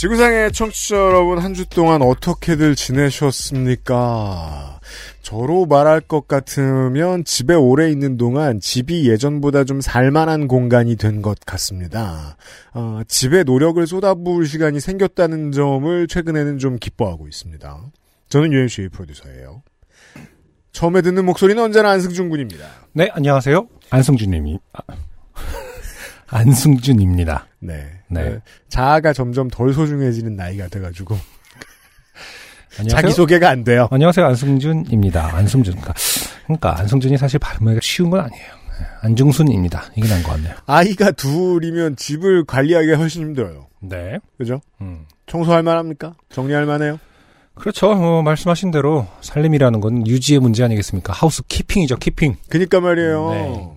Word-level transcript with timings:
지구상의 0.00 0.52
청취자 0.52 0.96
여러분 0.96 1.38
한 1.40 1.52
주 1.52 1.68
동안 1.68 2.00
어떻게들 2.00 2.74
지내셨습니까? 2.74 4.80
저로 5.20 5.66
말할 5.66 6.00
것 6.00 6.26
같으면 6.26 7.22
집에 7.26 7.52
오래 7.52 7.90
있는 7.90 8.16
동안 8.16 8.60
집이 8.60 9.06
예전보다 9.10 9.64
좀 9.64 9.82
살만한 9.82 10.48
공간이 10.48 10.96
된 10.96 11.20
것 11.20 11.38
같습니다. 11.44 12.38
어, 12.72 13.02
집에 13.08 13.42
노력을 13.42 13.86
쏟아부을 13.86 14.46
시간이 14.46 14.80
생겼다는 14.80 15.52
점을 15.52 16.08
최근에는 16.08 16.58
좀 16.58 16.78
기뻐하고 16.78 17.28
있습니다. 17.28 17.78
저는 18.30 18.54
유현수의 18.54 18.88
프로듀서예요. 18.88 19.62
처음에 20.72 21.02
듣는 21.02 21.26
목소리는 21.26 21.62
언제나 21.62 21.90
안승준 21.90 22.30
군입니다. 22.30 22.64
네, 22.94 23.10
안녕하세요. 23.12 23.68
안승준님이. 23.90 24.60
아, 24.72 24.80
안승준입니다. 26.28 27.48
네. 27.58 27.99
네. 28.10 28.24
네. 28.24 28.38
자아가 28.68 29.12
점점 29.12 29.48
덜 29.48 29.72
소중해지는 29.72 30.36
나이가 30.36 30.68
돼가지고. 30.68 31.16
자기소개가 32.88 33.48
안 33.48 33.64
돼요. 33.64 33.88
안녕하세요. 33.90 34.26
안승준입니다. 34.26 35.34
안승준. 35.36 35.74
그러니까, 35.74 35.94
그러니까 36.44 36.78
안승준이 36.78 37.18
사실 37.18 37.38
발음하기가 37.38 37.80
쉬운 37.82 38.10
건 38.10 38.20
아니에요. 38.20 38.44
네, 38.44 38.86
안중순입니다. 39.02 39.84
이게 39.96 40.08
난것 40.08 40.30
같네요. 40.32 40.54
아이가 40.66 41.10
둘이면 41.10 41.96
집을 41.96 42.44
관리하기가 42.44 42.96
훨씬 42.96 43.22
힘들어요. 43.22 43.66
네. 43.80 44.18
그죠? 44.38 44.60
음. 44.80 45.04
청소할 45.26 45.62
만합니까? 45.62 46.14
정리할 46.30 46.64
만해요? 46.66 46.98
그렇죠. 47.54 47.90
어, 47.90 48.22
말씀하신 48.22 48.70
대로 48.70 49.06
살림이라는 49.20 49.80
건 49.80 50.06
유지의 50.06 50.40
문제 50.40 50.64
아니겠습니까? 50.64 51.12
housekeeping이죠. 51.12 51.96
keeping. 51.96 52.36
그니까 52.48 52.80
말이에요. 52.80 53.30
네. 53.30 53.68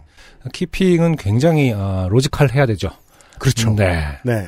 keeping은 0.53 1.15
굉장히 1.17 1.71
어, 1.73 2.07
logical 2.09 2.51
해야 2.51 2.65
되죠. 2.65 2.89
그렇죠. 3.43 3.75
네. 3.75 4.01
네. 4.23 4.47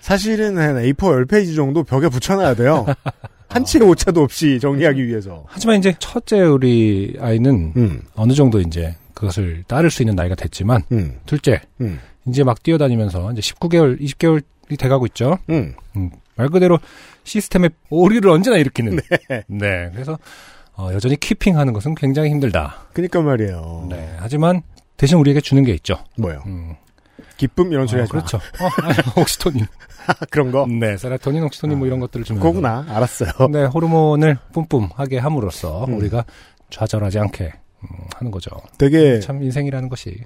사실은 0.00 0.56
한 0.56 0.76
A4 0.76 1.26
10페이지 1.26 1.56
정도 1.56 1.82
벽에 1.82 2.08
붙여놔야 2.08 2.54
돼요. 2.54 2.86
한 3.48 3.64
치의 3.64 3.82
오차도 3.84 4.22
없이 4.22 4.60
정리하기 4.60 5.04
위해서. 5.06 5.44
하지만 5.48 5.78
이제 5.78 5.94
첫째 5.98 6.40
우리 6.40 7.16
아이는 7.20 7.72
음, 7.76 8.02
어느 8.14 8.32
정도 8.34 8.60
이제 8.60 8.94
그것을 9.14 9.64
따를 9.66 9.90
수 9.90 10.02
있는 10.02 10.14
나이가 10.14 10.34
됐지만 10.34 10.82
음, 10.92 11.18
둘째 11.26 11.60
음, 11.80 11.98
이제 12.26 12.44
막 12.44 12.62
뛰어다니면서 12.62 13.32
이제 13.32 13.40
19개월, 13.40 14.00
20개월이 14.00 14.78
돼가고 14.78 15.06
있죠. 15.06 15.38
음. 15.50 15.74
말 16.36 16.48
그대로 16.48 16.78
시스템의 17.24 17.70
오류를 17.90 18.30
언제나 18.30 18.56
일으키는. 18.56 19.00
네. 19.48 19.90
그래서 19.92 20.18
어, 20.76 20.90
여전히 20.92 21.16
키핑하는 21.16 21.72
것은 21.72 21.94
굉장히 21.96 22.30
힘들다. 22.30 22.86
그니까 22.92 23.20
말이에요. 23.20 23.88
네. 23.90 24.16
하지만 24.18 24.62
대신 24.96 25.18
우리에게 25.18 25.40
주는 25.40 25.64
게 25.64 25.72
있죠. 25.74 25.96
뭐요? 26.16 26.42
음. 26.46 26.76
기쁨 27.42 27.72
이런 27.72 27.88
소리 27.88 27.98
어, 27.98 28.02
하지 28.04 28.14
마. 28.14 28.20
그렇죠. 28.20 28.36
어, 28.62 28.68
아니, 28.82 28.94
옥시토닌. 29.20 29.66
그런 30.30 30.52
거? 30.52 30.64
네. 30.68 30.96
세라토닌, 30.96 31.42
옥시토닌 31.42 31.76
뭐 31.76 31.88
이런 31.88 31.98
것들을 31.98 32.24
주면. 32.24 32.40
그거구나. 32.40 32.86
알았어요. 32.88 33.48
네. 33.50 33.64
호르몬을 33.64 34.38
뿜뿜 34.52 34.90
하게 34.94 35.18
함으로써 35.18 35.84
음. 35.86 35.96
우리가 35.96 36.24
좌절하지 36.70 37.18
않게 37.18 37.52
음, 37.82 37.88
하는 38.14 38.30
거죠. 38.30 38.50
되게 38.78 39.18
참 39.18 39.42
인생이라는 39.42 39.88
것이. 39.88 40.24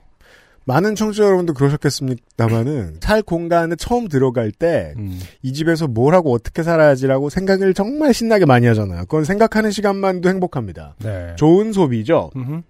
많은 0.66 0.97
청취자 0.97 1.25
여러분도 1.25 1.55
그러셨겠습니다만은 1.55 2.99
살 3.00 3.22
공간에 3.22 3.76
처음 3.76 4.09
들어갈 4.09 4.50
때이 4.50 4.94
음, 4.97 5.21
집에서 5.55 5.87
뭘 5.87 6.12
하고 6.12 6.32
어떻게 6.34 6.65
살아야지라고 6.65 7.31
생각을 7.31 7.72
정말 7.72 8.12
신나게 8.12 8.47
많이 8.47 8.66
하잖아요. 8.66 9.03
그건 9.03 9.25
생각하는 9.25 9.71
시간만도 9.71 10.28
행복합니다. 10.28 10.97
네. 10.99 11.37
좋은 11.37 11.72
소비죠. 11.72 12.31
음흠. 12.34 12.62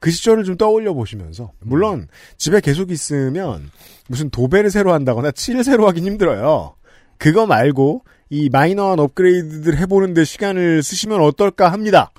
그 0.00 0.10
시절을 0.10 0.42
좀 0.42 0.56
떠올려 0.56 0.94
보시면서 0.94 1.52
물론 1.60 2.08
집에 2.36 2.60
계속 2.60 2.90
있으면 2.90 3.70
무슨 4.08 4.30
도배를 4.30 4.70
새로 4.70 4.92
한다거나 4.92 5.30
칠을 5.30 5.64
새로 5.64 5.86
하긴 5.88 6.04
힘들어요. 6.04 6.74
그거 7.18 7.46
말고 7.46 8.02
이 8.30 8.48
마이너한 8.50 8.98
업그레이드들 8.98 9.78
해보는데 9.78 10.24
시간을 10.24 10.82
쓰시면 10.82 11.20
어떨까 11.22 11.72
합니다. 11.72 12.10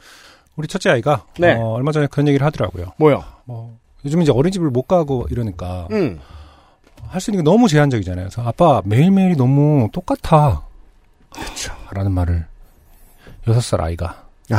우리 0.56 0.68
첫째 0.68 0.90
아이가 0.90 1.26
네. 1.38 1.54
어, 1.54 1.74
얼마 1.74 1.92
전에 1.92 2.08
그런 2.08 2.28
얘기를 2.28 2.46
하더라고요. 2.46 2.94
뭐요? 2.98 3.24
뭐 3.46 3.78
요즘 4.06 4.22
이제 4.22 4.32
어린이집을 4.32 4.70
못 4.70 4.84
가고 4.84 5.28
이러니까 5.30 5.88
음. 5.92 6.20
할수 7.08 7.32
있는 7.32 7.44
게 7.44 7.50
너무 7.50 7.68
제한적이잖아요. 7.68 8.30
그래서 8.30 8.48
아빠 8.48 8.82
매일매일이 8.86 9.36
너무 9.36 9.90
똑같아. 9.92 10.64
그렇죠. 11.30 11.74
라는 11.92 12.12
말을 12.12 12.46
여섯 13.48 13.62
살 13.62 13.82
아이가 13.82 14.26
아, 14.52 14.56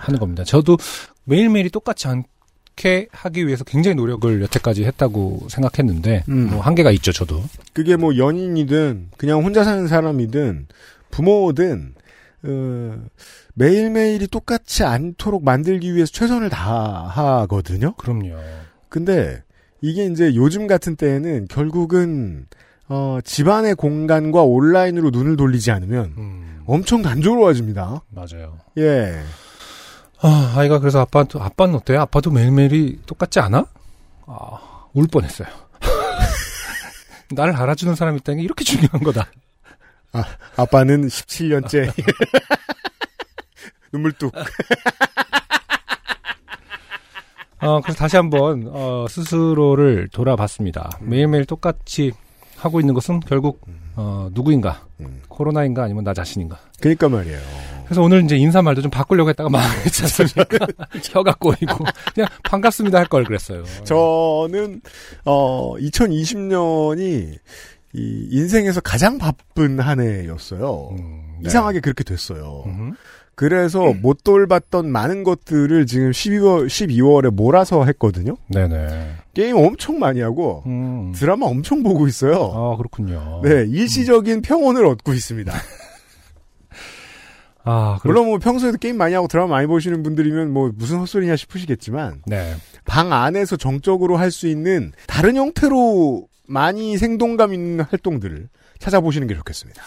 하는 0.00 0.18
겁니다. 0.20 0.44
저도 0.44 0.76
매일매일이 1.24 1.70
똑같지 1.70 2.08
않 2.08 2.24
게 2.80 3.08
하기 3.12 3.46
위해서 3.46 3.62
굉장히 3.62 3.94
노력을 3.94 4.40
여태까지 4.40 4.84
했다고 4.84 5.48
생각했는데 5.50 6.24
음. 6.30 6.48
뭐 6.48 6.60
한계가 6.62 6.90
있죠, 6.92 7.12
저도. 7.12 7.42
그게 7.74 7.96
뭐 7.96 8.16
연인이든 8.16 9.10
그냥 9.18 9.44
혼자 9.44 9.64
사는 9.64 9.86
사람이든 9.86 10.66
부모든 11.10 11.94
어, 12.42 13.02
매일매일이 13.52 14.28
똑같지 14.28 14.84
않도록 14.84 15.44
만들기 15.44 15.94
위해서 15.94 16.10
최선을 16.10 16.48
다하거든요. 16.48 17.96
그럼요. 17.96 18.34
근데 18.88 19.42
이게 19.82 20.06
이제 20.06 20.34
요즘 20.34 20.66
같은 20.66 20.96
때에는 20.96 21.48
결국은 21.48 22.46
어, 22.88 23.18
집안의 23.22 23.74
공간과 23.74 24.42
온라인으로 24.42 25.10
눈을 25.10 25.36
돌리지 25.36 25.70
않으면 25.70 26.14
음, 26.16 26.62
엄청 26.64 27.02
단조로워집니다. 27.02 28.02
맞아요. 28.08 28.56
예. 28.78 29.20
아, 30.22 30.54
아이가 30.56 30.78
그래서 30.78 31.00
아빠도 31.00 31.42
아빠는 31.42 31.76
어때요? 31.76 32.00
아빠도 32.02 32.30
매일매일이 32.30 33.00
똑같지 33.06 33.40
않아? 33.40 33.64
아, 34.26 34.86
울 34.92 35.06
뻔했어요. 35.06 35.48
나를 37.32 37.56
알아주는 37.56 37.94
사람이 37.94 38.18
있다는 38.18 38.38
게 38.38 38.44
이렇게 38.44 38.64
중요한 38.64 39.02
거다. 39.02 39.30
아빠는 40.56 41.06
17년째 41.06 41.92
눈물 43.92 44.12
뚝. 44.12 44.32
어, 47.62 47.80
그래서 47.82 47.98
다시 47.98 48.16
한번, 48.16 48.68
어, 48.72 49.06
스스로를 49.08 50.08
돌아봤습니다. 50.08 50.90
매일매일 51.00 51.44
똑같이 51.44 52.12
하고 52.56 52.80
있는 52.80 52.94
것은 52.94 53.20
결국, 53.20 53.60
어, 53.96 54.28
누구인가? 54.32 54.86
음. 55.00 55.22
코로나인가 55.28 55.84
아니면 55.84 56.04
나 56.04 56.14
자신인가? 56.14 56.58
그러니까 56.80 57.08
말이에요. 57.08 57.38
그래서 57.90 58.02
오늘 58.02 58.22
이제 58.22 58.36
인사말도 58.36 58.82
좀 58.82 58.90
바꾸려고 58.92 59.30
했다가 59.30 59.50
망했지 59.50 60.02
않습니까? 60.04 60.64
혀가 61.02 61.34
꼬이고. 61.40 61.84
그냥 62.14 62.28
반갑습니다 62.44 62.96
할 62.98 63.06
걸 63.08 63.24
그랬어요. 63.24 63.64
저는 63.82 64.80
어 65.24 65.74
2020년이 65.76 67.34
이 67.92 68.28
인생에서 68.30 68.80
가장 68.80 69.18
바쁜 69.18 69.80
한 69.80 69.98
해였어요. 70.00 70.90
음, 70.92 71.22
네. 71.40 71.48
이상하게 71.48 71.80
그렇게 71.80 72.04
됐어요. 72.04 72.62
음흠. 72.66 72.92
그래서 73.34 73.92
못 73.94 74.22
돌봤던 74.22 74.88
많은 74.92 75.24
것들을 75.24 75.86
지금 75.86 76.12
12월 76.12 76.66
12월에 76.68 77.30
몰아서 77.30 77.84
했거든요. 77.86 78.36
네네. 78.48 79.14
게임 79.34 79.56
엄청 79.56 79.98
많이 79.98 80.20
하고 80.20 80.62
음. 80.66 81.10
드라마 81.16 81.46
엄청 81.46 81.82
보고 81.82 82.06
있어요. 82.06 82.34
아, 82.54 82.76
그렇군요. 82.76 83.40
네, 83.42 83.64
일시적인 83.66 84.42
평온을 84.42 84.86
얻고 84.86 85.12
있습니다. 85.12 85.52
아, 87.64 87.98
물론 88.04 88.26
뭐 88.26 88.38
평소에도 88.38 88.78
게임 88.78 88.96
많이 88.96 89.14
하고 89.14 89.28
드라마 89.28 89.48
많이 89.56 89.66
보시는 89.66 90.02
분들이면 90.02 90.52
뭐 90.52 90.70
무슨 90.74 90.98
헛소리냐 90.98 91.36
싶으시겠지만 91.36 92.22
네. 92.26 92.54
방 92.84 93.12
안에서 93.12 93.56
정적으로 93.56 94.16
할 94.16 94.30
수 94.30 94.46
있는 94.46 94.92
다른 95.06 95.36
형태로 95.36 96.26
많이 96.46 96.96
생동감 96.96 97.52
있는 97.52 97.84
활동들을 97.84 98.48
찾아보시는 98.78 99.26
게 99.26 99.34
좋겠습니다. 99.34 99.82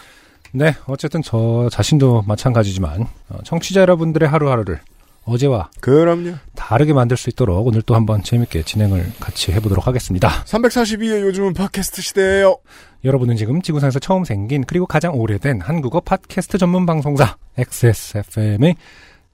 네, 0.51 0.75
어쨌든 0.85 1.21
저 1.23 1.67
자신도 1.71 2.23
마찬가지지만, 2.27 3.07
어, 3.29 3.37
청취자 3.43 3.81
여러분들의 3.81 4.29
하루하루를 4.29 4.79
어제와 5.25 5.69
그럼요. 5.79 6.35
다르게 6.55 6.93
만들 6.93 7.17
수 7.17 7.29
있도록 7.29 7.65
오늘 7.65 7.81
또 7.81 7.95
한번 7.95 8.23
재밌게 8.23 8.63
진행을 8.63 9.13
같이 9.19 9.51
해보도록 9.53 9.87
하겠습니다. 9.87 10.43
342회 10.45 11.21
요즘은 11.21 11.53
팟캐스트 11.53 12.01
시대예요. 12.01 12.57
여러분은 13.03 13.35
지금 13.35 13.61
지구상에서 13.61 13.99
처음 13.99 14.23
생긴 14.23 14.63
그리고 14.63 14.85
가장 14.85 15.15
오래된 15.15 15.61
한국어 15.61 15.99
팟캐스트 15.99 16.57
전문 16.57 16.85
방송사 16.85 17.37
XSFM의 17.57 18.75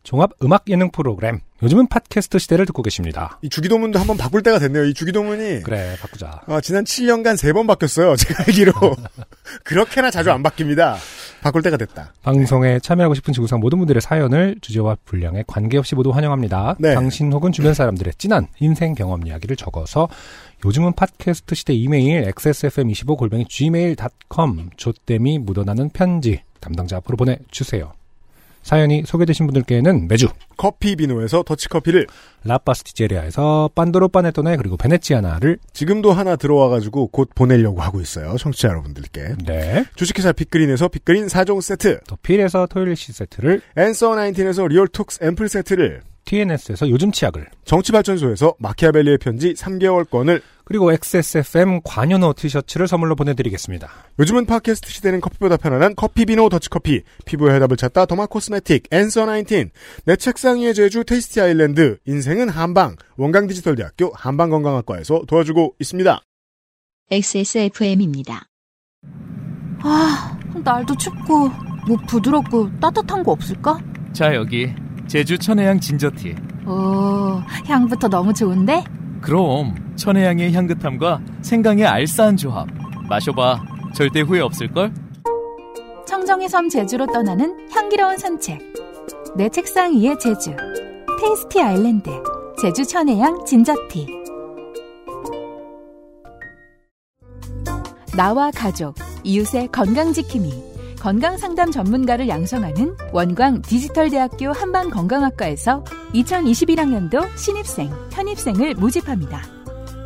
종합 0.09 0.31
음악 0.41 0.63
예능 0.69 0.89
프로그램. 0.89 1.39
요즘은 1.61 1.85
팟캐스트 1.85 2.39
시대를 2.39 2.65
듣고 2.65 2.81
계십니다. 2.81 3.38
이 3.44 3.50
주기도문도 3.50 4.00
한번 4.00 4.17
바꿀 4.17 4.41
때가 4.41 4.57
됐네요. 4.57 4.85
이 4.85 4.95
주기도문이 4.95 5.61
그래, 5.61 5.95
바꾸자. 6.01 6.41
어, 6.47 6.59
지난 6.61 6.83
7년간 6.83 7.35
3번 7.35 7.67
바뀌었어요. 7.67 8.15
제가 8.15 8.45
알기로. 8.47 8.73
그렇게나 9.63 10.09
자주 10.09 10.31
안 10.31 10.41
바뀝니다. 10.41 10.95
바꿀 11.44 11.61
때가 11.61 11.77
됐다. 11.77 12.11
방송에 12.23 12.79
참여하고 12.79 13.13
싶은 13.13 13.35
지구상 13.35 13.59
모든 13.59 13.77
분들의 13.77 14.01
사연을 14.01 14.56
주제와 14.61 14.97
분량에 15.06 15.44
관계없이 15.45 15.94
모두 15.94 16.09
환영합니다. 16.09 16.77
네. 16.79 16.95
당신 16.95 17.31
혹은 17.31 17.51
주변 17.51 17.75
사람들의 17.75 18.13
진한 18.17 18.47
인생 18.59 18.95
경험 18.95 19.27
이야기를 19.27 19.57
적어서 19.57 20.09
요즘은 20.65 20.94
팟캐스트 20.94 21.53
시대 21.53 21.73
이메일 21.73 22.23
xsfm25 22.31 23.15
골뱅이 23.15 23.45
gmail.com 23.47 24.71
조땜이 24.75 25.38
묻어나는 25.38 25.89
편지 25.89 26.41
담당자 26.62 26.97
앞으로 26.97 27.15
보내주세요. 27.15 27.94
사연이 28.61 29.03
소개되신 29.06 29.47
분들께는 29.47 30.07
매주 30.07 30.27
커피 30.57 30.95
비노에서 30.95 31.44
더치커피를 31.44 32.07
라파스티제리아에서 32.44 33.69
판도로 33.73 34.09
파네토네 34.09 34.57
그리고 34.57 34.77
베네치아나를 34.77 35.57
지금도 35.73 36.11
하나 36.11 36.35
들어와가지고 36.35 37.07
곧 37.07 37.29
보내려고 37.33 37.81
하고 37.81 38.01
있어요. 38.01 38.35
청취자 38.38 38.69
여러분들께. 38.69 39.35
네. 39.45 39.85
주식회사 39.95 40.31
빅그린에서 40.33 40.89
빅그린 40.89 41.27
4종 41.27 41.61
세트, 41.61 42.01
더 42.07 42.17
필에서 42.21 42.67
토일리시 42.67 43.13
세트를 43.13 43.61
앤서 43.77 44.11
19에서 44.11 44.67
리얼톡스 44.67 45.23
앰플 45.23 45.50
세트를, 45.50 46.01
TNS에서 46.25 46.89
요즘 46.89 47.12
치약을 47.12 47.47
정치발전소에서 47.65 48.53
마키아벨리의 48.59 49.17
편지 49.17 49.53
3개월권을 49.53 50.41
그리고 50.69 50.94
XSFM 50.94 51.81
관여노 51.83 52.33
티셔츠를 52.33 52.88
선물로 52.88 53.16
보내드리겠습니다. 53.16 53.89
요즘은 54.19 54.45
팟캐스트 54.45 54.92
시대는 54.92 55.19
커피보다 55.19 55.57
편안한 55.57 55.95
커피비노 55.95 56.48
더치커피, 56.48 57.01
피부의 57.25 57.56
해답을 57.56 57.75
찾다 57.75 58.06
derma 58.06 58.27
cosmetic, 58.27 58.83
앤서 58.92 59.25
19, 59.25 59.69
내 60.06 60.16
책상 60.16 60.60
위의 60.60 60.75
제주 60.75 61.04
테이스티 61.04 61.42
아일랜드, 61.42 61.98
인생은 62.06 62.50
한방, 62.50 62.95
원광디지털대학교 63.18 64.12
한방건강학과에서 64.13 65.24
도와주고 65.27 65.74
있습니다. 65.80 66.21
XSFM입니다. 67.10 68.44
아, 69.81 70.39
날도 70.63 70.95
춥고 70.98 71.50
뭐 71.88 71.98
부드럽고 72.07 72.80
따뜻한 72.80 73.24
거 73.24 73.31
없을까? 73.31 73.80
자 74.13 74.36
여기 74.36 74.72
제주 75.07 75.36
천혜향 75.36 75.80
ginger 75.80 76.17
tea 76.17 76.36
오, 76.68 77.42
향부터 77.65 78.07
너무 78.07 78.31
좋은데? 78.31 78.83
그럼 79.21 79.75
천혜향의 79.95 80.54
향긋함과 80.54 81.21
생강의 81.42 81.86
알싸한 81.86 82.38
조합 82.38 82.68
마셔봐 83.10 83.62
절대 83.94 84.21
후회 84.21 84.39
없을걸? 84.39 84.94
청정의 86.07 86.48
섬 86.50 86.69
제주로 86.69 87.06
떠나는 87.06 87.69
향기로운 87.71 88.18
산책. 88.18 88.60
내 89.36 89.50
책상 89.50 89.94
위의 89.94 90.18
제주. 90.19 90.56
테이스티 91.19 91.62
아일랜드. 91.62 92.10
제주 92.62 92.86
천혜향 92.86 93.45
진저티. 93.45 94.07
나와 98.15 98.51
가족, 98.51 98.95
이웃의 99.24 99.69
건강지킴이. 99.72 100.69
건강 101.00 101.38
상담 101.38 101.72
전문가를 101.72 102.28
양성하는 102.28 102.96
원광 103.13 103.62
디지털대학교 103.62 104.51
한방건강학과에서 104.51 105.84
2021학년도 106.13 107.38
신입생, 107.38 107.90
편입생을 108.12 108.75
모집합니다. 108.75 109.42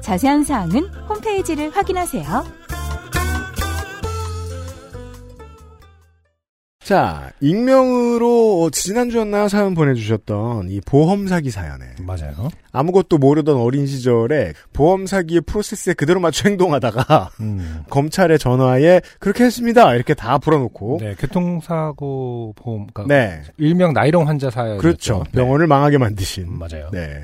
자세한 0.01 0.43
사항은 0.43 0.85
홈페이지를 1.09 1.71
확인하세요. 1.71 2.62
자, 6.83 7.31
익명으로 7.39 8.69
지난주였나 8.69 9.47
사연 9.47 9.73
보내주셨던 9.73 10.69
이 10.69 10.81
보험 10.81 11.27
사기 11.27 11.49
사연에 11.49 11.85
맞아요. 12.01 12.49
아무것도 12.73 13.17
모르던 13.19 13.55
어린 13.55 13.87
시절에 13.87 14.53
보험 14.73 15.05
사기의 15.05 15.41
프로세스에 15.41 15.93
그대로 15.93 16.19
맞춰 16.19 16.49
행동하다가 16.49 17.29
음. 17.39 17.83
검찰에 17.89 18.37
전화에 18.37 19.01
그렇게 19.19 19.45
했습니다 19.45 19.95
이렇게 19.95 20.13
다 20.13 20.37
풀어놓고 20.37 20.97
네, 20.99 21.15
교통사고 21.15 22.53
보험, 22.57 22.87
그러니까 22.93 23.13
네, 23.15 23.43
일명 23.57 23.93
나이롱 23.93 24.27
환자 24.27 24.49
사연. 24.49 24.77
그렇죠 24.77 25.23
병원을 25.31 25.67
망하게 25.67 25.97
만드신 25.97 26.57
맞아요. 26.57 26.89
네 26.91 27.23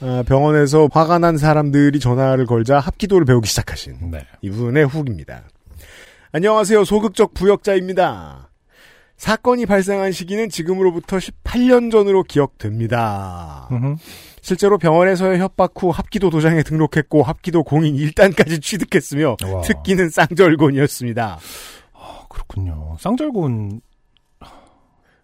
아, 0.00 0.24
병원에서 0.26 0.88
화가 0.92 1.18
난 1.20 1.38
사람들이 1.38 2.00
전화를 2.00 2.46
걸자 2.46 2.80
합기도를 2.80 3.24
배우기 3.24 3.48
시작하신 3.48 4.10
네. 4.10 4.26
이분의 4.42 4.86
후기입니다. 4.86 5.42
안녕하세요. 6.32 6.84
소극적 6.84 7.32
부역자입니다. 7.34 8.50
사건이 9.16 9.66
발생한 9.66 10.12
시기는 10.12 10.48
지금으로부터 10.48 11.16
18년 11.16 11.90
전으로 11.90 12.22
기억됩니다. 12.22 13.68
음흠. 13.72 13.96
실제로 14.42 14.78
병원에서의 14.78 15.40
협박 15.40 15.72
후 15.76 15.90
합기도 15.90 16.30
도장에 16.30 16.62
등록했고 16.62 17.22
합기도 17.22 17.64
공인 17.64 17.96
1단까지 17.96 18.62
취득했으며 18.62 19.36
와. 19.44 19.60
특기는 19.62 20.08
쌍절곤이었습니다. 20.08 21.38
아, 21.94 22.20
그렇군요. 22.28 22.96
쌍절곤, 23.00 23.80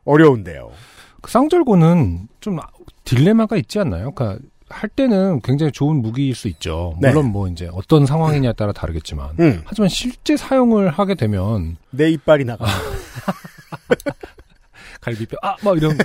어려운데요. 0.04 0.72
그 1.20 1.30
쌍절곤은 1.30 2.28
좀 2.40 2.58
딜레마가 3.04 3.56
있지 3.58 3.78
않나요? 3.78 4.10
그러니까 4.10 4.44
할 4.68 4.88
때는 4.88 5.40
굉장히 5.42 5.70
좋은 5.70 6.02
무기일 6.02 6.34
수 6.34 6.48
있죠. 6.48 6.96
네. 7.00 7.10
물론 7.10 7.26
뭐 7.26 7.46
이제 7.46 7.68
어떤 7.72 8.06
상황이냐에 8.06 8.54
따라 8.54 8.72
다르겠지만. 8.72 9.36
음, 9.38 9.62
하지만 9.64 9.88
실제 9.88 10.36
사용을 10.36 10.88
하게 10.90 11.14
되면 11.14 11.76
내 11.90 12.10
이빨이 12.10 12.44
나가. 12.44 12.66
갈비뼈 15.00 15.36
아 15.42 15.56
막 15.62 15.76
이런 15.76 15.96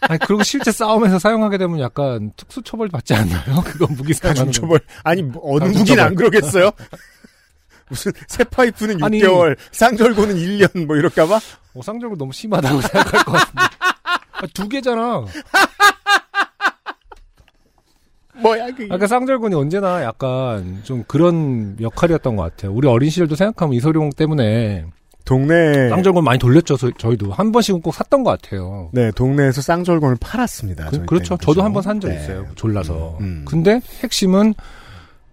아니 0.00 0.18
그리고 0.20 0.42
실제 0.42 0.72
싸움에서 0.72 1.18
사용하게 1.18 1.58
되면 1.58 1.78
약간 1.80 2.32
특수 2.36 2.60
처벌 2.62 2.88
받지 2.88 3.14
않나요? 3.14 3.62
그건 3.64 3.94
무기 3.96 4.12
거. 4.14 4.28
가중처벌. 4.28 4.80
아니, 5.04 5.22
뭐 5.22 5.54
어느. 5.56 5.64
무기는 5.70 6.02
안 6.02 6.14
그러겠어요? 6.14 6.70
무슨 7.88 8.12
새 8.26 8.42
파이프는 8.44 9.02
아니. 9.04 9.20
6개월, 9.20 9.56
쌍절곤은 9.70 10.36
1년 10.36 10.86
뭐 10.86 10.96
이럴까 10.96 11.26
봐? 11.26 11.40
어, 11.74 11.82
쌍절곤 11.82 12.18
너무 12.18 12.32
심하다고 12.32 12.80
생각할 12.80 13.24
것 13.24 13.32
같은데. 13.32 13.62
아, 14.32 14.46
두 14.54 14.68
개잖아. 14.68 15.24
뭐야 18.34 18.66
그게? 18.70 18.88
아까 18.92 19.06
쌍절곤이 19.06 19.54
언제나 19.54 20.02
약간 20.02 20.80
좀 20.84 21.04
그런 21.06 21.76
역할이었던 21.80 22.34
것 22.34 22.42
같아요. 22.42 22.72
우리 22.72 22.88
어린 22.88 23.10
시절도 23.10 23.36
생각하면 23.36 23.74
이소룡 23.74 24.10
때문에 24.16 24.86
동네 25.32 25.88
쌍절곤 25.88 26.24
많이 26.24 26.38
돌렸죠. 26.38 26.76
저, 26.76 26.90
저희도 26.90 27.32
한 27.32 27.52
번씩은 27.52 27.80
꼭 27.80 27.94
샀던 27.94 28.22
것 28.22 28.30
같아요. 28.42 28.90
네 28.92 29.10
동네에서 29.12 29.62
쌍절곤을 29.62 30.16
팔았습니다. 30.20 30.90
그, 31.06 31.14
렇죠. 31.14 31.38
저도 31.38 31.62
한 31.62 31.72
번 31.72 31.82
산적 31.82 32.10
네. 32.10 32.16
있어요. 32.20 32.46
졸라서. 32.54 33.16
음, 33.20 33.24
음. 33.24 33.44
근데 33.48 33.80
핵심은 34.02 34.52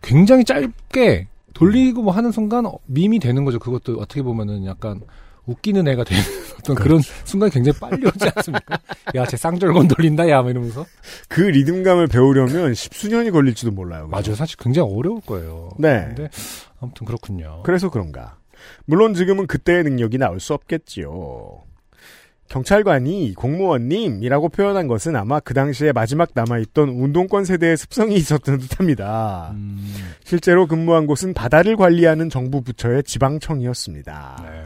굉장히 0.02 0.46
짧게 0.46 1.28
돌리고 1.54 2.02
뭐 2.04 2.14
하는 2.14 2.32
순간 2.32 2.66
어, 2.66 2.78
밈이 2.86 3.20
되는 3.20 3.44
거죠. 3.44 3.60
그것도 3.60 3.98
어떻게 4.00 4.22
보면은 4.22 4.66
약간 4.66 5.02
웃기는 5.46 5.86
애가 5.86 6.06
되는 6.06 6.24
어떤 6.60 6.76
그런 6.78 7.02
순간이 7.26 7.52
굉장히 7.52 7.78
빨리 7.80 8.06
오지 8.06 8.30
않습니까? 8.36 8.78
야, 9.16 9.26
쟤 9.26 9.36
쌍절곤 9.36 9.88
돌린다, 9.90 10.30
야, 10.30 10.42
막 10.42 10.50
이러면서. 10.52 10.86
그 11.28 11.42
리듬감을 11.42 12.08
배우려면 12.08 12.74
십수년이 12.74 13.32
걸릴지도 13.32 13.72
몰라요. 13.72 14.04
그죠? 14.08 14.12
맞아요. 14.12 14.36
사실 14.36 14.56
굉장히 14.58 14.90
어려울 14.94 15.20
거예요. 15.22 15.72
네. 15.78 16.06
근데 16.08 16.30
아무튼 16.80 17.06
그렇군요. 17.06 17.64
그래서 17.64 17.90
그런가. 17.90 18.38
물론 18.86 19.14
지금은 19.14 19.48
그때의 19.48 19.84
능력이 19.84 20.18
나올 20.18 20.40
수 20.40 20.54
없겠지요. 20.54 21.64
경찰관이 22.50 23.36
공무원님이라고 23.36 24.50
표현한 24.50 24.88
것은 24.88 25.16
아마 25.16 25.40
그 25.40 25.54
당시에 25.54 25.92
마지막 25.92 26.30
남아있던 26.34 26.90
운동권 26.90 27.46
세대의 27.46 27.78
습성이 27.78 28.16
있었던 28.16 28.58
듯합니다. 28.58 29.52
음, 29.54 29.94
실제로 30.24 30.66
근무한 30.66 31.06
곳은 31.06 31.36
바다를 31.36 31.76
관리하는 31.76 32.30
정부 32.30 32.62
부처의 32.62 33.04
지방청이었습니다. 33.04 34.44
네. 34.44 34.64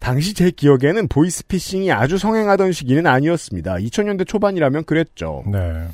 당시 0.00 0.34
제 0.34 0.50
기억에는 0.50 1.08
보이스피싱이 1.08 1.92
아주 1.92 2.18
성행하던 2.18 2.72
시기는 2.72 3.06
아니었습니다. 3.06 3.76
2000년대 3.76 4.26
초반이라면 4.26 4.84
그랬죠. 4.84 5.44
네. 5.50 5.86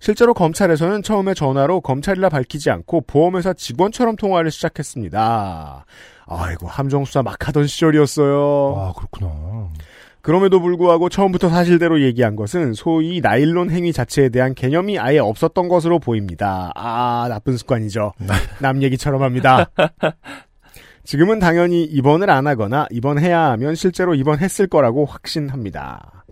실제로 0.00 0.34
검찰에서는 0.34 1.02
처음에 1.02 1.34
전화로 1.34 1.80
검찰이라 1.80 2.28
밝히지 2.30 2.70
않고 2.70 3.02
보험회사 3.02 3.52
직원처럼 3.52 4.16
통화를 4.16 4.50
시작했습니다. 4.50 5.86
아이고 6.26 6.66
함정수사 6.66 7.22
막 7.22 7.48
하던 7.48 7.66
시절이었어요. 7.66 8.74
아, 8.76 8.92
그렇구나. 8.96 9.70
그럼에도 10.24 10.58
불구하고 10.58 11.10
처음부터 11.10 11.50
사실대로 11.50 12.00
얘기한 12.00 12.34
것은 12.34 12.72
소위 12.72 13.20
나일론 13.20 13.70
행위 13.70 13.92
자체에 13.92 14.30
대한 14.30 14.54
개념이 14.54 14.98
아예 14.98 15.18
없었던 15.18 15.68
것으로 15.68 15.98
보입니다. 15.98 16.72
아 16.74 17.26
나쁜 17.28 17.58
습관이죠. 17.58 18.14
남 18.60 18.82
얘기처럼 18.82 19.22
합니다. 19.22 19.70
지금은 21.04 21.40
당연히 21.40 21.84
입원을 21.84 22.30
안 22.30 22.46
하거나 22.46 22.86
입원해야 22.90 23.50
하면 23.50 23.74
실제로 23.74 24.14
입원했을 24.14 24.66
거라고 24.66 25.04
확신합니다. 25.04 26.24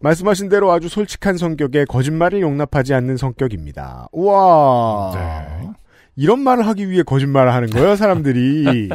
말씀하신 0.00 0.48
대로 0.48 0.70
아주 0.70 0.88
솔직한 0.88 1.36
성격에 1.36 1.86
거짓말을 1.86 2.40
용납하지 2.40 2.94
않는 2.94 3.16
성격입니다. 3.16 4.06
우와. 4.12 5.12
네. 5.14 5.70
이런 6.16 6.40
말을 6.40 6.66
하기 6.68 6.90
위해 6.90 7.02
거짓말을 7.02 7.52
하는 7.52 7.68
거예요, 7.70 7.96
사람들이. 7.96 8.88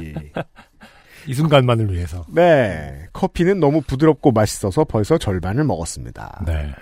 이 1.27 1.33
순간만을 1.33 1.93
위해서. 1.93 2.25
네. 2.33 3.07
커피는 3.13 3.59
너무 3.59 3.81
부드럽고 3.81 4.31
맛있어서 4.31 4.83
벌써 4.83 5.17
절반을 5.17 5.63
먹었습니다. 5.63 6.43
네. 6.45 6.73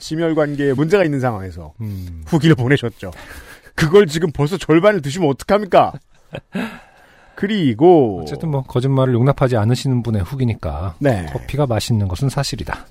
심혈 0.00 0.34
관계에 0.34 0.72
문제가 0.72 1.04
있는 1.04 1.20
상황에서 1.20 1.74
음. 1.80 2.22
후기를 2.26 2.54
보내셨죠. 2.54 3.10
그걸 3.74 4.06
지금 4.06 4.30
벌써 4.32 4.56
절반을 4.56 5.02
드시면 5.02 5.28
어떡합니까? 5.28 5.92
그리고 7.34 8.20
어쨌든 8.22 8.50
뭐 8.50 8.62
거짓말을 8.62 9.14
용납하지 9.14 9.56
않으시는 9.56 10.02
분의 10.02 10.22
후기니까 10.22 10.96
네. 10.98 11.26
커피가 11.32 11.66
맛있는 11.66 12.06
것은 12.08 12.28
사실이다. 12.28 12.86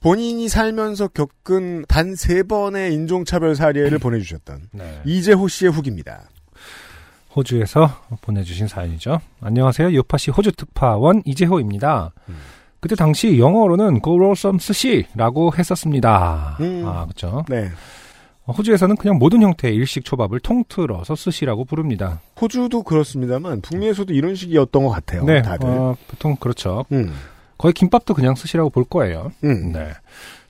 본인이 0.00 0.48
살면서 0.48 1.08
겪은 1.08 1.84
단 1.88 2.14
세 2.14 2.42
번의 2.42 2.94
인종차별 2.94 3.54
사례를 3.56 3.98
보내주셨던 3.98 4.68
네. 4.72 5.02
이재호 5.04 5.48
씨의 5.48 5.72
후기입니다. 5.72 6.22
호주에서 7.36 7.88
보내주신 8.22 8.66
사연이죠. 8.68 9.20
안녕하세요. 9.40 9.94
요파시 9.94 10.30
호주 10.30 10.52
특파원 10.52 11.22
이재호입니다. 11.24 12.12
음. 12.28 12.36
그때 12.80 12.94
당시 12.94 13.38
영어로는 13.38 14.00
sushi라고 14.04 15.52
했었습니다. 15.56 16.56
음. 16.60 16.84
아, 16.86 17.04
그렇죠. 17.04 17.44
네. 17.48 17.68
호주에서는 18.46 18.96
그냥 18.96 19.18
모든 19.18 19.42
형태의 19.42 19.74
일식 19.74 20.04
초밥을 20.04 20.40
통틀어서 20.40 21.14
스시라고 21.14 21.64
부릅니다. 21.66 22.20
호주도 22.40 22.82
그렇습니다만 22.82 23.60
북미에서도 23.60 24.14
이런 24.14 24.34
식이었던 24.34 24.84
것 24.84 24.90
같아요. 24.90 25.24
네, 25.24 25.42
다들. 25.42 25.68
어, 25.68 25.96
보통 26.08 26.34
그렇죠. 26.36 26.84
음. 26.92 27.12
거의 27.58 27.74
김밥도 27.74 28.14
그냥 28.14 28.34
스시라고 28.34 28.70
볼 28.70 28.84
거예요. 28.84 29.32
음. 29.44 29.72
네. 29.72 29.90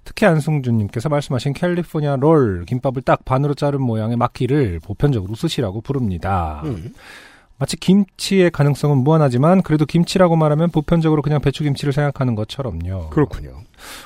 특히 0.05 0.25
안승준님께서 0.25 1.09
말씀하신 1.09 1.53
캘리포니아 1.53 2.17
롤 2.17 2.65
김밥을 2.65 3.03
딱 3.03 3.25
반으로 3.25 3.55
자른 3.55 3.83
모양의 3.83 4.17
마키를 4.17 4.81
보편적으로 4.81 5.35
스시라고 5.35 5.83
부릅니다. 5.83 6.63
음. 6.65 6.95
마치 7.59 7.77
김치의 7.77 8.53
가능성은 8.53 8.99
무한하지만 8.99 9.63
그래도 9.63 9.85
김치라고 9.85 10.37
말하면 10.37 10.71
보편적으로 10.71 11.23
그냥 11.23 11.41
배추김치를 11.41 11.93
생각하는 11.93 12.37
것처럼요. 12.37 13.11
그렇군요. 13.11 13.51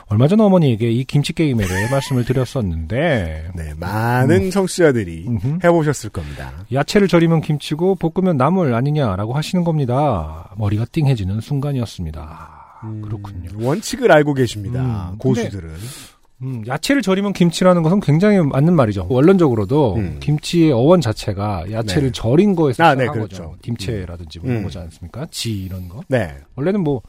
얼마 0.06 0.26
전 0.26 0.40
어머니에게 0.40 0.90
이 0.90 1.04
김치 1.04 1.34
게임에 1.34 1.64
대해 1.66 1.90
말씀을 1.90 2.24
드렸었는데 2.24 3.50
네, 3.54 3.74
많은 3.76 4.50
청취자들이 4.50 5.26
음흠. 5.28 5.58
해보셨을 5.64 6.10
겁니다. 6.10 6.52
야채를 6.72 7.08
절이면 7.08 7.42
김치고 7.42 7.96
볶으면 7.96 8.38
나물 8.38 8.74
아니냐라고 8.74 9.34
하시는 9.34 9.64
겁니다. 9.64 10.50
머리가 10.56 10.86
띵해지는 10.90 11.40
순간이었습니다. 11.40 12.61
그렇군요. 13.02 13.50
음, 13.54 13.64
원칙을 13.64 14.10
알고 14.10 14.34
계십니다. 14.34 15.10
음, 15.12 15.18
고수들은. 15.18 15.70
음, 16.42 16.64
야채를 16.66 17.02
절이면 17.02 17.32
김치라는 17.34 17.82
것은 17.82 18.00
굉장히 18.00 18.40
맞는 18.40 18.74
말이죠. 18.74 19.06
원론적으로도 19.08 19.94
음. 19.96 20.16
김치의 20.20 20.72
어원 20.72 21.00
자체가 21.00 21.70
야채를 21.70 22.08
네. 22.08 22.12
절인 22.12 22.56
거에서 22.56 22.82
아, 22.82 22.90
시작한 22.94 22.98
네, 22.98 23.06
거죠. 23.06 23.36
그렇죠. 23.36 23.56
김채라든지 23.62 24.40
뭐 24.40 24.48
음. 24.48 24.52
이런 24.52 24.62
거지 24.64 24.78
않습니까? 24.78 25.26
지 25.30 25.64
이런 25.64 25.88
거. 25.88 26.00
네. 26.08 26.34
원래는 26.56 26.80
뭐 26.80 27.00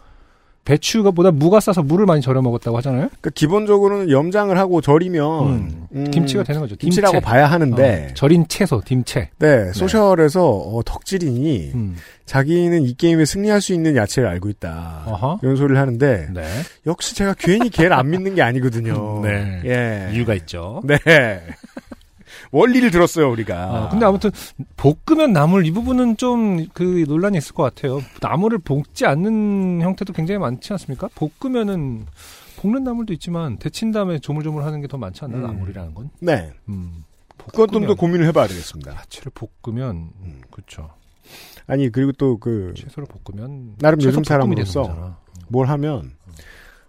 배추가 0.65 1.11
보다 1.11 1.29
무가 1.31 1.59
싸서 1.59 1.83
물을 1.83 2.05
많이 2.05 2.21
절여 2.21 2.41
먹었다고 2.41 2.77
하잖아요. 2.77 3.07
그러니까 3.07 3.29
기본적으로는 3.35 4.09
염장을 4.09 4.57
하고 4.57 4.79
절이면 4.81 5.47
음, 5.47 5.87
음, 5.93 6.11
김치가 6.11 6.43
되는 6.43 6.61
거죠. 6.61 6.75
김치라고 6.77 7.15
딤채. 7.17 7.25
봐야 7.25 7.47
하는데 7.47 8.07
어, 8.09 8.13
절인 8.13 8.47
채소, 8.47 8.81
딤채. 8.81 9.29
네, 9.39 9.71
소셜에서 9.73 10.47
어, 10.49 10.81
덕질인이 10.85 11.71
음. 11.75 11.95
자기는 12.25 12.81
이 12.83 12.93
게임에 12.93 13.25
승리할 13.25 13.59
수 13.59 13.73
있는 13.73 13.95
야채를 13.97 14.29
알고 14.29 14.49
있다. 14.49 15.03
어허. 15.07 15.39
이런 15.43 15.55
소리를 15.57 15.77
하는데 15.77 16.27
네. 16.33 16.43
역시 16.87 17.13
제가 17.15 17.35
괜히 17.37 17.69
걔를 17.69 17.91
안 17.93 18.09
믿는 18.09 18.35
게 18.35 18.41
아니거든요. 18.41 19.19
네. 19.27 19.61
예. 19.65 20.15
이유가 20.15 20.33
있죠. 20.35 20.81
네. 20.85 20.97
원리를 22.53 22.89
들었어요, 22.91 23.29
우리가. 23.31 23.55
아, 23.63 23.89
근데 23.89 24.05
아무튼 24.05 24.31
볶으면 24.77 25.33
나물 25.33 25.65
이 25.65 25.71
부분은 25.71 26.17
좀 26.17 26.67
그 26.73 27.03
논란이 27.07 27.37
있을 27.37 27.53
것 27.53 27.63
같아요. 27.63 27.99
나물을 28.21 28.59
볶지 28.59 29.05
않는 29.05 29.81
형태도 29.81 30.13
굉장히 30.13 30.37
많지 30.39 30.71
않습니까? 30.73 31.09
볶으면은 31.15 32.05
볶는 32.61 32.83
나물도 32.83 33.11
있지만 33.13 33.57
데친 33.57 33.91
다음에 33.91 34.19
조물조물 34.19 34.63
하는 34.63 34.79
게 34.81 34.87
더 34.87 34.97
많지 34.97 35.25
않나 35.25 35.37
음. 35.37 35.41
나물이라는 35.43 35.93
건? 35.93 36.09
네. 36.21 36.51
음. 36.69 37.03
그건 37.37 37.67
좀 37.71 37.87
더 37.87 37.95
고민을 37.95 38.25
해봐야 38.27 38.47
되겠습니다. 38.47 38.93
야채를 38.95 39.31
볶으면 39.33 40.11
음. 40.21 40.41
그렇죠. 40.51 40.89
아니, 41.67 41.89
그리고 41.89 42.11
또 42.13 42.37
그, 42.37 42.73
채소를 42.77 43.07
볶으면 43.07 43.75
나름 43.79 44.01
요즘 44.01 44.23
사람으로서 44.23 44.81
거잖아. 44.83 45.17
뭘 45.47 45.67
하면, 45.69 46.11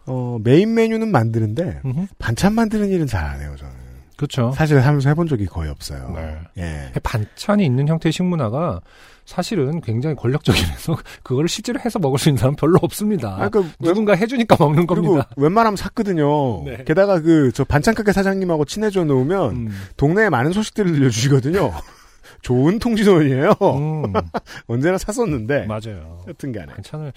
어, 0.06 0.38
메인 0.42 0.74
메뉴는 0.74 1.10
만드는데, 1.10 1.80
음흠. 1.84 2.06
반찬 2.18 2.54
만드는 2.54 2.88
일은 2.90 3.06
잘 3.06 3.24
안 3.24 3.40
해요, 3.40 3.54
저는. 3.58 3.74
그렇죠. 4.16 4.52
사실 4.52 4.78
하면서 4.80 5.08
해본 5.08 5.26
적이 5.26 5.46
거의 5.46 5.70
없어요. 5.70 6.12
네. 6.14 6.38
예. 6.58 6.92
반찬이 7.02 7.64
있는 7.64 7.88
형태의 7.88 8.12
식문화가 8.12 8.80
사실은 9.24 9.80
굉장히 9.80 10.14
권력적이라서 10.16 10.96
그거를 11.22 11.48
실제로 11.48 11.80
해서 11.80 11.98
먹을 11.98 12.18
수 12.18 12.28
있는 12.28 12.38
사람은 12.38 12.56
별로 12.56 12.78
없습니다. 12.82 13.36
아, 13.40 13.48
그, 13.48 13.68
누군가 13.80 14.14
해주니까 14.14 14.56
먹는 14.58 14.86
그리고 14.86 15.08
겁니다. 15.08 15.30
웬만하면 15.36 15.76
샀거든요. 15.76 16.62
네. 16.64 16.84
게다가 16.84 17.20
그, 17.20 17.50
저 17.52 17.64
반찬 17.64 17.94
가게 17.94 18.12
사장님하고 18.12 18.66
친해져 18.66 19.04
놓으면, 19.04 19.50
음. 19.50 19.68
동네에 19.96 20.28
많은 20.28 20.52
소식들을 20.52 20.92
들려주시거든요. 20.92 21.72
좋은 22.42 22.78
통신원이에요. 22.78 23.54
음, 23.62 24.12
언제나 24.68 24.98
샀었는데. 24.98 25.66
맞아요. 25.66 26.22
여튼 26.28 26.52
간에. 26.52 26.66
반찬을 26.66 27.12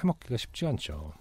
해먹기가 0.00 0.36
쉽지 0.36 0.66
않죠. 0.66 1.12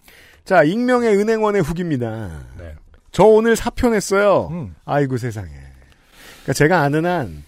자, 0.45 0.63
익명의 0.63 1.17
은행원의 1.17 1.63
후기입니다. 1.63 2.29
네. 2.59 2.75
저 3.11 3.23
오늘 3.23 3.55
사표 3.55 3.89
냈어요. 3.89 4.47
음. 4.51 4.75
아이고 4.85 5.17
세상에. 5.17 5.49
그러니까 5.49 6.53
제가 6.53 6.81
아는 6.81 7.05
한 7.05 7.43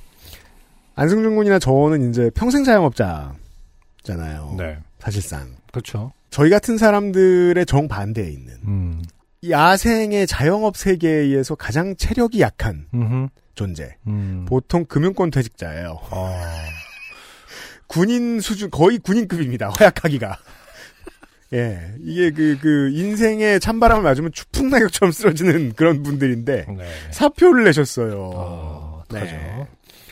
안승준 0.96 1.36
군이나 1.36 1.60
저는 1.60 2.10
이제 2.10 2.30
평생 2.36 2.64
자영업자잖아요. 2.64 4.56
네. 4.58 4.78
사실상 5.00 5.56
그렇죠. 5.72 6.12
저희 6.30 6.50
같은 6.50 6.78
사람들의 6.78 7.66
정반대에 7.66 8.30
있는 8.30 8.54
음. 8.66 9.04
야생의 9.50 10.28
자영업 10.28 10.78
세계에서 10.78 11.56
가장 11.56 11.96
체력이 11.96 12.40
약한 12.42 12.88
음흠. 12.94 13.28
존재. 13.56 13.96
음. 14.08 14.46
보통 14.48 14.86
금융권 14.86 15.32
퇴직자예요. 15.32 16.00
아. 16.12 16.64
군인 17.88 18.40
수준 18.40 18.70
거의 18.72 18.98
군인급입니다. 19.00 19.70
허약하기가. 19.80 20.38
예, 21.54 21.80
이게 22.02 22.32
그, 22.32 22.58
그, 22.60 22.90
인생의 22.94 23.60
찬바람을 23.60 24.04
맞으면 24.04 24.32
추풍낙엽처럼 24.32 25.12
쓰러지는 25.12 25.74
그런 25.76 26.04
분들인데, 26.04 26.66
네. 26.68 26.86
사표를 27.12 27.64
내셨어요. 27.66 28.32
아, 28.36 29.04
네. 29.14 29.68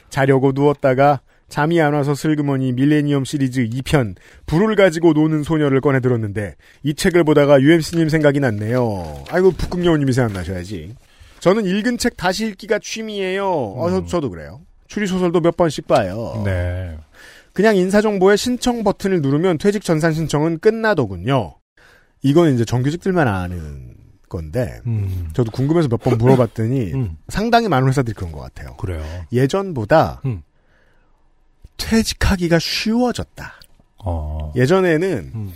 자려고 0.10 0.52
누웠다가 0.52 1.22
잠이 1.52 1.82
안 1.82 1.94
와서 1.94 2.16
슬그머니 2.16 2.72
밀레니엄 2.72 3.26
시리즈 3.26 3.68
2편 3.68 4.16
불을 4.46 4.76
가지고 4.76 5.12
노는 5.14 5.44
소녀를 5.44 5.82
꺼내 5.82 6.00
들었는데 6.00 6.56
이 6.84 6.94
책을 6.94 7.26
보다가 7.26 7.62
UMC님 7.62 8.08
생각이 8.08 8.40
났네요. 8.40 9.26
아이고 9.30 9.52
북극여우님이 9.52 10.14
생각나셔야지. 10.14 10.96
저는 11.40 11.66
읽은 11.66 11.98
책 11.98 12.16
다시 12.16 12.48
읽기가 12.48 12.80
취미예요. 12.80 13.46
어, 13.46 13.90
저, 13.90 13.98
음. 13.98 14.06
저도 14.08 14.30
그래요. 14.30 14.62
추리 14.88 15.08
소설도 15.08 15.42
몇 15.42 15.58
번씩 15.58 15.88
봐요. 15.88 16.42
네. 16.46 16.98
그냥 17.54 17.76
인사정보에 17.76 18.36
신청 18.36 18.84
버튼을 18.84 19.22
누르면 19.22 19.58
퇴직 19.58 19.84
전산 19.84 20.14
신청은 20.14 20.60
끝나더군요. 20.60 21.56
이건 22.24 22.54
이제 22.54 22.64
정규직들만 22.66 23.28
아는 23.28 23.96
건데 24.30 24.80
음. 24.88 25.30
저도 25.34 25.52
궁금해서 25.52 25.88
몇 25.90 25.98
번 26.02 26.18
물어봤더니 26.18 26.94
음. 26.94 27.18
상당히 27.28 27.68
많은 27.68 27.88
회사들이 27.90 28.14
그런 28.16 28.32
것 28.32 28.40
같아요. 28.40 28.76
그래요. 28.78 29.04
예전보다 29.32 30.22
음. 30.26 30.44
퇴직하기가 31.78 32.60
쉬워졌다. 32.60 33.54
어. 34.04 34.52
예전에는 34.56 35.32
음. 35.36 35.54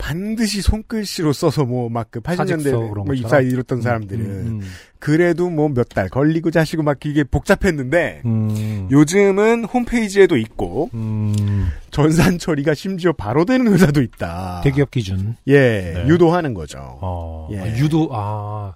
반드시 0.00 0.62
손글씨로 0.62 1.32
써서 1.32 1.64
뭐 1.64 1.88
막그 1.90 2.20
사직서 2.24 2.56
80년대 2.56 2.90
그런 2.90 3.04
뭐 3.06 3.14
입사? 3.14 3.40
이뤘던 3.40 3.82
사람들은 3.82 4.24
음, 4.26 4.60
그래도 4.98 5.50
뭐 5.50 5.68
몇 5.68 5.88
달 5.90 6.08
걸리고 6.08 6.50
자시고 6.50 6.82
막 6.82 7.04
이게 7.04 7.22
복잡했는데 7.22 8.22
음. 8.24 8.50
음. 8.50 8.88
요즘은 8.90 9.64
홈페이지에도 9.64 10.36
있고 10.36 10.90
음. 10.94 11.68
전산 11.90 12.38
처리가 12.38 12.74
심지어 12.74 13.12
바로 13.12 13.44
되는 13.44 13.70
회사도 13.72 14.00
있다. 14.02 14.62
대기업 14.64 14.90
기준. 14.90 15.36
예, 15.46 15.92
네. 15.94 16.04
유도하는 16.08 16.54
거죠. 16.54 16.78
어. 17.00 17.48
예. 17.52 17.58
아, 17.60 17.66
유도, 17.76 18.08
아. 18.12 18.74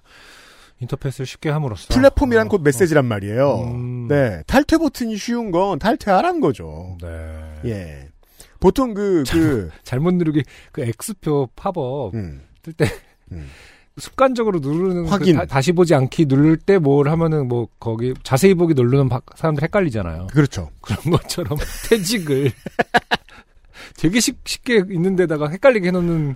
인터페이스를 0.81 1.25
쉽게 1.25 1.49
함으로써. 1.49 1.93
플랫폼이란 1.93 2.47
어, 2.47 2.49
곧 2.49 2.61
메시지란 2.61 3.05
말이에요. 3.05 3.63
음. 3.73 4.07
네, 4.09 4.43
탈퇴 4.45 4.77
버튼이 4.77 5.15
쉬운 5.17 5.49
건 5.51 5.79
탈퇴하란 5.79 6.41
거죠. 6.41 6.67
어, 6.67 6.97
네. 7.01 7.09
예. 7.71 8.04
보통 8.59 8.93
그, 8.93 9.23
그, 9.29 9.69
잘 9.83 9.99
못 9.99 10.13
누르기, 10.13 10.43
그 10.71 10.81
X표 10.81 11.49
팝업 11.55 12.13
음, 12.15 12.41
뜰 12.61 12.73
때, 12.73 12.85
음. 13.31 13.47
습관적으로 13.97 14.59
누르는 14.59 15.05
그 15.05 15.09
확인. 15.09 15.37
다, 15.47 15.61
시 15.61 15.71
보지 15.71 15.95
않기 15.95 16.25
누를 16.25 16.57
때 16.57 16.77
뭘 16.79 17.07
하면은 17.07 17.47
뭐 17.47 17.69
거기 17.79 18.13
자세히 18.23 18.53
보기 18.53 18.73
누르는 18.73 19.07
바- 19.07 19.21
사람들 19.35 19.63
헷갈리잖아요. 19.63 20.27
그렇죠. 20.33 20.69
그런 20.81 20.99
것처럼 21.17 21.57
퇴직을 21.89 22.51
되게 23.97 24.19
쉽, 24.19 24.37
쉽게 24.45 24.83
있는 24.89 25.15
데다가 25.15 25.47
헷갈리게 25.49 25.87
해놓는 25.87 26.35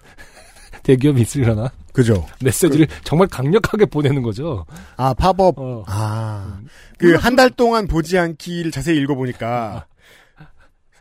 대기업이 0.83 1.19
있으려나? 1.21 1.71
그죠. 1.91 2.25
메시지를 2.41 2.87
정말 3.03 3.27
강력하게 3.27 3.85
보내는 3.85 4.21
거죠. 4.21 4.65
아, 4.95 5.13
팝업. 5.13 5.59
어. 5.59 5.83
아, 5.87 6.61
그 6.97 7.17
한 7.17 7.35
달 7.35 7.49
동안 7.49 7.87
보지 7.87 8.17
않기를 8.17 8.71
자세히 8.71 8.97
읽어보니까 8.99 9.85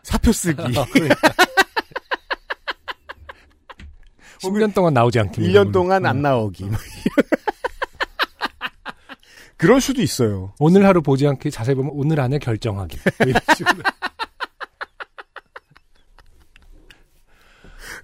사표 0.03 0.33
쓰기. 0.33 0.63
아, 0.79 0.85
그러니까. 0.93 1.17
10년 4.43 4.73
동안 4.75 4.95
나오지 4.95 5.19
않기. 5.19 5.41
1년 5.43 5.73
동안 5.73 6.07
안 6.07 6.23
나오기. 6.23 6.69
그럴 9.57 9.81
수도 9.81 10.01
있어요. 10.03 10.53
오늘 10.61 10.87
하루 10.87 11.03
보지 11.03 11.27
않기 11.27 11.51
자세히 11.51 11.75
보면 11.75 11.91
오늘 11.95 12.21
안에 12.21 12.39
결정하기. 12.39 12.97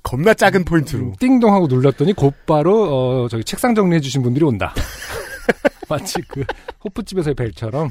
겁나 0.03 0.35
작은 0.35 0.65
포인트로. 0.65 1.13
띵동 1.21 1.55
하고 1.55 1.69
눌렀더니 1.69 2.13
곧바로 2.15 3.23
어 3.25 3.29
저기 3.29 3.45
책상 3.45 3.75
정리해 3.77 4.01
주신 4.01 4.23
분들이 4.23 4.45
온다. 4.45 4.75
마치 5.89 6.21
그 6.23 6.45
호프집에서의 6.85 7.35
벨처럼 7.35 7.91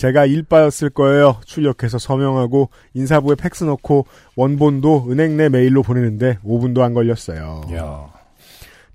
제가 0.00 0.24
일바였을 0.24 0.88
거예요. 0.88 1.36
출력해서 1.44 1.98
서명하고 1.98 2.70
인사부에 2.94 3.34
팩스 3.34 3.64
넣고 3.64 4.06
원본도 4.34 5.08
은행 5.10 5.36
내 5.36 5.50
메일로 5.50 5.82
보내는데 5.82 6.38
5분도 6.42 6.80
안 6.80 6.94
걸렸어요. 6.94 7.60
야. 7.74 8.10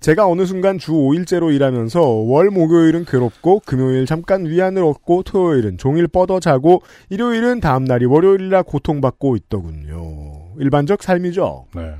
제가 0.00 0.26
어느 0.26 0.44
순간 0.46 0.78
주 0.78 0.90
5일째로 0.90 1.54
일하면서 1.54 2.02
월 2.02 2.50
목요일은 2.50 3.04
괴롭고 3.04 3.60
금요일 3.64 4.04
잠깐 4.04 4.46
위안을 4.46 4.82
얻고 4.82 5.22
토요일은 5.22 5.78
종일 5.78 6.08
뻗어 6.08 6.40
자고 6.40 6.82
일요일은 7.08 7.60
다음날이 7.60 8.06
월요일이라 8.06 8.62
고통받고 8.62 9.36
있더군요. 9.36 10.56
일반적 10.58 11.04
삶이죠. 11.04 11.66
네. 11.76 11.94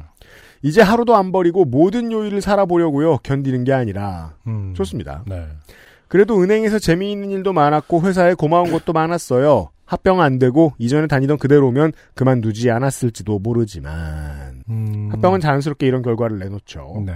이제 0.62 0.82
하루도 0.82 1.14
안 1.14 1.30
버리고 1.30 1.64
모든 1.64 2.10
요일을 2.10 2.40
살아보려고요. 2.40 3.18
견디는 3.18 3.62
게 3.62 3.72
아니라. 3.72 4.34
음. 4.48 4.74
좋습니다. 4.74 5.22
네. 5.28 5.46
그래도 6.08 6.40
은행에서 6.42 6.78
재미있는 6.78 7.30
일도 7.30 7.52
많았고 7.52 8.02
회사에 8.02 8.34
고마운 8.34 8.70
것도 8.70 8.92
많았어요. 8.92 9.70
합병 9.84 10.20
안 10.20 10.38
되고 10.38 10.74
이전에 10.78 11.06
다니던 11.06 11.38
그대로면 11.38 11.92
그만두지 12.14 12.70
않았을지도 12.70 13.38
모르지만 13.38 14.64
음. 14.68 15.08
합병은 15.12 15.40
자연스럽게 15.40 15.86
이런 15.86 16.02
결과를 16.02 16.38
내놓죠. 16.38 17.04
네. 17.06 17.12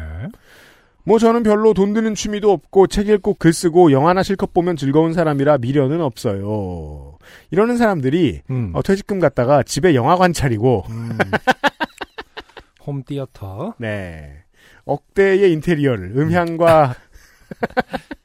뭐 1.02 1.18
저는 1.18 1.42
별로 1.42 1.74
돈 1.74 1.92
드는 1.92 2.14
취미도 2.14 2.52
없고 2.52 2.86
책 2.86 3.08
읽고 3.08 3.34
글 3.38 3.52
쓰고 3.52 3.90
영화나 3.90 4.22
실컷 4.22 4.52
보면 4.52 4.76
즐거운 4.76 5.12
사람이라 5.12 5.58
미련은 5.58 6.00
없어요. 6.00 7.18
이러는 7.50 7.76
사람들이 7.76 8.42
음. 8.50 8.70
어, 8.74 8.82
퇴직금 8.82 9.18
갖다가 9.18 9.62
집에 9.62 9.94
영화관 9.94 10.32
차리고 10.32 10.84
음. 10.90 11.18
홈 12.86 13.02
티어터. 13.02 13.74
네 13.78 14.44
억대의 14.84 15.52
인테리어를 15.52 16.16
음향과 16.16 16.94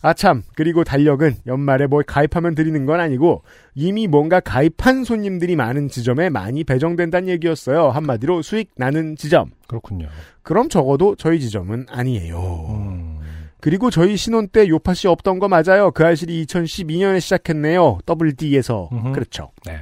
아참 0.00 0.42
그리고 0.54 0.84
달력은 0.84 1.36
연말에 1.46 1.86
뭘 1.86 2.04
가입하면 2.04 2.54
드리는 2.54 2.86
건 2.86 3.00
아니고 3.00 3.42
이미 3.74 4.06
뭔가 4.06 4.40
가입한 4.40 5.04
손님들이 5.04 5.56
많은 5.56 5.88
지점에 5.88 6.30
많이 6.30 6.64
배정된다는 6.64 7.28
얘기였어요. 7.28 7.88
한마디로 7.90 8.42
수익 8.42 8.70
나는 8.76 9.16
지점. 9.16 9.50
그렇군요. 9.66 10.08
그럼 10.42 10.68
적어도 10.68 11.14
저희 11.16 11.40
지점은 11.40 11.86
아니에요. 11.88 12.66
음. 12.70 13.18
그리고 13.60 13.90
저희 13.90 14.16
신혼 14.16 14.48
때 14.48 14.68
요파 14.68 14.94
씨 14.94 15.08
없던 15.08 15.40
거 15.40 15.48
맞아요. 15.48 15.90
그 15.90 16.04
알실이 16.04 16.46
2012년에 16.46 17.20
시작했네요. 17.20 17.98
WD에서. 18.08 18.88
음흠. 18.92 19.12
그렇죠. 19.12 19.50
네. 19.66 19.80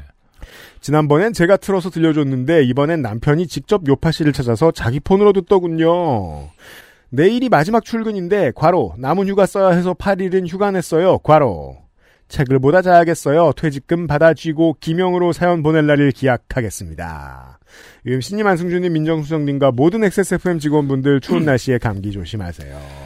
지난번엔 0.81 1.33
제가 1.33 1.57
틀어서 1.57 1.91
들려줬는데 1.91 2.65
이번엔 2.65 3.03
남편이 3.03 3.49
직접 3.49 3.87
요파 3.87 4.13
씨를 4.13 4.33
찾아서 4.33 4.71
자기 4.71 5.01
폰으로 5.01 5.33
듣더군요. 5.33 6.49
내일이 7.11 7.49
마지막 7.49 7.85
출근인데 7.85 8.53
과로 8.55 8.95
남은 8.99 9.29
휴가 9.29 9.47
써야 9.47 9.75
해서 9.75 9.95
8일은 9.95 10.49
휴가 10.49 10.71
냈어요. 10.71 11.19
과로. 11.19 11.79
책을 12.29 12.59
보다 12.59 12.83
자야겠어요. 12.83 13.53
퇴직금 13.53 14.07
받아쥐고 14.07 14.79
기명으로 14.81 15.33
사연 15.33 15.63
보낼 15.63 15.87
날을 15.87 16.11
기약하겠습니다. 16.11 17.61
유엠씨님, 18.05 18.47
안승준님, 18.47 18.93
민정수석님과 18.93 19.73
모든 19.73 20.03
XSFM 20.03 20.59
직원분들 20.59 21.21
추운 21.21 21.45
날씨에 21.47 21.79
감기 21.79 22.11
조심하세요. 22.11 23.06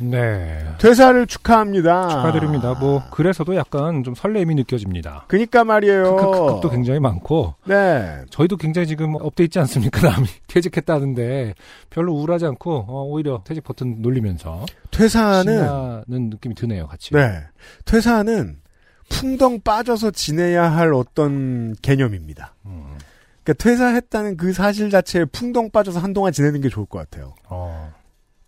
네. 0.00 0.58
퇴사를 0.78 1.26
축하합니다. 1.26 2.08
축하드립니다. 2.08 2.74
뭐 2.74 3.02
그래서도 3.10 3.54
약간 3.56 4.02
좀 4.02 4.14
설렘이 4.14 4.54
느껴집니다. 4.54 5.24
그니까 5.28 5.64
말이에요. 5.64 6.16
크크크도 6.16 6.70
굉장히 6.70 7.00
많고 7.00 7.54
네. 7.64 8.22
저희도 8.30 8.56
굉장히 8.56 8.86
지금 8.86 9.14
up돼 9.16 9.44
있지 9.44 9.58
않습니까? 9.58 10.00
남이 10.10 10.26
퇴직했다는데 10.46 11.54
별로 11.90 12.14
우울하지 12.14 12.46
않고 12.46 12.86
어, 12.88 13.04
오히려 13.04 13.42
퇴직 13.44 13.64
버튼 13.64 13.96
눌리면서 13.98 14.64
퇴사는 14.90 16.04
느낌이 16.08 16.54
드네요, 16.54 16.86
같이. 16.86 17.14
네. 17.14 17.40
퇴사는 17.84 18.56
풍덩 19.10 19.60
빠져서 19.60 20.12
지내야 20.12 20.70
할 20.70 20.94
어떤 20.94 21.74
개념입니다. 21.82 22.54
음. 22.66 22.96
그러니까 23.42 23.64
퇴사했다는 23.64 24.36
그 24.36 24.52
사실 24.52 24.90
자체에 24.90 25.24
풍덩 25.26 25.70
빠져서 25.70 26.00
한동안 26.00 26.32
지내는 26.32 26.60
게 26.60 26.68
좋을 26.68 26.86
것 26.86 26.98
같아요. 26.98 27.34
어. 27.48 27.92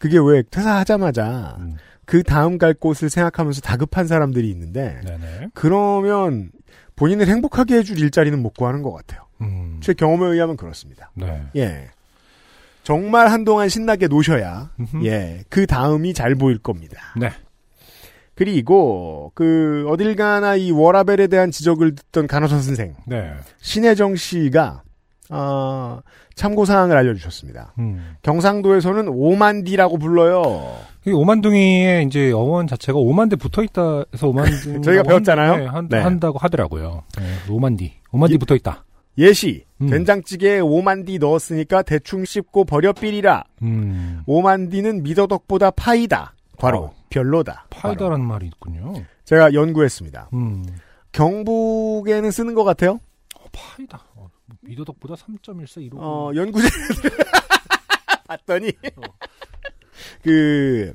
그게 0.02 0.18
왜 0.18 0.42
퇴사하자마자 0.50 1.58
음. 1.60 1.76
그 2.04 2.24
다음 2.24 2.58
갈 2.58 2.74
곳을 2.74 3.08
생각하면서 3.08 3.60
다급한 3.60 4.08
사람들이 4.08 4.50
있는데 4.50 5.00
네네. 5.04 5.50
그러면 5.54 6.50
본인을 6.96 7.28
행복하게 7.28 7.76
해줄 7.76 8.00
일자리는 8.00 8.36
못 8.36 8.52
구하는 8.54 8.82
것 8.82 8.92
같아요. 8.92 9.28
음. 9.42 9.78
제 9.80 9.94
경험에 9.94 10.26
의하면 10.26 10.56
그렇습니다. 10.56 11.12
네. 11.14 11.44
예. 11.54 11.90
정말 12.82 13.30
한동안 13.30 13.68
신나게 13.68 14.08
노셔야 14.08 14.72
음흠. 14.80 15.06
예, 15.06 15.44
그 15.48 15.68
다음이 15.68 16.14
잘 16.14 16.34
보일 16.34 16.58
겁니다. 16.58 17.14
네. 17.16 17.30
그리고 18.34 19.30
그 19.36 19.86
어딜 19.88 20.16
가나 20.16 20.56
이 20.56 20.72
워라벨에 20.72 21.28
대한 21.28 21.52
지적을 21.52 21.94
듣던 21.94 22.26
간호사 22.26 22.58
선생 22.60 22.96
네. 23.06 23.34
신혜정 23.60 24.16
씨가 24.16 24.82
어, 25.32 26.00
참고 26.34 26.64
사항을 26.64 26.96
알려주셨습니다. 26.96 27.72
음. 27.78 28.16
경상도에서는 28.22 29.08
오만디라고 29.08 29.98
불러요. 29.98 30.76
이 31.06 31.10
오만둥이의 31.10 32.04
이제 32.06 32.30
어원 32.32 32.66
자체가 32.66 32.98
오만대 32.98 33.36
붙어 33.36 33.62
있다 33.62 34.04
해서 34.12 34.28
오만둥 34.28 34.82
저희가 34.82 35.02
배웠잖아요. 35.04 35.56
네, 35.56 35.66
한, 35.66 35.88
네. 35.88 35.98
한다고 35.98 36.38
하더라고요. 36.38 37.02
네, 37.18 37.24
오만디. 37.50 37.92
오만디 38.12 38.34
예. 38.34 38.38
붙어 38.38 38.54
있다. 38.54 38.84
예시 39.18 39.64
음. 39.80 39.88
된장찌개에 39.88 40.60
오만디 40.60 41.18
넣었으니까 41.18 41.82
대충 41.82 42.24
씹고 42.24 42.64
버려 42.64 42.92
삐리라. 42.92 43.44
음. 43.62 44.22
오만디는 44.26 45.02
미더덕보다 45.02 45.70
파이다. 45.72 46.34
과로 46.58 46.78
어. 46.78 46.94
별로다. 47.10 47.66
파이다라는 47.70 48.24
말이 48.24 48.46
있군요. 48.46 48.94
제가 49.24 49.54
연구했습니다. 49.54 50.30
음. 50.34 50.64
경북에는 51.12 52.30
쓰는 52.30 52.54
것 52.54 52.64
같아요. 52.64 53.00
어, 53.38 53.44
파이다. 53.52 54.00
어, 54.52 54.56
미더덕보다 54.60 55.14
3.14 55.14 55.82
이러고. 55.82 56.02
어, 56.02 56.32
연구자 56.34 56.68
봤더니 58.28 58.72
그 60.22 60.94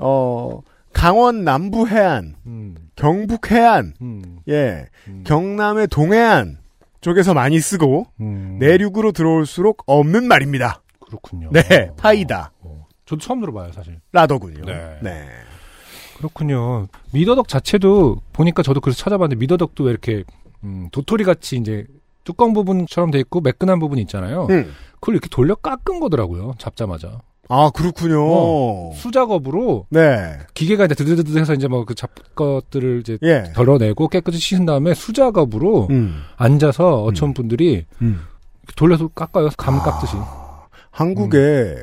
어, 0.00 0.60
강원 0.92 1.44
남부 1.44 1.86
해안, 1.88 2.36
음. 2.46 2.76
경북 2.96 3.50
해안, 3.50 3.94
음. 4.00 4.40
예, 4.48 4.86
음. 5.08 5.24
경남의 5.26 5.88
동해안 5.88 6.58
쪽에서 7.00 7.34
많이 7.34 7.58
쓰고 7.60 8.06
음. 8.20 8.58
내륙으로 8.60 9.12
들어올수록 9.12 9.82
없는 9.86 10.26
말입니다. 10.26 10.82
그렇군요. 11.00 11.50
네, 11.52 11.90
파이다. 11.96 12.52
어, 12.60 12.86
저도 13.04 13.20
처음 13.20 13.40
들어봐요, 13.40 13.72
사실. 13.72 14.00
라더군요. 14.12 14.64
네. 14.64 14.98
네. 15.02 15.28
그렇군요. 16.16 16.86
미더덕 17.12 17.48
자체도 17.48 18.18
보니까 18.32 18.62
저도 18.62 18.80
그래서 18.80 18.98
찾아봤는데 19.02 19.40
미더덕도 19.40 19.84
왜 19.84 19.90
이렇게 19.90 20.24
음, 20.62 20.88
도토리 20.92 21.24
같이 21.24 21.56
이제 21.56 21.84
뚜껑 22.24 22.52
부분처럼 22.52 23.10
돼 23.10 23.18
있고 23.20 23.40
매끈한 23.40 23.78
부분이 23.78 24.00
있잖아요. 24.02 24.46
음. 24.50 24.72
그걸 25.00 25.14
이렇게 25.16 25.28
돌려 25.30 25.54
깎은 25.54 26.00
거더라고요. 26.00 26.54
잡자마자 26.58 27.20
아 27.48 27.70
그렇군요. 27.74 28.22
어. 28.24 28.92
수작업으로 28.94 29.86
네. 29.90 30.38
기계가 30.54 30.84
이제 30.86 30.94
드드드드 30.94 31.36
해서 31.36 31.52
이제 31.54 31.66
뭐 31.68 31.84
그 31.84 31.94
잡 31.94 32.10
것들을 32.34 33.00
이제 33.00 33.18
예. 33.22 33.52
덜어내고 33.54 34.08
깨끗이 34.08 34.38
씻은 34.38 34.64
다음에 34.64 34.94
수작업으로 34.94 35.88
음. 35.90 36.22
앉아서 36.36 37.02
어촌 37.02 37.34
분들이 37.34 37.84
음. 38.00 38.20
돌려서 38.76 39.08
깎아요. 39.08 39.50
감 39.58 39.80
깎듯이. 39.80 40.14
아, 40.16 40.62
한국에 40.92 41.38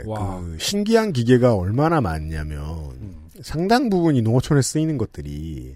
음. 0.06 0.08
와. 0.08 0.40
그 0.40 0.58
신기한 0.60 1.12
기계가 1.14 1.56
얼마나 1.56 2.00
많냐면 2.02 2.62
음. 3.02 3.16
상당 3.42 3.90
부분이 3.90 4.22
농어촌에 4.22 4.62
쓰이는 4.62 4.98
것들이 4.98 5.76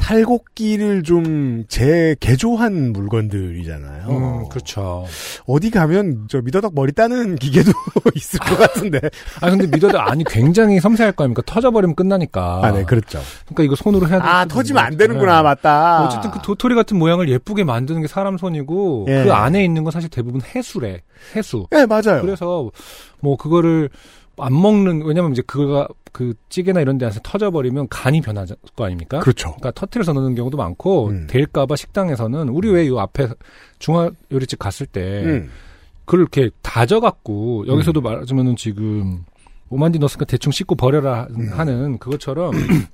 탈곡기를 0.00 1.02
좀 1.02 1.64
재개조한 1.68 2.92
물건들이잖아요. 2.92 4.08
음, 4.08 4.48
그렇죠. 4.48 5.04
어디 5.46 5.70
가면 5.70 6.26
저 6.28 6.40
미더덕 6.40 6.74
머리 6.74 6.90
따는 6.92 7.36
기계도 7.36 7.70
있을 8.16 8.40
것 8.40 8.58
같은데. 8.58 8.98
아 9.40 9.50
근데 9.50 9.66
미더덕 9.66 10.00
안이 10.10 10.24
굉장히 10.26 10.80
섬세할 10.80 11.12
거 11.12 11.24
아닙니까? 11.24 11.42
터져버리면 11.44 11.94
끝나니까. 11.94 12.60
아, 12.64 12.70
네, 12.72 12.82
그렇죠. 12.84 13.20
그러니까 13.44 13.62
이거 13.64 13.76
손으로 13.76 14.08
해야 14.08 14.18
아, 14.22 14.38
되는 14.44 14.48
터지면 14.48 14.82
안. 14.84 14.96
되는구나, 14.96 15.36
네. 15.36 15.42
맞다. 15.42 16.04
어쨌든 16.04 16.30
그 16.30 16.40
도토리 16.42 16.74
같은 16.74 16.98
모양을 16.98 17.28
예쁘게 17.28 17.64
만드는 17.64 18.00
게 18.00 18.08
사람 18.08 18.38
손이고 18.38 19.06
예. 19.08 19.24
그 19.24 19.32
안에 19.32 19.62
있는 19.62 19.84
건 19.84 19.90
사실 19.92 20.08
대부분 20.08 20.40
해수래. 20.54 21.02
해수. 21.36 21.66
네, 21.70 21.84
맞아요. 21.86 22.22
그래서 22.22 22.70
뭐 23.20 23.36
그거를 23.36 23.90
안 24.38 24.58
먹는 24.60 25.02
왜냐면 25.04 25.32
이제 25.32 25.42
그거가 25.46 25.86
그 26.12 26.34
찌개나 26.48 26.80
이런 26.80 26.98
데서 26.98 27.20
터져버리면 27.22 27.88
간이 27.88 28.20
변할 28.20 28.46
거 28.76 28.84
아닙니까? 28.84 29.20
그렇죠. 29.20 29.48
그러니까 29.50 29.70
터트려서 29.72 30.12
넣는 30.12 30.34
경우도 30.34 30.56
많고 30.56 31.08
음. 31.08 31.26
될까봐 31.28 31.76
식당에서는 31.76 32.48
우리 32.48 32.70
왜요 32.70 32.98
앞에 33.00 33.28
중화 33.78 34.10
요리집 34.32 34.58
갔을 34.58 34.86
때 34.86 35.22
음. 35.24 35.50
그걸 36.04 36.20
이렇게 36.20 36.50
다져갖고 36.62 37.66
여기서도 37.68 38.00
말하자면은 38.00 38.56
지금 38.56 39.24
오만디 39.68 39.98
넣었으니까 40.00 40.24
대충 40.24 40.50
씻고 40.52 40.74
버려라 40.74 41.28
음. 41.30 41.50
하는 41.52 41.98
그것처럼 41.98 42.52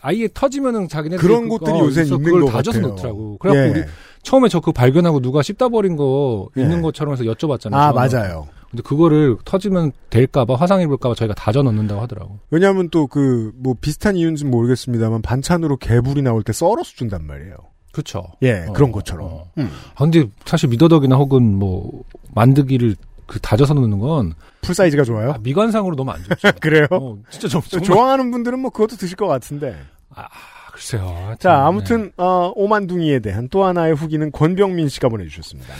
아예 0.00 0.28
터지면은 0.32 0.88
자기네들이 0.88 1.26
그런 1.26 1.48
그- 1.48 1.58
것들이 1.58 1.74
어, 1.76 1.84
요새. 1.86 2.02
있는 2.02 2.22
그걸 2.22 2.42
것 2.42 2.50
다져서 2.52 2.78
같아요. 2.80 2.94
넣더라고. 2.94 3.38
그래갖고 3.38 3.66
예. 3.66 3.80
우리 3.82 3.88
처음에 4.22 4.48
저 4.48 4.60
그거 4.60 4.72
발견하고 4.72 5.20
누가 5.20 5.42
씹다 5.42 5.68
버린 5.70 5.96
거 5.96 6.48
예. 6.56 6.62
있는 6.62 6.82
것처럼 6.82 7.12
해서 7.14 7.24
여쭤봤잖아요. 7.24 7.74
아, 7.74 7.92
저는. 7.92 7.94
맞아요. 8.22 8.48
근데 8.70 8.82
그거를 8.82 9.36
터지면 9.44 9.92
될까봐 10.10 10.54
화상 10.56 10.80
입을까봐 10.82 11.14
저희가 11.14 11.34
다져 11.34 11.62
넣는다고 11.62 12.00
하더라고. 12.02 12.38
왜냐하면 12.50 12.88
또 12.90 13.06
그 13.06 13.52
뭐 13.56 13.74
비슷한 13.80 14.16
이유인지는 14.16 14.50
모르겠습니다만 14.50 15.22
반찬으로 15.22 15.76
개불이 15.76 16.22
나올 16.22 16.42
때 16.42 16.52
썰어서 16.52 16.82
준단 16.96 17.26
말이에요. 17.26 17.54
그쵸. 17.92 18.24
예, 18.42 18.66
어, 18.68 18.72
그런 18.72 18.92
것처럼. 18.92 19.26
어. 19.26 19.50
음. 19.58 19.70
아, 19.94 20.04
근데 20.04 20.28
사실 20.44 20.68
미더덕이나 20.68 21.16
혹은 21.16 21.54
뭐 21.58 22.02
만드기를 22.34 22.96
그 23.26 23.40
다져서 23.40 23.74
넣는 23.74 23.98
건 23.98 24.34
풀 24.62 24.74
사이즈가 24.74 25.04
좋아요? 25.04 25.30
아, 25.30 25.38
미관상으로 25.40 25.94
너무 25.94 26.10
안 26.10 26.22
좋죠. 26.24 26.48
그래요? 26.60 26.86
어, 26.90 27.16
진짜 27.30 27.46
좀 27.46 27.62
정말 27.62 27.86
좋아하는 27.86 28.30
분들은 28.32 28.58
뭐 28.58 28.70
그것도 28.72 28.96
드실 28.96 29.16
것 29.16 29.28
같은데. 29.28 29.76
아, 30.12 30.26
글쎄요. 30.72 31.36
자, 31.38 31.50
네. 31.52 31.56
아무튼 31.56 32.10
어, 32.16 32.52
오만둥이에 32.56 33.20
대한 33.20 33.48
또 33.48 33.64
하나의 33.64 33.94
후기는 33.94 34.30
권병민 34.32 34.88
씨가 34.88 35.08
보내주셨습니다. 35.08 35.72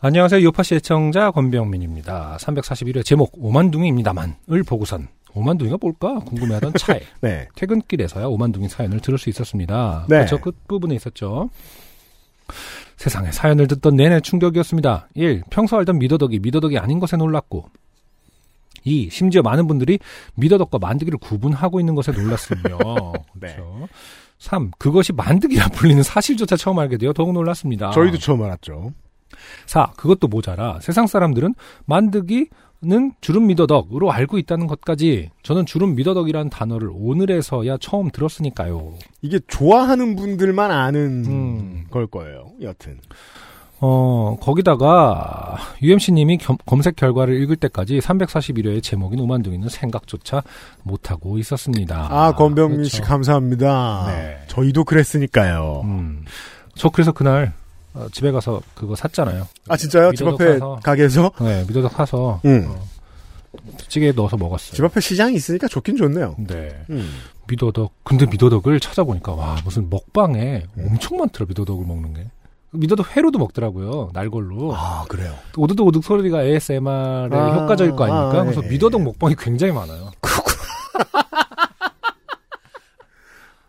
안녕하세요. 0.00 0.44
요파시 0.44 0.76
애청자 0.76 1.32
권병민입니다. 1.32 2.36
341회 2.40 3.04
제목 3.04 3.32
오만둥이입니다만을 3.36 4.62
보고선 4.64 5.08
오만둥이가 5.34 5.78
뭘까 5.80 6.20
궁금해하던 6.20 6.74
차에 6.78 7.00
네. 7.20 7.48
퇴근길에서야 7.56 8.26
오만둥이 8.26 8.68
사연을 8.68 9.00
들을 9.00 9.18
수 9.18 9.28
있었습니다. 9.28 10.06
네. 10.08 10.24
저 10.26 10.36
끝부분에 10.36 10.94
있었죠. 10.94 11.50
세상에 12.96 13.32
사연을 13.32 13.66
듣던 13.66 13.96
내내 13.96 14.20
충격이었습니다. 14.20 15.08
1. 15.14 15.42
평소 15.50 15.76
알던 15.78 15.98
미더덕이 15.98 16.38
미더덕이 16.38 16.78
아닌 16.78 17.00
것에 17.00 17.16
놀랐고 17.16 17.68
2. 18.84 19.10
심지어 19.10 19.42
많은 19.42 19.66
분들이 19.66 19.98
미더덕과 20.36 20.78
만드기를 20.78 21.18
구분하고 21.18 21.80
있는 21.80 21.96
것에 21.96 22.12
놀랐으며 22.12 22.78
네. 23.34 23.48
그렇죠. 23.56 23.88
3. 24.38 24.70
그것이 24.78 25.12
만드기라 25.12 25.70
불리는 25.70 26.04
사실조차 26.04 26.56
처음 26.56 26.78
알게 26.78 26.98
되어 26.98 27.12
더욱 27.12 27.32
놀랐습니다. 27.32 27.90
저희도 27.90 28.18
처음 28.18 28.44
알았죠. 28.44 28.92
4. 29.66 29.92
그것도 29.96 30.28
모자라 30.28 30.78
세상 30.80 31.06
사람들은 31.06 31.54
만드기는 31.86 33.12
주름 33.20 33.46
미더덕으로 33.46 34.12
알고 34.12 34.38
있다는 34.38 34.66
것까지 34.66 35.30
저는 35.42 35.66
주름 35.66 35.94
미더덕이라는 35.94 36.50
단어를 36.50 36.90
오늘에서야 36.92 37.78
처음 37.80 38.10
들었으니까요. 38.10 38.94
이게 39.22 39.38
좋아하는 39.48 40.16
분들만 40.16 40.70
아는 40.70 41.24
음. 41.26 41.84
걸 41.90 42.06
거예요. 42.06 42.52
여튼. 42.62 42.98
어, 43.80 44.36
거기다가 44.40 45.56
UMC님이 45.82 46.38
검색 46.66 46.96
결과를 46.96 47.40
읽을 47.42 47.56
때까지 47.56 48.00
341회의 48.00 48.82
제목인 48.82 49.20
오만둥이는 49.20 49.68
생각조차 49.68 50.42
못하고 50.82 51.38
있었습니다. 51.38 52.08
아, 52.10 52.32
권병민 52.32 52.78
그렇죠. 52.78 52.96
씨 52.96 53.02
감사합니다. 53.02 54.06
네. 54.08 54.38
저희도 54.48 54.84
그랬으니까요. 54.84 55.82
음. 55.84 56.24
저 56.74 56.88
그래서 56.90 57.12
그날 57.12 57.52
어, 57.98 58.06
집에 58.12 58.30
가서 58.30 58.60
그거 58.74 58.94
샀잖아요. 58.94 59.46
아, 59.68 59.76
진짜요? 59.76 60.12
집 60.12 60.26
앞에 60.26 60.52
사서. 60.54 60.78
가게에서? 60.84 61.32
네, 61.40 61.64
미더덕 61.66 61.92
사서 61.92 62.40
음. 62.44 62.66
어, 62.68 62.86
찌개에 63.88 64.12
넣어서 64.12 64.36
먹었어요. 64.36 64.76
집 64.76 64.84
앞에 64.84 65.00
시장이 65.00 65.34
있으니까 65.34 65.66
좋긴 65.66 65.96
좋네요. 65.96 66.36
네. 66.38 66.84
음. 66.90 67.10
미더덕. 67.48 67.92
근데 68.04 68.26
미더덕을 68.26 68.78
찾아보니까 68.78 69.32
와 69.32 69.56
무슨 69.64 69.90
먹방에 69.90 70.64
엄청 70.78 71.18
많더라 71.18 71.46
미더덕을 71.48 71.84
먹는 71.86 72.14
게. 72.14 72.30
미더덕 72.70 73.16
회로도 73.16 73.38
먹더라고요 73.38 74.10
날걸로. 74.12 74.74
아, 74.76 75.04
그래요. 75.08 75.34
오드득 75.56 75.86
오드득 75.86 76.04
소리가 76.04 76.44
ASMR의 76.44 77.30
아, 77.32 77.54
효과적일 77.62 77.96
거 77.96 78.04
아닙니까? 78.04 78.40
아, 78.40 78.44
그래서 78.44 78.62
예, 78.62 78.68
미더덕 78.68 79.00
예. 79.00 79.04
먹방이 79.04 79.34
굉장히 79.38 79.72
많아요. 79.72 80.10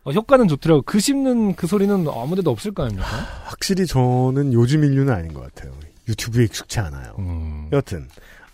어, 0.10 0.12
효과는 0.12 0.48
좋더라고. 0.48 0.82
그 0.82 1.00
씹는 1.00 1.54
그 1.54 1.68
소리는 1.68 2.08
아무데도 2.08 2.50
없을 2.50 2.74
거 2.74 2.84
아닙니까? 2.84 3.08
확실히 3.46 3.86
저는 3.86 4.54
요즘 4.54 4.84
인류는 4.84 5.14
아닌 5.14 5.34
것 5.34 5.42
같아요. 5.42 5.72
유튜브에 6.08 6.46
익숙치 6.46 6.80
않아요. 6.80 7.14
음. 7.20 7.70
여튼 7.72 8.08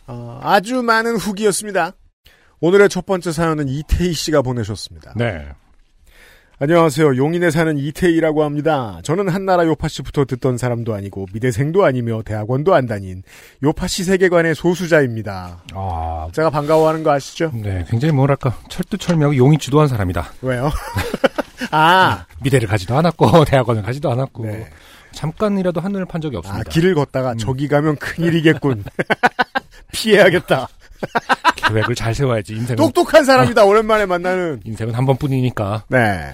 어, 0.06 0.40
아주 0.44 0.84
많은 0.84 1.16
후기였습니다. 1.16 1.94
오늘의 2.60 2.90
첫 2.90 3.06
번째 3.06 3.32
사연은 3.32 3.70
이태희 3.70 4.12
씨가 4.12 4.42
보내셨습니다. 4.42 5.14
네. 5.16 5.48
안녕하세요. 6.58 7.18
용인에 7.18 7.52
사는 7.52 7.78
이태희라고 7.78 8.44
합니다. 8.44 9.00
저는 9.04 9.30
한나라 9.30 9.66
요파씨부터 9.66 10.26
듣던 10.26 10.58
사람도 10.58 10.94
아니고 10.94 11.26
미대생도 11.34 11.84
아니며 11.84 12.22
대학원도 12.24 12.74
안 12.74 12.86
다닌 12.86 13.24
요파씨 13.62 14.06
세계관의 14.06 14.56
소수자입니다. 14.56 15.64
아, 15.74 16.28
제가 16.34 16.50
반가워하는 16.50 17.04
거 17.04 17.12
아시죠? 17.12 17.52
네. 17.54 17.86
굉장히 17.90 18.14
뭐랄까 18.14 18.58
철두철미하고 18.70 19.36
용이 19.38 19.58
주도한 19.58 19.88
사람이다. 19.88 20.32
왜요? 20.42 20.70
아, 21.72 22.26
미대를 22.42 22.68
가지도 22.68 22.98
않았고 22.98 23.46
대학원을 23.46 23.82
가지도 23.84 24.12
않았고 24.12 24.46
네. 24.46 24.68
잠깐이라도 25.12 25.80
하늘을 25.82 26.06
판 26.06 26.22
적이 26.22 26.38
아 26.38 26.40
없습니다. 26.40 26.70
길을 26.70 26.96
걷다가 26.96 27.34
음. 27.34 27.38
저기 27.38 27.68
가면 27.68 27.96
큰일이겠군. 27.98 28.84
피해야겠다. 29.92 30.68
계획을 31.56 31.96
잘 31.96 32.14
세워야지 32.14 32.54
인생은 32.54 32.76
똑똑한 32.76 33.24
사람이다. 33.24 33.66
오랜만에 33.66 34.06
만나는. 34.06 34.62
인생은 34.66 34.94
한 34.94 35.06
번뿐이니까. 35.06 35.86
네. 35.90 36.34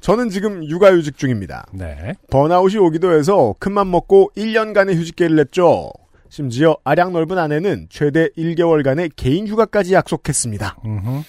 저는 0.00 0.30
지금 0.30 0.64
육아휴직 0.64 1.18
중입니다. 1.18 1.66
네. 1.72 2.14
번아웃이 2.30 2.78
오기도 2.78 3.12
해서 3.12 3.54
큰맘 3.58 3.90
먹고 3.90 4.30
1년간의 4.36 4.94
휴직계를 4.94 5.36
냈죠. 5.36 5.90
심지어 6.30 6.76
아량 6.84 7.12
넓은 7.12 7.36
아내는 7.38 7.88
최대 7.90 8.28
1개월간의 8.38 9.12
개인 9.16 9.48
휴가까지 9.48 9.94
약속했습니다. 9.94 10.76
음흠. 10.84 11.22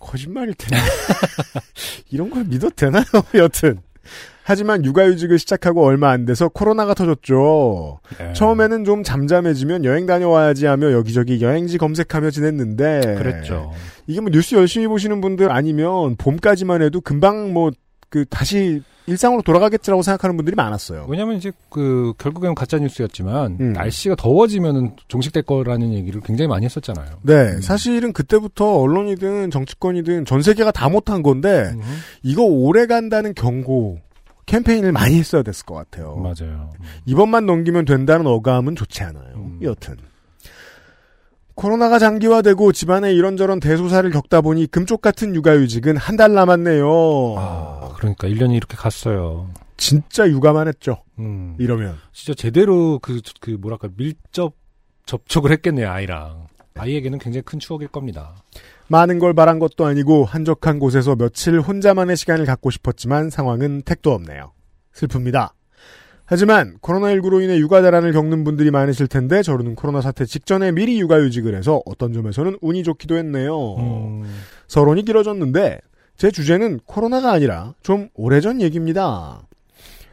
거짓말일 0.00 0.54
텐데. 0.54 0.76
이런 2.10 2.30
걸 2.30 2.44
믿어도 2.44 2.74
되나요? 2.74 3.04
여튼. 3.34 3.78
하지만 4.42 4.84
육아휴직을 4.84 5.38
시작하고 5.38 5.84
얼마 5.84 6.10
안 6.10 6.24
돼서 6.24 6.48
코로나가 6.48 6.94
터졌죠. 6.94 8.00
네. 8.18 8.32
처음에는 8.32 8.84
좀 8.84 9.04
잠잠해지면 9.04 9.84
여행 9.84 10.06
다녀와야지 10.06 10.66
하며 10.66 10.90
여기저기 10.90 11.40
여행지 11.40 11.78
검색하며 11.78 12.30
지냈는데. 12.30 13.14
그랬죠. 13.16 13.72
이게 14.08 14.20
뭐 14.20 14.30
뉴스 14.32 14.56
열심히 14.56 14.88
보시는 14.88 15.20
분들 15.20 15.52
아니면 15.52 16.16
봄까지만 16.16 16.82
해도 16.82 17.00
금방 17.00 17.52
뭐 17.52 17.70
그 18.10 18.24
다시 18.28 18.82
일상으로 19.10 19.42
돌아가겠지라고 19.42 20.02
생각하는 20.02 20.36
분들이 20.36 20.54
많았어요. 20.54 21.06
왜냐면 21.08 21.36
이제 21.36 21.52
그 21.68 22.14
결국에는 22.18 22.54
가짜 22.54 22.78
뉴스였지만 22.78 23.58
음. 23.60 23.72
날씨가 23.72 24.14
더워지면은 24.14 24.96
종식될 25.08 25.42
거라는 25.42 25.92
얘기를 25.92 26.20
굉장히 26.20 26.48
많이 26.48 26.64
했었잖아요. 26.64 27.18
네, 27.22 27.34
음. 27.34 27.60
사실은 27.60 28.12
그때부터 28.12 28.78
언론이든 28.78 29.50
정치권이든 29.50 30.24
전 30.24 30.42
세계가 30.42 30.70
다 30.70 30.88
못한 30.88 31.22
건데 31.22 31.70
음흠. 31.74 31.82
이거 32.22 32.44
오래 32.44 32.86
간다는 32.86 33.34
경고 33.34 33.98
캠페인을 34.46 34.92
많이 34.92 35.18
했어야 35.18 35.42
됐을 35.42 35.66
것 35.66 35.74
같아요. 35.74 36.16
맞아요. 36.16 36.70
이번만 37.06 37.46
넘기면 37.46 37.84
된다는 37.84 38.26
어감은 38.26 38.76
좋지 38.76 39.02
않아요. 39.02 39.34
음. 39.36 39.58
여튼 39.62 39.96
코로나가 41.54 41.98
장기화되고 41.98 42.72
집안에 42.72 43.12
이런저런 43.12 43.60
대소사를 43.60 44.08
겪다 44.10 44.40
보니 44.40 44.66
금쪽 44.68 45.00
같은 45.02 45.34
육아휴직은 45.34 45.96
한 45.96 46.16
달 46.16 46.34
남았네요. 46.34 47.34
아, 47.38 47.92
그러니까 47.96 48.28
1년이 48.28 48.54
이렇게 48.56 48.76
갔어요. 48.76 49.48
진짜 49.78 50.28
육아만 50.28 50.68
했죠. 50.68 51.02
음. 51.18 51.56
이러면 51.58 51.96
진짜 52.12 52.34
제대로 52.34 52.98
그, 52.98 53.20
그 53.40 53.50
뭐랄까 53.52 53.88
밀접 53.96 54.54
접촉을 55.06 55.50
했겠네요, 55.52 55.90
아이랑. 55.90 56.46
아이에게는 56.76 57.18
굉장히 57.18 57.42
큰 57.42 57.58
추억일 57.58 57.88
겁니다. 57.88 58.34
많은 58.88 59.18
걸 59.18 59.34
바란 59.34 59.58
것도 59.58 59.86
아니고 59.86 60.24
한적한 60.24 60.78
곳에서 60.78 61.16
며칠 61.16 61.58
혼자만의 61.60 62.16
시간을 62.16 62.44
갖고 62.46 62.70
싶었지만 62.70 63.30
상황은 63.30 63.82
택도 63.82 64.12
없네요. 64.12 64.52
슬픕니다. 64.94 65.50
하지만 66.30 66.78
코로나19로 66.80 67.42
인해 67.42 67.58
육아 67.58 67.82
대란을 67.82 68.12
겪는 68.12 68.44
분들이 68.44 68.70
많으실 68.70 69.08
텐데 69.08 69.42
저는 69.42 69.74
코로나 69.74 70.00
사태 70.00 70.24
직전에 70.24 70.70
미리 70.70 71.00
육아휴직을 71.00 71.56
해서 71.56 71.82
어떤 71.86 72.12
점에서는 72.12 72.56
운이 72.60 72.84
좋기도 72.84 73.16
했네요. 73.16 73.74
음. 73.78 74.22
서론이 74.68 75.04
길어졌는데 75.06 75.80
제 76.16 76.30
주제는 76.30 76.78
코로나가 76.86 77.32
아니라 77.32 77.74
좀 77.82 78.10
오래전 78.14 78.62
얘기입니다. 78.62 79.42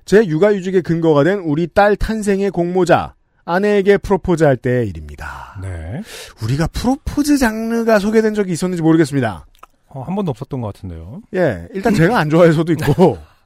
제 0.05 0.25
육아휴직의 0.25 0.81
근거가 0.81 1.23
된 1.23 1.37
우리 1.37 1.67
딸 1.67 1.95
탄생의 1.95 2.49
공모자 2.49 3.13
아내에게 3.45 3.97
프로포즈 3.97 4.43
할 4.43 4.57
때의 4.57 4.87
일입니다. 4.89 5.59
네. 5.61 6.01
우리가 6.41 6.65
프로포즈 6.65 7.37
장르가 7.37 7.99
소개된 7.99 8.33
적이 8.33 8.53
있었는지 8.53 8.81
모르겠습니다. 8.81 9.45
어, 9.89 10.01
한 10.01 10.15
번도 10.15 10.31
없었던 10.31 10.61
것 10.61 10.73
같은데요. 10.73 11.21
예, 11.35 11.67
일단 11.75 11.93
제가 11.93 12.17
안 12.17 12.31
좋아해서도 12.31 12.73
있고 12.73 13.03
어. 13.03 13.23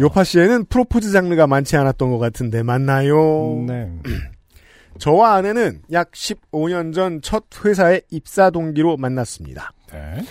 요파 0.00 0.24
씨에는 0.24 0.66
프로포즈 0.66 1.12
장르가 1.12 1.46
많지 1.46 1.76
않았던 1.76 2.10
것 2.10 2.18
같은데 2.18 2.62
맞나요? 2.62 3.64
네. 3.66 3.90
저와 4.98 5.34
아내는 5.34 5.82
약 5.92 6.12
15년 6.12 6.92
전 6.94 7.20
첫 7.22 7.44
회사의 7.64 8.02
입사 8.10 8.50
동기로 8.50 8.96
만났습니다. 8.96 9.72
네. 9.92 10.22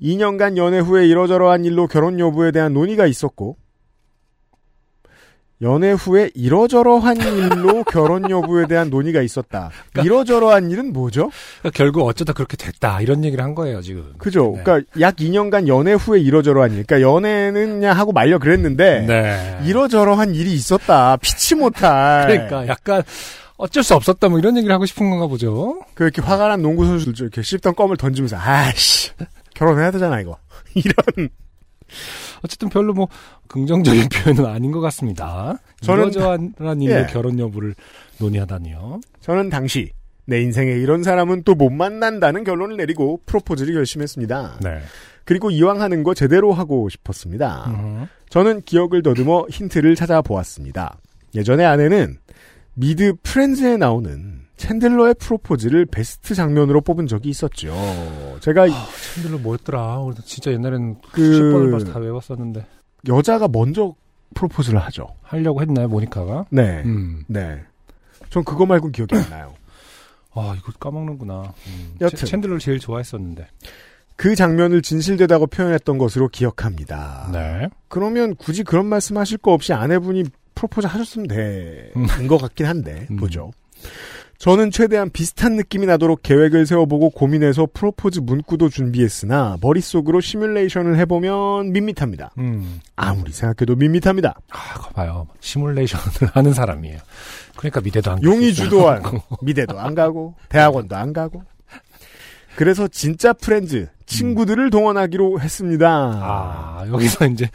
2년간 0.00 0.56
연애 0.56 0.78
후에 0.78 1.06
이러저러한 1.06 1.64
일로 1.64 1.86
결혼 1.86 2.18
여부에 2.20 2.50
대한 2.52 2.72
논의가 2.72 3.06
있었고 3.06 3.56
연애 5.60 5.90
후에 5.92 6.30
이러저러한 6.34 7.16
일로 7.16 7.82
결혼 7.90 8.30
여부에 8.30 8.66
대한 8.66 8.90
논의가 8.90 9.22
있었다. 9.22 9.70
그러니까 9.92 10.02
이러저러한 10.02 10.70
일은 10.70 10.92
뭐죠? 10.92 11.30
그러니까 11.60 11.76
결국 11.76 12.06
어쩌다 12.06 12.32
그렇게 12.32 12.56
됐다 12.56 13.00
이런 13.00 13.24
얘기를 13.24 13.42
한 13.42 13.54
거예요 13.54 13.80
지금. 13.80 14.12
그죠? 14.18 14.52
네. 14.56 14.62
그러니까 14.62 14.90
약 15.00 15.16
2년간 15.16 15.66
연애 15.66 15.94
후에 15.94 16.20
이러저러한 16.20 16.74
일. 16.74 16.84
그러니까 16.84 17.00
연애는 17.08 17.80
그냥 17.80 17.98
하고 17.98 18.12
말려 18.12 18.38
그랬는데 18.38 19.06
네. 19.06 19.58
이러저러한 19.64 20.34
일이 20.34 20.52
있었다. 20.54 21.16
피치 21.16 21.56
못할. 21.56 22.26
그러니까 22.28 22.68
약간 22.68 23.02
어쩔 23.56 23.82
수 23.82 23.94
없었다 23.94 24.28
뭐 24.28 24.38
이런 24.38 24.56
얘기를 24.56 24.72
하고 24.72 24.86
싶은 24.86 25.10
건가 25.10 25.26
보죠. 25.26 25.80
그렇게 25.94 26.22
화가 26.22 26.48
난 26.48 26.62
농구 26.62 26.86
선수들 26.86 27.24
이렇게 27.24 27.42
씹던 27.42 27.74
껌을 27.74 27.96
던지면서 27.96 28.36
아씨 28.38 29.10
결혼해야 29.54 29.90
되잖아 29.90 30.20
이거. 30.20 30.38
이런 30.74 31.28
어쨌든 32.42 32.68
별로 32.68 32.92
뭐 32.94 33.08
긍정적인 33.48 34.08
표현은 34.12 34.46
아닌 34.46 34.70
것 34.72 34.80
같습니다. 34.80 35.58
저는- 35.82 36.12
일로 36.82 36.94
예. 37.00 37.06
결혼 37.10 37.38
여부를 37.38 37.74
논의하다니요. 38.20 39.00
저는 39.20 39.48
당시 39.50 39.90
내 40.26 40.42
인생에 40.42 40.70
이런 40.72 41.02
사람은 41.02 41.42
또 41.44 41.54
못 41.54 41.70
만난다는 41.70 42.44
결론을 42.44 42.76
내리고 42.76 43.20
프로포즈를 43.26 43.74
결심했습니다. 43.74 44.58
네. 44.62 44.78
그리고 45.24 45.50
이왕 45.50 45.80
하는 45.80 46.02
거 46.02 46.14
제대로 46.14 46.52
하고 46.52 46.88
싶었습니다. 46.88 47.64
음. 47.68 48.06
저는 48.30 48.62
기억을 48.62 49.02
더듬어 49.02 49.46
힌트를 49.50 49.94
찾아보았습니다. 49.94 50.98
예전에 51.34 51.64
아내는 51.64 52.16
미드 52.74 53.14
프렌즈에 53.22 53.76
나오는 53.76 54.37
챈들러의 54.58 55.18
프로포즈를 55.18 55.86
베스트 55.86 56.34
장면으로 56.34 56.80
뽑은 56.80 57.06
적이 57.06 57.30
있었죠. 57.30 57.74
제가 58.40 58.66
챈들러 58.66 59.40
뭐였더라. 59.40 60.00
진짜 60.24 60.50
옛날에는 60.52 60.96
그- 61.12 61.24
수십 61.24 61.40
번을 61.52 61.70
봐서 61.70 61.86
다 61.86 61.98
외웠었는데 61.98 62.66
여자가 63.08 63.48
먼저 63.48 63.94
프로포즈를 64.34 64.78
하죠. 64.80 65.06
하려고 65.22 65.62
했나요 65.62 65.88
모니카가? 65.88 66.46
네. 66.50 66.82
음. 66.84 67.24
네. 67.28 67.62
전 68.30 68.44
그거 68.44 68.66
말고는 68.66 68.92
기억이 68.92 69.14
안 69.16 69.30
나요. 69.30 69.54
아 70.34 70.54
이거 70.58 70.72
까먹는구나. 70.72 71.54
음. 71.66 71.94
여튼. 72.00 72.18
챈- 72.18 72.42
챈들러를 72.42 72.60
제일 72.60 72.78
좋아했었는데. 72.78 73.46
그 74.16 74.34
장면을 74.34 74.82
진실되다고 74.82 75.46
표현했던 75.46 75.96
것으로 75.96 76.28
기억합니다. 76.28 77.30
네. 77.32 77.68
그러면 77.86 78.34
굳이 78.34 78.64
그런 78.64 78.86
말씀 78.86 79.16
하실 79.16 79.38
거 79.38 79.52
없이 79.52 79.72
아내분이 79.72 80.24
프로포즈 80.56 80.88
하셨으면 80.88 81.28
되는 81.28 82.26
것 82.26 82.36
같긴 82.38 82.66
한데, 82.66 83.06
음. 83.12 83.16
보죠. 83.16 83.52
저는 84.38 84.70
최대한 84.70 85.10
비슷한 85.10 85.56
느낌이 85.56 85.86
나도록 85.86 86.22
계획을 86.22 86.64
세워보고 86.64 87.10
고민해서 87.10 87.66
프로포즈 87.74 88.20
문구도 88.20 88.68
준비했으나 88.68 89.56
머릿속으로 89.60 90.20
시뮬레이션을 90.20 90.96
해보면 91.00 91.72
밋밋합니다. 91.72 92.30
음. 92.38 92.80
아무리 92.94 93.32
생각해도 93.32 93.74
밋밋합니다. 93.74 94.36
아, 94.50 94.74
거 94.74 94.90
봐요. 94.90 95.26
시뮬레이션을 95.40 96.30
하는 96.34 96.52
사람이에요. 96.52 96.98
그러니까 97.56 97.80
미대도 97.80 98.12
안 98.12 98.22
용이 98.22 98.52
가고. 98.52 98.54
주도한 98.54 99.02
미대도 99.42 99.76
안 99.80 99.96
가고 99.96 100.36
대학원도 100.50 100.94
안 100.94 101.12
가고 101.12 101.42
그래서 102.54 102.86
진짜 102.86 103.32
Friends 103.32 103.88
친구들을 104.06 104.70
동원하기로 104.70 105.40
했습니다. 105.40 105.88
아, 105.88 106.84
여기서 106.88 107.26
이제 107.26 107.50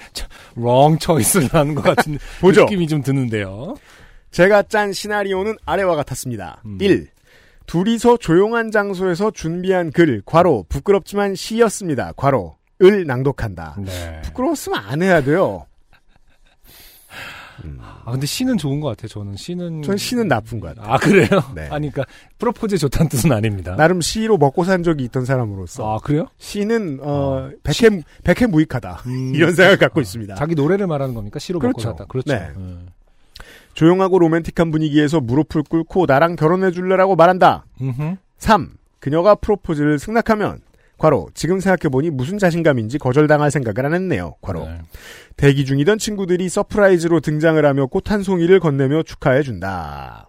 wrong 0.55 0.97
choice를 0.99 1.47
하는 1.53 1.75
것 1.75 1.81
같은 1.81 2.19
보죠. 2.41 2.63
느낌이 2.63 2.87
좀 2.87 3.01
드는데요. 3.01 3.75
제가 4.33 4.63
짠 4.63 4.91
시나리오는 4.91 5.55
아래와 5.63 5.95
같았습니다. 5.95 6.61
음. 6.65 6.77
1. 6.81 7.07
둘이서 7.67 8.17
조용한 8.17 8.71
장소에서 8.71 9.31
준비한 9.31 9.91
글, 9.91 10.21
괄호, 10.25 10.65
부끄럽지만 10.67 11.35
시였습니다. 11.35 12.11
괄호, 12.17 12.57
을 12.81 13.05
낭독한다. 13.05 13.77
네. 13.85 14.21
부끄러웠으면 14.23 14.79
안 14.79 15.01
해야 15.01 15.23
돼요. 15.23 15.65
아, 18.05 18.11
근데 18.11 18.25
시는 18.25 18.57
좋은 18.57 18.81
것 18.81 18.89
같아요. 18.89 19.07
저는 19.07 19.37
시는. 19.37 19.83
전 19.83 19.95
시는 19.95 20.27
나쁜 20.27 20.59
것 20.59 20.75
같아요. 20.75 20.91
아, 20.91 20.97
그래요? 20.97 21.27
네. 21.55 21.69
아니, 21.69 21.91
그니까, 21.91 22.11
프로포즈에 22.39 22.77
좋다는 22.77 23.09
뜻은 23.09 23.31
아닙니다. 23.31 23.75
나름 23.77 24.01
시로 24.01 24.37
먹고 24.37 24.63
산 24.65 24.83
적이 24.83 25.05
있던 25.05 25.23
사람으로서 25.23 25.95
아, 25.95 25.99
그래요? 25.99 26.27
시는 26.39 26.99
어, 27.01 27.51
백해 27.63 28.01
백해 28.23 28.47
무익하다 28.47 29.03
음. 29.05 29.35
이런 29.35 29.53
생각을 29.53 29.77
갖고 29.77 30.01
있습니다. 30.01 30.35
자기 30.35 30.55
노래를 30.55 30.87
말하는 30.87 31.13
겁니까? 31.13 31.39
시로 31.39 31.59
먹고 31.59 31.73
그렇죠. 31.73 31.89
살다. 31.89 32.05
그렇죠. 32.05 32.33
네. 32.33 32.51
음. 32.57 32.87
조용하고 33.73 34.19
로맨틱한 34.19 34.71
분위기에서 34.71 35.19
무릎을 35.19 35.63
꿇고 35.63 36.05
나랑 36.07 36.35
결혼해 36.35 36.71
줄래라고 36.71 37.15
말한다. 37.15 37.65
음흠. 37.81 38.15
3. 38.37 38.69
그녀가 38.99 39.35
프로포즈를 39.35 39.99
승낙하면 39.99 40.59
괄호 40.97 41.29
지금 41.33 41.59
생각해보니 41.59 42.11
무슨 42.11 42.37
자신감인지 42.37 42.97
거절당할 42.99 43.51
생각을 43.51 43.85
안 43.87 43.93
했네요. 43.93 44.35
괄호 44.41 44.65
네. 44.65 44.81
대기 45.35 45.65
중이던 45.65 45.97
친구들이 45.97 46.47
surprise로 46.49 47.19
등장을 47.19 47.63
하며 47.65 47.87
꽃 47.87 48.11
한 48.11 48.23
송이를 48.23 48.59
건네며 48.59 49.03
축하해준다. 49.03 50.27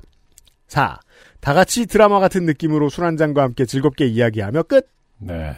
4. 0.68 0.98
다 1.40 1.54
같이 1.54 1.87
드라마 1.87 2.18
같은 2.20 2.46
느낌으로 2.46 2.88
술 2.88 3.04
한 3.04 3.16
잔과 3.16 3.42
함께 3.42 3.66
즐겁게 3.66 4.07
이야기하며 4.07 4.64
끝. 4.64 4.88
네. 5.18 5.54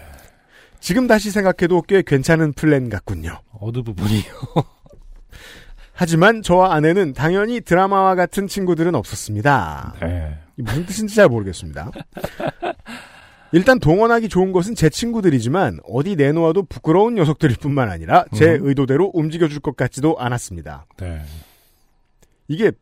지금 0.81 1.07
다시 1.07 1.31
생각해도 1.31 1.83
꽤 1.83 2.03
괜찮은 2.03 2.53
플랜 2.53 2.91
같군요. 2.91 3.41
어느 3.59 3.83
부분이요? 3.83 4.23
하지만 5.99 6.43
저와 6.43 6.75
아내는 6.75 7.15
당연히 7.15 7.61
드라마와 7.63 8.15
같은 8.15 8.47
친구들은 8.47 8.95
없었습니다. 8.95 9.95
네. 10.01 10.39
이 10.59 10.63
무슨 10.63 10.85
뜻인지 10.85 11.15
잘 11.17 11.29
모르겠습니다. 11.29 11.91
일단 13.53 13.79
동원하기 13.79 14.29
좋은 14.29 14.53
것은 14.53 14.75
제 14.75 14.91
친구들이지만 14.91 15.79
어디 15.89 16.17
내놓아도 16.17 16.65
부끄러운 16.65 17.15
녀석들일 17.15 17.57
뿐만 17.61 17.89
아니라 17.91 18.25
제 18.35 18.57
음. 18.57 18.67
의도대로 18.69 19.11
움직여줄 19.15 19.61
것 19.61 19.77
같지도 19.77 20.17
않았습니다. 20.19 20.87
네. 20.99 21.23
이게 22.49 22.73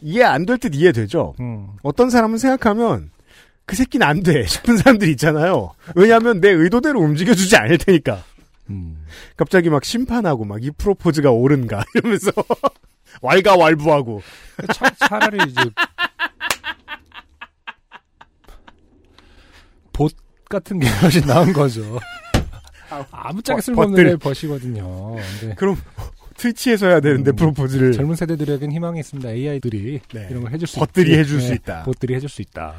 이해 0.00 0.24
안 0.24 0.44
될 0.46 0.58
듯 0.58 0.74
이해되죠? 0.74 1.34
음. 1.38 1.68
어떤 1.82 2.10
사람은 2.10 2.38
생각하면 2.38 3.10
그 3.66 3.76
새끼는 3.76 4.04
안 4.04 4.22
돼 4.24 4.44
싶은 4.46 4.76
사람들이 4.78 5.12
있잖아요. 5.12 5.70
왜냐하면 5.94 6.40
내 6.40 6.48
의도대로 6.50 6.98
움직여주지 7.00 7.56
않을 7.56 7.78
테니까. 7.78 8.24
음. 8.70 9.04
갑자기 9.36 9.70
막 9.70 9.84
심판하고 9.84 10.44
막 10.44 10.62
이 10.62 10.70
프로포즈가 10.70 11.30
옳은가 11.32 11.84
이러면서 11.94 12.30
왈가왈부하고 13.22 14.22
차, 14.72 14.90
차라리 15.08 15.38
이제 15.50 15.60
봇 19.92 20.12
같은 20.48 20.78
게 20.78 20.88
훨씬 20.88 21.26
나은 21.26 21.52
거죠. 21.52 21.98
아무짝에 23.10 23.56
버- 23.56 23.60
쓸모없는 23.60 24.18
버시거든요. 24.18 25.16
근데 25.40 25.54
그럼 25.56 25.76
트위치에서 26.36 26.88
해야 26.88 27.00
되는데 27.00 27.30
음, 27.30 27.36
프로포즈를 27.36 27.92
젊은 27.92 28.16
세대들에겐 28.16 28.72
희망이 28.72 29.00
있습니다. 29.00 29.30
AI들이 29.30 30.00
네. 30.12 30.26
이런 30.30 30.42
걸 30.42 30.52
해줄 30.52 30.66
수 30.68 30.78
벗들이 30.78 31.10
있지. 31.10 31.18
해줄 31.20 31.40
수 31.40 31.48
네, 31.48 31.54
있다. 31.54 31.82
봇들이 31.84 32.14
해줄 32.14 32.28
수 32.28 32.42
있다. 32.42 32.74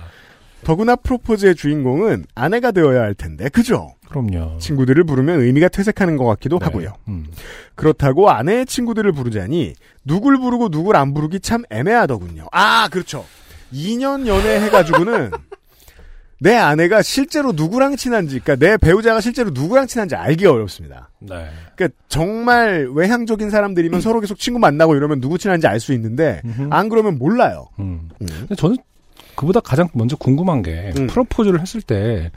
더구나 0.64 0.96
프로포즈의 0.96 1.56
주인공은 1.56 2.26
아내가 2.36 2.72
되어야 2.72 3.02
할 3.02 3.14
텐데 3.14 3.50
그죠? 3.50 3.94
그럼요. 4.10 4.58
친구들을 4.60 5.04
부르면 5.06 5.42
의미가 5.42 5.70
퇴색하는 5.70 6.18
것 6.18 6.26
같기도 6.26 6.60
네. 6.60 6.66
하고요. 6.66 6.94
음. 7.08 7.26
그렇다고 7.76 8.30
아내의 8.30 8.66
친구들을 8.66 9.12
부르자니 9.12 9.74
누굴 10.06 10.40
부르고 10.40 10.70
누굴 10.70 10.96
안 10.96 11.14
부르기 11.14 11.40
참 11.40 11.64
애매하더군요. 11.70 12.48
아 12.52 12.88
그렇죠. 12.90 13.26
2년 13.74 14.28
연애 14.28 14.60
해가지고는 14.62 15.32
내 16.40 16.56
아내가 16.56 17.02
실제로 17.02 17.54
누구랑 17.54 17.96
친한지, 17.96 18.40
그러니까 18.40 18.58
내 18.66 18.76
배우자가 18.76 19.22
실제로 19.22 19.50
누구랑 19.52 19.88
친한지 19.88 20.16
알기 20.16 20.46
어렵습니다. 20.46 21.10
네. 21.20 21.48
그러니까 21.76 21.98
정말 22.10 22.90
외향적인 22.94 23.50
사람들이면 23.50 24.00
서로 24.02 24.20
계속 24.20 24.38
친구 24.38 24.60
만나고 24.60 24.96
이러면 24.96 25.22
누구 25.22 25.38
친한지 25.38 25.68
알 25.68 25.80
수 25.80 25.94
있는데 25.94 26.42
음흠. 26.44 26.68
안 26.72 26.90
그러면 26.90 27.18
몰라요. 27.18 27.68
음. 27.80 28.10
음. 28.22 28.48
저는 28.58 28.76
그보다 29.36 29.60
가장 29.60 29.90
먼저 29.94 30.16
궁금한 30.16 30.62
게 30.62 30.92
음. 30.98 31.08
프로포즈를 31.08 31.60
했을 31.62 31.82
때 31.82 32.32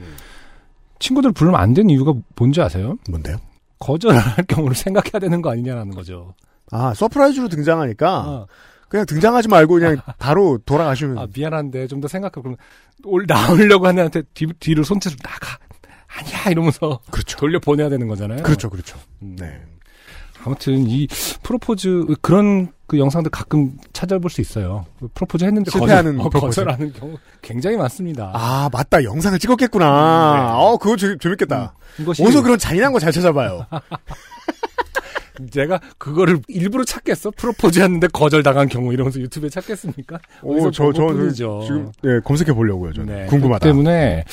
친구들 0.98 1.32
부르면 1.32 1.60
안 1.60 1.74
되는 1.74 1.90
이유가 1.90 2.14
뭔지 2.36 2.60
아세요? 2.60 2.96
뭔데요? 3.10 3.36
거절할 3.78 4.44
경우를 4.48 4.74
생각해야 4.74 5.18
되는 5.20 5.42
거 5.42 5.50
아니냐라는 5.50 5.94
거죠. 5.94 6.34
아 6.70 6.94
surprise로 6.94 7.48
등장하니까 7.48 8.08
아, 8.10 8.46
그냥 8.88 9.04
등장하지 9.06 9.48
말고 9.48 9.74
그냥 9.74 9.98
바로 10.18 10.58
돌아가시면 10.64 11.18
아, 11.18 11.26
미안한데 11.34 11.86
좀 11.86 12.00
더 12.00 12.08
생각해. 12.08 12.32
그럼 12.42 12.56
올 13.04 13.24
나오려고 13.28 13.86
하는 13.86 13.98
애한테 14.00 14.22
뒤, 14.34 14.46
뒤를 14.58 14.84
손짓으로 14.84 15.18
나가. 15.22 15.58
아니야 16.18 16.50
이러면서 16.50 17.00
그렇죠. 17.10 17.36
돌려 17.36 17.58
보내야 17.60 17.90
되는 17.90 18.08
거잖아요. 18.08 18.42
그렇죠, 18.42 18.70
그렇죠. 18.70 18.98
음. 19.22 19.36
네. 19.38 19.60
아무튼 20.46 20.86
이 20.88 21.06
프로포즈 21.42 22.06
그런 22.22 22.72
그 22.86 22.98
영상들 22.98 23.30
가끔 23.30 23.72
찾아볼 23.92 24.30
수 24.30 24.40
있어요. 24.40 24.86
프로포즈 25.14 25.44
했는데 25.44 25.70
실패하는 25.72 26.18
거절, 26.18 26.38
어. 26.38 26.40
거절하는 26.40 26.92
경우 26.92 27.18
굉장히 27.42 27.76
많습니다. 27.76 28.30
아 28.32 28.70
맞다 28.72 29.02
영상을 29.02 29.38
찍었겠구나. 29.40 29.84
네. 30.36 30.42
어 30.54 30.76
그거 30.78 30.96
재, 30.96 31.16
재밌겠다. 31.20 31.74
이것이 31.98 32.22
어디서 32.22 32.42
그런 32.42 32.58
잔인한 32.58 32.92
거 32.92 32.98
잘 33.00 33.10
찾아봐요. 33.12 33.66
제가 35.50 35.80
그거를 35.98 36.40
일부러 36.48 36.84
찾겠어? 36.84 37.30
프로포즈 37.30 37.80
했는데 37.80 38.08
거절당한 38.08 38.68
경우 38.68 38.92
이러면서 38.92 39.20
유튜브에 39.20 39.48
찾겠습니까? 39.48 40.18
오저 40.42 40.82
본저 40.82 41.06
것뿐이죠. 41.06 41.62
지금 41.64 41.92
네, 42.02 42.20
검색해 42.24 42.52
보려고요. 42.52 42.92
저는 42.92 43.14
네, 43.14 43.26
궁금하다. 43.26 43.60
그렇기 43.60 43.64
때문에 43.68 44.24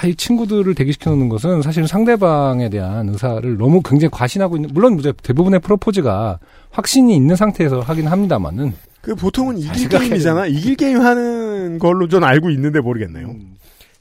아, 0.00 0.06
이 0.06 0.14
친구들을 0.14 0.74
대기시켜 0.74 1.10
놓는 1.10 1.28
것은 1.28 1.62
사실 1.62 1.86
상대방에 1.86 2.68
대한 2.68 3.08
의사를 3.08 3.56
너무 3.56 3.82
굉장히 3.82 4.10
과신하고 4.10 4.56
있는 4.56 4.70
물론 4.72 4.98
이제 4.98 5.12
대부분의 5.22 5.60
프로포즈가 5.60 6.38
확신이 6.70 7.16
있는 7.16 7.36
상태에서 7.36 7.80
하긴 7.80 8.06
합니다만은 8.06 8.74
그 9.00 9.14
보통은 9.14 9.60
잘 9.60 9.76
이길 9.76 9.88
게임이잖아. 9.88 10.46
이길 10.46 10.76
게임 10.76 11.00
하는 11.00 11.78
걸로 11.78 12.08
전 12.08 12.24
알고 12.24 12.50
있는데 12.50 12.80
모르겠네요. 12.80 13.28
음. 13.28 13.56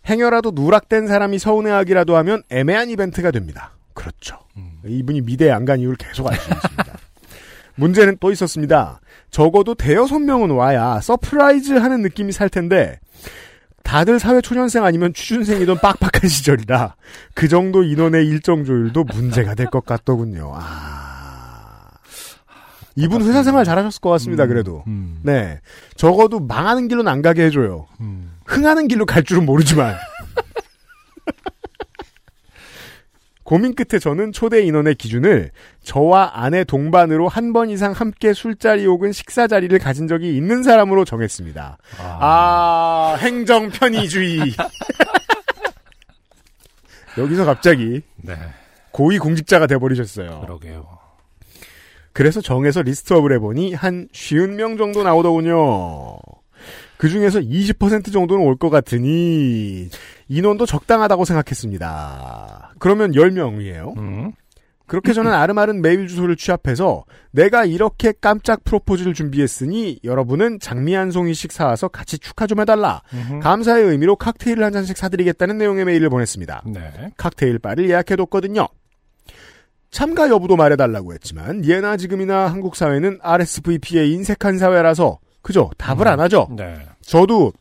행여라도 0.09 0.51
누락된 0.53 1.07
사람이 1.07 1.37
서운해하기라도 1.39 2.15
하면 2.17 2.43
애매한 2.49 2.89
이벤트가 2.89 3.31
됩니다. 3.31 3.71
그렇죠. 3.93 4.37
음. 4.83 4.89
이분이 4.89 5.21
미대에 5.21 5.51
안간 5.51 5.79
이유를 5.79 5.97
계속 5.97 6.27
알 6.31 6.37
수 6.37 6.49
있습니다. 6.51 6.97
문제는 7.75 8.17
또 8.19 8.31
있었습니다. 8.31 8.99
적어도 9.29 9.75
대여섯 9.75 10.21
명은 10.21 10.49
와야 10.51 10.99
surprise 11.01 11.73
하는 11.73 12.01
느낌이 12.01 12.31
살 12.31 12.49
텐데 12.49 12.99
다들 13.83 14.19
사회 14.19 14.41
초년생 14.41 14.83
아니면 14.83 15.13
취준생이던 15.13 15.79
빡빡한 15.79 16.27
시절이라 16.27 16.95
그 17.35 17.47
정도 17.47 17.83
인원의 17.83 18.25
일정 18.27 18.65
조율도 18.65 19.03
문제가 19.13 19.53
될 19.55 19.67
것 19.67 19.85
같더군요. 19.85 20.53
아. 20.55 21.87
이분 22.95 23.21
회사 23.21 23.43
생활 23.43 23.63
잘하셨을 23.63 24.01
것 24.01 24.09
같습니다. 24.09 24.45
음, 24.45 24.49
그래도. 24.49 24.83
음, 24.87 25.19
네. 25.21 25.61
적어도 25.95 26.39
망하는 26.39 26.87
길로는 26.87 27.11
안 27.11 27.21
가게 27.21 27.43
해줘요. 27.45 27.85
음. 27.99 28.31
흥하는 28.47 28.87
길로 28.87 29.05
갈 29.05 29.23
줄은 29.23 29.45
모르지만. 29.45 29.95
고민 33.47 33.75
끝에 33.75 33.97
저는 33.97 34.33
초대 34.33 34.61
인원의 34.61 34.95
기준을 34.95 35.51
저와 35.81 36.31
아내 36.33 36.65
동반으로 36.65 37.29
한 37.29 37.53
번 37.53 37.69
이상 37.69 37.93
함께 37.93 38.33
술자리 38.33 38.85
혹은 38.85 39.13
식사 39.13 39.47
자리를 39.47 39.79
가진 39.79 40.05
적이 40.05 40.35
있는 40.35 40.63
사람으로 40.63 41.05
정했습니다. 41.05 41.77
아, 41.97 42.17
아, 42.19 43.15
행정 43.21 43.69
편의주의. 43.69 44.51
여기서 47.17 47.45
갑자기 47.45 48.01
네, 48.17 48.35
고위 48.91 49.17
공직자가 49.17 49.65
돼버리셨어요. 49.65 50.41
그러게요. 50.41 50.85
그래서 52.11 52.41
정해서 52.41 52.81
list 52.81 53.03
up을 53.03 53.31
해보니 53.31 53.75
한 53.75 54.09
쉰 54.11 54.57
명 54.57 54.75
정도 54.77 55.03
나오더군요. 55.03 56.17
그 56.97 57.09
중에서 57.09 57.39
20% 57.39 58.11
정도는 58.11 58.43
올 58.43 58.57
것 58.57 58.69
같으니 58.69 59.89
인원도 60.27 60.65
적당하다고 60.65 61.25
생각했습니다. 61.25 62.73
그러면 62.79 63.11
10명이에요. 63.11 63.97
음. 63.97 64.31
그렇게 64.87 65.11
저는 65.11 65.33
알음알음 65.33 65.81
메일 65.81 66.07
주소를 66.07 66.37
취합해서 66.37 67.03
내가 67.31 67.65
이렇게 67.65 68.13
깜짝 68.19 68.63
프로포즈를 68.63 69.13
준비했으니 69.13 69.99
여러분은 70.05 70.59
장미 70.61 70.93
한 70.93 71.11
송이씩 71.11 71.51
사와서 71.51 71.89
같이 71.89 72.17
축하 72.17 72.47
좀 72.47 72.61
해달라. 72.61 73.01
음흠. 73.13 73.39
감사의 73.41 73.83
의미로 73.83 74.15
칵테일을 74.15 74.63
한 74.63 74.71
잔씩 74.71 74.97
사드리겠다는 74.97 75.57
내용의 75.57 75.83
메일을 75.83 76.09
보냈습니다. 76.09 76.63
네. 76.67 77.11
칵테일 77.17 77.59
바를 77.59 77.89
예약해뒀거든요. 77.89 78.65
참가 79.91 80.29
여부도 80.29 80.55
말해달라고 80.55 81.13
했지만 81.13 81.65
예나 81.65 81.97
지금이나 81.97 82.47
한국 82.47 82.75
사회는 82.77 83.19
RSVP에 83.21 84.07
인색한 84.07 84.57
사회라서 84.57 85.19
그죠 85.47 85.71
답을 85.77 86.01
음. 86.01 86.07
안 86.07 86.19
하죠. 86.19 86.49
네. 86.57 86.75
저도 86.99 87.53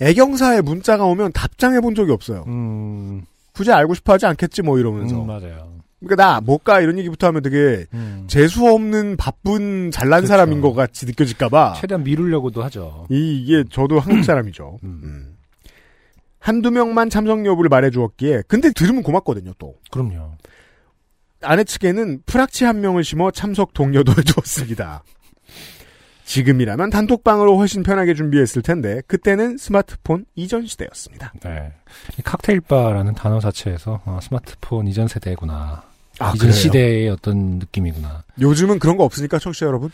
애경사에 0.00 0.60
문자가 0.60 1.04
오면 1.04 1.30
답장해 1.32 1.80
본 1.80 1.94
적이 1.94 2.10
없어요. 2.10 2.42
음, 2.48 3.22
굳이 3.52 3.70
알고 3.70 3.94
싶어 3.94 4.14
하지 4.14 4.26
않겠지 4.26 4.62
뭐 4.62 4.76
이러면서. 4.80 5.20
음, 5.22 5.26
맞아요. 5.28 5.72
그러니까 6.00 6.16
나 6.16 6.40
못 6.40 6.64
가 6.64 6.80
이런 6.80 6.98
얘기부터 6.98 7.28
하면 7.28 7.42
되게 7.42 7.86
음. 7.94 8.24
재수 8.26 8.68
없는 8.68 9.16
바쁜 9.16 9.92
잘난 9.92 10.18
그렇죠. 10.22 10.26
사람인 10.26 10.60
것 10.60 10.72
같이 10.74 11.06
느껴질까봐. 11.06 11.74
최대한 11.80 12.02
미루려고도 12.02 12.62
하죠. 12.64 13.06
이, 13.08 13.40
이게 13.42 13.62
저도 13.70 14.00
한국 14.00 14.24
사람이죠. 14.26 14.80
음. 14.82 15.00
음. 15.04 15.36
한두 16.40 16.72
명만 16.72 17.08
참석 17.08 17.46
여부를 17.46 17.68
말해 17.68 17.90
주었기에 17.90 18.42
근데 18.48 18.72
들으면 18.72 19.04
고맙거든요 19.04 19.52
또. 19.58 19.76
그럼요. 19.92 20.32
아내 21.40 21.62
측에는 21.62 22.22
프락치 22.26 22.64
한 22.64 22.80
명을 22.80 23.04
심어 23.04 23.30
참석 23.30 23.72
동료도 23.74 24.12
해주었습니다. 24.18 25.04
지금이라면 26.24 26.90
단톡방으로 26.90 27.56
훨씬 27.58 27.82
편하게 27.82 28.14
준비했을 28.14 28.62
텐데 28.62 29.02
그때는 29.06 29.58
스마트폰 29.58 30.24
이전 30.34 30.66
시대였습니다. 30.66 31.32
네. 31.44 31.72
이 32.18 32.22
칵테일바라는 32.22 33.14
단어 33.14 33.40
자체에서 33.40 34.00
아, 34.06 34.18
스마트폰 34.22 34.86
이전 34.86 35.06
세대구나. 35.06 35.82
아, 36.18 36.28
이전 36.30 36.38
그래요? 36.38 36.52
시대의 36.52 37.08
어떤 37.10 37.58
느낌이구나. 37.58 38.24
요즘은 38.40 38.78
그런 38.78 38.96
거 38.96 39.04
없으니까 39.04 39.38
청취자 39.38 39.66
여러분 39.66 39.90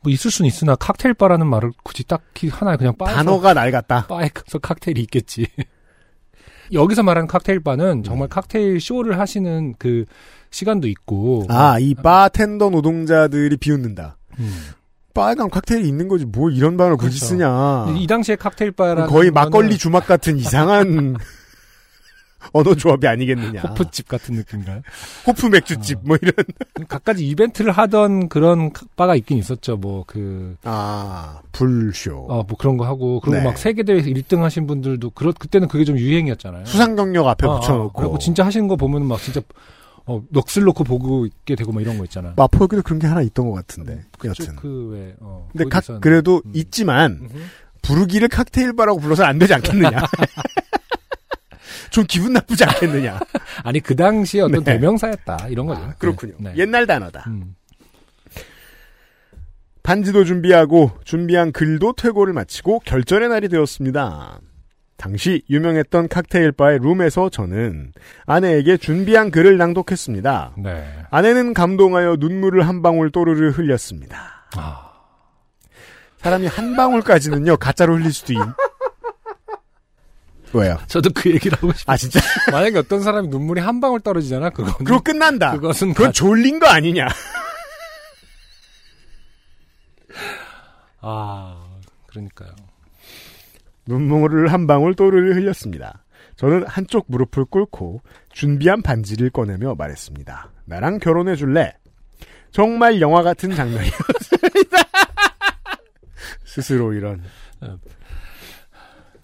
뭐 0.00 0.12
있을 0.12 0.30
수는 0.30 0.46
있으나 0.48 0.74
칵테일바라는 0.74 1.46
말을 1.46 1.72
굳이 1.82 2.04
딱히 2.04 2.48
하나에 2.48 2.76
그냥 2.76 2.94
바에서 2.96 3.16
단어가 3.16 3.54
낡았다. 3.54 4.06
바에 4.08 4.28
가서 4.34 4.58
칵테일이 4.58 5.00
있겠지. 5.02 5.46
여기서 6.72 7.02
말하는 7.02 7.28
칵테일바는 7.28 7.86
음. 7.98 8.02
정말 8.02 8.28
칵테일 8.28 8.80
쇼를 8.80 9.18
하시는 9.18 9.74
그 9.78 10.04
시간도 10.50 10.88
있고. 10.88 11.46
아 11.48 11.78
이 11.80 11.94
바텐더 11.94 12.70
노동자들이 12.70 13.56
비웃는다. 13.56 14.16
음. 14.38 14.52
빨간 15.18 15.50
칵테일이 15.50 15.88
있는 15.88 16.06
거지 16.06 16.24
뭘 16.24 16.54
이런 16.54 16.76
반을 16.76 16.96
굳이 16.96 17.18
그렇죠. 17.18 17.26
쓰냐. 17.26 17.96
이 17.98 18.06
당시에 18.06 18.36
칵테일 18.36 18.70
바라는 18.70 19.08
거의 19.08 19.32
막걸리 19.32 19.66
거는 19.66 19.76
주막 19.76 20.06
같은 20.06 20.38
이상한 20.38 21.16
언어 22.52 22.74
조합이 22.76 23.08
아니겠느냐. 23.08 23.62
호프집 23.62 24.06
같은 24.06 24.36
느낌인가요? 24.36 24.82
호프 25.26 25.46
맥주집 25.46 25.98
뭐 26.04 26.16
이런. 26.22 26.32
각가지 26.88 27.26
이벤트를 27.26 27.72
하던 27.72 28.28
그런 28.28 28.70
바가 28.94 29.16
있긴 29.16 29.38
있었죠. 29.38 29.76
뭐 29.76 30.04
그, 30.06 30.56
아 30.62 31.40
불쇼. 31.50 32.26
어, 32.28 32.44
뭐 32.44 32.56
그런 32.56 32.76
거 32.76 32.86
하고, 32.86 33.20
그리고 33.20 33.38
네. 33.38 33.44
막 33.44 33.58
세계 33.58 33.82
대회에서 33.82 34.08
1등 34.10 34.42
하신 34.42 34.68
분들도, 34.68 35.10
그렇, 35.10 35.32
그때는 35.32 35.66
그게 35.66 35.84
좀 35.84 35.98
유행이었잖아요. 35.98 36.64
수상 36.64 36.94
경력 36.94 37.26
앞에 37.26 37.46
어, 37.46 37.50
어, 37.50 37.60
붙여 37.60 37.74
놓고. 37.74 38.00
그리고 38.00 38.18
진짜 38.18 38.46
하시는 38.46 38.68
거 38.68 38.76
보면 38.76 39.04
막 39.04 39.20
진짜, 39.20 39.40
어, 40.08 40.22
넋을 40.32 40.64
놓고 40.64 40.84
보고 40.84 41.26
있게 41.26 41.54
되고 41.54 41.70
막 41.70 41.82
이런 41.82 41.98
거 41.98 42.04
있잖아. 42.04 42.32
마포에도 42.34 42.80
그런 42.82 42.98
게 42.98 43.06
하나 43.06 43.20
있던 43.20 43.46
것 43.46 43.52
같은데. 43.52 44.04
그쪽 44.18 44.44
여튼. 44.46 44.56
그 44.56 44.88
왜, 44.92 45.14
어. 45.20 45.46
근데 45.52 45.68
각 45.68 45.84
그래도 46.00 46.42
음. 46.46 46.52
있지만 46.54 47.18
음흠. 47.22 47.38
부르기를 47.82 48.28
칵테일 48.28 48.74
바라고 48.74 49.00
불러서는 49.00 49.28
안 49.28 49.38
되지 49.38 49.52
않겠느냐. 49.54 50.00
좀 51.90 52.04
기분 52.08 52.32
나쁘지 52.32 52.64
않겠느냐. 52.64 53.20
아니, 53.64 53.80
그 53.80 53.94
당시에 53.94 54.40
어떤 54.40 54.64
네. 54.64 54.72
대명사였다. 54.72 55.48
이런 55.48 55.66
거죠. 55.66 55.82
아, 55.82 55.94
그렇군요. 55.98 56.34
네. 56.38 56.54
옛날 56.56 56.86
단어다. 56.86 57.24
음. 57.28 57.54
반지도 59.82 60.24
준비하고 60.24 60.92
준비한 61.04 61.52
글도 61.52 61.94
퇴고를 61.94 62.32
마치고 62.32 62.80
결전의 62.80 63.28
날이 63.28 63.48
되었습니다. 63.48 64.40
당시 64.98 65.42
유명했던 65.48 66.08
칵테일 66.08 66.52
바의 66.52 66.80
룸에서 66.80 67.30
저는 67.30 67.92
아내에게 68.26 68.76
준비한 68.76 69.30
글을 69.30 69.56
낭독했습니다. 69.56 70.54
네. 70.58 71.06
아내는 71.10 71.54
감동하여 71.54 72.16
눈물을 72.18 72.66
한 72.66 72.82
방울 72.82 73.10
또르르 73.12 73.50
흘렸습니다. 73.50 74.48
아. 74.56 74.90
사람이 76.18 76.48
한 76.48 76.74
방울까지는요 76.74 77.58
가짜로 77.58 77.96
흘릴 77.96 78.12
수도 78.12 78.32
있. 78.32 78.36
왜요? 80.52 80.78
저도 80.88 81.10
그 81.14 81.30
얘기를 81.30 81.56
하고 81.56 81.72
싶어요. 81.72 81.94
아 81.94 81.96
진짜? 81.96 82.18
만약에 82.50 82.78
어떤 82.78 83.00
사람이 83.00 83.28
눈물이 83.28 83.60
한 83.60 83.80
방울 83.80 84.00
떨어지잖아. 84.00 84.50
그거는. 84.50 84.78
그거 84.78 85.00
끝난다. 85.00 85.52
그것은 85.52 85.94
그건 85.94 86.12
졸린 86.12 86.58
거 86.58 86.66
아니냐? 86.66 87.06
아, 91.00 91.68
그러니까요. 92.08 92.50
눈물을 93.88 94.52
한 94.52 94.66
방울 94.66 94.94
또르르 94.94 95.34
흘렸습니다. 95.34 96.04
저는 96.36 96.66
한쪽 96.66 97.06
무릎을 97.08 97.46
꿇고 97.46 98.02
준비한 98.30 98.82
반지를 98.82 99.30
꺼내며 99.30 99.74
말했습니다. 99.74 100.52
나랑 100.66 100.98
결혼해 100.98 101.34
줄래? 101.34 101.74
정말 102.52 103.00
영화 103.00 103.22
같은 103.22 103.54
장면이었습니다. 103.54 104.78
스스로 106.44 106.92
이런. 106.92 107.22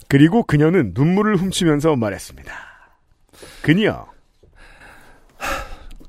그리고 0.09 0.43
그녀는 0.43 0.93
눈물을 0.95 1.37
훔치면서 1.37 1.97
말했습니다. 1.97 2.53
그녀, 3.63 4.07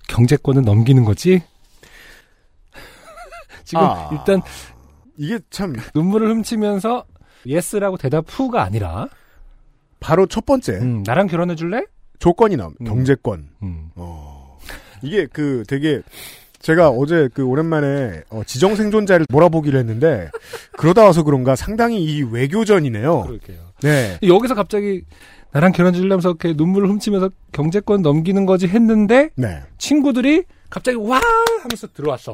경제권은 0.07 0.63
넘기는 0.63 1.03
거지? 1.03 1.43
지금 3.63 3.83
아. 3.83 4.09
일단 4.11 4.41
이게 5.17 5.39
참 5.49 5.73
눈물을 5.93 6.29
훔치면서 6.29 7.05
yes라고 7.45 7.97
대답 7.97 8.25
후가 8.27 8.63
아니라 8.63 9.07
바로 9.99 10.27
첫 10.27 10.45
번째 10.45 10.73
음, 10.73 11.03
나랑 11.05 11.27
결혼해 11.27 11.55
줄래? 11.55 11.83
조건이 12.19 12.55
나옵니다. 12.57 12.83
음. 12.83 12.85
경제권. 12.85 13.49
음. 13.63 13.89
어. 13.95 14.57
이게 15.01 15.27
그 15.31 15.63
되게 15.67 16.01
제가 16.59 16.89
어제 16.89 17.29
그 17.33 17.43
오랜만에 17.43 18.23
어, 18.29 18.41
지정 18.45 18.75
생존자를 18.75 19.27
몰아보기로 19.29 19.77
했는데 19.77 20.29
그러다 20.71 21.03
와서 21.03 21.23
그런가 21.23 21.55
상당히 21.55 22.03
이 22.03 22.23
외교전이네요. 22.23 23.21
그러게요. 23.23 23.59
네. 23.83 24.17
여기서 24.23 24.55
갑자기 24.55 25.03
나랑 25.51 25.71
결혼해 25.71 25.95
줄래면서 25.95 26.29
이렇게 26.29 26.53
눈물을 26.53 26.89
훔치면서 26.89 27.29
경제권 27.51 28.01
넘기는 28.01 28.45
거지 28.45 28.67
했는데 28.67 29.29
네. 29.35 29.61
친구들이 29.77 30.43
갑자기 30.69 30.97
와 30.97 31.21
하면서 31.61 31.87
들어왔어. 31.93 32.31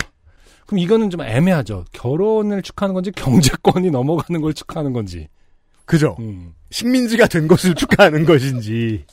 그럼 0.72 0.80
이거는 0.80 1.10
좀 1.10 1.22
애매하죠. 1.22 1.84
결혼을 1.92 2.62
축하하는 2.62 2.94
건지 2.94 3.12
경제권이 3.12 3.92
넘어가는 3.92 4.40
걸 4.40 4.54
축하하는 4.54 4.94
건지. 4.94 5.28
그죠. 5.84 6.16
음. 6.20 6.54
식민지가 6.70 7.28
된 7.28 7.50
것을 7.50 7.76
축하하는 7.76 8.24
것인지. 8.24 9.04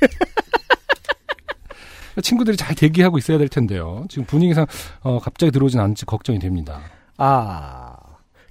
친구들이 2.22 2.56
잘 2.56 2.74
대기하고 2.74 3.18
있어야 3.18 3.36
될 3.36 3.48
텐데요. 3.48 4.06
지금 4.08 4.24
분위기상 4.24 4.64
어, 5.00 5.18
갑자기 5.18 5.52
들어오진 5.52 5.78
않을지 5.78 6.06
걱정이 6.06 6.38
됩니다. 6.38 6.80
아, 7.18 7.94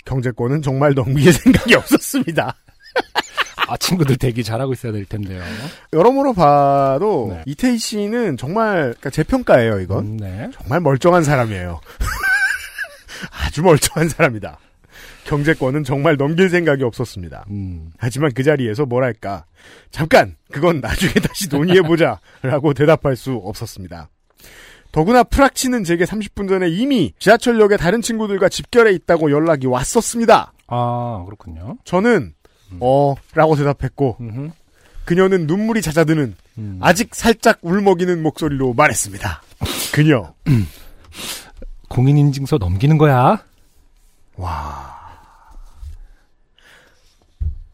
경제권은 0.05 0.61
정말 0.61 0.93
넘길 0.93 1.33
생각이 1.33 1.73
없었습니다. 1.73 2.55
아 3.67 3.77
친구들 3.77 4.17
대기 4.17 4.43
잘하고 4.43 4.73
있어야 4.73 4.91
될 4.91 5.05
텐데요. 5.05 5.41
여러모로 5.93 6.33
봐도 6.33 7.29
네. 7.31 7.43
이태희 7.47 7.79
씨는 7.79 8.37
정말 8.37 8.93
그러니까 8.99 9.09
제 9.09 9.23
평가예요. 9.23 9.79
이건 9.79 10.05
음, 10.05 10.17
네. 10.17 10.51
정말 10.53 10.81
멀쩡한 10.81 11.23
사람이에요. 11.23 11.79
아주 13.32 13.61
멀쩡한 13.61 14.09
사람이다. 14.09 14.57
경제권은 15.26 15.84
정말 15.84 16.17
넘길 16.17 16.49
생각이 16.49 16.84
없었습니다. 16.84 17.45
음, 17.49 17.91
하지만 17.97 18.32
그 18.34 18.43
자리에서 18.43 18.86
뭐랄까 18.86 19.45
잠깐 19.91 20.36
그건 20.51 20.82
나중에 20.82 21.13
다시 21.13 21.49
논의해보자 21.49 22.19
라고 22.43 22.74
대답할 22.74 23.15
수 23.15 23.34
없었습니다. 23.34 24.09
더구나 24.91 25.24
프락치는 25.24 25.84
제게 25.84 26.05
30분 26.05 26.47
전에 26.47 26.69
이미 26.69 27.13
지하철역에 27.17 27.78
다른 27.78 28.01
친구들과 28.01 28.49
집결해 28.49 28.91
있다고 28.93 29.32
연락이 29.32 29.65
왔었습니다. 29.65 30.53
아 30.67 31.24
그렇군요. 31.26 31.78
저는 31.84 32.34
어 32.80 33.15
라고 33.34 33.55
대답했고 33.55 34.17
음흠. 34.19 34.49
그녀는 35.05 35.47
눈물이 35.47 35.82
잦아드는 35.82 36.36
음. 36.59 36.80
아직 36.82 37.15
살짝 37.15 37.59
울먹이는 37.61 38.21
목소리로 38.21 38.74
말했습니다. 38.74 39.41
그녀 39.93 40.34
공인인증서 41.93 42.57
넘기는 42.57 42.97
거야. 42.97 43.43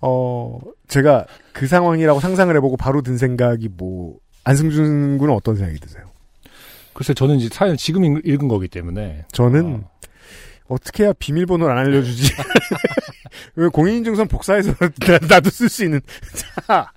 어 0.02 0.60
제가 0.88 1.26
그 1.54 1.68
상황이라고 1.68 2.20
상상을 2.20 2.56
해보고 2.58 2.78
바로 2.78 3.02
든 3.02 3.18
생각이 3.18 3.70
뭐 3.76 4.18
안승준 4.44 5.18
군은 5.18 5.34
어떤 5.34 5.56
생각이 5.56 5.80
드세요? 5.80 6.04
글쎄 6.94 7.14
저는 7.14 7.38
이제 7.38 7.50
사연 7.52 7.78
지금 7.78 8.04
읽- 8.06 8.26
읽은 8.26 8.48
거기 8.48 8.68
때문에 8.68 9.26
저는 9.32 9.76
어, 9.76 9.90
어떻게 10.68 11.04
해야 11.04 11.14
비밀번호를 11.18 11.72
안 11.78 11.86
알려주지? 11.86 12.34
왜 13.56 13.68
공인인증서 13.70 14.26
복사해서 14.26 14.74
나- 14.74 15.20
나도 15.30 15.50
쓸 15.50 15.70
수 15.70 15.84
있는 15.86 16.02
자 16.68 16.92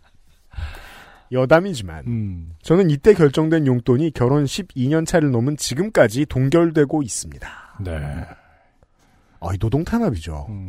여담이지만 1.33 2.05
음, 2.07 2.53
저는 2.63 2.91
이때 2.91 3.15
결정된 3.15 3.67
용돈이 3.67 4.13
결혼 4.13 4.45
12년 4.45 5.07
차를 5.07 5.31
넘은 5.31 5.57
지금까지 5.57 6.27
동결되고 6.27 7.03
있습니다. 7.03 7.49
네. 7.85 8.25
아, 9.41 9.55
이 9.55 9.59
노동 9.59 9.85
탄압이죠. 9.85 10.47
음, 10.51 10.67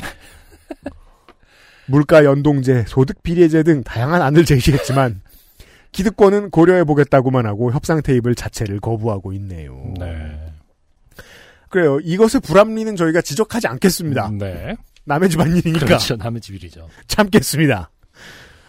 물가 1.88 2.24
연동제, 2.26 2.86
소득 2.88 3.22
비례제 3.22 3.64
등 3.64 3.84
다양한 3.84 4.22
안을 4.22 4.46
제시했지만 4.46 5.22
기득권은 5.92 6.50
고려해 6.50 6.86
보겠다고만 6.86 7.46
하고 7.46 7.72
협상 7.72 8.02
테이블 8.02 8.34
자체를 8.34 8.80
거부하고 8.80 9.34
있네요. 9.34 9.94
네. 10.00 10.54
그래요. 11.70 12.00
이것의 12.02 12.42
불합리는 12.44 12.96
저희가 12.96 13.22
지적하지 13.22 13.68
않겠습니다. 13.68 14.32
네. 14.40 14.76
남의 15.06 15.30
집 15.30 15.40
안일이니까 15.40 15.86
그렇죠. 15.86 16.16
남의 16.16 16.42
집 16.42 16.56
일이죠. 16.56 16.88
참겠습니다. 17.08 17.90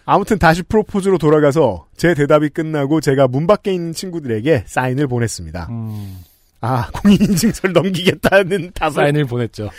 아무튼 0.06 0.38
다시 0.38 0.62
프로포즈로 0.62 1.18
돌아가서 1.18 1.86
제 1.96 2.14
대답이 2.14 2.50
끝나고 2.50 3.00
제가 3.00 3.26
문 3.28 3.46
밖에 3.46 3.72
있는 3.72 3.92
친구들에게 3.92 4.64
사인을 4.66 5.06
보냈습니다. 5.06 5.68
음, 5.70 6.18
아, 6.60 6.88
공인인증서를 6.92 7.72
넘기겠다는 7.72 8.72
답을. 8.74 8.92
사인을 8.92 9.24
보냈죠. 9.24 9.70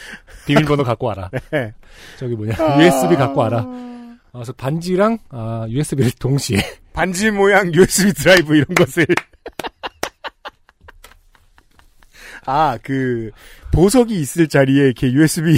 비밀번호 0.48 0.84
갖고 0.86 1.08
와라. 1.08 1.30
네. 1.52 1.74
저기 2.18 2.36
뭐냐 2.36 2.56
USB 2.82 3.16
갖고 3.16 3.42
와라. 3.42 3.60
아, 3.68 4.16
그래서 4.32 4.54
반지랑 4.54 5.20
아, 5.30 5.66
USB를 5.70 6.12
동시에 6.20 6.60
반지 6.94 7.30
모양 7.32 7.74
USB 7.74 8.14
드라이브 8.14 8.56
이런 8.56 8.68
것을. 8.76 9.06
아, 12.48 12.78
그, 12.84 13.32
보석이 13.72 14.14
있을 14.20 14.48
자리에 14.48 14.86
이렇게 14.86 15.12
USB 15.12 15.58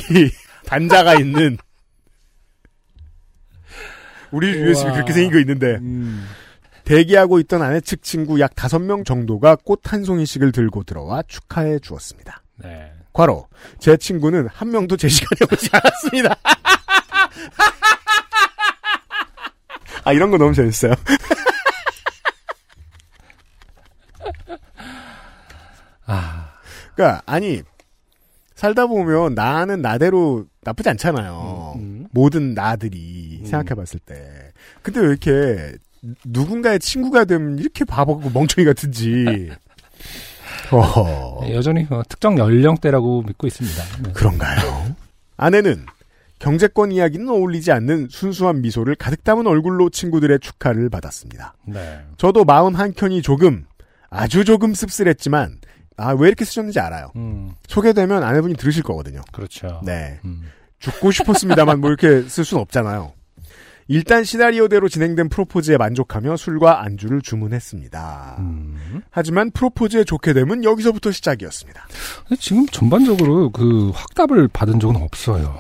단자가 0.65 1.15
있는. 1.15 1.57
우리 4.32 4.49
USB. 4.49 4.91
그렇게 4.91 5.13
생긴 5.13 5.32
거 5.32 5.39
있는데. 5.39 5.75
음, 5.78 6.28
대기하고 6.84 7.39
있던 7.39 7.61
아내 7.61 7.80
측 7.82 8.01
친구 8.01 8.39
약 8.39 8.55
다섯 8.55 8.80
명 8.80 9.03
정도가 9.03 9.57
꽃 9.57 9.82
한 9.86 10.05
송이씩을 10.05 10.53
들고 10.53 10.84
들어와 10.84 11.21
축하해 11.28 11.80
주었습니다. 11.80 12.41
네. 12.57 12.93
과로 13.11 13.47
제 13.80 13.97
친구는 13.97 14.47
한 14.47 14.71
명도 14.71 14.95
제 14.95 15.09
시간에 15.09 15.39
오지 15.51 15.69
않았습니다. 15.73 16.36
아 20.05 20.13
이런 20.13 20.32
거 20.32 20.38
너무 20.38 20.53
재밌어요. 20.53 20.93
아, 26.05 26.51
그러니까 26.95 27.21
아니 27.25 27.61
살다 28.55 28.88
보면 28.88 29.36
나는 29.36 29.82
나대로 29.82 30.45
나쁘지 30.61 30.89
않잖아요. 30.89 31.73
음. 31.78 32.07
모든 32.11 32.53
나들이 32.53 32.97
음. 32.97 33.26
생각해봤을 33.47 33.99
때. 34.05 34.51
근데 34.81 34.99
왜 34.99 35.07
이렇게 35.07 35.73
누군가의 36.25 36.79
친구가 36.79 37.25
되면 37.25 37.57
이렇게 37.59 37.85
바보고 37.85 38.29
멍청이 38.29 38.65
같은지. 38.65 39.49
어허. 40.71 41.45
네, 41.45 41.55
여전히 41.55 41.87
어, 41.89 42.01
특정 42.07 42.37
연령대라고 42.37 43.23
믿고 43.23 43.47
있습니다. 43.47 43.83
네. 44.03 44.11
그런가요? 44.13 44.95
아내는 45.37 45.85
경제권 46.39 46.91
이야기는 46.91 47.27
어울리지 47.29 47.71
않는 47.71 48.07
순수한 48.09 48.61
미소를 48.61 48.95
가득 48.95 49.23
담은 49.23 49.47
얼굴로 49.47 49.89
친구들의 49.89 50.39
축하를 50.39 50.89
받았습니다. 50.89 51.55
네. 51.65 52.01
저도 52.17 52.45
마음 52.45 52.75
한켠이 52.75 53.21
조금, 53.21 53.65
아주 54.09 54.45
조금 54.45 54.73
씁쓸했지만, 54.73 55.57
아, 55.97 56.11
왜 56.11 56.27
이렇게 56.27 56.45
쓰셨는지 56.45 56.79
알아요. 56.79 57.11
음, 57.15 57.53
소개되면 57.67 58.23
아내분이 58.23 58.53
들으실 58.55 58.83
거거든요. 58.83 59.21
그렇죠. 59.31 59.81
네. 59.83 60.19
음, 60.25 60.43
죽고 60.79 61.09
싶었습니다만 61.09 61.79
뭐 61.81 61.89
이렇게 61.89 62.27
쓸 62.29 62.45
수는 62.45 62.61
없잖아요. 62.61 63.13
일단 63.88 64.23
시나리오대로 64.23 64.89
진행된 64.89 65.29
프로포즈에 65.29 65.77
만족하며 65.77 66.35
술과 66.38 66.83
안주를 66.83 67.21
주문했습니다. 67.21 68.35
음. 68.39 69.01
하지만 69.09 69.51
프로포즈에 69.51 70.03
좋게 70.03 70.33
됨은 70.33 70.63
여기서부터 70.63 71.11
시작이었습니다. 71.11 71.88
지금 72.39 72.65
전반적으로 72.67 73.49
그 73.51 73.91
확답을 73.93 74.47
받은 74.49 74.79
적은 74.79 75.01
없어요. 75.01 75.55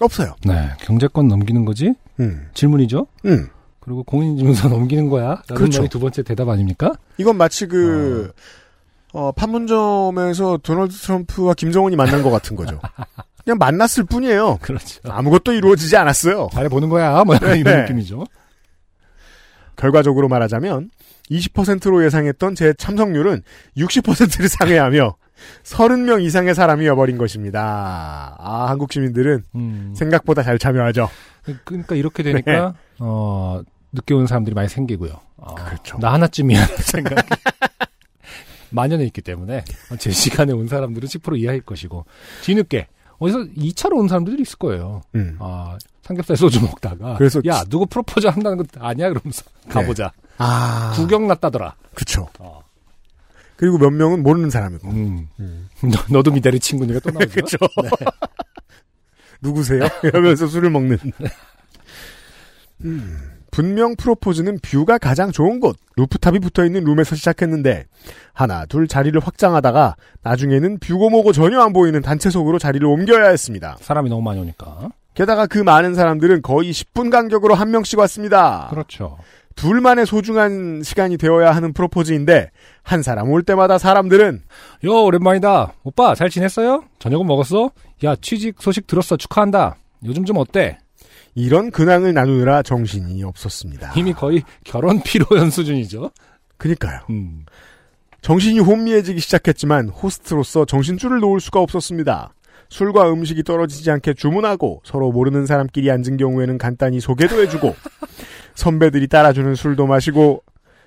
없어요. 0.00 0.34
네. 0.44 0.70
경제권 0.80 1.28
넘기는 1.28 1.64
거지? 1.64 1.94
음, 2.18 2.48
질문이죠? 2.54 3.06
음. 3.26 3.48
그리고 3.80 4.02
공인인증서 4.02 4.68
넘기는 4.70 5.08
거야? 5.08 5.42
라는 5.48 5.54
그렇죠. 5.54 5.86
두 5.88 6.00
번째 6.00 6.22
대답 6.22 6.48
아닙니까? 6.48 6.92
이건 7.18 7.36
마치 7.36 7.66
그, 7.66 8.32
어, 9.12 9.32
판문점에서 9.32 10.58
도널드 10.58 10.94
트럼프와 10.94 11.54
김정은이 11.54 11.96
만난 11.96 12.22
것 12.22 12.30
같은 12.30 12.56
거죠. 12.56 12.80
그냥 13.44 13.58
만났을 13.58 14.04
뿐이에요. 14.04 14.58
그렇죠. 14.62 15.00
아무것도 15.04 15.52
이루어지지 15.52 15.96
않았어요. 15.96 16.48
잘해보는 16.52 16.88
거야. 16.88 17.24
뭐 17.24 17.38
네. 17.38 17.58
이런 17.58 17.82
느낌이죠. 17.82 18.24
결과적으로 19.76 20.28
말하자면 20.28 20.90
20%로 21.30 22.04
예상했던 22.04 22.54
제 22.54 22.74
참석률은 22.74 23.42
60%를 23.76 24.48
상회하며 24.50 25.16
30명 25.64 26.22
이상의 26.22 26.54
사람이 26.54 26.86
와버린 26.88 27.16
것입니다. 27.16 28.36
아, 28.38 28.66
한국 28.68 28.92
시민들은 28.92 29.42
음. 29.54 29.94
생각보다 29.96 30.42
잘 30.42 30.58
참여하죠. 30.58 31.08
그러니까 31.64 31.94
이렇게 31.94 32.22
되니까 32.22 32.74
어 32.98 33.62
늦게 33.92 34.12
온 34.12 34.26
사람들이 34.26 34.54
많이 34.54 34.68
생기고요. 34.68 35.12
어, 35.36 35.54
네. 35.56 35.64
그렇죠. 35.64 35.98
나 35.98 36.12
하나쯤이야 36.12 36.66
생각. 36.66 37.14
만연해 38.70 39.04
있기 39.06 39.20
때문에 39.20 39.64
제 39.98 40.10
시간에 40.10 40.52
온 40.52 40.68
사람들은 40.68 41.08
10% 41.08 41.38
이하일 41.38 41.62
것이고 41.62 42.04
뒤늦게 42.42 42.86
어디서 43.20 43.38
2차로 43.56 43.98
온 43.98 44.08
사람들이 44.08 44.42
있을 44.42 44.58
거예요. 44.58 45.02
음. 45.14 45.36
아 45.38 45.78
삼겹살 46.02 46.36
소주 46.36 46.60
먹다가 46.60 47.14
그래서 47.16 47.40
야 47.46 47.62
누구 47.68 47.86
프로포즈 47.86 48.26
한다는 48.26 48.58
거 48.58 48.64
아니야 48.80 49.10
그러면서 49.10 49.44
가보자. 49.68 50.12
아, 50.38 50.92
구경 50.96 51.28
났다더라. 51.28 51.76
그쵸. 51.94 52.26
어. 52.38 52.62
그리고 53.56 53.76
몇 53.76 53.90
명은 53.90 54.22
모르는 54.22 54.48
사람이고. 54.48 54.88
음. 54.88 55.28
음. 55.38 55.68
너, 55.82 56.16
너도 56.16 56.30
미달이 56.32 56.58
친구니까 56.58 56.98
또 57.00 57.10
나오죠. 57.10 57.28
그쵸. 57.28 57.58
누구세요? 59.42 59.86
이러면서 60.02 60.46
술을 60.46 60.70
먹는. 60.70 60.98
음, 62.84 63.39
분명 63.60 63.94
프로포즈는 63.94 64.60
뷰가 64.62 64.96
가장 64.96 65.32
좋은 65.32 65.60
곳, 65.60 65.76
루프탑이 65.96 66.38
붙어 66.38 66.64
있는 66.64 66.82
룸에서 66.82 67.14
시작했는데, 67.14 67.84
하나, 68.32 68.64
둘 68.64 68.88
자리를 68.88 69.20
확장하다가, 69.20 69.96
나중에는 70.22 70.78
뷰고 70.78 71.10
뭐고 71.10 71.32
전혀 71.32 71.60
안 71.60 71.74
보이는 71.74 72.00
단체석으로 72.00 72.58
자리를 72.58 72.86
옮겨야 72.86 73.28
했습니다. 73.28 73.76
사람이 73.80 74.08
너무 74.08 74.22
많이 74.22 74.40
오니까. 74.40 74.88
게다가 75.12 75.46
그 75.46 75.58
많은 75.58 75.94
사람들은 75.94 76.40
거의 76.40 76.70
10분 76.70 77.10
간격으로 77.10 77.52
한 77.54 77.70
명씩 77.70 77.98
왔습니다. 77.98 78.68
그렇죠. 78.70 79.18
둘만의 79.56 80.06
소중한 80.06 80.82
시간이 80.82 81.18
되어야 81.18 81.50
하는 81.54 81.74
프로포즈인데, 81.74 82.52
한 82.82 83.02
사람 83.02 83.30
올 83.30 83.42
때마다 83.42 83.76
사람들은, 83.76 84.40
요 84.86 85.02
오랜만이다. 85.04 85.74
오빠 85.84 86.14
잘 86.14 86.30
지냈어요? 86.30 86.84
저녁은 86.98 87.26
먹었어? 87.26 87.72
야 88.04 88.16
취직 88.16 88.56
소식 88.58 88.86
들었어 88.86 89.18
축하한다. 89.18 89.76
요즘 90.06 90.24
좀 90.24 90.38
어때? 90.38 90.78
이런 91.34 91.70
근황을 91.70 92.14
나누느라 92.14 92.62
정신이 92.62 93.22
없었습니다. 93.22 93.92
이미 93.96 94.12
거의 94.12 94.42
결혼 94.64 95.02
피로연 95.02 95.50
수준이죠. 95.50 96.10
그니까요. 96.56 97.00
음. 97.10 97.44
정신이 98.20 98.58
혼미해지기 98.58 99.20
시작했지만 99.20 99.88
호스트로서 99.88 100.64
정신줄을 100.66 101.20
놓을 101.20 101.40
수가 101.40 101.60
없었습니다. 101.60 102.34
술과 102.68 103.12
음식이 103.12 103.42
떨어지지 103.42 103.90
않게 103.90 104.14
주문하고 104.14 104.82
서로 104.84 105.10
모르는 105.10 105.46
사람끼리 105.46 105.90
앉은 105.90 106.16
경우에는 106.18 106.58
간단히 106.58 107.00
소개도 107.00 107.40
해주고 107.42 107.74
선배들이 108.54 109.08
따라주는 109.08 109.54
술도 109.54 109.86
마시고 109.86 110.42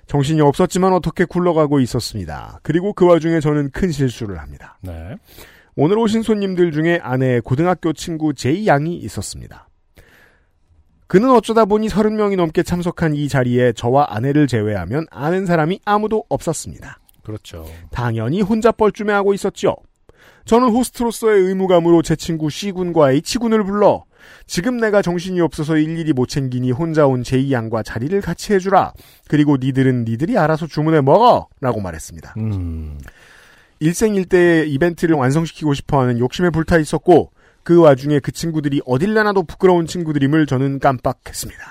정신이 0.06 0.40
없었지만 0.40 0.92
어떻게 0.92 1.24
굴러가고 1.24 1.80
있었습니다. 1.80 2.60
그리고 2.62 2.92
그 2.92 3.06
와중에 3.06 3.40
저는 3.40 3.70
큰 3.70 3.90
실수를 3.90 4.38
합니다. 4.38 4.78
네. 4.82 5.16
오늘 5.76 5.98
오신 5.98 6.22
손님들 6.22 6.72
중에 6.72 7.00
아내의 7.02 7.40
고등학교 7.40 7.92
친구 7.92 8.32
제이 8.32 8.66
양이 8.66 8.96
있었습니다. 8.96 9.63
그는 11.14 11.30
어쩌다 11.30 11.64
보니 11.64 11.86
30명이 11.86 12.34
넘게 12.34 12.64
참석한 12.64 13.14
이 13.14 13.28
자리에 13.28 13.72
저와 13.74 14.06
아내를 14.08 14.48
제외하면 14.48 15.06
아는 15.12 15.46
사람이 15.46 15.78
아무도 15.84 16.24
없었습니다. 16.28 16.98
그렇죠. 17.22 17.64
당연히 17.92 18.42
혼자 18.42 18.72
뻘쭘해하고 18.72 19.32
있었죠. 19.32 19.76
저는 20.44 20.70
호스트로서의 20.70 21.40
의무감으로 21.40 22.02
제 22.02 22.16
친구 22.16 22.50
C군과 22.50 23.12
H군을 23.12 23.62
불러 23.62 24.02
지금 24.48 24.78
내가 24.78 25.02
정신이 25.02 25.40
없어서 25.40 25.76
일일이 25.76 26.12
못 26.12 26.26
챙기니 26.26 26.72
혼자 26.72 27.06
온 27.06 27.22
제이 27.22 27.52
양과 27.52 27.84
자리를 27.84 28.20
같이 28.20 28.52
해주라. 28.52 28.92
그리고 29.28 29.56
니들은 29.56 30.06
니들이 30.06 30.36
알아서 30.36 30.66
주문해 30.66 31.00
먹어! 31.02 31.46
라고 31.60 31.80
말했습니다. 31.80 32.34
음. 32.38 32.98
일생일대의 33.78 34.68
이벤트를 34.72 35.14
완성시키고 35.14 35.74
싶어하는 35.74 36.18
욕심에 36.18 36.50
불타 36.50 36.78
있었고 36.78 37.30
그 37.64 37.80
와중에 37.80 38.20
그 38.20 38.30
친구들이 38.30 38.82
어딜 38.86 39.14
나나도 39.14 39.42
부끄러운 39.44 39.86
친구들임을 39.86 40.46
저는 40.46 40.78
깜빡했습니다. 40.78 41.62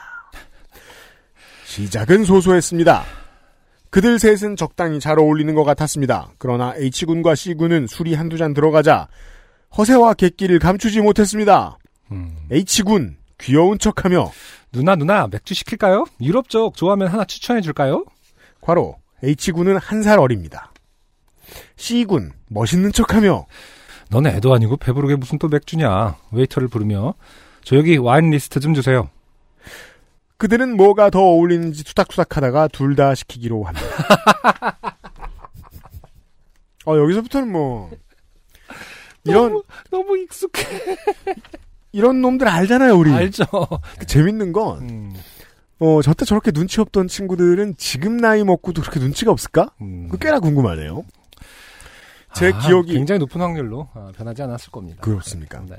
시작은 1.65 2.23
소소했습니다. 2.25 3.03
그들 3.89 4.17
셋은 4.19 4.55
적당히 4.55 4.99
잘 4.99 5.19
어울리는 5.19 5.53
것 5.53 5.63
같았습니다. 5.63 6.31
그러나 6.39 6.73
H군과 6.75 7.35
C군은 7.35 7.85
술이 7.87 8.15
한두 8.15 8.37
잔 8.37 8.53
들어가자 8.53 9.07
허세와 9.77 10.15
객기를 10.15 10.59
감추지 10.59 11.01
못했습니다. 11.01 11.77
음. 12.11 12.35
H군 12.51 13.17
귀여운 13.39 13.77
척하며 13.77 14.31
누나 14.71 14.95
누나 14.95 15.27
맥주 15.27 15.53
시킬까요? 15.53 16.05
유럽 16.21 16.49
쪽 16.49 16.75
좋아하면 16.75 17.07
하나 17.07 17.23
추천해 17.25 17.61
줄까요? 17.61 18.05
괄호 18.61 18.97
H군은 19.23 19.77
한 19.77 20.01
살 20.01 20.19
어립니다. 20.19 20.71
C군 21.75 22.31
멋있는 22.49 22.91
척하며 22.91 23.45
넌 24.13 24.27
애도 24.27 24.53
아니고 24.53 24.77
배부르게 24.77 25.15
무슨 25.15 25.39
또 25.39 25.47
맥주냐? 25.47 26.17
웨이터를 26.31 26.67
부르며 26.67 27.15
저 27.63 27.75
여기 27.75 27.97
와인 27.97 28.29
리스트 28.29 28.59
좀 28.59 28.75
주세요. 28.75 29.09
그들은 30.37 30.75
뭐가 30.77 31.09
더 31.09 31.19
어울리는지 31.19 31.83
투닥투닥하다가 31.83 32.67
둘 32.67 32.95
다 32.95 33.15
시키기로 33.15 33.63
합니다. 33.63 33.87
어 36.85 36.95
여기서부터는 37.01 37.51
뭐 37.51 37.89
이런 39.23 39.47
너무, 39.49 39.63
너무 39.89 40.17
익숙해. 40.19 40.63
이런 41.91 42.21
놈들 42.21 42.47
알잖아요 42.47 42.93
우리. 42.95 43.11
알죠. 43.11 43.45
그 43.97 44.05
재밌는 44.05 44.51
건 44.51 44.81
음. 44.89 45.13
어, 45.79 46.01
저때 46.03 46.23
저렇게 46.25 46.51
눈치 46.51 46.81
없던 46.81 47.07
친구들은 47.07 47.75
지금 47.77 48.17
나이 48.17 48.43
먹고도 48.43 48.81
그렇게 48.81 48.99
눈치가 48.99 49.31
없을까? 49.31 49.71
음. 49.81 50.07
그 50.11 50.17
꽤나 50.19 50.39
궁금하네요. 50.39 51.03
제 52.35 52.51
아, 52.53 52.59
기억이 52.59 52.93
굉장히 52.93 53.19
높은 53.19 53.41
확률로 53.41 53.89
아, 53.93 54.11
변하지 54.15 54.41
않았을 54.43 54.71
겁니다. 54.71 55.01
그렇습니까? 55.01 55.63
네. 55.69 55.75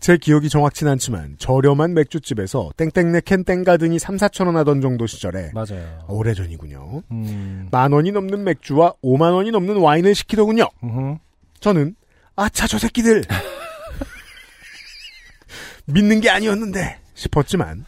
제 0.00 0.16
기억이 0.18 0.48
정확진 0.48 0.86
않지만 0.88 1.36
저렴한 1.38 1.94
맥주집에서 1.94 2.70
땡땡네 2.76 3.22
캔 3.24 3.44
땡가등이 3.44 3.98
3, 3.98 4.16
4천 4.16 4.46
원 4.46 4.56
하던 4.58 4.80
정도 4.80 5.06
시절에 5.06 5.50
맞아요. 5.54 6.04
오래전이군요. 6.08 7.02
음. 7.10 7.68
만 7.70 7.92
원이 7.92 8.12
넘는 8.12 8.44
맥주와 8.44 8.94
5만 9.02 9.34
원이 9.34 9.50
넘는 9.50 9.76
와인을 9.78 10.14
시키더군요. 10.14 10.68
음흠. 10.82 11.16
저는 11.60 11.94
아차 12.36 12.66
저 12.66 12.78
새끼들 12.78 13.22
믿는 15.86 16.20
게 16.20 16.28
아니었는데 16.28 16.98
싶었지만 17.14 17.86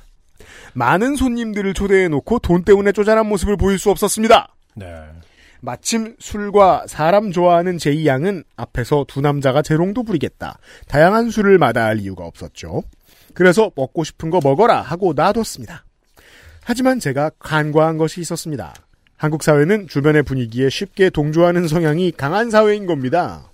많은 0.75 1.17
손님들을 1.17 1.75
초대해 1.75 2.09
놓고 2.09 2.39
돈 2.39 2.65
때문에 2.65 2.93
쪼잔한 2.93 3.27
모습을 3.27 3.57
보일 3.57 3.79
수 3.79 3.91
없었습니다. 3.91 4.55
네. 4.75 4.87
마침 5.61 6.17
술과 6.19 6.87
사람 6.87 7.33
좋아하는 7.33 7.79
제이 7.79 8.07
양은 8.07 8.45
앞에서 8.57 9.05
두 9.09 9.21
남자가 9.21 9.63
재롱도 9.63 10.03
부리겠다. 10.03 10.59
다양한 10.89 11.31
술을 11.31 11.59
마다할 11.59 12.01
이유가 12.01 12.25
없었죠. 12.25 12.83
그래서 13.35 13.71
먹고 13.77 14.05
싶은 14.05 14.31
거 14.31 14.41
먹어라 14.43 14.81
하고 14.81 15.13
놔뒀습니다. 15.15 15.85
하지만 16.65 16.99
제가 16.99 17.31
간과한 17.39 17.97
것이 17.99 18.21
있었습니다. 18.21 18.75
한국 19.17 19.43
사회는 19.43 19.89
주변의 19.89 20.25
분위기에 20.25 20.69
쉽게 20.69 21.11
동조하는 21.11 21.69
성향이 21.69 22.13
강한 22.13 22.51
사회인 22.51 22.87
겁니다. 22.87 23.51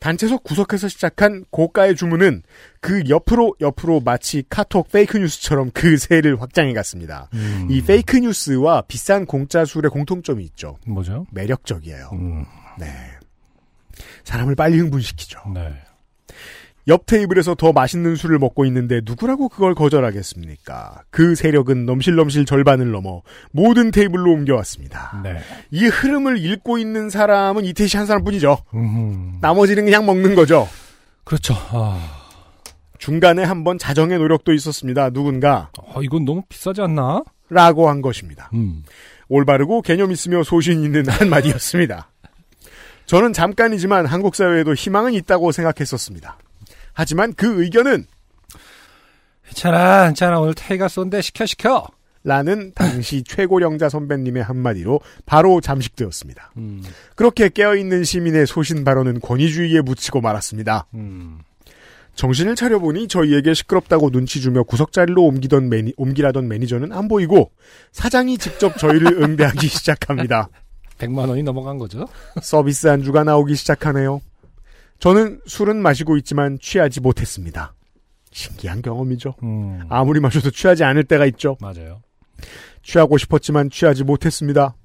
단체석 0.00 0.42
구석에서 0.42 0.88
시작한 0.88 1.44
고가의 1.50 1.94
주문은 1.94 2.42
그 2.80 3.02
옆으로 3.08 3.54
옆으로 3.60 4.00
마치 4.00 4.42
카톡 4.48 4.90
페이크 4.90 5.18
뉴스처럼 5.18 5.70
그 5.72 5.98
세를 5.98 6.40
확장해 6.40 6.72
갔습니다. 6.72 7.28
음. 7.34 7.68
이 7.70 7.82
페이크 7.82 8.16
뉴스와 8.16 8.82
비싼 8.88 9.26
공짜 9.26 9.64
술의 9.64 9.90
공통점이 9.90 10.42
있죠. 10.44 10.78
뭐죠? 10.86 11.26
매력적이에요. 11.32 12.10
음. 12.14 12.44
네. 12.78 12.86
사람을 14.24 14.54
빨리 14.54 14.78
흥분시키죠. 14.78 15.40
네. 15.54 15.74
옆 16.88 17.06
테이블에서 17.06 17.54
더 17.54 17.72
맛있는 17.72 18.16
술을 18.16 18.38
먹고 18.38 18.64
있는데 18.66 19.00
누구라고 19.04 19.48
그걸 19.48 19.74
거절하겠습니까? 19.74 21.02
그 21.10 21.34
세력은 21.34 21.86
넘실넘실 21.86 22.46
절반을 22.46 22.90
넘어 22.90 23.22
모든 23.52 23.90
테이블로 23.90 24.32
옮겨왔습니다. 24.32 25.20
네. 25.22 25.38
이 25.70 25.86
흐름을 25.86 26.38
읽고 26.44 26.78
있는 26.78 27.10
사람은 27.10 27.64
이태시 27.64 27.96
한 27.96 28.06
사람뿐이죠. 28.06 28.58
음. 28.74 29.38
나머지는 29.40 29.84
그냥 29.84 30.06
먹는 30.06 30.34
거죠. 30.34 30.68
그렇죠. 31.24 31.54
아, 31.70 32.00
중간에 32.98 33.44
한번 33.44 33.78
자정의 33.78 34.18
노력도 34.18 34.52
있었습니다. 34.52 35.10
누군가 35.10 35.70
어, 35.78 36.02
이건 36.02 36.24
너무 36.24 36.42
비싸지 36.48 36.80
않나? 36.82 37.22
라고 37.50 37.88
한 37.88 38.00
것입니다. 38.00 38.50
음. 38.54 38.84
올바르고 39.28 39.82
개념 39.82 40.12
있으며 40.12 40.42
소신 40.42 40.82
있는 40.82 41.06
한마디였습니다. 41.08 42.10
저는 43.06 43.32
잠깐이지만 43.32 44.06
한국 44.06 44.34
사회에도 44.36 44.74
희망은 44.74 45.14
있다고 45.14 45.50
생각했었습니다. 45.50 46.38
하지만 46.92 47.34
그 47.34 47.62
의견은 47.62 48.06
괜찮아, 49.46 50.06
괜찮아. 50.06 50.40
오늘 50.40 50.54
태희가 50.54 50.88
쏜데 50.88 51.22
시켜, 51.22 51.46
시켜. 51.46 51.86
라는 52.22 52.72
당시 52.74 53.22
최고령자 53.26 53.88
선배님의 53.88 54.42
한마디로 54.42 55.00
바로 55.24 55.60
잠식되었습니다. 55.60 56.52
음. 56.58 56.82
그렇게 57.16 57.48
깨어있는 57.48 58.04
시민의 58.04 58.46
소신 58.46 58.84
발언은 58.84 59.20
권위주의에 59.20 59.80
묻히고 59.80 60.20
말았습니다. 60.20 60.86
음. 60.94 61.38
정신을 62.16 62.56
차려보니 62.56 63.08
저희에게 63.08 63.54
시끄럽다고 63.54 64.10
눈치 64.10 64.42
주며 64.42 64.62
구석자리로 64.64 65.22
옮기던 65.22 65.70
매니, 65.70 65.94
옮기라던 65.96 66.46
매니저는 66.48 66.92
안 66.92 67.08
보이고 67.08 67.52
사장이 67.92 68.36
직접 68.36 68.76
저희를 68.76 69.14
응대하기 69.22 69.66
시작합니다. 69.66 70.50
100만 70.98 71.28
원이 71.30 71.42
넘어간 71.42 71.78
거죠? 71.78 72.06
서비스 72.42 72.88
안주가 72.88 73.24
나오기 73.24 73.54
시작하네요. 73.54 74.20
저는 75.00 75.40
술은 75.46 75.82
마시고 75.82 76.16
있지만 76.18 76.58
취하지 76.60 77.00
못했습니다. 77.00 77.74
신기한 78.30 78.82
경험이죠. 78.82 79.34
음. 79.42 79.80
아무리 79.88 80.20
마셔도 80.20 80.50
취하지 80.50 80.84
않을 80.84 81.04
때가 81.04 81.26
있죠. 81.26 81.56
맞아요. 81.60 82.02
취하고 82.82 83.18
싶었지만 83.18 83.70
취하지 83.70 84.04
못했습니다. 84.04 84.76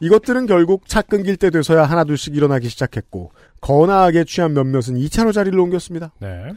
이것들은 0.00 0.46
결국 0.46 0.88
차 0.88 1.02
끊길 1.02 1.36
때 1.36 1.50
돼서야 1.50 1.84
하나둘씩 1.84 2.34
일어나기 2.34 2.68
시작했고 2.68 3.32
거나하게 3.60 4.24
취한 4.24 4.54
몇몇은 4.54 4.96
2차로 4.96 5.32
자리를 5.32 5.58
옮겼습니다. 5.58 6.12
네. 6.20 6.52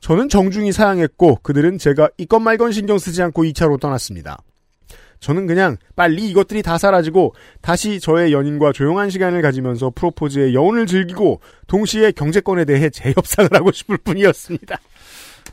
저는 0.00 0.28
정중히 0.28 0.72
사양했고 0.72 1.40
그들은 1.42 1.78
제가 1.78 2.08
이건 2.16 2.42
말건 2.42 2.72
신경 2.72 2.96
쓰지 2.98 3.22
않고 3.22 3.44
2차로 3.44 3.80
떠났습니다. 3.80 4.38
저는 5.20 5.46
그냥 5.46 5.76
빨리 5.94 6.28
이것들이 6.28 6.62
다 6.62 6.78
사라지고 6.78 7.34
다시 7.60 8.00
저의 8.00 8.32
연인과 8.32 8.72
조용한 8.72 9.10
시간을 9.10 9.42
가지면서 9.42 9.92
프로포즈의 9.94 10.54
여운을 10.54 10.86
즐기고 10.86 11.40
동시에 11.66 12.12
경제권에 12.12 12.64
대해 12.64 12.90
재협상을 12.90 13.50
하고 13.52 13.72
싶을 13.72 13.96
뿐이었습니다. 13.98 14.76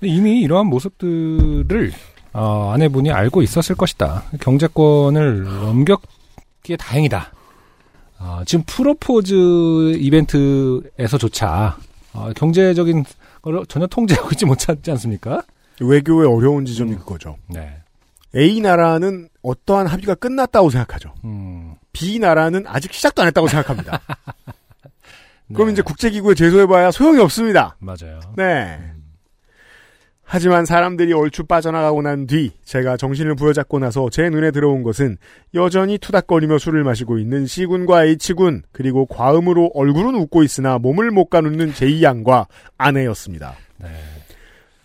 이미 0.02 0.42
이러한 0.42 0.68
모습들을 0.68 1.92
어, 2.34 2.72
아내분이 2.74 3.12
알고 3.12 3.42
있었을 3.42 3.76
것이다. 3.76 4.24
경제권을 4.40 5.44
넘겼기에 5.44 6.78
다행이다. 6.78 7.32
어, 8.20 8.42
지금 8.46 8.64
프로포즈 8.66 9.98
이벤트에서조차 9.98 11.78
어, 12.14 12.32
경제적인 12.36 13.06
걸 13.42 13.66
전혀 13.68 13.86
통제하고 13.88 14.30
있지 14.32 14.46
못하지 14.46 14.90
않습니까? 14.92 15.44
외교의 15.82 16.28
어려운 16.28 16.66
지점이 16.66 16.96
그거죠. 16.96 17.38
네. 17.50 17.83
A 18.36 18.60
나라는 18.62 19.30
어떠한 19.42 19.88
합의가 19.88 20.16
끝났다고 20.16 20.70
생각하죠. 20.70 21.14
음, 21.24 21.76
B 21.92 22.20
나라는 22.20 22.66
아직 22.68 22.94
시작도 22.94 23.22
안 23.22 23.28
했다고 23.28 23.48
생각합니다. 23.48 24.00
그럼 25.54 25.68
네. 25.68 25.74
이제 25.74 25.82
국제기구에 25.82 26.34
제소해봐야 26.34 26.92
소용이 26.92 27.20
없습니다. 27.20 27.76
맞아요. 27.80 28.20
네. 28.36 28.80
하지만 30.26 30.66
사람들이 30.66 31.14
얼추 31.14 31.44
빠져나가고 31.44 32.02
난 32.02 32.26
뒤 32.26 32.52
제가 32.64 32.98
정신을 32.98 33.36
부여잡고 33.36 33.78
나서 33.78 34.10
제 34.10 34.30
눈에 34.30 34.50
들어온 34.50 34.82
것은 34.82 35.18
여전히 35.54 36.00
투닥거리며 36.00 36.58
술을 36.58 36.84
마시고 36.84 37.20
있는 37.20 37.46
C군과 37.46 38.06
H군 38.06 38.64
그리고 38.72 39.06
과음으로 39.06 39.72
얼굴은 39.76 40.16
웃고 40.16 40.42
있으나 40.42 40.80
몸을 40.80 41.12
못 41.12 41.26
가누는 41.30 41.74
J양과 41.74 42.48
아내였습니다. 42.78 43.54
네. 43.78 43.90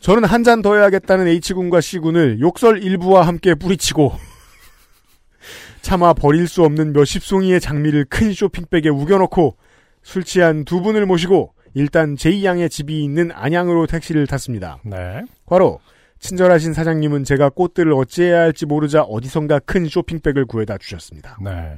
저는 0.00 0.24
한 0.24 0.44
잔 0.44 0.62
더 0.62 0.76
해야겠다는 0.76 1.26
H군과 1.26 1.80
C군을 1.80 2.40
욕설 2.40 2.82
일부와 2.82 3.26
함께 3.26 3.54
뿌리치고 3.54 4.12
차마 5.82 6.12
버릴 6.12 6.46
수 6.48 6.62
없는 6.64 6.92
몇십 6.92 7.22
송이의 7.22 7.60
장미를 7.60 8.04
큰 8.08 8.32
쇼핑백에 8.32 8.88
우겨넣고 8.88 9.56
술 10.02 10.24
취한 10.24 10.64
두 10.64 10.80
분을 10.80 11.04
모시고 11.06 11.52
일단 11.74 12.14
제2양의 12.14 12.70
집이 12.70 13.02
있는 13.04 13.30
안양으로 13.32 13.86
택시를 13.86 14.26
탔습니다. 14.26 14.78
네. 14.84 15.22
과로 15.46 15.80
친절하신 16.20 16.72
사장님은 16.72 17.24
제가 17.24 17.50
꽃들을 17.50 17.92
어찌해야 17.92 18.40
할지 18.40 18.66
모르자 18.66 19.02
어디선가 19.02 19.60
큰 19.60 19.86
쇼핑백을 19.86 20.46
구해다 20.46 20.78
주셨습니다. 20.78 21.38
네. 21.44 21.76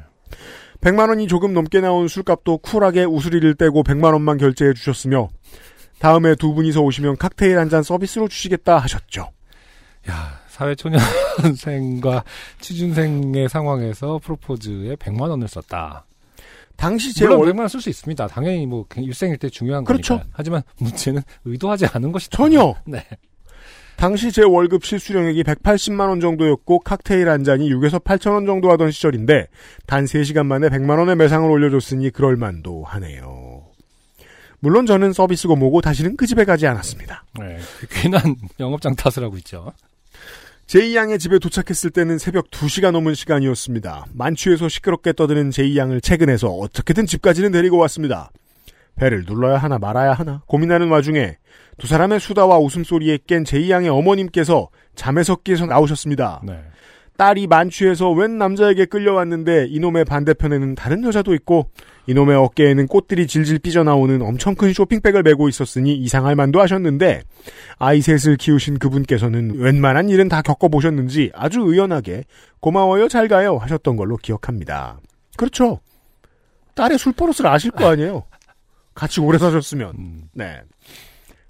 100만 0.80 1.08
원이 1.08 1.26
조금 1.26 1.52
넘게 1.52 1.80
나온 1.80 2.08
술값도 2.08 2.58
쿨하게 2.58 3.04
우수리를 3.04 3.54
떼고 3.56 3.82
100만 3.82 4.12
원만 4.12 4.38
결제해 4.38 4.72
주셨으며 4.72 5.28
다음에 6.00 6.34
두 6.34 6.52
분이서 6.54 6.80
오시면 6.80 7.16
칵테일 7.18 7.58
한 7.58 7.68
잔 7.70 7.82
서비스로 7.84 8.26
주시겠다 8.26 8.78
하셨죠. 8.78 9.28
야, 10.10 10.40
사회초년생과 10.48 12.24
취준생의 12.60 13.48
상황에서 13.48 14.18
프로포즈에 14.22 14.96
100만 14.96 15.28
원을 15.30 15.46
썼다. 15.46 16.06
당시 16.76 17.14
제 17.14 17.26
물론 17.26 17.40
월 17.40 17.48
100만 17.52 17.58
원 17.60 17.68
쓸 17.68 17.80
수 17.80 17.90
있습니다. 17.90 18.26
당연히 18.28 18.66
뭐 18.66 18.86
일생일 18.96 19.36
때 19.36 19.48
중요한 19.50 19.84
그렇죠. 19.84 20.16
거니까. 20.16 20.30
하지만 20.32 20.62
문제는 20.78 21.22
의도하지 21.44 21.86
않은 21.92 22.10
것이 22.12 22.30
전혀 22.30 22.74
네. 22.86 23.06
당시 23.96 24.32
제 24.32 24.42
월급 24.42 24.82
실수령액이 24.86 25.42
180만 25.42 26.08
원 26.08 26.20
정도였고 26.20 26.78
칵테일 26.80 27.28
한 27.28 27.44
잔이 27.44 27.68
6에서 27.70 28.02
8천 28.02 28.32
원 28.32 28.46
정도 28.46 28.70
하던 28.72 28.90
시절인데 28.90 29.48
단 29.86 30.06
3시간 30.06 30.46
만에 30.46 30.68
100만 30.70 30.98
원의 30.98 31.16
매상을 31.16 31.48
올려줬으니 31.50 32.08
그럴 32.10 32.36
만도 32.36 32.82
하네요. 32.84 33.49
물론 34.60 34.86
저는 34.86 35.12
서비스고 35.12 35.56
뭐고 35.56 35.80
다시는 35.80 36.16
그 36.16 36.26
집에 36.26 36.44
가지 36.44 36.66
않았습니다. 36.66 37.24
네. 37.38 37.58
그 37.80 37.86
괜한 37.88 38.36
영업장 38.58 38.94
탓을 38.94 39.24
하고 39.24 39.36
있죠. 39.38 39.72
제이양의 40.66 41.18
집에 41.18 41.38
도착했을 41.40 41.90
때는 41.90 42.18
새벽 42.18 42.50
2시가 42.50 42.92
넘은 42.92 43.14
시간이었습니다. 43.14 44.06
만취해서 44.12 44.68
시끄럽게 44.68 45.14
떠드는 45.14 45.50
제이양을 45.50 46.00
퇴근해서 46.00 46.48
어떻게든 46.48 47.06
집까지는 47.06 47.50
데리고 47.50 47.76
왔습니다. 47.78 48.30
배를 48.94 49.24
눌러야 49.26 49.58
하나 49.58 49.78
말아야 49.78 50.12
하나 50.12 50.42
고민하는 50.46 50.88
와중에 50.88 51.38
두 51.78 51.86
사람의 51.86 52.20
수다와 52.20 52.58
웃음소리에 52.58 53.18
깬 53.26 53.44
제이양의 53.44 53.88
어머님께서 53.88 54.68
잠에서 54.94 55.36
깨서 55.36 55.66
나오셨습니다. 55.66 56.42
네. 56.44 56.62
딸이 57.20 57.48
만취해서 57.48 58.10
웬 58.12 58.38
남자에게 58.38 58.86
끌려왔는데 58.86 59.66
이놈의 59.68 60.06
반대편에는 60.06 60.74
다른 60.74 61.04
여자도 61.04 61.34
있고 61.34 61.68
이놈의 62.06 62.34
어깨에는 62.34 62.86
꽃들이 62.86 63.26
질질 63.26 63.58
삐져나오는 63.58 64.22
엄청 64.22 64.54
큰 64.54 64.72
쇼핑백을 64.72 65.22
메고 65.22 65.46
있었으니 65.46 65.94
이상할 65.96 66.34
만도 66.34 66.62
하셨는데 66.62 67.20
아이 67.78 68.00
셋을 68.00 68.38
키우신 68.38 68.78
그분께서는 68.78 69.58
웬만한 69.58 70.08
일은 70.08 70.30
다 70.30 70.40
겪어보셨는지 70.40 71.30
아주 71.34 71.60
의연하게 71.60 72.24
고마워요 72.60 73.06
잘 73.08 73.28
가요 73.28 73.58
하셨던 73.58 73.96
걸로 73.96 74.16
기억합니다. 74.16 74.98
그렇죠. 75.36 75.80
딸의 76.74 76.96
술 76.96 77.12
버릇을 77.12 77.46
아실 77.46 77.70
거 77.70 77.86
아니에요. 77.86 78.24
같이 78.94 79.20
오래 79.20 79.36
사셨으면. 79.36 79.92
음, 79.98 80.22
네. 80.32 80.62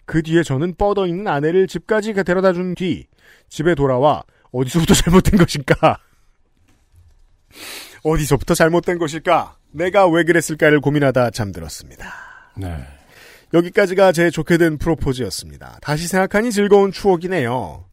그 0.04 0.20
뒤에 0.20 0.42
저는 0.42 0.74
뻗어 0.74 1.06
있는 1.06 1.28
아내를 1.28 1.68
집까지 1.68 2.12
데려다 2.12 2.52
준 2.52 2.74
뒤 2.74 3.06
집에 3.48 3.76
돌아와 3.76 4.24
어디서부터 4.52 4.94
잘못된 4.94 5.38
것일까? 5.38 5.98
어디서부터 8.02 8.54
잘못된 8.54 8.98
것일까? 8.98 9.56
내가 9.72 10.06
왜 10.08 10.24
그랬을까를 10.24 10.80
고민하다 10.80 11.30
잠들었습니다. 11.30 12.12
네. 12.56 12.76
여기까지가 13.52 14.12
제 14.12 14.30
좋게 14.30 14.58
된 14.58 14.78
프로포즈였습니다. 14.78 15.78
다시 15.82 16.06
생각하니 16.08 16.52
즐거운 16.52 16.92
추억이네요. 16.92 17.84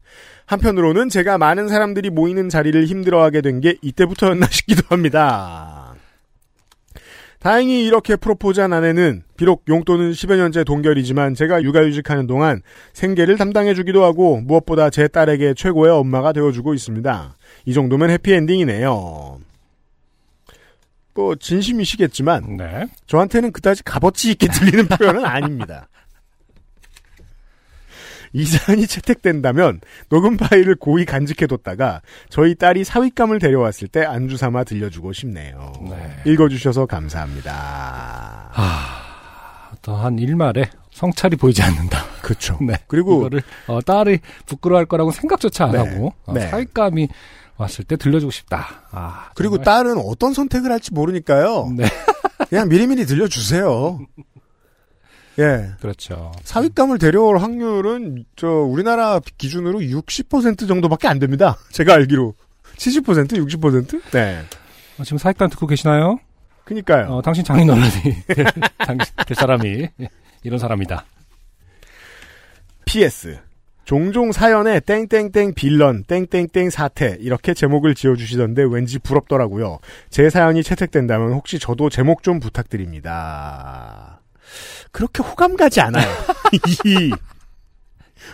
한편으로는 0.46 1.08
제가 1.10 1.36
많은 1.36 1.68
사람들이 1.68 2.10
모이는 2.10 2.48
자리를 2.48 2.86
힘들어하게 2.86 3.42
된 3.42 3.60
게 3.60 3.76
이때부터였나 3.82 4.46
싶기도 4.50 4.82
합니다. 4.88 5.87
다행히 7.38 7.84
이렇게 7.84 8.16
프로포즈한 8.16 8.72
아내는 8.72 9.22
비록 9.36 9.64
용돈은 9.68 10.10
10여 10.10 10.36
년째 10.36 10.64
동결이지만 10.64 11.34
제가 11.34 11.62
육아휴직하는 11.62 12.26
동안 12.26 12.62
생계를 12.92 13.36
담당해주기도 13.36 14.02
하고 14.04 14.40
무엇보다 14.40 14.90
제 14.90 15.06
딸에게 15.06 15.54
최고의 15.54 15.92
엄마가 15.92 16.32
되어주고 16.32 16.74
있습니다. 16.74 17.36
이 17.66 17.72
정도면 17.74 18.10
해피엔딩이네요. 18.10 19.38
뭐 21.18 21.34
진심이시겠지만 21.34 22.56
네. 22.58 22.86
저한테는 23.06 23.50
그다지 23.50 23.82
값어치 23.82 24.30
있게 24.30 24.46
들리는 24.46 24.86
표현은 24.98 25.24
아닙니다. 25.24 25.88
이 28.32 28.44
사연이 28.44 28.86
채택된다면 28.86 29.80
녹음 30.08 30.36
파일을 30.36 30.76
고이 30.76 31.04
간직해뒀다가 31.04 32.02
저희 32.28 32.54
딸이 32.54 32.84
사윗감을 32.84 33.38
데려왔을 33.38 33.88
때 33.88 34.04
안주 34.04 34.36
삼아 34.36 34.64
들려주고 34.64 35.12
싶네요. 35.12 35.72
네. 35.88 36.30
읽어주셔서 36.30 36.86
감사합니다. 36.86 38.50
어떠한 39.74 40.18
일말에 40.18 40.70
성찰이 40.92 41.36
보이지 41.36 41.62
않는다. 41.62 42.04
그렇죠. 42.22 42.58
네. 42.62 42.74
그리고 42.86 43.20
이거를 43.20 43.42
어, 43.68 43.80
딸이 43.80 44.18
부끄러워할 44.46 44.86
거라고 44.86 45.10
생각조차 45.12 45.66
안 45.66 45.72
네. 45.72 45.78
하고 45.78 46.12
어, 46.26 46.32
네. 46.32 46.48
사윗감이 46.48 47.08
왔을 47.56 47.84
때 47.84 47.96
들려주고 47.96 48.30
싶다. 48.30 48.82
아, 48.92 49.30
그리고. 49.34 49.58
딸은 49.58 49.98
어떤 49.98 50.32
선택을 50.32 50.70
할지 50.70 50.94
모르니까요. 50.94 51.72
네. 51.76 51.86
그냥 52.48 52.68
미리미리 52.68 53.04
들려주세요. 53.04 53.98
예. 55.38 55.70
그렇죠. 55.80 56.32
사윗감을 56.42 56.98
데려올 56.98 57.38
확률은 57.38 58.24
저 58.36 58.48
우리나라 58.48 59.20
기준으로 59.38 59.78
60% 59.80 60.66
정도밖에 60.66 61.08
안 61.08 61.18
됩니다. 61.18 61.56
제가 61.70 61.94
알기로 61.94 62.34
70% 62.76 63.32
60%? 63.32 64.02
네. 64.10 64.42
어, 64.98 65.04
지금 65.04 65.18
사윗감 65.18 65.50
듣고 65.50 65.66
계시나요? 65.66 66.18
그니까요. 66.64 67.06
어, 67.06 67.22
당신 67.22 67.44
장인 67.44 67.70
어른이 67.70 67.90
될, 68.26 68.44
당신 68.78 69.14
될 69.26 69.34
사람이 69.34 69.88
이런 70.42 70.58
사람이다. 70.58 71.04
PS. 72.84 73.38
종종 73.84 74.32
사연에 74.32 74.80
땡땡땡 74.80 75.54
빌런, 75.54 76.04
땡땡땡 76.04 76.68
사태 76.68 77.16
이렇게 77.20 77.54
제목을 77.54 77.94
지어주시던데 77.94 78.64
왠지 78.70 78.98
부럽더라고요. 78.98 79.78
제 80.10 80.28
사연이 80.28 80.62
채택된다면 80.62 81.32
혹시 81.32 81.58
저도 81.58 81.88
제목 81.88 82.22
좀 82.22 82.38
부탁드립니다. 82.38 84.20
그렇게 84.92 85.22
호감 85.22 85.56
가지 85.56 85.80
않아요. 85.80 86.06
이 86.84 87.12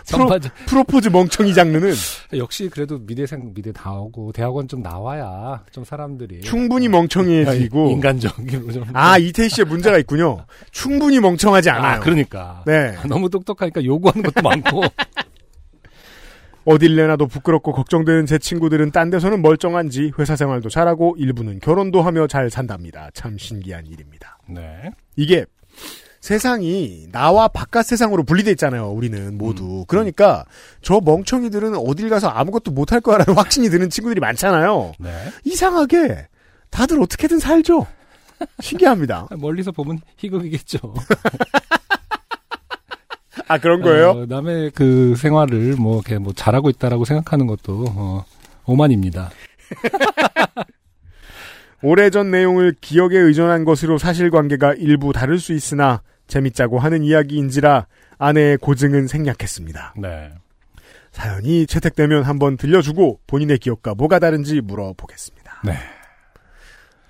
프로, 0.07 0.29
프로포즈 0.67 1.09
멍청이 1.09 1.53
장르는 1.53 1.93
역시 2.37 2.69
그래도 2.69 2.99
미대생 2.99 3.53
미대 3.53 3.71
나오고 3.71 4.31
대학원 4.33 4.67
좀 4.67 4.81
나와야 4.81 5.63
좀 5.71 5.83
사람들이 5.83 6.41
충분히 6.41 6.87
멍청해지고 6.89 7.91
인간적으로 7.91 8.71
좀아 8.71 9.17
이태희 9.17 9.49
씨의 9.49 9.65
문제가 9.65 9.97
있군요. 9.97 10.45
충분히 10.71 11.19
멍청하지 11.19 11.69
않아요. 11.69 11.97
아, 11.97 11.99
그러니까 11.99 12.63
네. 12.65 12.95
너무 13.07 13.29
똑똑하니까 13.29 13.83
요구하는 13.83 14.23
것도 14.23 14.41
많고 14.41 14.83
어딜 16.65 16.95
내놔도 16.95 17.27
부끄럽고 17.27 17.71
걱정되는 17.73 18.25
제 18.25 18.39
친구들은 18.39 18.91
딴 18.91 19.11
데서는 19.11 19.41
멀쩡한지 19.43 20.11
회사 20.17 20.35
생활도 20.35 20.69
잘하고 20.69 21.15
일부는 21.17 21.59
결혼도 21.59 22.01
하며 22.01 22.25
잘 22.25 22.49
산답니다. 22.49 23.11
참 23.13 23.37
신기한 23.37 23.85
일입니다. 23.85 24.39
네. 24.49 24.89
이게 25.15 25.45
세상이 26.25 27.05
나와 27.11 27.47
바깥 27.47 27.85
세상으로 27.85 28.23
분리돼 28.23 28.49
있잖아요. 28.51 28.89
우리는 28.89 29.37
모두. 29.37 29.81
음. 29.81 29.85
그러니까 29.87 30.43
저 30.81 30.99
멍청이들은 30.99 31.75
어딜 31.75 32.09
가서 32.09 32.29
아무것도 32.29 32.71
못할 32.71 32.99
거라는 32.99 33.25
확신이 33.37 33.69
드는 33.69 33.91
친구들이 33.91 34.19
많잖아요. 34.19 34.93
네. 34.97 35.11
이상하게 35.43 36.27
다들 36.71 36.99
어떻게든 36.99 37.37
살죠. 37.37 37.85
신기합니다. 38.59 39.27
멀리서 39.37 39.71
보면 39.71 39.99
희극이겠죠. 40.17 40.79
아 43.47 43.59
그런 43.59 43.83
거예요? 43.83 44.09
어, 44.09 44.25
남의 44.25 44.71
그 44.71 45.13
생활을 45.15 45.75
뭐 45.75 45.97
이렇게 45.97 46.17
뭐 46.17 46.33
잘하고 46.33 46.71
있다라고 46.71 47.05
생각하는 47.05 47.45
것도 47.45 47.85
어, 47.89 48.25
오만입니다. 48.65 49.29
오래전 51.83 52.31
내용을 52.31 52.73
기억에 52.81 53.15
의존한 53.15 53.63
것으로 53.63 53.99
사실관계가 53.99 54.73
일부 54.73 55.13
다를 55.13 55.37
수 55.37 55.53
있으나 55.53 56.01
재밌자고 56.27 56.79
하는 56.79 57.03
이야기인지라 57.03 57.87
아내의 58.17 58.57
고증은 58.57 59.07
생략했습니다. 59.07 59.95
네. 59.97 60.31
사연이 61.11 61.65
채택되면 61.65 62.23
한번 62.23 62.57
들려주고 62.57 63.21
본인의 63.27 63.59
기억과 63.59 63.95
뭐가 63.95 64.19
다른지 64.19 64.61
물어보겠습니다. 64.61 65.61
네. 65.65 65.77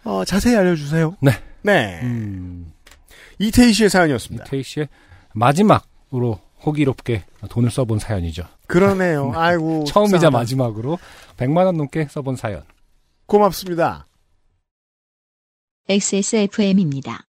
어, 0.04 0.24
자세히 0.24 0.56
알려주세요. 0.56 1.18
네. 1.22 1.32
네. 1.64 2.00
음, 2.04 2.72
이태희 3.40 3.74
씨의 3.74 3.90
사연이었습니다. 3.90 4.46
이태희 4.46 4.62
씨의 4.64 4.88
마지막으로 5.34 6.40
호기롭게 6.64 7.24
돈을 7.50 7.72
써본 7.72 8.00
사연이죠. 8.00 8.44
그러네요. 8.68 9.32
아이고. 9.36 9.86
처음이자 9.86 10.18
속상하다. 10.18 10.30
마지막으로 10.38 11.00
100만 11.38 11.66
원 11.66 11.78
넘게 11.78 12.08
써본 12.10 12.36
사연. 12.36 12.64
고맙습니다. 13.26 14.06
XSFM입니다. 15.90 17.25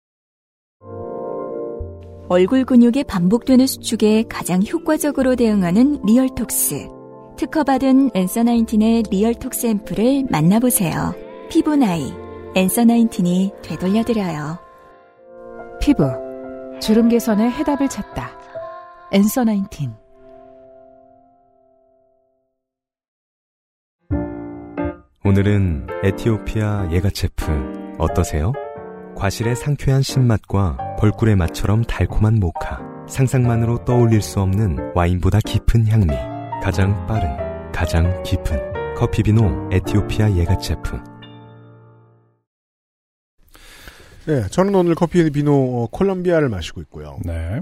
얼굴 2.32 2.64
근육이 2.64 3.04
반복되는 3.04 3.68
수축에 3.68 4.24
가장 4.30 4.64
효과적으로 4.64 5.36
대응하는 5.36 6.00
리얼톡스. 6.06 6.88
특허받은 7.36 8.12
엔서 8.14 8.44
나인틴의 8.44 9.04
리얼톡스 9.12 9.68
앰플을 9.68 10.28
만나보세요. 10.32 11.14
피부 11.50 11.76
나이, 11.76 12.14
엔서 12.56 12.86
나인틴이 12.86 13.52
되돌려드려요. 13.62 14.58
피부 15.82 16.06
주름 16.80 17.10
개선의 17.10 17.52
해답을 17.52 17.90
찾다. 17.90 18.30
엔서 19.12 19.44
나인틴 19.44 19.94
오늘은 25.26 25.88
에티오피아 26.02 26.92
예가체프 26.94 27.98
어떠세요? 27.98 28.54
과실의 29.22 29.56
상쾌한 29.56 30.02
신맛과 30.02 30.96
벌꿀의 30.98 31.36
맛처럼 31.36 31.84
달콤한 31.84 32.40
모카. 32.40 32.82
상상만으로 33.08 33.86
떠올릴 33.86 34.20
수 34.20 34.40
없는 34.40 34.94
와인보다 34.96 35.42
깊은 35.46 35.86
향미. 35.86 36.08
가장 36.64 37.06
빠른, 37.06 37.72
가장 37.72 38.24
깊은 38.24 38.96
커피 38.98 39.22
비노 39.22 39.70
에티오피아 39.72 40.32
예가체프. 40.38 40.98
네, 44.26 44.48
저는 44.50 44.74
오늘 44.74 44.96
커피 44.96 45.30
비노 45.30 45.54
어, 45.54 45.88
콜롬비아를 45.92 46.50
마시고 46.50 46.82
있고요. 46.82 47.20
네. 47.24 47.62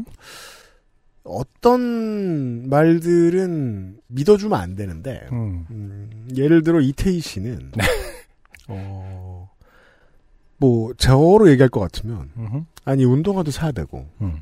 어떤 1.26 2.70
말들은 2.70 3.97
믿어주면 4.07 4.57
안 4.57 4.76
되는데, 4.76 5.28
음. 5.34 5.66
음, 5.72 6.30
예를 6.38 6.64
들어 6.64 6.80
이태희 6.80 7.20
씨는, 7.20 7.74
어, 8.70 9.18
뭐, 10.60 10.93
저로 10.95 11.49
얘기할 11.49 11.70
것 11.70 11.80
같으면, 11.80 12.30
음흠. 12.38 12.64
아니, 12.86 13.05
운동화도 13.05 13.51
사야 13.51 13.72
되고, 13.72 14.05
음. 14.22 14.41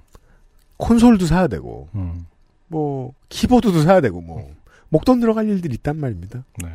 콘솔도 0.78 1.26
사야 1.26 1.48
되고, 1.48 1.88
음. 1.96 2.26
뭐, 2.68 3.14
키보드도 3.30 3.84
사야 3.84 4.02
되고, 4.02 4.20
뭐, 4.22 4.52
목돈 4.90 5.20
들어갈 5.20 5.48
일들이 5.48 5.76
있단 5.76 5.98
말입니다. 5.98 6.44
네. 6.64 6.70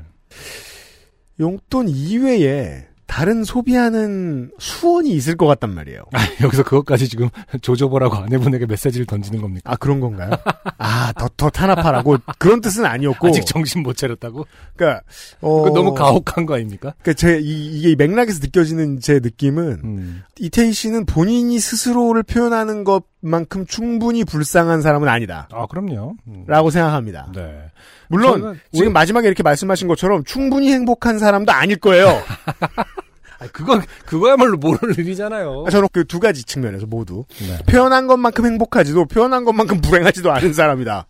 용돈 1.41 1.89
이외에 1.89 2.87
다른 3.13 3.45
소비하는 3.45 4.51
수원이 4.59 5.11
있을 5.11 5.37
것 5.37 5.47
같단 5.47 5.75
말이에요. 5.75 6.01
아, 6.15 6.19
여기서 6.43 6.63
그것까지 6.63 7.11
지금 7.11 7.29
조져보라고 7.61 8.17
아내분에게 8.17 8.65
메시지를 8.65 9.05
던지는 9.05 9.43
겁니까? 9.43 9.71
아, 9.71 9.77
그런 9.77 10.01
건가요? 10.01 10.31
아, 10.79 11.13
더, 11.13 11.29
더 11.37 11.51
탄압하라고? 11.51 12.17
그런 12.39 12.63
뜻은 12.63 12.87
아니었고. 12.87 13.29
아직 13.29 13.45
정신 13.45 13.83
못 13.83 13.99
차렸다고? 13.99 14.47
그니까, 14.75 15.03
어. 15.43 15.69
너무 15.75 15.93
가혹한 15.93 16.47
거 16.47 16.55
아닙니까? 16.55 16.95
그니까 17.03 17.13
제, 17.13 17.39
이, 17.39 17.81
이게 17.81 17.95
맥락에서 17.97 18.39
느껴지는 18.41 18.99
제 19.01 19.21
느낌은, 19.21 19.83
음. 19.85 20.23
이태희 20.41 20.73
씨는 20.73 21.05
본인이 21.05 21.59
스스로를 21.59 22.23
표현하는 22.23 22.83
것만큼 22.83 23.67
충분히 23.67 24.25
불쌍한 24.25 24.81
사람은 24.81 25.09
아니다. 25.09 25.49
아, 25.53 25.67
그럼요. 25.67 26.15
음. 26.29 26.45
라고 26.47 26.71
생각합니다. 26.71 27.31
네. 27.35 27.71
물론, 28.09 28.59
지금 28.73 28.95
마지막에 28.95 29.27
이렇게 29.27 29.43
말씀하신 29.43 29.87
것처럼 29.87 30.25
충분히 30.25 30.73
행복한 30.73 31.19
사람도 31.19 31.53
아닐 31.53 31.77
거예요. 31.77 32.09
아, 33.43 33.49
그건, 33.53 33.83
그거야말로 34.07 34.57
모를 34.57 34.99
일이잖아요. 34.99 35.65
저는 35.71 35.89
그 35.93 36.05
두 36.05 36.21
가지 36.21 36.45
측면에서 36.45 36.87
모두. 36.87 37.25
네. 37.41 37.59
표현한 37.67 38.07
것만큼 38.07 38.47
행복하지도, 38.47 39.07
표현한 39.07 39.45
것만큼 39.45 39.81
불행하지도 39.81 40.31
않은 40.33 40.53
사람이다. 40.53 41.07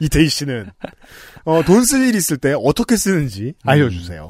이태희 0.00 0.28
씨는. 0.28 0.70
어, 1.44 1.62
돈 1.64 1.82
쓸 1.84 2.02
일 2.02 2.14
있을 2.14 2.36
때 2.38 2.54
어떻게 2.56 2.96
쓰는지 2.96 3.54
알려주세요. 3.64 4.28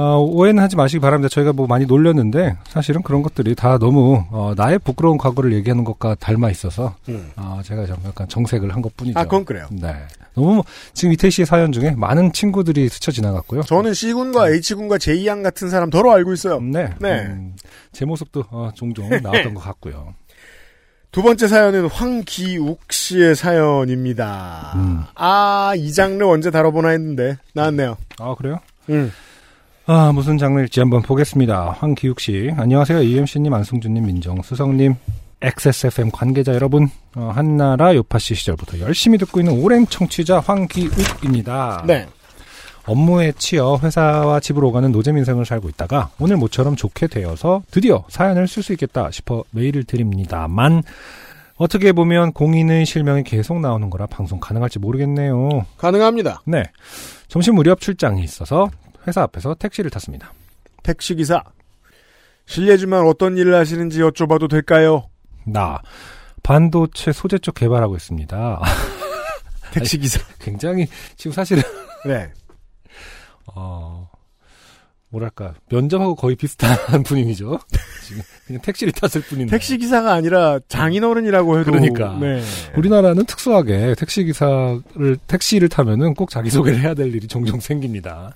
어, 0.00 0.20
오해는 0.20 0.62
하지 0.62 0.76
마시기 0.76 1.00
바랍니다. 1.00 1.28
저희가 1.28 1.52
뭐 1.52 1.66
많이 1.66 1.84
놀렸는데 1.84 2.56
사실은 2.68 3.02
그런 3.02 3.20
것들이 3.22 3.56
다 3.56 3.78
너무 3.78 4.24
어, 4.30 4.52
나의 4.56 4.78
부끄러운 4.78 5.18
과거를 5.18 5.52
얘기하는 5.54 5.82
것과 5.82 6.14
닮아 6.14 6.50
있어서 6.50 6.94
음. 7.08 7.32
어, 7.36 7.60
제가 7.64 7.84
좀 7.86 7.96
약간 8.06 8.28
정색을 8.28 8.72
한 8.72 8.80
것뿐이죠. 8.80 9.18
아, 9.18 9.24
그건 9.24 9.44
그래요. 9.44 9.66
네. 9.72 9.92
너무 10.34 10.54
뭐- 10.54 10.64
지금 10.94 11.12
이태희 11.12 11.32
씨의 11.32 11.46
사연 11.46 11.72
중에 11.72 11.90
많은 11.96 12.32
친구들이 12.32 12.88
스쳐 12.88 13.10
지나갔고요. 13.10 13.62
저는 13.62 13.92
C군과 13.92 14.50
H군과 14.50 14.98
J양 14.98 15.42
같은 15.42 15.68
사람 15.68 15.90
더러 15.90 16.12
알고 16.12 16.32
있어요. 16.32 16.60
네. 16.60 16.90
네. 17.00 17.22
음, 17.26 17.56
제 17.90 18.04
모습도 18.04 18.44
어, 18.50 18.70
종종 18.76 19.08
나왔던 19.20 19.54
것 19.54 19.60
같고요. 19.62 20.14
두 21.10 21.22
번째 21.22 21.48
사연은 21.48 21.86
황기욱 21.88 22.92
씨의 22.92 23.34
사연입니다. 23.34 24.74
음. 24.76 25.00
아, 25.16 25.72
이 25.76 25.90
장르 25.92 26.24
언제 26.24 26.50
다뤄보나 26.52 26.90
했는데, 26.90 27.38
나왔네요. 27.54 27.96
아 28.20 28.34
그래요? 28.36 28.60
음. 28.90 29.10
아 29.90 30.12
무슨 30.12 30.36
장르일지 30.36 30.80
한번 30.80 31.00
보겠습니다. 31.00 31.74
황기욱 31.78 32.20
씨, 32.20 32.52
안녕하세요. 32.58 33.00
이엠씨님, 33.00 33.54
안승준님, 33.54 34.04
민정수석님, 34.04 34.94
XSFM 35.40 36.10
관계자 36.10 36.52
여러분, 36.52 36.90
어, 37.16 37.32
한나라 37.34 37.94
요파 37.94 38.18
씨 38.18 38.34
시절부터 38.34 38.80
열심히 38.80 39.16
듣고 39.16 39.40
있는 39.40 39.58
오랜 39.58 39.86
청취자 39.86 40.40
황기욱입니다. 40.40 41.84
네. 41.86 42.06
업무에 42.84 43.32
치여 43.32 43.80
회사와 43.82 44.40
집으로 44.40 44.72
가는 44.72 44.92
노잼 44.92 45.16
인생을 45.16 45.46
살고 45.46 45.70
있다가 45.70 46.10
오늘 46.20 46.36
모처럼 46.36 46.76
좋게 46.76 47.06
되어서 47.06 47.62
드디어 47.70 48.04
사연을 48.10 48.46
쓸 48.46 48.62
수 48.62 48.72
있겠다 48.72 49.10
싶어 49.10 49.42
메일을 49.52 49.84
드립니다만 49.84 50.82
어떻게 51.56 51.92
보면 51.92 52.32
공인의 52.32 52.84
실명이 52.84 53.22
계속 53.22 53.58
나오는 53.60 53.88
거라 53.88 54.04
방송 54.04 54.38
가능할지 54.38 54.80
모르겠네요. 54.80 55.64
가능합니다. 55.78 56.42
네. 56.44 56.64
점심 57.28 57.54
무렵 57.54 57.80
출장이 57.80 58.22
있어서 58.22 58.68
회사 59.06 59.22
앞에서 59.22 59.54
택시를 59.54 59.90
탔습니다. 59.90 60.32
택시기사. 60.82 61.42
실례지만 62.46 63.06
어떤 63.06 63.36
일을 63.36 63.54
하시는지 63.54 64.00
여쭤봐도 64.00 64.48
될까요? 64.48 65.08
나 65.44 65.80
반도체 66.42 67.12
소재 67.12 67.38
쪽 67.38 67.54
개발하고 67.54 67.96
있습니다. 67.96 68.62
택시기사. 69.72 70.20
굉장히 70.38 70.86
지금 71.16 71.32
사실은 71.32 71.62
네. 72.06 72.30
어 73.54 74.08
뭐랄까 75.10 75.54
면접하고 75.70 76.14
거의 76.14 76.36
비슷한 76.36 76.76
분위기죠. 77.04 77.58
지금 78.06 78.22
그냥 78.46 78.62
택시를 78.62 78.92
탔을 78.92 79.20
뿐인데. 79.22 79.50
택시 79.50 79.76
기사가 79.78 80.12
아니라 80.14 80.58
장인어른이라고 80.68 81.58
해도. 81.60 81.70
그러니까. 81.70 82.16
네. 82.18 82.42
우리나라는 82.76 83.26
특수하게 83.26 83.94
택시 83.98 84.24
기사를 84.24 84.82
택시를 85.26 85.68
타면은 85.68 86.14
꼭 86.14 86.30
자기 86.30 86.48
소개를 86.50 86.80
해야 86.80 86.94
될 86.94 87.14
일이 87.14 87.26
종종 87.26 87.60
생깁니다. 87.60 88.34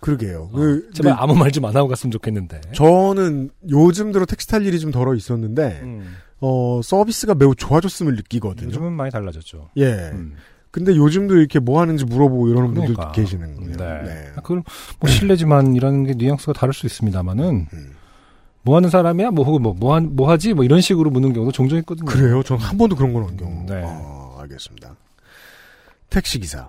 그러게요. 0.00 0.48
어, 0.52 0.56
그, 0.56 0.90
제발 0.94 1.14
그 1.14 1.18
아무 1.20 1.34
말 1.34 1.50
좀 1.52 1.64
안 1.64 1.76
하고 1.76 1.88
갔으면 1.88 2.10
좋겠는데. 2.12 2.60
저는 2.74 3.50
요즘 3.70 4.12
들어 4.12 4.24
택시 4.24 4.48
탈 4.48 4.64
일이 4.66 4.78
좀 4.80 4.90
덜어 4.90 5.14
있었는데, 5.14 5.80
음, 5.82 6.16
어, 6.40 6.80
서비스가 6.82 7.34
매우 7.34 7.54
좋아졌음을 7.54 8.16
느끼거든요. 8.16 8.68
요즘은 8.68 8.92
많이 8.92 9.10
달라졌죠. 9.10 9.70
예. 9.76 10.10
음. 10.12 10.34
근데 10.70 10.94
요즘도 10.96 11.36
이렇게 11.36 11.58
뭐 11.58 11.80
하는지 11.80 12.04
물어보고 12.04 12.48
이러는 12.48 12.68
분들도 12.74 12.94
그러니까. 12.94 13.12
계시는군요. 13.12 13.76
네. 13.76 14.02
네. 14.04 14.30
아, 14.36 14.40
그럼 14.40 14.62
뭐 15.00 15.10
실례지만이라는 15.10 16.04
게 16.04 16.14
뉘앙스가 16.14 16.52
다를 16.52 16.72
수 16.72 16.86
있습니다만은 16.86 17.66
음. 17.72 17.92
뭐 18.62 18.76
하는 18.76 18.88
사람이야? 18.88 19.32
뭐 19.32 19.44
혹은 19.44 19.62
뭐, 19.62 19.74
뭐, 19.74 19.94
한, 19.94 20.14
뭐 20.14 20.30
하지? 20.30 20.54
뭐 20.54 20.64
이런 20.64 20.80
식으로 20.80 21.10
묻는 21.10 21.32
경우도 21.32 21.50
종종 21.52 21.76
있거든요. 21.80 22.06
그래요? 22.06 22.42
전 22.44 22.56
한 22.58 22.78
번도 22.78 22.94
그런 22.94 23.12
건 23.12 23.24
없는 23.24 23.36
경우. 23.36 23.66
네. 23.66 23.82
아, 23.84 24.36
알겠습니다. 24.42 24.94
택시기사. 26.08 26.68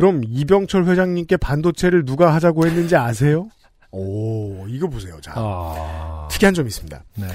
그럼 0.00 0.22
이병철 0.26 0.86
회장님께 0.86 1.36
반도체를 1.36 2.06
누가 2.06 2.32
하자고 2.34 2.66
했는지 2.66 2.96
아세요? 2.96 3.50
오, 3.90 4.66
이거 4.66 4.88
보세요. 4.88 5.20
자, 5.20 5.34
아. 5.36 6.26
특이한 6.30 6.54
점이 6.54 6.68
있습니다. 6.68 7.04
네. 7.16 7.26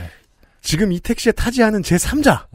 지금 0.61 0.91
이 0.91 0.99
택시에 0.99 1.31
타지 1.31 1.61
않은 1.61 1.83
제3자 1.83 2.47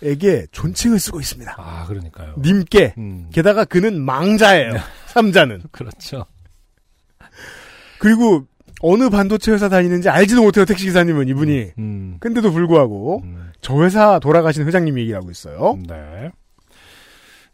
에게 0.00 0.42
음. 0.42 0.46
존칭을 0.52 1.00
쓰고 1.00 1.18
있습니다. 1.18 1.56
아, 1.58 1.86
그러니까요. 1.88 2.36
님께. 2.38 2.94
음. 2.96 3.30
게다가 3.32 3.64
그는 3.64 4.00
망자예요. 4.00 4.74
3자는. 5.12 5.72
그렇죠. 5.72 6.26
그리고 7.98 8.46
어느 8.80 9.10
반도체 9.10 9.50
회사 9.50 9.68
다니는지 9.68 10.08
알지도 10.08 10.40
못해요. 10.42 10.64
택시기사님은 10.66 11.26
이분이. 11.26 11.72
음. 11.78 12.16
근데도 12.20 12.52
불구하고 12.52 13.22
음. 13.24 13.50
저 13.60 13.82
회사 13.82 14.20
돌아가신 14.20 14.68
회장님 14.68 15.00
얘기를 15.00 15.18
하고 15.18 15.32
있어요. 15.32 15.80
네. 15.84 16.30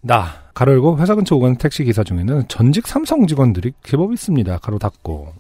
나, 0.03 0.49
가로 0.61 0.72
열고 0.72 0.98
회사 0.98 1.14
근처 1.14 1.36
오가는 1.36 1.56
택시 1.56 1.84
기사 1.84 2.04
중에는 2.04 2.46
전직 2.48 2.86
삼성 2.86 3.26
직원들이 3.26 3.72
제법 3.82 4.12
있습니다. 4.12 4.58
가로 4.58 4.78
닫고. 4.78 5.32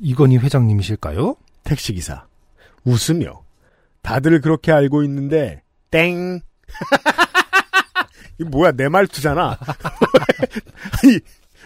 이건희 0.00 0.38
회장님이실까요? 0.38 1.36
택시 1.62 1.92
기사. 1.92 2.26
웃으며. 2.84 3.42
다들 4.02 4.40
그렇게 4.40 4.72
알고 4.72 5.04
있는데, 5.04 5.62
땡. 5.92 6.40
이거 8.40 8.48
뭐야, 8.50 8.72
내 8.72 8.88
말투잖아. 8.88 9.56
아니, 11.04 11.20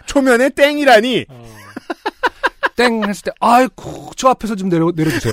초면에 0.04 0.50
땡이라니. 0.50 1.24
땡 2.76 3.02
했을 3.08 3.22
때, 3.22 3.30
아이고, 3.40 4.10
저 4.14 4.28
앞에서 4.28 4.54
좀 4.56 4.68
내려, 4.68 4.92
내려주세요. 4.94 5.32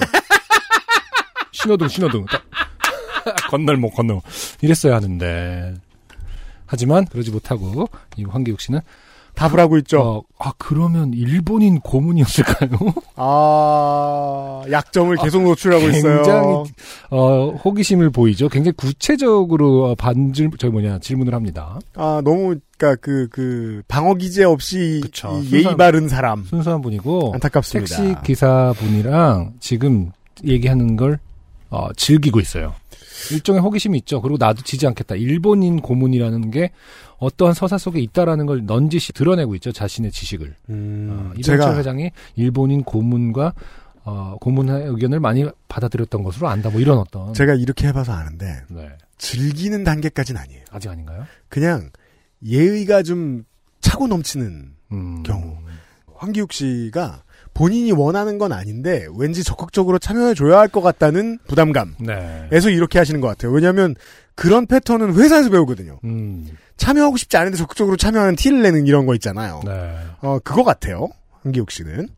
신호등, 1.52 1.90
신호등. 1.90 2.28
딱. 2.28 2.46
건널목 3.52 3.94
건널목 3.94 4.24
이랬어야 4.62 4.96
하는데 4.96 5.74
하지만 6.66 7.06
그러지 7.06 7.32
못하고 7.32 7.88
이 8.18 8.24
황기욱 8.24 8.60
씨는 8.62 8.80
답을 9.36 9.60
하고 9.60 9.78
있죠. 9.80 10.00
어, 10.02 10.22
아 10.40 10.54
그러면 10.58 11.12
일본인 11.14 11.82
고문이었을까요? 11.82 12.70
아, 13.18 14.62
약점을 14.72 15.16
계속 15.18 15.44
노출하고 15.44 15.90
있어요. 15.90 16.16
굉장히 16.24 16.64
어, 17.10 17.50
호기심을 17.64 18.12
보이죠. 18.12 18.48
굉장히 18.50 18.74
구체적으로 18.78 19.94
반질 19.96 20.52
저 20.58 20.70
뭐냐 20.70 21.00
질문을 21.00 21.34
합니다. 21.34 21.80
아, 21.96 22.22
너무, 22.24 22.56
그니까 22.78 22.96
그, 23.02 23.28
그, 23.30 23.82
방어 23.88 24.14
기제 24.16 24.44
없이 24.46 25.02
그쵸. 25.04 25.40
이 25.44 25.52
예의 25.54 25.64
순수한- 25.66 25.78
바른 25.78 26.08
사람. 26.08 26.44
순수한 26.46 26.82
분이고 26.82 27.32
안타깝습니다. 27.34 27.96
택시 27.98 28.16
기사분이랑 28.24 29.54
지금 29.60 30.12
얘기하는 30.46 30.96
걸 30.96 31.20
어, 31.70 31.92
즐기고 31.98 32.40
있어요. 32.40 32.74
일종의 33.32 33.62
호기심이 33.62 33.98
있죠. 34.00 34.22
그리고 34.22 34.38
나도 34.40 34.62
지지 34.64 34.88
않겠다. 34.88 35.16
일본인 35.16 35.82
고문이라는 35.82 36.52
게 36.52 36.72
어떠한 37.18 37.54
서사 37.54 37.78
속에 37.78 38.00
있다라는 38.00 38.46
걸 38.46 38.66
넌지시 38.66 39.14
드러내고 39.14 39.56
있죠. 39.56 39.72
자신의 39.72 40.12
지식을. 40.12 40.56
음, 40.70 41.08
어, 41.12 41.32
이병철 41.38 41.44
제가, 41.44 41.78
회장이 41.78 42.12
일본인 42.36 42.84
고문과 42.84 43.54
어, 44.04 44.38
고문의 44.40 44.86
의견을 44.88 45.20
많이 45.20 45.46
받아들였던 45.68 46.24
것으로 46.24 46.48
안다. 46.48 46.70
뭐 46.70 46.80
이런 46.80 47.00
어떤. 47.00 47.34
제가 47.34 47.56
이렇게 47.56 47.88
해봐서 47.88 48.12
아는데, 48.14 48.62
네. 48.70 48.90
즐기는 49.18 49.84
단계까지는 49.84 50.40
아니에요. 50.40 50.64
아직 50.70 50.90
아닌가요? 50.90 51.26
그냥 51.50 51.90
예의가 52.46 53.02
좀 53.02 53.46
차고 53.82 54.08
넘치는 54.08 54.74
음. 54.92 55.24
경우. 55.24 55.58
황기욱 56.14 56.54
씨가 56.54 57.24
본인이 57.56 57.92
원하는 57.94 58.38
건 58.38 58.52
아닌데 58.52 59.08
왠지 59.18 59.44
적극적으로 59.44 59.98
참여해줘야 59.98 60.60
할 60.60 60.68
것 60.68 60.82
같다는 60.82 61.40
부담감에서 61.48 61.96
네. 62.00 62.48
이렇게 62.72 63.00
하시는 63.00 63.22
것 63.22 63.28
같아요. 63.30 63.52
왜냐하면 63.54 63.96
그런 64.36 64.68
패턴은 64.68 65.16
회사에서 65.16 65.50
배우거든요. 65.50 66.00
음. 66.04 66.50
참여하고 66.78 67.16
싶지 67.16 67.38
않은데 67.38 67.58
적극적으로 67.58 67.96
참여하는 67.96 68.36
티를 68.36 68.62
내는 68.62 68.86
이런 68.86 69.06
거 69.06 69.14
있잖아요. 69.16 69.62
네. 69.66 69.98
어, 70.22 70.38
그거 70.44 70.64
같아요. 70.66 71.08
황기욱 71.44 71.72
씨는. 71.72 72.10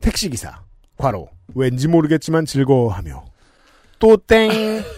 택시기사. 0.00 0.62
과로. 0.96 1.28
왠지 1.54 1.86
모르겠지만 1.86 2.46
즐거워하며. 2.46 3.22
또 3.98 4.16
땡. 4.16 4.82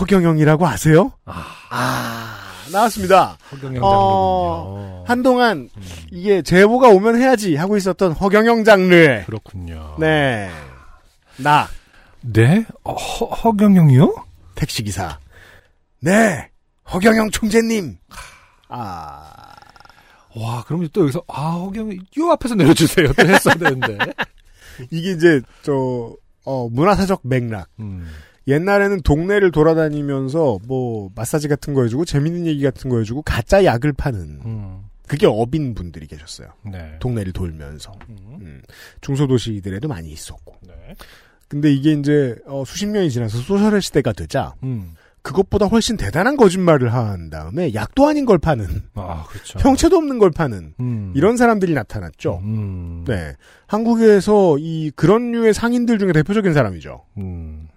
허경영이라고 0.00 0.66
아세요? 0.66 1.12
아, 1.24 2.49
나왔습니다. 2.72 3.38
허경영 3.52 3.82
어, 3.82 4.64
장르군요. 4.64 5.04
한동안 5.06 5.68
음. 5.76 5.82
이게 6.10 6.42
제보가 6.42 6.88
오면 6.88 7.20
해야지 7.20 7.56
하고 7.56 7.76
있었던 7.76 8.12
허경영 8.12 8.64
장르. 8.64 9.24
그렇군요. 9.26 9.96
네. 9.98 10.50
나, 11.36 11.68
네? 12.20 12.64
어, 12.84 12.94
허, 12.94 13.26
허경영이요? 13.26 14.14
택시기사. 14.54 15.18
네. 16.00 16.48
허경영 16.92 17.30
총재님. 17.30 17.96
아, 18.68 19.32
와, 20.36 20.62
그럼 20.66 20.86
또 20.92 21.02
여기서, 21.02 21.22
아, 21.28 21.50
허경영, 21.52 21.96
요 22.18 22.30
앞에서 22.32 22.54
내려주세요. 22.54 23.12
또 23.14 23.26
했어야 23.26 23.54
되는데. 23.54 23.98
이게 24.90 25.12
이제, 25.12 25.40
저, 25.62 26.14
어, 26.44 26.68
문화사적 26.68 27.20
맥락. 27.24 27.68
음. 27.80 28.08
옛날에는 28.50 29.02
동네를 29.02 29.50
돌아다니면서 29.50 30.58
뭐 30.66 31.10
마사지 31.14 31.48
같은 31.48 31.74
거 31.74 31.82
해주고 31.82 32.04
재밌는 32.04 32.46
얘기 32.46 32.62
같은 32.62 32.90
거 32.90 32.98
해주고 32.98 33.22
가짜 33.22 33.64
약을 33.64 33.92
파는 33.92 34.20
음. 34.44 34.80
그게 35.06 35.26
어빈 35.26 35.74
분들이 35.74 36.06
계셨어요. 36.06 36.48
네. 36.70 36.96
동네를 37.00 37.32
돌면서 37.32 37.92
음. 38.08 38.16
음, 38.40 38.62
중소도시들에도 39.00 39.88
많이 39.88 40.10
있었고. 40.10 40.56
네. 40.62 40.74
근데 41.48 41.72
이게 41.72 41.92
이제 41.92 42.36
어, 42.46 42.62
수십 42.64 42.86
년이 42.86 43.10
지나서 43.10 43.38
소셜의 43.38 43.82
시대가 43.82 44.12
되자 44.12 44.54
음. 44.62 44.94
그것보다 45.22 45.66
훨씬 45.66 45.96
대단한 45.96 46.36
거짓말을 46.36 46.94
한 46.94 47.28
다음에 47.28 47.74
약도 47.74 48.06
아닌 48.06 48.24
걸 48.24 48.38
파는 48.38 48.66
아, 48.94 49.24
그렇죠. 49.28 49.58
형체도 49.58 49.96
없는 49.96 50.18
걸 50.18 50.30
파는 50.30 50.74
음. 50.80 51.12
이런 51.14 51.36
사람들이 51.36 51.74
나타났죠. 51.74 52.40
음. 52.42 53.04
네, 53.06 53.34
한국에서 53.66 54.58
이 54.58 54.90
그런 54.94 55.32
류의 55.32 55.52
상인들 55.52 55.98
중에 55.98 56.12
대표적인 56.12 56.54
사람이죠. 56.54 57.04
음. 57.18 57.68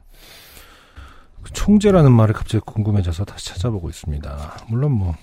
그 1.53 1.59
총재라는 1.59 2.11
말을 2.11 2.33
갑자기 2.33 2.63
궁금해져서 2.65 3.25
다시 3.25 3.49
찾아보고 3.49 3.89
있습니다. 3.89 4.65
물론 4.67 4.91
뭐 4.93 5.15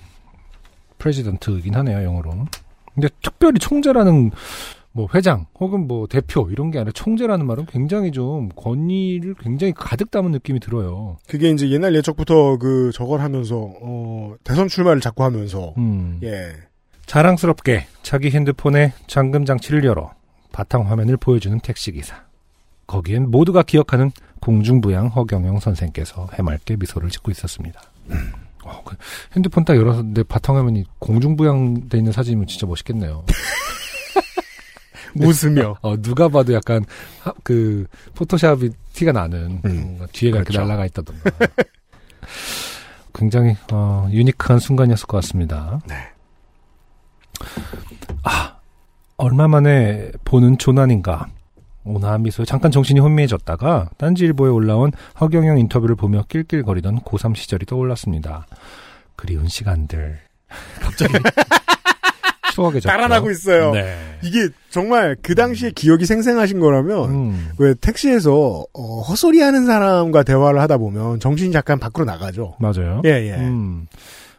프레지던트이긴 0.98 1.74
하네요 1.74 2.04
영어로. 2.04 2.46
근데 2.94 3.08
특별히 3.22 3.58
총재라는 3.58 4.30
뭐 4.92 5.08
회장 5.14 5.46
혹은 5.58 5.86
뭐 5.86 6.06
대표 6.06 6.48
이런 6.50 6.70
게 6.70 6.78
아니라 6.78 6.92
총재라는 6.92 7.46
말은 7.46 7.66
굉장히 7.66 8.10
좀 8.10 8.48
권위를 8.56 9.34
굉장히 9.34 9.72
가득 9.72 10.10
담은 10.10 10.30
느낌이 10.32 10.60
들어요. 10.60 11.18
그게 11.28 11.50
이제 11.50 11.70
옛날 11.70 11.94
예적부터 11.94 12.58
그 12.58 12.90
저걸 12.94 13.20
하면서 13.20 13.70
어, 13.82 14.34
대선 14.44 14.68
출마를 14.68 15.00
자꾸 15.00 15.24
하면서 15.24 15.74
음. 15.78 16.20
예 16.22 16.52
자랑스럽게 17.06 17.86
자기 18.02 18.30
핸드폰에 18.30 18.92
잠금 19.06 19.44
장치를 19.44 19.84
열어 19.84 20.12
바탕 20.52 20.88
화면을 20.90 21.16
보여주는 21.16 21.58
택시 21.60 21.92
기사. 21.92 22.24
거기엔 22.86 23.30
모두가 23.30 23.62
기억하는 23.62 24.10
공중부양 24.40 25.08
허경영 25.08 25.60
선생께서 25.60 26.28
해맑게 26.34 26.76
미소를 26.76 27.10
짓고 27.10 27.30
있었습니다. 27.30 27.80
어, 28.64 28.82
그 28.84 28.96
핸드폰 29.34 29.64
딱 29.64 29.76
열어서 29.76 30.02
내 30.02 30.22
바탕 30.22 30.56
화면이 30.56 30.84
공중부양돼 30.98 31.98
있는 31.98 32.12
사진이면 32.12 32.46
진짜 32.46 32.66
멋있겠네요. 32.66 33.24
웃으며 35.16 35.76
어, 35.82 35.96
누가 36.00 36.28
봐도 36.28 36.52
약간 36.54 36.84
하- 37.22 37.32
그 37.42 37.86
포토샵이 38.14 38.70
티가 38.92 39.12
나는 39.12 39.60
음, 39.64 39.98
뒤에가 40.12 40.38
이렇게 40.38 40.52
그렇죠. 40.52 40.60
날아가 40.66 40.86
있다던가. 40.86 41.30
굉장히 43.12 43.56
어, 43.72 44.08
유니크한 44.10 44.60
순간이었을 44.60 45.06
것 45.06 45.16
같습니다. 45.18 45.80
네. 45.88 45.94
아, 48.22 48.56
얼마 49.16 49.48
만에 49.48 50.12
보는 50.24 50.58
조난인가. 50.58 51.26
미소에 51.84 52.44
잠깐 52.44 52.70
정신이 52.70 53.00
혼미해졌다가 53.00 53.90
딴지일보에 53.96 54.50
올라온 54.50 54.92
허경영 55.20 55.58
인터뷰를 55.58 55.96
보며 55.96 56.24
낄낄거리던 56.28 57.00
고3 57.00 57.34
시절이 57.34 57.66
떠올랐습니다. 57.66 58.46
그리운 59.16 59.48
시간들. 59.48 60.18
갑자기 60.80 61.14
추억에. 62.52 62.80
달아나고 62.80 63.30
있어요. 63.30 63.72
네. 63.72 63.96
이게 64.22 64.48
정말 64.70 65.16
그 65.22 65.34
당시에 65.34 65.70
기억이 65.70 66.04
생생하신 66.04 66.60
거라면 66.60 67.10
음, 67.10 67.48
왜 67.58 67.74
택시에서 67.74 68.64
어, 68.72 69.00
헛소리하는 69.02 69.66
사람과 69.66 70.22
대화를 70.22 70.60
하다 70.60 70.78
보면 70.78 71.20
정신이 71.20 71.52
잠깐 71.52 71.78
밖으로 71.78 72.04
나가죠. 72.04 72.56
맞아요. 72.58 73.02
예 73.04 73.10
예. 73.30 73.34
음. 73.36 73.86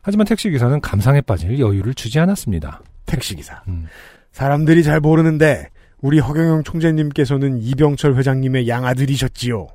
하지만 0.01 0.25
택시 0.25 0.49
기사는 0.49 0.79
감상에 0.81 1.21
빠질 1.21 1.59
여유를 1.59 1.93
주지 1.93 2.19
않았습니다. 2.19 2.81
택시 3.05 3.35
기사. 3.35 3.61
음. 3.67 3.87
사람들이 4.31 4.83
잘 4.83 4.99
모르는데 4.99 5.69
우리 6.01 6.19
허경영 6.19 6.63
총재님께서는 6.63 7.61
이병철 7.61 8.15
회장님의 8.15 8.67
양아들이셨지요. 8.67 9.67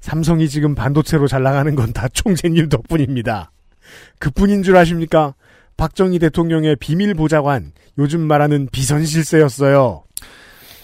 삼성이 0.00 0.48
지금 0.48 0.74
반도체로 0.74 1.26
잘 1.28 1.42
나가는 1.42 1.74
건 1.74 1.92
다 1.92 2.08
총재님 2.08 2.68
덕분입니다. 2.68 3.50
그뿐인 4.18 4.62
줄 4.62 4.76
아십니까? 4.76 5.34
박정희 5.76 6.18
대통령의 6.18 6.76
비밀 6.76 7.14
보좌관, 7.14 7.72
요즘 7.98 8.20
말하는 8.20 8.68
비선실세였어요. 8.70 10.04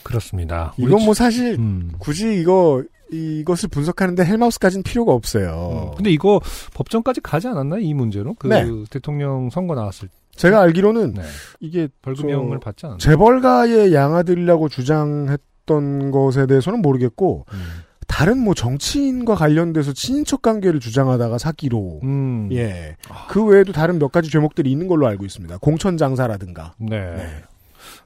그렇습니다. 0.02 0.72
이건 0.78 0.98
지- 1.00 1.04
뭐 1.04 1.14
사실 1.14 1.56
음. 1.58 1.92
굳이 1.98 2.40
이거 2.40 2.82
이것을 3.10 3.68
분석하는데 3.70 4.24
헬마우스까지는 4.24 4.82
필요가 4.82 5.12
없어요. 5.12 5.90
음. 5.92 5.96
근데 5.96 6.10
이거 6.10 6.40
법정까지 6.74 7.20
가지 7.20 7.46
않았나요? 7.48 7.80
이 7.80 7.92
문제로? 7.94 8.34
그 8.34 8.46
네. 8.48 8.66
대통령 8.90 9.48
선거 9.50 9.74
나왔을 9.74 10.08
때 10.08 10.14
제가 10.38 10.60
알기로는 10.62 11.14
네. 11.14 11.22
이게 11.60 11.88
벌금형을 12.02 12.56
저- 12.56 12.60
받지 12.60 12.86
않았나요? 12.86 12.98
재벌가의 12.98 13.92
양아들이라고 13.92 14.68
주장했던 14.68 16.10
것에 16.10 16.46
대해서는 16.46 16.80
모르겠고 16.80 17.44
음. 17.52 17.58
다른 18.06 18.38
뭐 18.38 18.54
정치인과 18.54 19.34
관련돼서 19.34 19.92
친인척 19.92 20.40
관계를 20.40 20.80
주장하다가 20.80 21.36
사기로 21.38 22.00
음. 22.04 22.48
예. 22.52 22.96
그 23.28 23.44
외에도 23.44 23.72
다른 23.72 23.98
몇 23.98 24.10
가지 24.10 24.30
죄목들이 24.30 24.70
있는 24.72 24.88
걸로 24.88 25.06
알고 25.06 25.24
있습니다. 25.26 25.58
공천 25.58 25.96
장사라든가. 25.98 26.72
네. 26.78 26.98
네. 27.16 27.26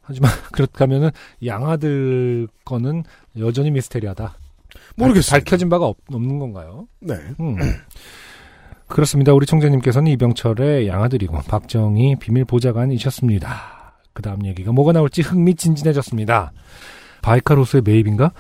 하지만 0.01 0.31
그렇다면은 0.53 1.11
양아들 1.47 2.49
거는 2.65 3.05
여전히 3.39 3.71
미스테리하다. 3.71 4.35
모르겠어요. 4.97 5.39
밝혀진 5.39 5.69
바가 5.69 5.87
없, 5.87 5.99
는 6.11 6.39
건가요? 6.39 6.89
네. 7.01 7.15
음. 7.41 7.57
그렇습니다. 8.93 9.33
우리 9.33 9.47
총재님께서는 9.47 10.13
이병철의 10.13 10.87
양아들이고 10.87 11.39
박정희 11.49 12.17
비밀 12.17 12.45
보좌관이셨습니다. 12.45 13.95
그 14.13 14.21
다음 14.21 14.45
얘기가 14.45 14.71
뭐가 14.73 14.93
나올지 14.93 15.23
흥미진진해졌습니다. 15.23 16.53
바이카로스의 17.23 17.83
매입인가? 17.87 18.33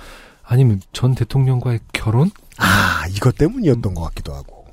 아니면 0.42 0.82
전 0.92 1.14
대통령과의 1.14 1.80
결혼? 1.94 2.30
아, 2.58 3.06
이것 3.16 3.34
때문이었던 3.38 3.94
것 3.94 4.02
같기도 4.02 4.34
하고. 4.34 4.66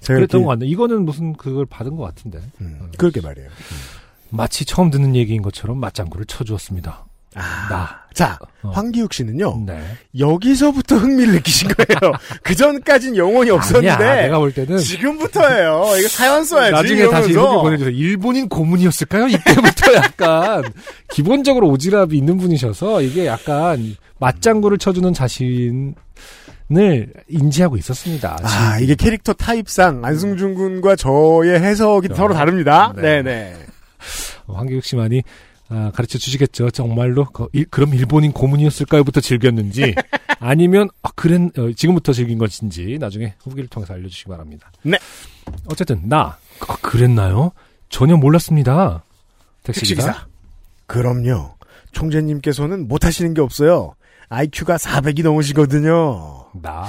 제가 0.00 0.16
그랬던 0.16 0.42
것 0.42 0.48
같네. 0.48 0.66
이거는 0.66 1.04
무슨 1.04 1.34
그걸 1.34 1.66
받은 1.66 1.94
것 1.94 2.02
같은데. 2.02 2.40
음, 2.60 2.90
그러게 2.98 3.20
말이에요. 3.20 3.48
마치 4.30 4.64
처음 4.64 4.90
듣는 4.90 5.14
얘기인 5.14 5.40
것처럼 5.40 5.78
맞장구를 5.78 6.26
쳐주었습니다. 6.26 7.05
아, 7.36 7.68
나. 7.68 8.06
자, 8.14 8.38
어. 8.62 8.70
황기욱 8.70 9.12
씨는요. 9.12 9.64
네. 9.66 9.78
여기서부터 10.18 10.96
흥미를 10.96 11.34
느끼신 11.34 11.68
거예요. 11.68 12.14
그 12.42 12.54
전까진 12.54 13.14
영혼이 13.14 13.50
없었는데 13.50 13.90
아니야, 13.90 14.22
내가 14.22 14.38
볼 14.38 14.52
때는 14.54 14.78
지금부터예요. 14.78 15.84
이거 15.98 16.08
사연 16.08 16.42
써야지. 16.42 16.72
나중에 16.72 17.08
다시 17.08 17.30
이러면서. 17.30 17.52
후기 17.56 17.62
보내주세요. 17.62 17.94
일본인 17.94 18.48
고문이었을까요? 18.48 19.28
이때부터 19.28 19.92
약간 19.96 20.64
기본적으로 21.10 21.68
오지랖이 21.68 22.14
있는 22.14 22.38
분이셔서 22.38 23.02
이게 23.02 23.26
약간 23.26 23.94
맞장구를 24.18 24.78
쳐주는 24.78 25.12
자신 25.12 25.94
을 26.74 27.12
인지하고 27.28 27.76
있었습니다. 27.76 28.38
아, 28.42 28.78
이게 28.80 28.96
캐릭터 28.96 29.32
타입상 29.32 30.04
안승준 30.04 30.54
군과 30.54 30.96
저의 30.96 31.60
해석이 31.60 32.08
어. 32.10 32.14
서로 32.16 32.34
다릅니다. 32.34 32.92
네. 32.96 33.22
네네. 33.22 33.56
어, 34.48 34.54
황교육 34.54 34.82
씨만이 34.82 35.22
아, 35.68 35.90
가르쳐 35.94 36.16
주시겠죠. 36.18 36.70
정말로 36.70 37.24
그, 37.26 37.48
일- 37.52 37.66
그럼 37.66 37.94
일본인 37.94 38.32
고문이었을까요부터 38.32 39.20
즐겼는지 39.20 39.94
아니면 40.38 40.88
아, 41.02 41.10
그랬 41.16 41.40
어, 41.58 41.72
지금부터 41.74 42.12
즐긴 42.12 42.38
것인지 42.38 42.98
나중에 43.00 43.34
후기를 43.42 43.68
통해서 43.68 43.94
알려주시기 43.94 44.28
바랍니다. 44.30 44.70
네. 44.82 44.98
어쨌든 45.66 46.02
나 46.08 46.38
아, 46.68 46.76
그랬나요? 46.82 47.52
전혀 47.88 48.16
몰랐습니다. 48.16 49.02
택시기사. 49.64 50.02
택시기사. 50.02 50.26
그럼요. 50.86 51.54
총재님께서는 51.92 52.86
못하시는 52.88 53.34
게 53.34 53.40
없어요. 53.40 53.94
IQ가 54.28 54.76
400이 54.76 55.22
넘으시거든요. 55.22 56.46
나 56.62 56.86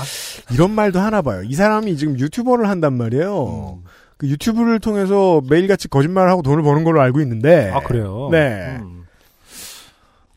이런 0.51 0.71
말도 0.71 0.99
하나 0.99 1.21
봐요. 1.21 1.43
이 1.43 1.53
사람이 1.53 1.97
지금 1.97 2.17
유튜버를 2.19 2.67
한단 2.69 2.93
말이에요. 2.97 3.82
그 4.18 4.28
유튜브를 4.28 4.80
통해서 4.80 5.41
매일같이 5.49 5.88
거짓말을 5.88 6.30
하고 6.30 6.41
돈을 6.41 6.63
버는 6.63 6.84
걸로 6.84 7.01
알고 7.01 7.22
있는데. 7.22 7.72
아 7.74 7.80
그래요. 7.82 8.30
네. 8.32 8.78
음. 8.80 9.05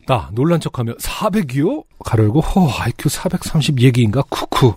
나 0.07 0.29
놀란 0.33 0.59
척하며 0.59 0.95
400이요? 0.95 1.83
가르고 2.03 2.41
허 2.41 2.67
IQ 2.83 3.09
430 3.09 3.81
얘기인가 3.81 4.21
쿠쿠. 4.23 4.73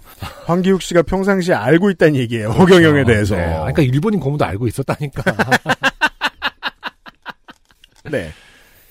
황기욱 0.46 0.82
씨가 0.82 1.02
평상시에 1.02 1.54
알고 1.54 1.90
있다는 1.90 2.16
얘기예요. 2.16 2.50
허경영에 2.50 3.02
아, 3.02 3.04
대해서. 3.04 3.36
네. 3.36 3.44
아, 3.44 3.58
그러니까 3.60 3.82
일본인 3.82 4.20
고문도 4.20 4.44
알고 4.44 4.66
있었다니까. 4.66 5.22
네. 8.10 8.30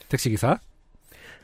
택시 0.09 0.30
기사. 0.30 0.57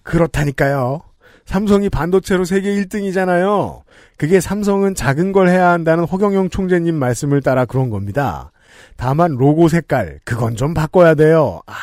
그렇다니까요. 0.04 1.02
삼성이 1.46 1.90
반도체로 1.90 2.46
세계 2.46 2.76
1등이잖아요. 2.76 3.82
그게 4.18 4.40
삼성은 4.40 4.96
작은 4.96 5.32
걸 5.32 5.50
해야 5.50 5.70
한다는 5.70 6.06
허경영 6.06 6.50
총재님 6.50 6.96
말씀을 6.96 7.42
따라 7.42 7.66
그런 7.66 7.90
겁니다. 7.90 8.52
다만 8.98 9.32
로고 9.32 9.68
색깔 9.68 10.20
그건 10.24 10.56
좀 10.56 10.74
바꿔야 10.74 11.16
돼요. 11.16 11.62
아, 11.68 11.74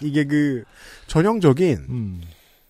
이게 0.00 0.24
그 0.24 0.64
전형적인 1.06 1.86
음. 1.88 2.20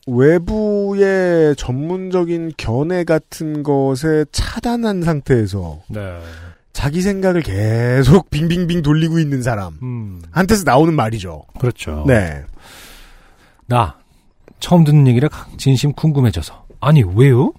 외부의 0.06 1.54
전문적인 1.56 2.52
견해 2.56 3.04
같은 3.04 3.62
것에 3.62 4.24
차단한 4.32 5.02
상태에서 5.02 5.80
네. 5.88 6.00
자기 6.72 7.02
생각을 7.02 7.42
계속 7.42 8.30
빙빙빙 8.30 8.82
돌리고 8.82 9.18
있는 9.18 9.42
사람. 9.42 9.78
음. 9.82 10.22
한테서 10.30 10.62
나오는 10.64 10.94
말이죠. 10.94 11.44
그렇죠. 11.58 12.04
네. 12.06 12.42
나 13.66 13.98
처음 14.60 14.84
듣는 14.84 15.06
얘기라 15.08 15.28
진심 15.56 15.92
궁금해져서. 15.92 16.66
아니 16.80 17.02
왜요? 17.02 17.52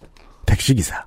택시기사. 0.45 1.05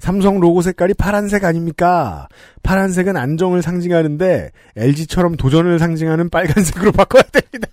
삼성 0.00 0.40
로고 0.40 0.62
색깔이 0.62 0.94
파란색 0.94 1.44
아닙니까? 1.44 2.26
파란색은 2.62 3.16
안정을 3.16 3.60
상징하는데 3.62 4.50
LG처럼 4.76 5.36
도전을 5.36 5.78
상징하는 5.78 6.30
빨간색으로 6.30 6.90
바꿔야 6.96 7.22
됩니다. 7.22 7.68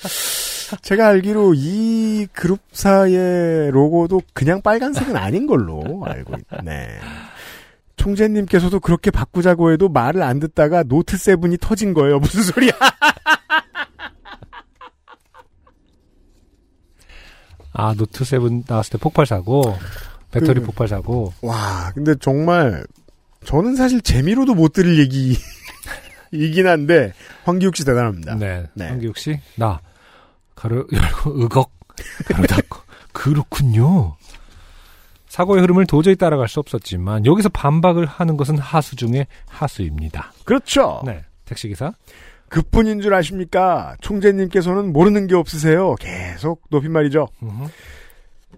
제가 0.82 1.08
알기로 1.08 1.54
이 1.56 2.26
그룹사의 2.32 3.72
로고도 3.72 4.22
그냥 4.32 4.62
빨간색은 4.62 5.16
아닌 5.16 5.46
걸로 5.46 6.04
알고 6.06 6.36
있네. 6.62 7.00
총재님께서도 7.96 8.78
그렇게 8.80 9.10
바꾸자고 9.10 9.72
해도 9.72 9.88
말을 9.88 10.22
안 10.22 10.38
듣다가 10.38 10.84
Note 10.84 11.16
Seven이 11.16 11.58
터진 11.60 11.92
거예요. 11.92 12.20
무슨 12.20 12.42
소리야? 12.42 12.70
아 17.72 17.94
Note 17.94 18.24
Seven 18.24 18.62
나왔을 18.68 18.92
때 18.92 18.98
폭발 18.98 19.26
사고 19.26 19.76
배터리 20.40 20.60
그- 20.60 20.66
폭발 20.66 20.88
사고. 20.88 21.32
와, 21.42 21.90
근데 21.94 22.14
정말 22.20 22.84
저는 23.44 23.76
사실 23.76 24.00
재미로도 24.00 24.54
못 24.54 24.72
들을 24.72 24.98
얘기 24.98 25.36
이긴 26.32 26.66
한데 26.68 27.12
황기욱 27.44 27.76
씨 27.76 27.84
대단합니다. 27.84 28.34
네. 28.36 28.64
네. 28.74 28.88
한기욱 28.88 29.16
씨. 29.18 29.38
나 29.56 29.80
가로 30.54 30.86
열고 30.92 31.32
의걱 31.42 31.70
가로 32.26 32.46
닫고 32.46 32.78
그렇군요. 33.12 34.16
사고의 35.28 35.62
흐름을 35.62 35.86
도저히 35.86 36.14
따라갈 36.14 36.48
수 36.48 36.60
없었지만 36.60 37.26
여기서 37.26 37.48
반박을 37.48 38.06
하는 38.06 38.36
것은 38.36 38.56
하수 38.58 38.94
중의 38.96 39.26
하수입니다. 39.48 40.32
그렇죠. 40.44 41.02
네. 41.04 41.24
택시 41.44 41.68
기사. 41.68 41.92
그뿐인 42.48 43.00
줄 43.00 43.12
아십니까? 43.14 43.96
총재님께서는 44.00 44.92
모르는 44.92 45.26
게 45.26 45.34
없으세요. 45.34 45.96
계속 45.96 46.62
높임말이죠. 46.70 47.26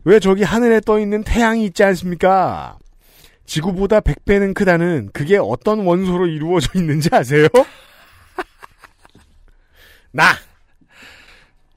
왜 0.06 0.18
저기 0.20 0.44
하늘에 0.44 0.80
떠 0.80 1.00
있는 1.00 1.24
태양이 1.24 1.64
있지 1.64 1.82
않습니까? 1.82 2.78
지구보다 3.44 3.98
100배는 3.98 4.54
크다는 4.54 5.10
그게 5.12 5.36
어떤 5.36 5.80
원소로 5.80 6.28
이루어져 6.28 6.70
있는지 6.78 7.08
아세요? 7.10 7.48
나 10.12 10.26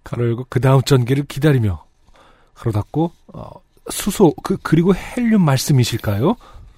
가로 0.03 0.27
열고 0.27 0.45
그 0.47 0.61
다음 0.61 0.83
전개를 0.83 1.25
기다리며 1.25 1.83
가로 2.53 2.71
닫고 2.71 3.11
어, 3.33 3.49
수소 3.89 4.35
그 4.43 4.57
그리고 4.61 4.93
헬륨 4.93 5.41
말씀이실까요? 5.41 6.35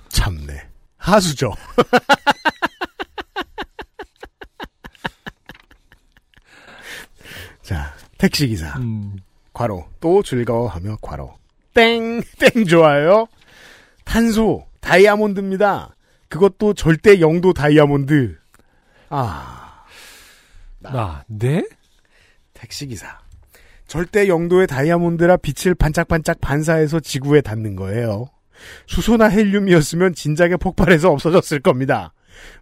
참네. 0.07 0.69
하수죠. 0.95 1.51
자, 7.61 7.93
택시 8.17 8.47
기사. 8.47 8.77
음, 8.77 9.17
괄호. 9.51 9.85
또 9.99 10.23
즐거워하며 10.23 10.95
괄호. 11.01 11.40
땡, 11.73 12.21
땡 12.37 12.65
좋아요. 12.65 13.27
탄소, 14.03 14.67
다이아몬드입니다. 14.81 15.95
그것도 16.27 16.73
절대 16.73 17.19
영도 17.21 17.53
다이아몬드. 17.53 18.37
아, 19.09 19.85
나 20.79 21.23
네? 21.27 21.65
택시기사. 22.53 23.19
절대 23.87 24.27
영도의 24.27 24.67
다이아몬드라 24.67 25.37
빛을 25.37 25.75
반짝반짝 25.75 26.39
반사해서 26.39 27.01
지구에 27.01 27.41
닿는 27.41 27.75
거예요. 27.75 28.29
수소나 28.87 29.25
헬륨이었으면 29.25 30.13
진작에 30.13 30.55
폭발해서 30.55 31.11
없어졌을 31.11 31.59
겁니다. 31.59 32.13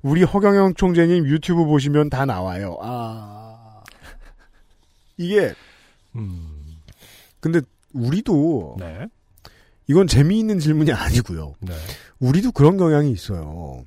우리 0.02 0.24
허경영 0.24 0.74
총재님 0.74 1.28
유튜브 1.28 1.66
보시면 1.66 2.10
다 2.10 2.26
나와요. 2.26 2.78
아. 2.82 3.84
이게, 5.18 5.54
음, 6.16 6.80
근데 7.40 7.62
우리도 7.94 8.78
네. 8.80 9.08
이건 9.88 10.08
재미있는 10.08 10.60
질문이 10.60 10.92
아니고요. 10.92 11.56
네. 11.62 11.74
우리도 12.20 12.52
그런 12.52 12.78
경향이 12.78 13.12
있어요. 13.12 13.84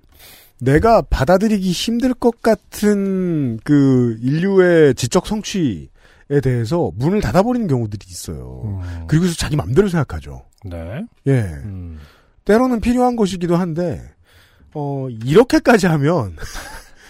내가 0.61 1.03
받아들이기 1.03 1.73
힘들 1.73 2.15
것 2.15 2.41
같은 2.41 3.59
그 3.65 4.17
인류의 4.21 4.95
지적 4.95 5.27
성취에 5.27 5.89
대해서 6.43 6.93
문을 6.95 7.21
닫아버리는 7.21 7.67
경우들이 7.67 8.07
있어요. 8.09 8.63
음, 8.65 9.07
그리고서 9.09 9.35
자기 9.35 9.57
맘대로 9.57 9.89
생각하죠. 9.89 10.45
네. 10.65 11.05
예. 11.27 11.41
음, 11.65 11.99
때로는 12.45 12.81
필요한 12.81 13.17
것이기도 13.17 13.57
한데, 13.57 14.01
어, 14.73 15.09
이렇게까지 15.25 15.89
하면, 15.89 16.37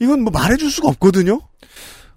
이건 0.00 0.22
뭐 0.22 0.30
말해줄 0.32 0.70
수가 0.70 0.88
없거든요? 0.88 1.40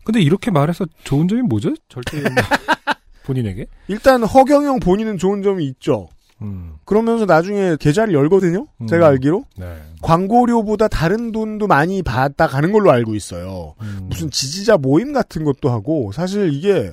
근데 0.03 0.21
이렇게 0.21 0.51
말해서 0.51 0.85
좋은 1.03 1.27
점이 1.27 1.41
뭐죠? 1.41 1.73
절대 1.89 2.23
본인에게? 3.23 3.67
일단 3.87 4.23
허경영 4.23 4.79
본인은 4.79 5.17
좋은 5.17 5.43
점이 5.43 5.65
있죠. 5.65 6.09
음, 6.41 6.73
그러면서 6.85 7.25
나중에 7.25 7.75
계좌를 7.79 8.13
열거든요? 8.13 8.65
음. 8.81 8.87
제가 8.87 9.07
알기로? 9.07 9.43
네. 9.57 9.75
광고료보다 10.01 10.87
다른 10.87 11.31
돈도 11.31 11.67
많이 11.67 12.01
받다 12.01 12.47
가는 12.47 12.71
걸로 12.71 12.91
알고 12.91 13.13
있어요. 13.15 13.75
음, 13.81 14.07
무슨 14.09 14.31
지지자 14.31 14.77
모임 14.77 15.13
같은 15.13 15.43
것도 15.43 15.69
하고 15.69 16.11
사실 16.11 16.51
이게 16.51 16.91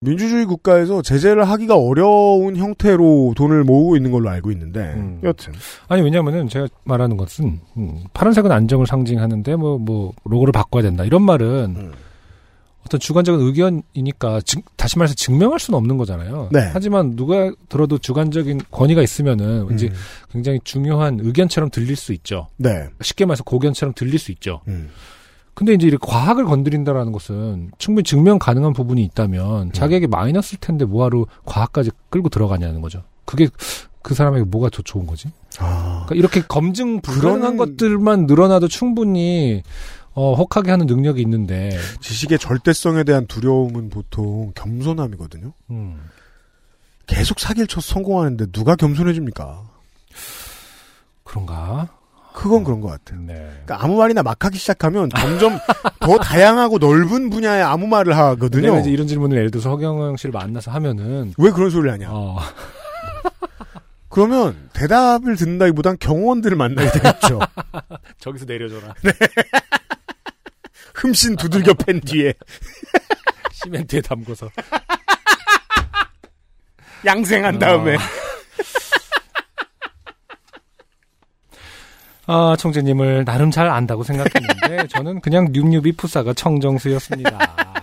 민주주의 0.00 0.44
국가에서 0.44 1.02
제재를 1.02 1.48
하기가 1.48 1.76
어려운 1.76 2.56
형태로 2.56 3.34
돈을 3.36 3.64
모으고 3.64 3.96
있는 3.96 4.12
걸로 4.12 4.28
알고 4.28 4.52
있는데 4.52 4.80
음. 4.80 5.20
여튼 5.24 5.54
아니 5.88 6.02
왜냐면은 6.02 6.46
제가 6.46 6.68
말하는 6.84 7.16
것은 7.16 7.60
음, 7.76 8.04
파란색은 8.12 8.52
안정을 8.52 8.86
상징하는데 8.86 9.56
뭐뭐 9.56 10.12
로고를 10.24 10.52
바꿔야 10.52 10.82
된다 10.82 11.04
이런 11.04 11.22
말은 11.22 11.74
음. 11.76 11.92
어떤 12.86 13.00
주관적인 13.00 13.44
의견이니까 13.46 14.40
증- 14.42 14.62
다시 14.76 14.98
말해서 14.98 15.14
증명할 15.14 15.58
수는 15.58 15.76
없는 15.78 15.96
거잖아요. 15.96 16.48
네. 16.52 16.68
하지만 16.72 17.16
누가 17.16 17.50
들어도 17.68 17.98
주관적인 17.98 18.60
권위가 18.70 19.02
있으면은 19.02 19.72
이제 19.74 19.86
음. 19.86 19.94
굉장히 20.30 20.60
중요한 20.64 21.18
의견처럼 21.22 21.70
들릴 21.70 21.96
수 21.96 22.12
있죠. 22.12 22.48
네. 22.56 22.88
쉽게 23.00 23.24
말해서 23.24 23.42
고견처럼 23.44 23.94
들릴 23.94 24.18
수 24.18 24.32
있죠. 24.32 24.60
음. 24.68 24.90
근데 25.54 25.72
이제 25.72 25.86
이렇게 25.86 26.04
과학을 26.06 26.44
건드린다라는 26.46 27.12
것은 27.12 27.70
충분히 27.78 28.02
증명 28.02 28.38
가능한 28.38 28.72
부분이 28.72 29.02
있다면 29.04 29.72
자기에게 29.72 30.08
마이너스일 30.08 30.58
텐데 30.60 30.84
뭐하러 30.84 31.26
과학까지 31.44 31.90
끌고 32.10 32.28
들어가냐는 32.28 32.80
거죠. 32.80 33.04
그게 33.24 33.48
그 34.02 34.14
사람에게 34.14 34.44
뭐가 34.44 34.68
더 34.68 34.82
좋은 34.82 35.06
거지? 35.06 35.28
아, 35.60 36.02
그러니까 36.06 36.14
이렇게 36.16 36.42
검증 36.46 37.00
불가능한 37.00 37.56
그런- 37.56 37.76
것들만 37.76 38.26
늘어나도 38.26 38.66
충분히 38.68 39.62
어, 40.14 40.34
혹하게 40.34 40.70
하는 40.70 40.86
능력이 40.86 41.20
있는데 41.22 41.76
지식의 42.00 42.38
절대성에 42.38 43.04
대한 43.04 43.26
두려움은 43.26 43.90
보통 43.90 44.52
겸손함이거든요. 44.54 45.52
음, 45.70 46.00
계속 47.06 47.40
사기를 47.40 47.66
쳐서 47.66 47.92
성공하는데 47.94 48.46
누가 48.52 48.76
겸손해집니까? 48.76 49.62
그런가? 51.24 51.88
그건 52.32 52.64
그런 52.64 52.80
것 52.80 52.88
같아요. 52.88 53.20
네. 53.20 53.34
그러니까 53.34 53.84
아무 53.84 53.96
말이나 53.96 54.22
막 54.24 54.44
하기 54.44 54.58
시작하면 54.58 55.08
점점 55.08 55.56
더 56.00 56.18
다양하고 56.18 56.78
넓은 56.78 57.30
분야의 57.30 57.62
아무 57.62 57.86
말을 57.86 58.16
하거든요. 58.16 58.80
이제 58.80 58.90
이런 58.90 59.06
질문을 59.06 59.36
예를 59.36 59.50
들어서 59.52 59.70
허경영 59.70 60.16
씨를 60.16 60.32
만나서 60.32 60.72
하면은 60.72 61.32
왜 61.38 61.50
그런 61.52 61.70
소리를 61.70 61.92
하냐? 61.92 62.08
어, 62.10 62.38
그러면 64.10 64.56
대답을 64.72 65.36
듣는다기보단 65.36 65.96
경호원들을 66.00 66.56
만나야 66.56 66.90
되겠죠. 66.90 67.38
저기서 68.18 68.46
내려줘라. 68.46 68.94
흠씬 71.04 71.36
두들겨 71.36 71.74
팬 71.74 72.00
뒤에 72.00 72.32
시멘트에 73.52 74.00
담궈서. 74.00 74.50
양생한 77.04 77.58
다음에 77.58 77.98
아, 82.26 82.56
청재님을 82.58 83.26
나름 83.26 83.50
잘 83.50 83.68
안다고 83.68 84.02
생각했는데 84.02 84.86
저는 84.96 85.20
그냥 85.20 85.48
뉴뉴비 85.52 85.92
푸사가 85.92 86.32
청정수였습니다. 86.32 87.82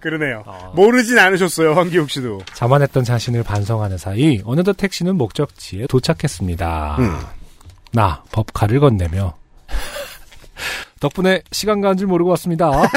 그러네요. 0.00 0.42
어. 0.46 0.72
모르진 0.74 1.18
않으셨어요, 1.18 1.74
황기욱 1.74 2.08
씨도. 2.08 2.40
자만했던 2.54 3.04
자신을 3.04 3.42
반성하는 3.42 3.98
사이 3.98 4.40
어느덧 4.46 4.78
택시는 4.78 5.16
목적지에 5.16 5.88
도착했습니다. 5.88 6.96
음. 7.00 7.18
나 7.92 8.22
법칼을 8.32 8.80
건네며 8.80 9.36
덕분에 11.00 11.42
시간 11.52 11.80
가는 11.80 11.96
줄 11.96 12.06
모르고 12.06 12.30
왔습니다. 12.30 12.70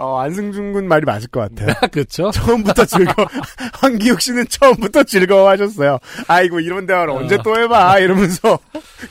어, 0.00 0.20
안승준 0.20 0.72
군 0.72 0.86
말이 0.86 1.04
맞을 1.04 1.28
것 1.28 1.40
같아요. 1.40 1.74
그렇죠? 1.90 2.30
처음부터 2.30 2.84
즐거, 2.84 3.26
황기욱 3.74 4.20
씨는 4.20 4.46
처음부터 4.48 5.02
즐거워하셨어요. 5.02 5.98
아이고, 6.28 6.60
이런 6.60 6.86
대화를 6.86 7.12
언제 7.14 7.36
또 7.42 7.60
해봐. 7.60 7.98
이러면서, 7.98 8.60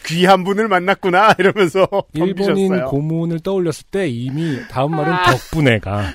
귀한 0.06 0.46
분을 0.46 0.70
만났구나. 0.70 1.36
이러면서, 1.40 1.90
일본인 2.14 2.36
덤비셨어요. 2.36 2.86
고문을 2.86 3.42
떠올렸을 3.42 3.84
때 3.92 4.08
이미 4.08 4.62
다음 4.70 4.92
말은 4.96 5.14
덕분에가 5.26 6.14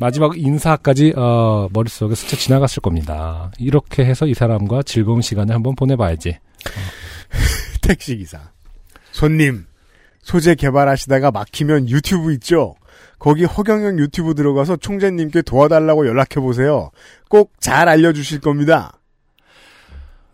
마지막 0.00 0.36
인사까지 0.36 1.12
어, 1.14 1.68
머릿속에 1.74 2.14
스쳐 2.14 2.34
지나갔을 2.34 2.80
겁니다. 2.80 3.52
이렇게 3.58 4.02
해서 4.04 4.26
이 4.26 4.32
사람과 4.32 4.82
즐거운 4.82 5.20
시간을 5.20 5.54
한번 5.54 5.76
보내봐야지. 5.76 6.38
택시 7.82 8.16
기사. 8.16 8.40
손님, 9.12 9.66
소재 10.22 10.54
개발하시다가 10.54 11.30
막히면 11.30 11.90
유튜브 11.90 12.32
있죠? 12.34 12.76
거기 13.18 13.44
허경영 13.44 13.98
유튜브 13.98 14.34
들어가서 14.34 14.76
총재님께 14.76 15.42
도와달라고 15.42 16.06
연락해 16.06 16.40
보세요. 16.40 16.90
꼭 17.28 17.52
잘 17.60 17.86
알려주실 17.88 18.40
겁니다. 18.40 18.98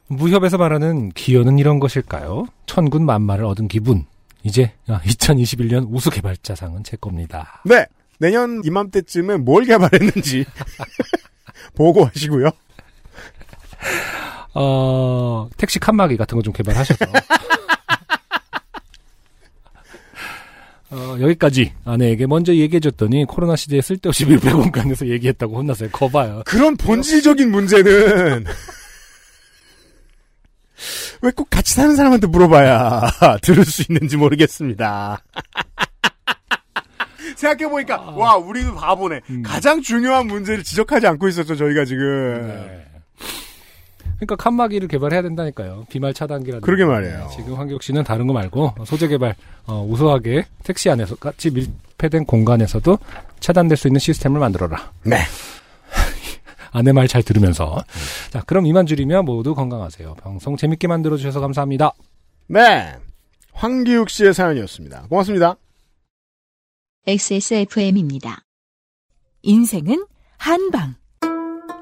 무협에서 0.07 0.59
말하는 0.59 1.09
기여는 1.09 1.59
이런 1.59 1.81
것일까요? 1.81 2.47
천군 2.67 3.05
만마를 3.05 3.45
얻은 3.45 3.67
기분. 3.67 4.05
이제 4.45 4.73
2021년 4.87 5.89
우수 5.91 6.11
개발자상은 6.11 6.85
제 6.85 6.97
겁니다. 6.97 7.61
네! 7.65 7.85
내년 8.19 8.63
이맘때쯤에 8.65 9.37
뭘 9.39 9.65
개발했는지 9.65 10.45
보고하시고요. 11.75 12.51
어, 14.55 15.49
택시 15.57 15.79
칸막이 15.79 16.17
같은 16.17 16.37
거 16.37 16.43
좀 16.43 16.53
개발하셔서. 16.53 17.05
어, 20.91 21.17
여기까지 21.21 21.73
아내에게 21.85 22.27
먼저 22.27 22.55
얘기해줬더니 22.55 23.25
코로나 23.27 23.57
시대에 23.57 23.81
쓸데없이 23.83 24.25
밀폐 24.25 24.53
공간에서 24.53 25.09
얘기했다고 25.09 25.59
혼났어요. 25.59 25.91
거봐요. 25.91 26.43
그런 26.47 26.77
본질적인 26.77 27.51
문제는 27.51 28.45
왜 31.23 31.31
꼭 31.33 31.51
같이 31.51 31.75
사는 31.75 31.97
사람한테 31.97 32.27
물어봐야 32.29 33.11
들을 33.43 33.65
수 33.65 33.83
있는지 33.89 34.17
모르겠습니다. 34.17 35.23
생각해보니까, 37.37 38.11
와, 38.17 38.37
우리도 38.37 38.75
바보네. 38.75 39.21
음. 39.31 39.43
가장 39.43 39.81
중요한 39.83 40.27
문제를 40.27 40.65
지적하지 40.65 41.07
않고 41.07 41.29
있었죠, 41.29 41.55
저희가 41.57 41.85
지금. 41.85 42.47
네. 42.49 42.83
그러니까 44.17 44.37
칸막이를 44.37 44.89
개발해야 44.89 45.21
된다니까요. 45.23 45.85
비말 45.91 46.15
차단기라든지. 46.15 46.65
그러게 46.65 46.85
말이에요. 46.87 47.29
지금 47.37 47.55
황교욱 47.55 47.83
씨는 47.83 48.03
다른 48.03 48.27
거 48.27 48.33
말고 48.33 48.75
소재 48.87 49.09
개발 49.09 49.35
어, 49.67 49.85
우수하게 49.87 50.47
택시 50.65 50.89
안에서 50.89 51.17
같이 51.17 51.51
밀폐된 51.51 52.25
공간에서도 52.25 52.99
차단될 53.41 53.77
수 53.77 53.89
있는 53.89 53.99
시스템을 54.01 54.41
만들어라. 54.41 54.91
네. 55.05 55.19
아내 56.73 56.93
말 56.93 57.09
잘 57.09 57.23
들으면서. 57.23 57.77
자, 58.31 58.43
그럼 58.47 58.65
이만 58.65 58.87
줄이며 58.87 59.23
모두 59.23 59.55
건강하세요. 59.55 60.15
방송 60.23 60.57
재밌게 60.57 60.89
만들어 60.89 61.19
주셔서 61.19 61.41
감사합니다. 61.41 61.93
네. 62.49 62.95
황기욱 63.53 64.09
씨의 64.09 64.33
사연이었습니다. 64.33 65.09
고맙습니다. 65.11 65.57
XSFM입니다. 67.09 68.41
인생은 69.43 70.07
한방. 70.39 70.97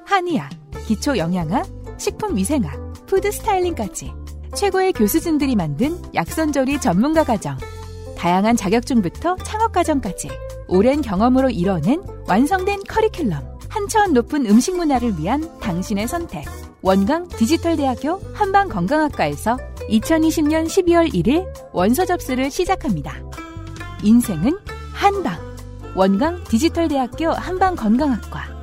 한의학, 0.04 0.50
기초 0.86 1.16
영양학, 1.16 1.64
식품 1.96 2.36
위생학, 2.36 3.06
food 3.06 3.32
styling까지 3.32 4.12
최고의 4.54 4.92
교수진들이 4.92 5.56
만든 5.56 5.96
약선조리 6.14 6.78
전문가 6.78 7.24
과정. 7.24 7.56
다양한 8.18 8.54
자격증부터 8.54 9.36
창업 9.36 9.72
과정까지 9.72 10.28
오랜 10.68 11.00
경험으로 11.00 11.48
이뤄낸 11.48 12.02
완성된 12.28 12.80
커리큘럼. 12.80 13.58
한 13.70 13.88
차원 13.88 14.12
높은 14.12 14.44
음식 14.44 14.76
문화를 14.76 15.18
위한 15.18 15.58
당신의 15.60 16.06
선택. 16.06 16.44
원광 16.82 17.28
디지털대학교 17.28 18.20
한방건강학과에서 18.34 19.56
2020년 19.88 20.66
12월 20.66 21.10
1일 21.14 21.46
원서 21.72 22.04
접수를 22.04 22.50
시작합니다. 22.50 23.22
인생은 24.02 24.73
한방. 24.94 25.36
원광 25.94 26.42
디지털대학교 26.44 27.30
한방건강학과. 27.30 28.54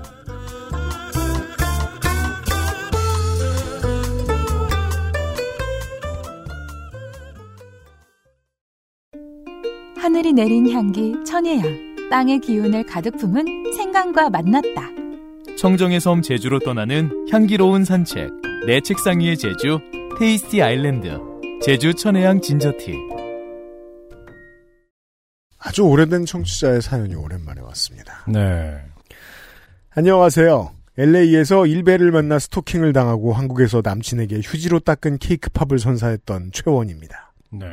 하늘이 9.98 10.34
내린 10.34 10.70
향기 10.72 11.14
천혜향. 11.24 12.10
땅의 12.10 12.40
기운을 12.40 12.86
가득 12.86 13.18
품은 13.18 13.74
생강과 13.74 14.30
만났다. 14.32 14.90
청정의 15.58 16.00
섬 16.02 16.22
제주로 16.22 16.60
떠나는 16.60 17.28
향기로운 17.32 17.86
산책. 17.86 18.32
내 18.66 18.82
책상 18.82 19.20
위의 19.20 19.38
제주. 19.38 19.80
테이스티 20.18 20.62
아일랜드. 20.62 21.20
제주 21.62 21.94
천혜향 21.94 22.42
진저티. 22.42 23.21
아주 25.64 25.84
오래된 25.84 26.26
청취자의 26.26 26.82
사연이 26.82 27.16
오랜만에 27.16 27.62
왔습니다. 27.62 28.26
네. 28.28 28.78
안녕하세요. 29.92 30.72
LA에서 30.98 31.66
일베를 31.66 32.12
만나 32.12 32.40
스토킹을 32.40 32.94
당하고 32.94 33.34
한국에서 33.34 33.82
남친에게 33.84 34.42
휴지로 34.44 34.80
닦은 34.80 35.20
케이크팝을 35.20 35.80
선사했던 35.80 36.52
최원입니다. 36.52 37.34
네. 37.52 37.68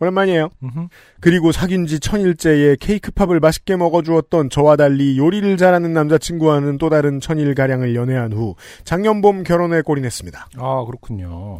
오랜만이에요. 0.00 0.48
음흠. 0.62 0.88
그리고 1.20 1.52
사귄 1.52 1.86
지 1.86 2.00
천일째에 2.00 2.76
케이크팝을 2.80 3.40
맛있게 3.40 3.76
먹어주었던 3.76 4.48
저와 4.48 4.76
달리 4.76 5.18
요리를 5.18 5.56
잘하는 5.56 5.92
남자친구와는 5.92 6.78
또 6.78 6.88
다른 6.88 7.20
천일가량을 7.20 7.94
연애한 7.94 8.32
후 8.32 8.54
작년 8.84 9.20
봄 9.20 9.42
결혼에 9.42 9.82
골인했습니다. 9.82 10.48
아, 10.56 10.84
그렇군요. 10.86 11.58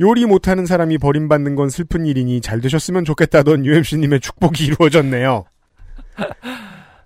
요리 0.00 0.26
못하는 0.26 0.66
사람이 0.66 0.98
버림받는 0.98 1.54
건 1.54 1.70
슬픈 1.70 2.06
일이니 2.06 2.40
잘 2.40 2.60
되셨으면 2.60 3.04
좋겠다던 3.04 3.64
UMC님의 3.64 4.20
축복이 4.20 4.64
이루어졌네요. 4.66 5.44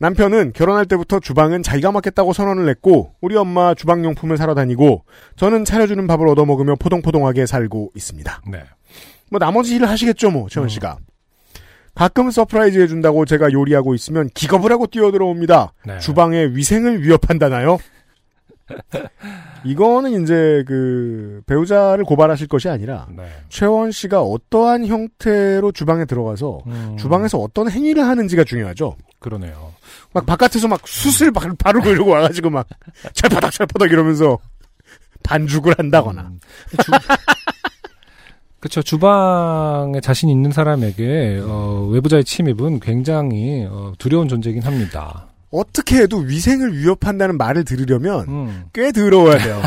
남편은 0.00 0.52
결혼할 0.54 0.86
때부터 0.86 1.20
주방은 1.20 1.62
자기가 1.62 1.92
맡겠다고 1.92 2.32
선언을 2.32 2.68
했고 2.70 3.14
우리 3.20 3.36
엄마 3.36 3.74
주방용품을 3.74 4.38
사러 4.38 4.54
다니고 4.54 5.04
저는 5.36 5.66
차려주는 5.66 6.06
밥을 6.06 6.26
얻어먹으며 6.28 6.76
포동포동하게 6.76 7.44
살고 7.44 7.92
있습니다. 7.94 8.42
네. 8.50 8.64
뭐 9.30 9.38
나머지 9.38 9.76
일을 9.76 9.88
하시겠죠 9.88 10.30
뭐 10.30 10.48
최원 10.48 10.68
씨가. 10.68 10.96
가끔 11.94 12.30
surprise 12.30 12.78
해준다고 12.80 13.26
제가 13.26 13.52
요리하고 13.52 13.94
있으면 13.94 14.30
기겁을 14.32 14.72
하고 14.72 14.86
뛰어들어옵니다. 14.86 15.74
네. 15.84 15.98
주방의 15.98 16.56
위생을 16.56 17.02
위협한다나요? 17.02 17.78
이거는 19.64 20.22
이제 20.22 20.64
그 20.66 21.42
배우자를 21.46 22.04
고발하실 22.04 22.48
것이 22.48 22.68
아니라 22.68 23.06
네. 23.14 23.24
최원 23.48 23.90
씨가 23.92 24.22
어떠한 24.22 24.86
형태로 24.86 25.72
주방에 25.72 26.04
들어가서 26.06 26.60
음, 26.66 26.96
주방에서 26.98 27.38
어떤 27.38 27.70
행위를 27.70 28.04
하는지가 28.06 28.44
중요하죠. 28.44 28.96
그러네요. 29.18 29.72
막 30.12 30.24
바깥에서 30.26 30.66
막 30.68 30.80
숯을 30.86 31.32
바- 31.32 31.52
바르고 31.58 31.90
이러고 31.90 32.10
와가지고 32.10 32.50
막 32.50 32.66
찰파닥 33.12 33.52
찰파닥 33.52 33.90
이러면서 33.90 34.38
반죽을 35.22 35.74
한다거나. 35.76 36.22
음. 36.22 36.40
주... 36.82 36.90
그렇죠. 38.60 38.82
주방에 38.82 40.00
자신 40.00 40.28
있는 40.28 40.52
사람에게 40.52 41.40
어, 41.42 41.88
외부자의 41.90 42.24
침입은 42.24 42.80
굉장히 42.80 43.66
어, 43.70 43.92
두려운 43.98 44.28
존재이긴 44.28 44.62
합니다. 44.62 45.28
어떻게 45.50 45.96
해도 45.98 46.18
위생을 46.18 46.76
위협한다는 46.78 47.36
말을 47.36 47.64
들으려면 47.64 48.28
음. 48.28 48.64
꽤 48.72 48.92
더러워야 48.92 49.38
돼요. 49.38 49.60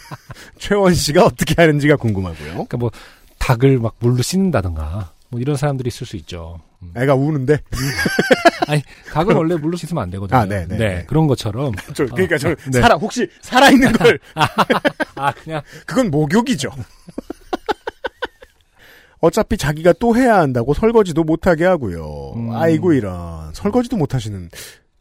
최원 0.58 0.94
씨가 0.94 1.24
어떻게 1.24 1.54
하는지가 1.56 1.96
궁금하고요. 1.96 2.50
그러니까 2.52 2.76
뭐 2.78 2.90
닭을 3.38 3.78
막 3.78 3.94
물로 3.98 4.22
씻는다든가 4.22 5.12
뭐 5.30 5.40
이런 5.40 5.56
사람들이 5.56 5.88
있을 5.88 6.06
수 6.06 6.16
있죠. 6.16 6.60
음. 6.82 6.92
애가 6.96 7.14
우는데 7.14 7.58
아니 8.68 8.82
닭은 9.12 9.36
원래 9.36 9.56
물로 9.56 9.76
씻으면 9.76 10.02
안 10.02 10.10
되거든요. 10.10 10.38
아, 10.38 10.44
네, 10.46 10.66
네, 10.66 10.76
네. 10.76 11.04
그런 11.06 11.26
것처럼 11.26 11.72
저, 11.94 12.06
그러니까 12.06 12.38
저 12.38 12.54
네. 12.70 12.80
살아 12.80 12.94
혹시 12.96 13.28
살아 13.42 13.68
있는 13.70 13.92
걸 13.92 14.18
아 15.16 15.32
그냥 15.32 15.60
그건 15.84 16.10
목욕이죠. 16.10 16.70
어차피 19.20 19.56
자기가 19.56 19.94
또 19.98 20.14
해야 20.16 20.38
한다고 20.38 20.74
설거지도 20.74 21.24
못하게 21.24 21.64
하고요. 21.64 22.32
음. 22.36 22.50
아이고 22.54 22.92
이런 22.92 23.52
설거지도 23.52 23.96
못하시는. 23.96 24.48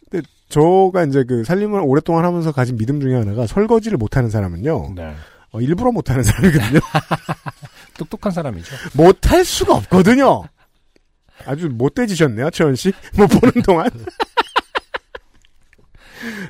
근데 0.10 0.26
저가 0.50 1.04
이제 1.06 1.24
그 1.24 1.44
살림을 1.44 1.82
오랫동안 1.84 2.26
하면서 2.26 2.52
가진 2.52 2.78
믿음 2.78 3.00
중에 3.02 3.16
하나가 3.16 3.48
설거지를 3.48 3.98
못하는 3.98 4.30
사람은요. 4.30 4.94
네. 4.96 5.14
어, 5.52 5.62
일부러 5.62 5.92
못하는 5.92 6.24
사람이거든요. 6.24 6.80
똑똑한 7.98 8.32
사람이죠. 8.32 8.76
못할 8.94 9.44
수가 9.44 9.76
없거든요. 9.76 10.44
아주 11.46 11.70
못돼지셨네요, 11.70 12.50
최원 12.52 12.76
씨. 12.76 12.92
못 13.16 13.28
보는 13.28 13.62
동안. 13.64 13.90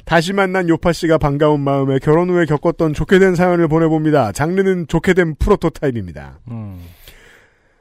다시 0.06 0.32
만난 0.34 0.70
요파 0.70 0.94
씨가 0.94 1.18
반가운 1.18 1.60
마음에 1.60 2.00
결혼 2.00 2.30
후에 2.30 2.46
겪었던 2.46 2.94
좋게 2.94 3.20
된 3.20 3.36
사연을 3.36 3.68
보내봅니다. 3.68 4.32
장르는 4.32 4.88
좋게 4.88 5.14
된 5.14 5.36
프로토타입입니다. 5.36 6.40
음. 6.50 6.82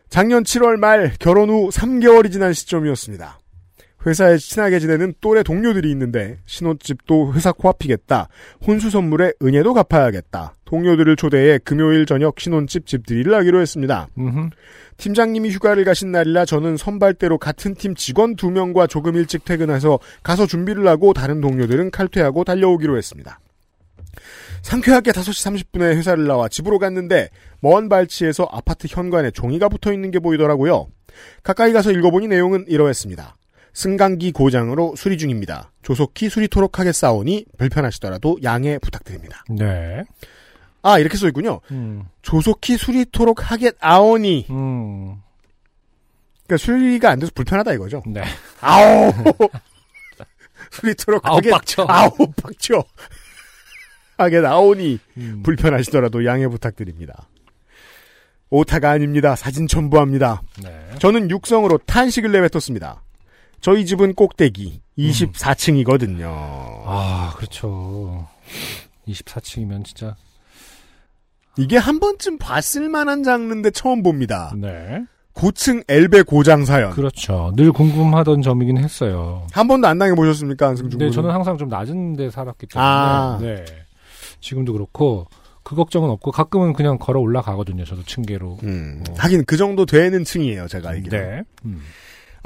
작년 0.09 0.43
7월 0.43 0.77
말 0.77 1.15
결혼 1.19 1.51
후 1.51 1.69
3개월이 1.71 2.33
지난 2.33 2.53
시점이었습니다. 2.53 3.39
회사에 4.05 4.37
친하게 4.39 4.79
지내는 4.79 5.15
또래 5.21 5.43
동료들이 5.43 5.91
있는데 5.91 6.39
신혼집도 6.47 7.35
회사 7.35 7.53
코앞이겠다. 7.53 8.29
혼수 8.67 8.91
선물에 8.91 9.33
은혜도 9.43 9.75
갚아야겠다. 9.75 10.55
동료들을 10.65 11.17
초대해 11.17 11.59
금요일 11.59 12.07
저녁 12.07 12.39
신혼집 12.39 12.87
집들이를 12.87 13.35
하기로 13.35 13.61
했습니다. 13.61 14.09
음흠. 14.19 14.51
팀장님이 14.97 15.51
휴가를 15.51 15.85
가신 15.85 16.13
날이라 16.13 16.45
저는 16.45 16.77
선발대로 16.77 17.39
같은 17.39 17.75
팀 17.75 17.95
직원 17.95 18.37
두 18.37 18.51
명과 18.51 18.87
조금 18.87 19.17
일찍 19.17 19.45
퇴근해서 19.45 19.99
가서 20.23 20.47
준비를 20.47 20.87
하고 20.87 21.13
다른 21.13 21.41
동료들은 21.41 21.91
칼퇴하고 21.91 22.45
달려오기로 22.45 22.97
했습니다. 22.97 23.41
상쾌하게 24.63 25.13
5시 25.13 25.71
30분에 25.73 25.97
회사를 25.97 26.27
나와 26.27 26.49
집으로 26.49 26.79
갔는데 26.79 27.31
먼 27.61 27.89
발치에서 27.89 28.49
아파트 28.51 28.89
현관에 28.89 29.31
종이가 29.31 29.69
붙어 29.69 29.93
있는 29.93 30.11
게 30.11 30.19
보이더라고요. 30.19 30.89
가까이 31.43 31.73
가서 31.73 31.93
읽어보니 31.93 32.29
내용은 32.29 32.65
이러했습니다. 32.67 33.37
승강기 33.77 34.33
고장으로 34.33 34.95
수리 34.97 35.19
중입니다. 35.19 35.71
조속히 35.83 36.31
수리토록 36.31 36.79
하겠사오니 36.79 37.45
불편하시더라도 37.59 38.39
양해 38.43 38.79
부탁드립니다. 38.79 39.45
네. 39.51 40.03
아 40.81 40.99
이렇게 40.99 41.19
써 41.19 41.27
있군요. 41.29 41.61
음. 41.73 42.05
조속히 42.23 42.79
수리토록 42.79 43.51
하겠아오니 43.51 44.47
음. 44.49 45.21
그러니까 46.47 46.57
수리가 46.57 47.11
안 47.11 47.19
돼서 47.19 47.31
불편하다 47.35 47.75
이거죠. 47.75 48.03
네. 48.07 48.23
아오 48.63 49.13
수리토록 50.73 51.27
하겠 51.27 51.51
빡쳐. 51.51 51.85
아우 51.87 52.11
빡쳐 52.43 52.83
하겠아오니 54.17 54.99
음. 55.19 55.43
불편하시더라도 55.43 56.25
양해 56.25 56.49
부탁드립니다. 56.49 57.29
오타가 58.49 58.93
아닙니다. 58.93 59.37
사진 59.37 59.69
첨부합니다. 59.69 60.41
네. 60.63 60.95
저는 60.99 61.29
육성으로 61.29 61.77
탄식을 61.85 62.33
내뱉었습니다. 62.33 63.03
저희 63.61 63.85
집은 63.87 64.15
꼭대기 64.15 64.81
24층이거든요. 64.99 66.25
아 66.27 67.33
그렇죠. 67.37 68.29
24층이면 69.09 69.85
진짜. 69.85 70.17
이게 71.59 71.77
한 71.77 72.01
번쯤 72.01 72.39
봤을 72.39 72.89
만한 72.89 73.23
장르인데 73.23 73.71
처음 73.71 74.03
봅니다. 74.03 74.53
네. 74.57 75.05
고층 75.33 75.83
엘베 75.89 76.23
고장 76.23 76.65
사연. 76.65 76.93
그렇죠. 76.93 77.53
늘 77.57 77.73
궁금하던 77.73 78.43
점이긴 78.43 78.79
했어요. 78.79 79.47
한 79.53 79.69
번도 79.69 79.87
안 79.87 79.99
당해보셨습니까, 79.99 80.69
안승준 80.69 80.99
군은? 80.99 81.13
저는 81.13 81.31
항상 81.31 81.59
좀 81.59 81.69
낮은 81.69 82.17
데 82.17 82.31
살았기 82.31 82.67
때문에. 82.67 82.89
아. 82.89 83.39
네. 83.41 83.65
지금도 84.41 84.73
그렇고 84.73 85.27
그 85.63 85.75
걱정은 85.75 86.09
없고 86.11 86.31
가끔은 86.31 86.73
그냥 86.73 86.97
걸어 86.99 87.21
올라가거든요. 87.21 87.85
저도 87.85 88.03
층계로. 88.05 88.59
음, 88.63 89.03
어. 89.11 89.15
하긴 89.19 89.45
그 89.47 89.57
정도 89.57 89.85
되는 89.85 90.25
층이에요, 90.25 90.69
제가 90.69 90.91
알기로. 90.91 91.19
네. 91.19 91.43
음. 91.65 91.83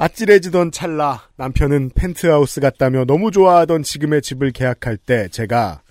아찔해지던 0.01 0.71
찰나 0.71 1.21
남편은 1.35 1.91
펜트하우스 1.93 2.59
같다며 2.59 3.05
너무 3.05 3.29
좋아하던 3.29 3.83
지금의 3.83 4.23
집을 4.23 4.51
계약할 4.51 4.97
때 4.97 5.27
제가 5.27 5.81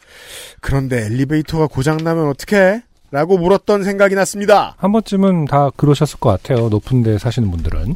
그런데 0.61 1.07
엘리베이터가 1.07 1.69
고장나면 1.69 2.29
어떡해? 2.31 2.83
라고 3.13 3.39
물었던 3.39 3.85
생각이 3.85 4.17
났습니다. 4.17 4.75
한 4.79 4.91
번쯤은 4.91 5.45
다 5.45 5.71
그러셨을 5.77 6.19
것 6.19 6.31
같아요. 6.31 6.69
높은 6.69 7.03
데 7.03 7.19
사시는 7.19 7.51
분들은. 7.53 7.95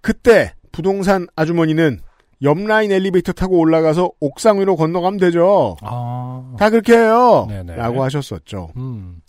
그때 0.00 0.54
부동산 0.70 1.26
아주머니는 1.34 2.00
옆 2.42 2.58
라인 2.58 2.92
엘리베이터 2.92 3.32
타고 3.32 3.58
올라가서 3.58 4.12
옥상 4.20 4.60
위로 4.60 4.76
건너가면 4.76 5.18
되죠. 5.18 5.76
아. 5.80 6.54
다 6.58 6.70
그렇게 6.70 6.96
해요. 6.96 7.46
네네. 7.48 7.76
라고 7.76 8.04
하셨었죠. 8.04 8.72
음. 8.76 9.22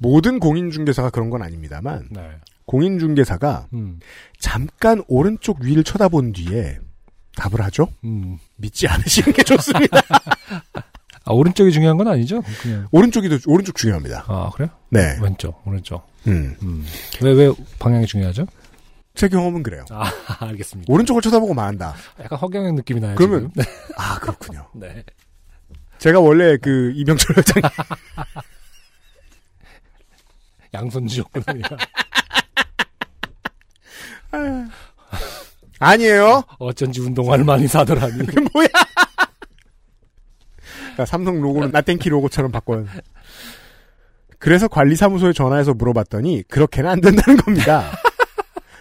모든 0.00 0.38
공인중개사가 0.38 1.10
그런 1.10 1.28
건 1.28 1.42
아닙니다만 1.42 2.08
네. 2.10 2.22
공인중개사가 2.68 3.66
음. 3.72 3.98
잠깐 4.38 5.02
오른쪽 5.08 5.60
위를 5.62 5.82
쳐다본 5.82 6.32
뒤에 6.34 6.78
답을 7.36 7.62
하죠. 7.64 7.88
음. 8.04 8.38
믿지 8.56 8.86
않으시는 8.86 9.32
게 9.32 9.42
좋습니다. 9.42 10.00
아, 11.24 11.32
오른쪽이 11.32 11.72
중요한 11.72 11.96
건 11.96 12.08
아니죠? 12.08 12.42
그냥. 12.62 12.86
오른쪽이 12.90 13.28
더 13.30 13.36
오른쪽 13.46 13.76
중요합니다. 13.76 14.24
아, 14.28 14.50
그래요? 14.54 14.70
네. 14.90 15.18
왼쪽, 15.20 15.66
오른쪽. 15.66 16.06
음. 16.26 16.56
음. 16.62 16.84
왜, 17.22 17.32
왜 17.32 17.52
방향이 17.78 18.06
중요하죠? 18.06 18.46
제 19.14 19.28
경험은 19.28 19.62
그래요. 19.62 19.84
아, 19.90 20.10
알겠습니다. 20.46 20.92
오른쪽을 20.92 21.22
쳐다보고 21.22 21.54
만다. 21.54 21.94
약간 22.20 22.38
허경영 22.38 22.74
느낌이 22.76 23.00
나요. 23.00 23.14
그러면- 23.16 23.50
지금. 23.50 23.62
아 23.96 24.18
그렇군요. 24.20 24.66
네. 24.74 25.02
제가 25.98 26.20
원래 26.20 26.56
그 26.58 26.92
이병철 26.94 27.36
회장 27.38 27.62
양손지였구나. 30.74 31.44
아니에요. 35.80 36.42
어쩐지 36.58 37.00
운동화를 37.00 37.44
많이 37.44 37.66
사더라니. 37.68 38.14
뭐야? 38.52 38.68
그러니까 40.80 41.04
삼성 41.06 41.40
로고는 41.40 41.70
나땡키 41.70 42.08
로고처럼 42.08 42.50
바꿔요. 42.50 42.86
그래서 44.40 44.68
관리사무소에 44.68 45.32
전화해서 45.32 45.74
물어봤더니 45.74 46.44
그렇게는 46.48 46.90
안 46.90 47.00
된다는 47.00 47.36
겁니다. 47.40 47.90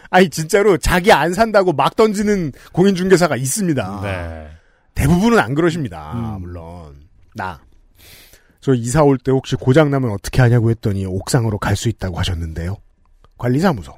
아니 0.10 0.30
진짜로 0.30 0.78
자기 0.78 1.12
안 1.12 1.34
산다고 1.34 1.74
막 1.74 1.96
던지는 1.96 2.52
공인중개사가 2.72 3.36
있습니다. 3.36 4.00
네. 4.04 4.48
대부분은 4.96 5.38
안 5.40 5.54
그러십니다. 5.54 6.14
음. 6.16 6.42
물론 6.42 7.08
나. 7.36 7.60
저 8.62 8.74
이사 8.74 9.04
올 9.04 9.18
때 9.18 9.32
혹시 9.32 9.56
고장 9.56 9.90
나면 9.92 10.12
어떻게 10.12 10.42
하냐고 10.42 10.70
했더니 10.72 11.06
옥상으로 11.06 11.58
갈 11.60 11.76
수 11.76 11.90
있다고 11.90 12.18
하셨는데요. 12.18 12.78
관리사무소. 13.38 13.94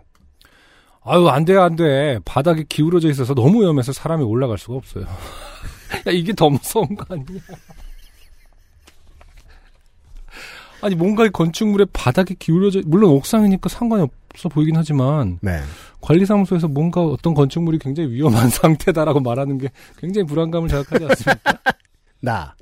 아유, 1.10 1.28
안 1.28 1.44
돼, 1.44 1.58
안 1.58 1.76
돼. 1.76 2.20
바닥이 2.24 2.66
기울어져 2.70 3.10
있어서 3.10 3.34
너무 3.34 3.64
위험해서 3.64 3.92
사람이 3.92 4.24
올라갈 4.24 4.60
수가 4.60 4.76
없어요. 4.76 5.06
야, 6.06 6.12
이게 6.12 6.34
더 6.34 6.52
무서운 6.52 6.96
거 6.96 7.04
아니야? 7.10 7.26
아니, 10.82 10.94
뭔가 10.94 11.26
이 11.26 11.30
건축물에 11.32 11.86
바닥이 11.92 12.36
기울어져, 12.36 12.82
물론 12.86 13.10
옥상이니까 13.12 13.70
상관이 13.70 14.08
없어 14.34 14.50
보이긴 14.50 14.78
하지만, 14.78 15.40
네. 15.42 15.60
관리사무소에서 16.00 16.68
뭔가 16.68 17.02
어떤 17.02 17.34
건축물이 17.34 17.80
굉장히 17.80 18.12
위험한 18.12 18.48
상태다라고 18.52 19.20
말하는 19.20 19.58
게 19.58 19.70
굉장히 19.98 20.28
불안감을 20.28 20.70
자극하지 20.70 21.06
않습니까? 21.06 21.54
나. 22.22 22.56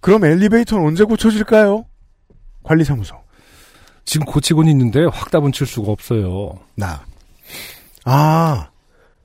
그럼 0.00 0.24
엘리베이터는 0.24 0.84
언제 0.84 1.04
고쳐질까요? 1.04 1.86
관리사무소. 2.64 3.14
지금 4.04 4.26
고치고는 4.26 4.70
있는데 4.72 5.04
확 5.04 5.30
답은 5.30 5.52
칠 5.52 5.66
수가 5.66 5.92
없어요. 5.92 6.58
나. 6.74 7.04
아, 8.04 8.70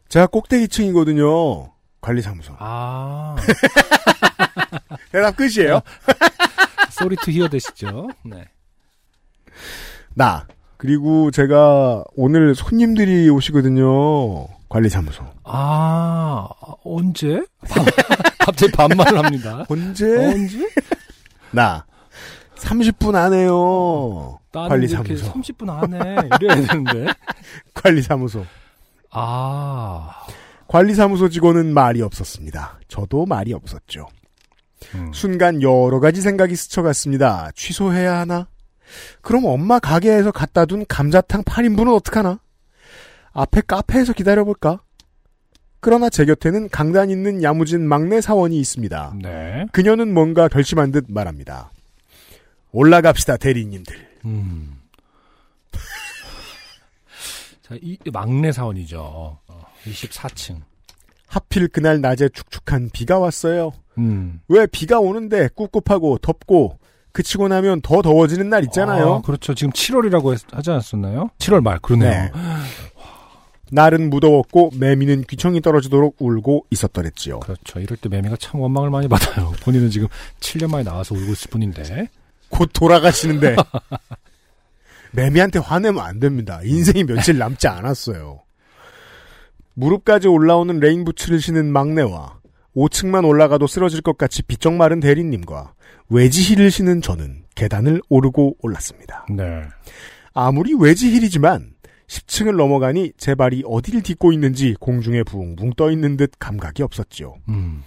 제가 0.09 0.27
꼭대기층이거든요. 0.27 1.71
관리사무소. 2.01 2.55
아. 2.59 3.35
대답 5.11 5.35
끝이에요. 5.35 5.81
Sorry 6.89 7.15
to 7.17 7.31
hear 7.31 7.47
that이시죠? 7.47 8.09
네. 8.23 8.45
나 10.13 10.45
그리고 10.77 11.31
제가 11.31 12.03
오늘 12.15 12.55
손님들이 12.55 13.29
오시거든요. 13.29 14.47
관리사무소. 14.69 15.23
아 15.43 16.47
언제? 16.83 17.41
갑자기 18.39 18.71
반말을 18.71 19.23
합니다. 19.23 19.65
언제? 19.69 20.17
언제? 20.17 20.67
나 21.51 21.85
30분 22.61 23.15
안에요. 23.15 24.39
나는 24.53 24.83
이렇게 24.83 25.15
관리사무소. 25.15 25.33
30분 25.33 25.69
안에 25.69 26.15
이래야 26.39 26.67
되는데. 26.67 27.13
관리사무소. 27.73 28.45
아. 29.11 30.23
관리사무소 30.67 31.29
직원은 31.29 31.73
말이 31.73 32.01
없었습니다. 32.01 32.79
저도 32.87 33.25
말이 33.25 33.53
없었죠. 33.53 34.07
음. 34.95 35.11
순간 35.13 35.61
여러 35.61 35.99
가지 35.99 36.21
생각이 36.21 36.55
스쳐갔습니다. 36.55 37.49
취소해야 37.55 38.19
하나? 38.19 38.47
그럼 39.21 39.45
엄마 39.45 39.79
가게에서 39.79 40.31
갖다 40.31 40.65
둔 40.65 40.85
감자탕 40.87 41.43
8인분은 41.43 41.93
어떡하나? 41.95 42.39
앞에 43.33 43.61
카페에서 43.65 44.13
기다려볼까? 44.13 44.81
그러나 45.79 46.09
제 46.09 46.25
곁에는 46.25 46.69
강단 46.69 47.09
있는 47.09 47.41
야무진 47.41 47.87
막내 47.87 48.21
사원이 48.21 48.59
있습니다. 48.59 49.13
네. 49.21 49.65
그녀는 49.71 50.13
뭔가 50.13 50.47
결심한 50.47 50.91
듯 50.91 51.05
말합니다. 51.09 51.71
올라갑시다, 52.71 53.37
대리님들. 53.37 54.07
음. 54.25 54.81
자, 57.61 57.75
이 57.81 57.97
막내 58.11 58.51
사원이죠. 58.51 58.99
어, 59.47 59.65
24층. 59.85 60.61
하필 61.27 61.67
그날 61.69 62.01
낮에 62.01 62.29
축축한 62.29 62.89
비가 62.91 63.17
왔어요. 63.19 63.71
음. 63.97 64.41
왜 64.49 64.67
비가 64.67 64.99
오는데 64.99 65.49
꿉꿉하고 65.55 66.17
덥고 66.17 66.77
그치고 67.13 67.47
나면 67.47 67.81
더 67.81 68.01
더워지는 68.01 68.49
날 68.49 68.63
있잖아요. 68.65 69.15
아, 69.15 69.21
그렇죠. 69.21 69.53
지금 69.53 69.71
7월이라고 69.71 70.37
하지 70.53 70.71
않았었나요? 70.71 71.29
7월 71.37 71.61
말, 71.61 71.79
그러네요. 71.79 72.09
네. 72.09 72.31
날은 73.71 74.09
무더웠고 74.09 74.71
매미는 74.77 75.23
귀청이 75.23 75.61
떨어지도록 75.61 76.17
울고 76.19 76.65
있었더랬지요. 76.71 77.39
그렇죠. 77.39 77.79
이럴 77.79 77.97
때 77.97 78.09
매미가 78.09 78.35
참 78.37 78.59
원망을 78.59 78.89
많이 78.89 79.07
받아요. 79.07 79.53
본인은 79.63 79.89
지금 79.89 80.07
7년 80.41 80.69
만에 80.69 80.83
나와서 80.83 81.15
울고 81.15 81.31
있을 81.31 81.49
뿐인데. 81.49 82.09
곧 82.51 82.69
돌아가시는데 82.73 83.55
매미한테 85.11 85.59
화내면 85.59 86.03
안 86.03 86.19
됩니다. 86.19 86.61
인생이 86.63 87.03
며칠 87.03 87.37
남지 87.37 87.67
않았어요. 87.67 88.41
무릎까지 89.73 90.27
올라오는 90.27 90.79
rain 90.79 90.98
boots를 90.98 91.39
신은 91.39 91.71
막내와 91.71 92.39
5층만 92.75 93.27
올라가도 93.27 93.67
쓰러질 93.67 94.01
것 94.01 94.17
같이 94.17 94.43
비쩍 94.43 94.73
마른 94.73 94.99
대리님과 94.99 95.73
외지힐을 96.09 96.71
신은 96.71 97.01
저는 97.01 97.43
계단을 97.55 98.01
오르고 98.09 98.57
올랐습니다. 98.61 99.25
네. 99.29 99.63
아무리 100.33 100.73
wedge 100.73 101.07
heel이지만 101.07 101.73
10층을 102.07 102.55
넘어가니 102.55 103.13
제 103.17 103.35
발이 103.35 103.63
어디를 103.65 104.01
딛고 104.01 104.33
있는지 104.33 104.75
공중에 104.79 105.23
붕붕 105.23 105.73
떠 105.77 105.91
있는 105.91 106.17
듯 106.17 106.31
감각이 106.39 106.83
없었지요. 106.83 107.35
음. 107.49 107.83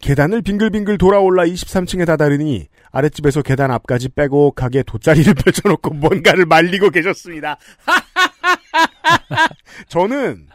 계단을 0.00 0.42
빙글빙글 0.42 0.98
돌아올라 0.98 1.44
23층에 1.44 2.06
다다르니 2.06 2.66
아랫집에서 2.90 3.42
계단 3.42 3.70
앞까지 3.70 4.08
빼곡하게 4.10 4.82
돗자리를 4.84 5.32
펼쳐놓고 5.34 5.94
뭔가를 5.94 6.46
말리고 6.46 6.90
계셨습니다. 6.90 7.58
저는 9.88 10.46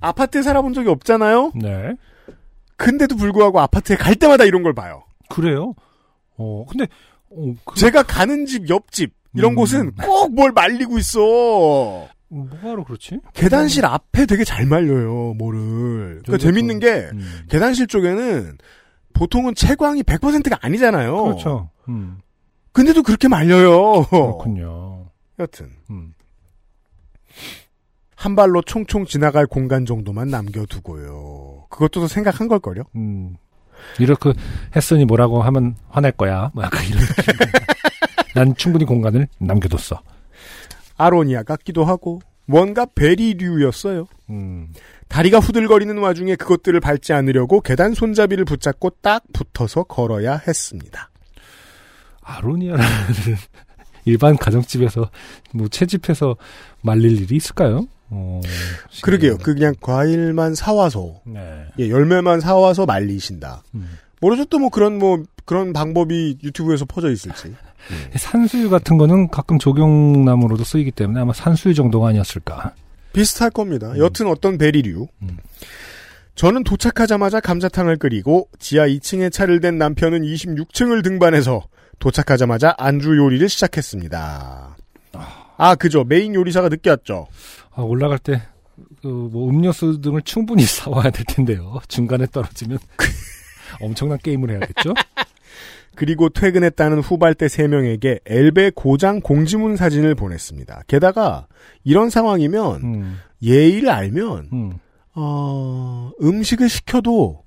아파트에 0.00 0.42
살아본 0.42 0.74
적이 0.74 0.90
없잖아요. 0.90 1.52
네. 1.56 1.94
근데도 2.76 3.16
불구하고 3.16 3.60
아파트에 3.60 3.96
갈 3.96 4.14
때마다 4.14 4.44
이런 4.44 4.62
걸 4.62 4.74
봐요. 4.74 5.04
그래요? 5.28 5.74
어, 6.36 6.64
근데, 6.68 6.86
어, 7.30 7.52
그, 7.64 7.78
제가 7.78 8.04
가는 8.04 8.46
집 8.46 8.70
옆집 8.70 9.12
이런 9.34 9.52
음. 9.52 9.56
곳은 9.56 9.94
꼭 9.96 10.32
뭘 10.32 10.52
말리고 10.52 10.98
있어. 10.98 12.08
뭐하러 12.28 12.84
그렇지? 12.84 13.20
계단실 13.34 13.84
앞에 13.86 14.26
되게 14.26 14.44
잘 14.44 14.66
말려요, 14.66 15.34
뭐를. 15.34 16.20
그러니까 16.24 16.38
재밌는 16.38 16.80
좀- 16.80 16.80
게 16.80 17.08
음. 17.12 17.40
계단실 17.48 17.86
쪽에는 17.86 18.58
보통은 19.14 19.54
채광이 19.54 20.02
100%가 20.02 20.58
아니잖아요. 20.60 21.22
그렇죠. 21.24 21.70
음. 21.88 22.18
근데도 22.72 23.02
그렇게 23.02 23.28
말려요. 23.28 24.04
그렇군요. 24.10 25.06
여튼 25.38 25.70
음. 25.90 26.12
한 28.14 28.34
발로 28.36 28.62
총총 28.62 29.06
지나갈 29.06 29.46
공간 29.46 29.86
정도만 29.86 30.28
남겨두고요. 30.28 31.66
그것도 31.70 32.00
더 32.00 32.08
생각한 32.08 32.48
걸걸요? 32.48 32.82
음. 32.96 33.36
이렇게 34.00 34.32
했으니 34.74 35.04
뭐라고 35.04 35.40
하면 35.42 35.76
화낼 35.88 36.12
거야. 36.12 36.50
뭐 36.52 36.64
약간 36.64 36.84
이런. 36.86 37.00
난 38.34 38.54
충분히 38.56 38.84
공간을 38.84 39.28
남겨뒀어. 39.38 40.00
아로니아 40.98 41.44
같기도 41.44 41.84
하고 41.84 42.20
뭔가 42.44 42.86
베리류였어요. 42.94 44.06
음. 44.30 44.68
다리가 45.08 45.38
후들거리는 45.38 45.96
와중에 45.98 46.36
그것들을 46.36 46.78
밟지 46.80 47.12
않으려고 47.14 47.60
계단 47.60 47.94
손잡이를 47.94 48.44
붙잡고 48.44 48.90
딱 49.00 49.22
붙어서 49.32 49.84
걸어야 49.84 50.36
했습니다. 50.36 51.10
아로니아라는 52.22 52.86
일반 54.04 54.36
가정집에서 54.36 55.10
뭐 55.54 55.68
채집해서 55.68 56.36
말릴 56.82 57.20
일이 57.22 57.36
있을까요? 57.36 57.86
어, 58.10 58.40
그러게요. 59.02 59.36
그 59.38 59.54
그냥 59.54 59.74
과일만 59.80 60.54
사와서 60.54 61.20
네. 61.26 61.66
예, 61.78 61.90
열매만 61.90 62.40
사와서 62.40 62.86
말리신다. 62.86 63.62
음. 63.74 63.98
모르죠 64.20 64.46
또 64.46 64.58
뭐 64.58 64.70
그런 64.70 64.98
뭐 64.98 65.22
그런 65.48 65.72
방법이 65.72 66.36
유튜브에서 66.44 66.84
퍼져 66.84 67.10
있을지. 67.10 67.54
산수유 68.14 68.68
같은 68.68 68.98
거는 68.98 69.28
가끔 69.28 69.58
조경나무로도 69.58 70.62
쓰이기 70.62 70.90
때문에 70.90 71.20
아마 71.20 71.32
산수유 71.32 71.72
정도가 71.72 72.08
아니었을까. 72.08 72.74
비슷할 73.14 73.48
겁니다. 73.50 73.96
여튼 73.96 74.26
어떤 74.26 74.58
베리류. 74.58 75.08
음. 75.22 75.38
저는 76.34 76.64
도착하자마자 76.64 77.40
감자탕을 77.40 77.96
끓이고 77.96 78.50
지하 78.58 78.86
2층에 78.86 79.32
차를 79.32 79.60
댄 79.60 79.78
남편은 79.78 80.20
26층을 80.20 81.02
등반해서 81.02 81.66
도착하자마자 81.98 82.74
안주 82.76 83.16
요리를 83.16 83.48
시작했습니다. 83.48 84.76
아, 85.56 85.74
그죠. 85.76 86.04
메인 86.04 86.34
요리사가 86.34 86.68
늦게 86.68 86.90
왔죠. 86.90 87.26
아, 87.74 87.80
올라갈 87.80 88.18
때, 88.18 88.42
그, 89.00 89.06
뭐, 89.08 89.48
음료수 89.48 90.02
등을 90.02 90.20
충분히 90.22 90.62
사와야 90.68 91.10
될 91.10 91.24
텐데요. 91.26 91.80
중간에 91.88 92.26
떨어지면 92.26 92.78
엄청난 93.80 94.18
게임을 94.18 94.50
해야겠죠? 94.50 94.92
그리고 95.98 96.28
퇴근했다는 96.28 97.00
후발대 97.00 97.46
3명에게 97.46 98.20
엘베 98.24 98.70
고장 98.72 99.20
공지문 99.20 99.74
사진을 99.74 100.14
보냈습니다. 100.14 100.84
게다가 100.86 101.48
이런 101.82 102.08
상황이면 102.08 102.82
음, 102.84 103.18
예의를 103.42 103.90
알면 103.90 104.48
음, 104.52 104.78
어, 105.16 106.12
음식을 106.22 106.68
시켜도 106.68 107.42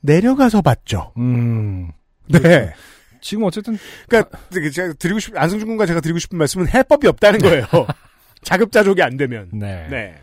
내려가서 0.00 0.62
받죠. 0.62 1.12
음. 1.18 1.90
네. 2.26 2.72
지금 3.20 3.44
어쨌든, 3.44 3.76
그러니까 4.08 4.38
제가 4.72 4.94
드리고 4.94 5.18
싶 5.18 5.36
안승준 5.36 5.68
군과 5.68 5.84
제가 5.84 6.00
드리고 6.00 6.18
싶은 6.18 6.38
말씀은 6.38 6.68
해법이 6.68 7.06
없다는 7.06 7.40
거예요. 7.40 7.66
자급자족이 8.40 9.02
안 9.02 9.18
되면. 9.18 9.50
네. 9.52 9.86
네. 9.90 10.14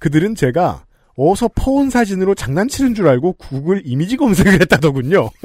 그들은 0.00 0.34
제가 0.34 0.84
어서 1.22 1.48
퍼온 1.54 1.90
사진으로 1.90 2.34
장난치는 2.34 2.94
줄 2.94 3.06
알고 3.06 3.34
구글 3.34 3.82
이미지 3.84 4.16
검색을 4.16 4.54
했다더군요. 4.62 5.28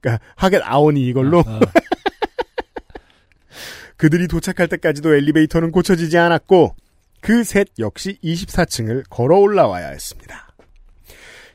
그러니까 0.00 0.24
하겟 0.34 0.62
아오니 0.64 1.06
이걸로 1.06 1.44
아, 1.46 1.60
그들이 3.98 4.28
도착할 4.28 4.68
때까지도 4.68 5.14
엘리베이터는 5.14 5.72
고쳐지지 5.72 6.16
않았고 6.16 6.74
그 7.20 7.42
셋 7.42 7.68
역시 7.78 8.18
24층을 8.22 9.04
걸어 9.10 9.36
올라와야 9.38 9.88
했습니다. 9.88 10.46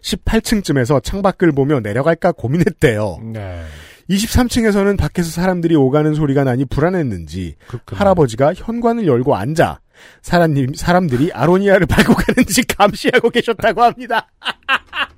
18층쯤에서 0.01 1.03
창밖을 1.03 1.53
보며 1.53 1.79
내려갈까 1.79 2.33
고민했대요. 2.33 3.19
네. 3.33 3.63
23층에서는 4.11 4.97
밖에서 4.97 5.29
사람들이 5.29 5.75
오가는 5.75 6.13
소리가 6.13 6.43
나니 6.43 6.65
불안했는지 6.65 7.55
그렇군요. 7.67 7.97
할아버지가 7.99 8.53
현관을 8.53 9.07
열고 9.07 9.35
앉아 9.35 9.79
사람님, 10.21 10.73
사람들이 10.73 11.31
아로니아를 11.31 11.85
밟고 11.87 12.13
가는지 12.13 12.63
감시하고 12.63 13.29
계셨다고 13.29 13.83
합니다. 13.83 14.27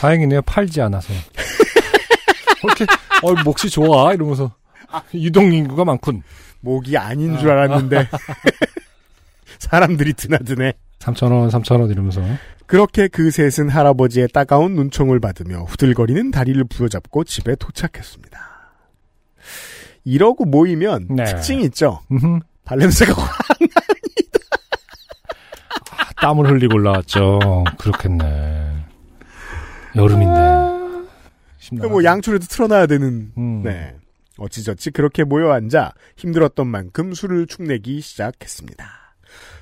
다행이네요. 0.00 0.42
팔지 0.42 0.80
않아서. 0.80 1.12
이렇게, 2.64 2.86
어, 3.22 3.34
몫이 3.44 3.68
좋아. 3.68 4.12
이러면서. 4.14 4.54
유동 5.14 5.52
인구가 5.52 5.84
많군. 5.84 6.22
목이 6.60 6.96
아닌 6.96 7.38
줄 7.38 7.50
알았는데 7.50 8.08
사람들이 9.60 10.14
드나드네. 10.14 10.72
3,000원, 11.00 11.50
3,000원 11.50 11.90
이러면서. 11.90 12.22
그렇게 12.66 13.08
그 13.08 13.30
셋은 13.30 13.68
할아버지의 13.68 14.28
따가운 14.28 14.74
눈총을 14.76 15.18
받으며 15.18 15.64
후들거리는 15.64 16.30
다리를 16.30 16.62
부여잡고 16.64 17.24
집에 17.24 17.56
도착했습니다. 17.56 18.38
이러고 20.04 20.44
모이면 20.44 21.08
네. 21.10 21.24
특징이 21.24 21.64
있죠. 21.64 22.00
음흠. 22.12 22.38
발냄새가 22.64 23.12
확 25.90 26.16
땀을 26.20 26.48
흘리고 26.48 26.76
올라왔죠. 26.76 27.64
그렇겠네. 27.78 28.84
여름인데. 29.96 31.88
뭐 31.88 32.04
양초라도 32.04 32.46
틀어놔야 32.46 32.86
되는. 32.86 33.32
음. 33.36 33.62
네. 33.64 33.96
어찌저찌 34.38 34.90
그렇게 34.92 35.24
모여 35.24 35.50
앉아 35.52 35.92
힘들었던 36.16 36.66
만큼 36.66 37.14
술을 37.14 37.46
축내기 37.46 38.00
시작했습니다. 38.00 38.99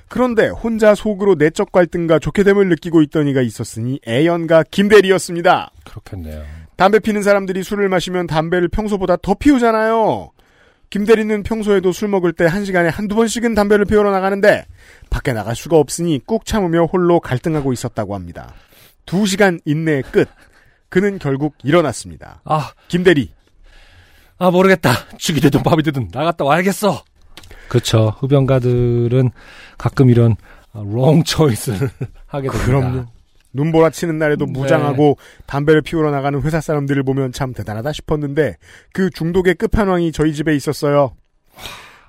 그런데 0.09 0.47
혼자 0.49 0.95
속으로 0.95 1.35
내적 1.35 1.71
갈등과 1.71 2.19
좋게 2.19 2.43
됨을 2.43 2.67
느끼고 2.69 3.01
있던 3.03 3.27
이가 3.27 3.41
있었으니 3.41 3.99
애연가 4.07 4.63
김대리였습니다. 4.71 5.71
그렇겠네요. 5.85 6.43
담배 6.75 6.99
피는 6.99 7.21
사람들이 7.23 7.61
술을 7.63 7.89
마시면 7.89 8.27
담배를 8.27 8.69
평소보다 8.69 9.17
더 9.17 9.33
피우잖아요. 9.35 10.31
김대리는 10.89 11.43
평소에도 11.43 11.91
술 11.91 12.07
먹을 12.07 12.33
때 12.33 12.45
한 12.45 12.65
시간에 12.65 12.89
한두 12.89 13.13
번씩은 13.15 13.53
담배를 13.53 13.85
피우러 13.85 14.11
나가는데 14.11 14.65
밖에 15.11 15.33
나갈 15.33 15.55
수가 15.55 15.77
없으니 15.77 16.19
꾹 16.25 16.45
참으며 16.45 16.85
홀로 16.85 17.19
갈등하고 17.19 17.71
있었다고 17.73 18.15
합니다. 18.15 18.53
두 19.05 19.27
시간 19.27 19.59
인내의 19.65 20.03
끝. 20.11 20.27
그는 20.89 21.19
결국 21.19 21.53
일어났습니다. 21.63 22.41
아, 22.45 22.71
김대리. 22.87 23.31
아 24.39 24.49
모르겠다. 24.49 24.91
죽이 25.17 25.39
되든 25.41 25.61
밥이 25.61 25.83
되든 25.83 26.09
나갔다 26.11 26.45
와야겠어. 26.45 27.03
그렇죠. 27.69 28.15
흡연가들은 28.19 29.31
가끔 29.77 30.09
이런 30.09 30.35
wrong 30.73 31.23
choice를 31.23 31.89
하게 32.27 32.49
됩니다. 32.49 32.65
그럼요. 32.65 33.05
눈보라 33.53 33.89
치는 33.89 34.19
날에도 34.19 34.45
네. 34.45 34.51
무장하고 34.51 35.17
담배를 35.47 35.81
피우러 35.81 36.11
나가는 36.11 36.39
회사 36.41 36.61
사람들을 36.61 37.01
보면 37.03 37.31
참 37.31 37.53
대단하다 37.53 37.93
싶었는데 37.93 38.57
그 38.93 39.09
중독의 39.09 39.55
끝판왕이 39.55 40.11
저희 40.11 40.33
집에 40.33 40.55
있었어요. 40.55 41.15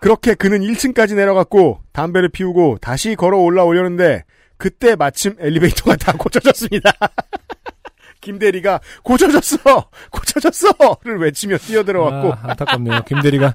그렇게 0.00 0.34
그는 0.34 0.60
1층까지 0.60 1.14
내려갔고 1.14 1.80
담배를 1.92 2.28
피우고 2.30 2.78
다시 2.80 3.14
걸어 3.14 3.38
올라오려는데 3.38 4.24
그때 4.56 4.96
마침 4.96 5.34
엘리베이터가 5.38 5.96
다 5.96 6.12
고쳐졌습니다. 6.18 6.92
김대리가 8.20 8.80
고쳐졌어! 9.02 9.88
고쳐졌어!를 10.10 11.18
외치며 11.20 11.56
뛰어들어왔고 11.56 12.34
아, 12.34 12.38
안타깝네요. 12.50 13.04
김 13.06 13.22
대리가 13.22 13.54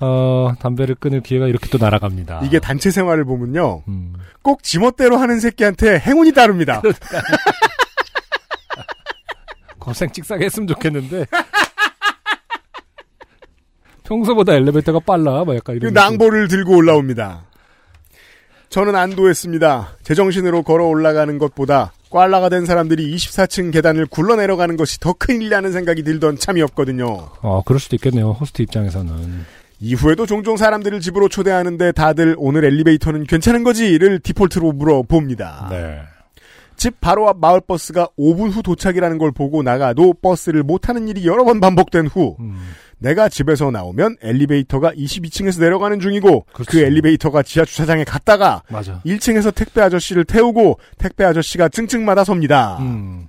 어, 0.00 0.52
담배를 0.58 0.94
끊을 0.96 1.20
기회가 1.20 1.46
이렇게 1.46 1.68
또 1.70 1.78
날아갑니다. 1.78 2.40
이게 2.44 2.58
단체 2.58 2.90
생활을 2.90 3.24
보면요. 3.24 3.82
음. 3.88 4.14
꼭 4.42 4.62
지멋대로 4.62 5.16
하는 5.16 5.40
새끼한테 5.40 5.98
행운이 5.98 6.32
따릅니다. 6.32 6.82
고생 9.78 10.10
찍사게 10.10 10.46
했으면 10.46 10.66
좋겠는데. 10.68 11.26
평소보다 14.04 14.54
엘리베이터가 14.54 15.00
빨라. 15.00 15.44
뭐 15.44 15.54
약간 15.54 15.78
그 15.78 15.86
이런. 15.86 15.94
낭보를 15.94 16.48
들고 16.48 16.76
올라옵니다. 16.76 17.44
저는 18.68 18.96
안도했습니다. 18.96 19.98
제정신으로 20.02 20.62
걸어 20.62 20.86
올라가는 20.86 21.38
것보다 21.38 21.92
꽐라가 22.10 22.48
된 22.48 22.66
사람들이 22.66 23.14
24층 23.14 23.72
계단을 23.72 24.06
굴러 24.06 24.36
내려가는 24.36 24.76
것이 24.76 24.98
더 25.00 25.12
큰일이라는 25.12 25.72
생각이 25.72 26.02
들던 26.02 26.38
참이었거든요. 26.38 27.28
어, 27.40 27.62
그럴 27.64 27.78
수도 27.78 27.96
있겠네요. 27.96 28.32
호스트 28.32 28.62
입장에서는. 28.62 29.44
이후에도 29.84 30.24
종종 30.24 30.56
사람들을 30.56 31.00
집으로 31.00 31.28
초대하는데 31.28 31.92
다들 31.92 32.34
오늘 32.38 32.64
엘리베이터는 32.64 33.24
괜찮은 33.24 33.64
거지를 33.64 34.18
디폴트로 34.18 34.72
물어봅니다. 34.72 35.68
네. 35.70 36.00
집 36.76 37.00
바로 37.00 37.28
앞 37.28 37.38
마을 37.38 37.60
버스가 37.60 38.08
5분 38.18 38.50
후 38.50 38.62
도착이라는 38.62 39.18
걸 39.18 39.30
보고 39.30 39.62
나가도 39.62 40.14
버스를 40.22 40.62
못 40.62 40.78
타는 40.78 41.06
일이 41.08 41.26
여러 41.26 41.44
번 41.44 41.60
반복된 41.60 42.06
후 42.06 42.36
음. 42.40 42.56
내가 42.98 43.28
집에서 43.28 43.70
나오면 43.70 44.16
엘리베이터가 44.22 44.92
22층에서 44.92 45.60
내려가는 45.60 46.00
중이고 46.00 46.46
그 46.52 46.64
그렇죠. 46.64 46.78
엘리베이터가 46.86 47.42
지하 47.42 47.66
주차장에 47.66 48.04
갔다가 48.04 48.62
맞아. 48.70 49.02
1층에서 49.04 49.54
택배 49.54 49.82
아저씨를 49.82 50.24
태우고 50.24 50.78
택배 50.96 51.24
아저씨가 51.24 51.68
층층마다 51.68 52.24
섭니다. 52.24 52.78
음. 52.80 53.28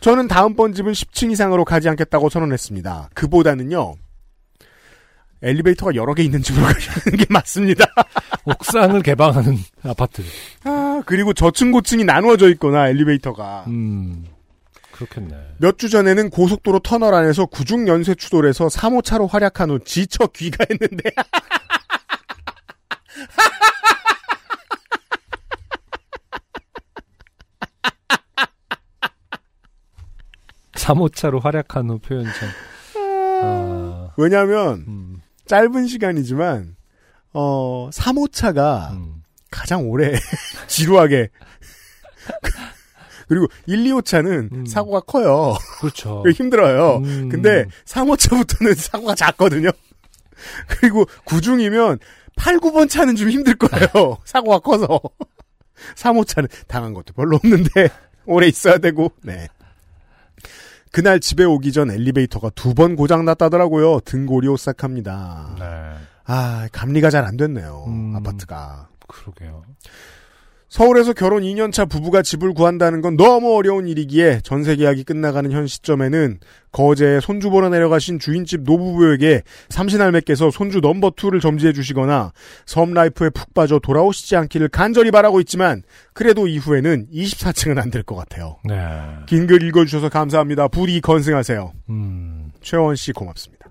저는 0.00 0.28
다음번 0.28 0.74
집은 0.74 0.92
10층 0.92 1.32
이상으로 1.32 1.64
가지 1.64 1.88
않겠다고 1.88 2.28
선언했습니다. 2.28 3.10
그보다는요. 3.14 3.96
엘리베이터가 5.42 5.94
여러 5.94 6.14
개 6.14 6.22
있는 6.22 6.42
집으로 6.42 6.64
가시는 6.72 7.16
게 7.18 7.26
맞습니다. 7.28 7.84
옥상을 8.44 9.00
개방하는 9.02 9.56
아파트. 9.84 10.22
아, 10.64 11.02
그리고 11.06 11.32
저층 11.32 11.70
고층이 11.72 12.04
나누어져 12.04 12.48
있거나 12.50 12.88
엘리베이터가 12.88 13.64
음. 13.68 14.24
그렇겠네. 14.92 15.36
몇 15.58 15.78
주 15.78 15.88
전에는 15.88 16.30
고속도로 16.30 16.80
터널 16.80 17.14
안에서 17.14 17.46
구중 17.46 17.86
연쇄 17.86 18.16
추돌해서 18.16 18.66
3호차로 18.66 19.28
활약한 19.30 19.70
후 19.70 19.78
지쳐 19.84 20.26
귀가했는데 20.28 21.10
3호차로 30.74 31.40
활약한 31.42 31.90
후 31.90 31.98
표현 31.98 32.24
참. 32.24 32.48
아, 33.42 34.10
왜냐하면 34.16 34.84
음, 34.88 35.07
짧은 35.48 35.86
시간이지만 35.86 36.76
어 37.32 37.90
3호차가 37.92 38.92
음. 38.92 39.22
가장 39.50 39.88
오래 39.88 40.12
지루하게 40.68 41.30
그리고 43.28 43.46
1, 43.66 43.84
2호차는 43.84 44.52
음. 44.52 44.66
사고가 44.66 45.00
커요. 45.00 45.56
그렇죠. 45.80 46.24
힘들어요. 46.34 46.98
음. 46.98 47.28
근데 47.28 47.66
3호차부터는 47.84 48.74
사고가 48.76 49.14
작거든요. 49.14 49.70
그리고 50.68 51.04
구중이면 51.24 51.98
8, 52.36 52.58
9번 52.58 52.88
차는 52.88 53.16
좀 53.16 53.28
힘들 53.28 53.56
거예요. 53.56 54.18
사고가 54.24 54.60
커서. 54.60 55.00
3호차는 55.96 56.48
당한 56.66 56.94
것도 56.94 57.12
별로 57.14 57.36
없는데 57.36 57.88
오래 58.24 58.46
있어야 58.46 58.78
되고. 58.78 59.12
네. 59.22 59.48
그날 60.92 61.20
집에 61.20 61.44
오기 61.44 61.72
전 61.72 61.90
엘리베이터가 61.90 62.50
두 62.50 62.74
번 62.74 62.96
고장 62.96 63.24
났다더라고요. 63.24 64.00
등골이 64.00 64.48
오싹합니다. 64.48 65.56
네. 65.58 65.64
아, 66.24 66.68
감리가 66.72 67.10
잘 67.10 67.24
안 67.24 67.36
됐네요. 67.36 67.84
음. 67.88 68.14
아파트가. 68.16 68.88
그러게요. 69.06 69.62
서울에서 70.68 71.14
결혼 71.14 71.42
2년차 71.44 71.88
부부가 71.88 72.20
집을 72.20 72.52
구한다는 72.52 73.00
건 73.00 73.16
너무 73.16 73.56
어려운 73.56 73.88
일이기에 73.88 74.40
전세 74.44 74.76
계약이 74.76 75.04
끝나가는 75.04 75.50
현 75.50 75.66
시점에는 75.66 76.40
거제에 76.72 77.20
손주 77.20 77.48
보러 77.48 77.70
내려가신 77.70 78.18
주인집 78.18 78.62
노부부에게 78.64 79.42
삼신할매께서 79.70 80.50
손주 80.50 80.80
넘버2를 80.82 81.40
점지해 81.40 81.72
주시거나 81.72 82.32
섬라이프에 82.66 83.30
푹 83.30 83.54
빠져 83.54 83.78
돌아오시지 83.78 84.36
않기를 84.36 84.68
간절히 84.68 85.10
바라고 85.10 85.40
있지만 85.40 85.82
그래도 86.12 86.46
이후에는 86.46 87.06
24층은 87.14 87.78
안 87.78 87.90
될 87.90 88.02
것 88.02 88.14
같아요. 88.16 88.58
네. 88.64 88.74
긴 89.26 89.46
글 89.46 89.62
읽어주셔서 89.62 90.10
감사합니다. 90.10 90.68
부디 90.68 91.00
건승하세요. 91.00 91.72
음. 91.88 92.52
최원 92.60 92.94
씨 92.94 93.12
고맙습니다. 93.12 93.66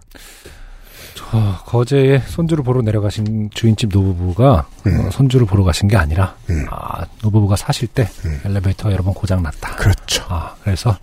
저 1.17 1.57
거제에 1.65 2.19
손주를 2.19 2.63
보러 2.63 2.81
내려가신 2.83 3.49
주인집 3.51 3.89
노부부가 3.91 4.67
어, 4.85 5.09
손주를 5.11 5.47
보러 5.47 5.63
가신 5.63 5.87
게 5.87 5.97
아니라 5.97 6.35
음. 6.51 6.65
아, 6.69 7.05
노부부가 7.23 7.55
사실 7.55 7.87
때 7.87 8.07
엘리베이터 8.45 8.91
여러 8.91 9.03
번 9.03 9.13
고장 9.15 9.41
났다. 9.41 9.75
그렇죠. 9.77 10.23
아, 10.29 10.55
그래서 10.63 10.95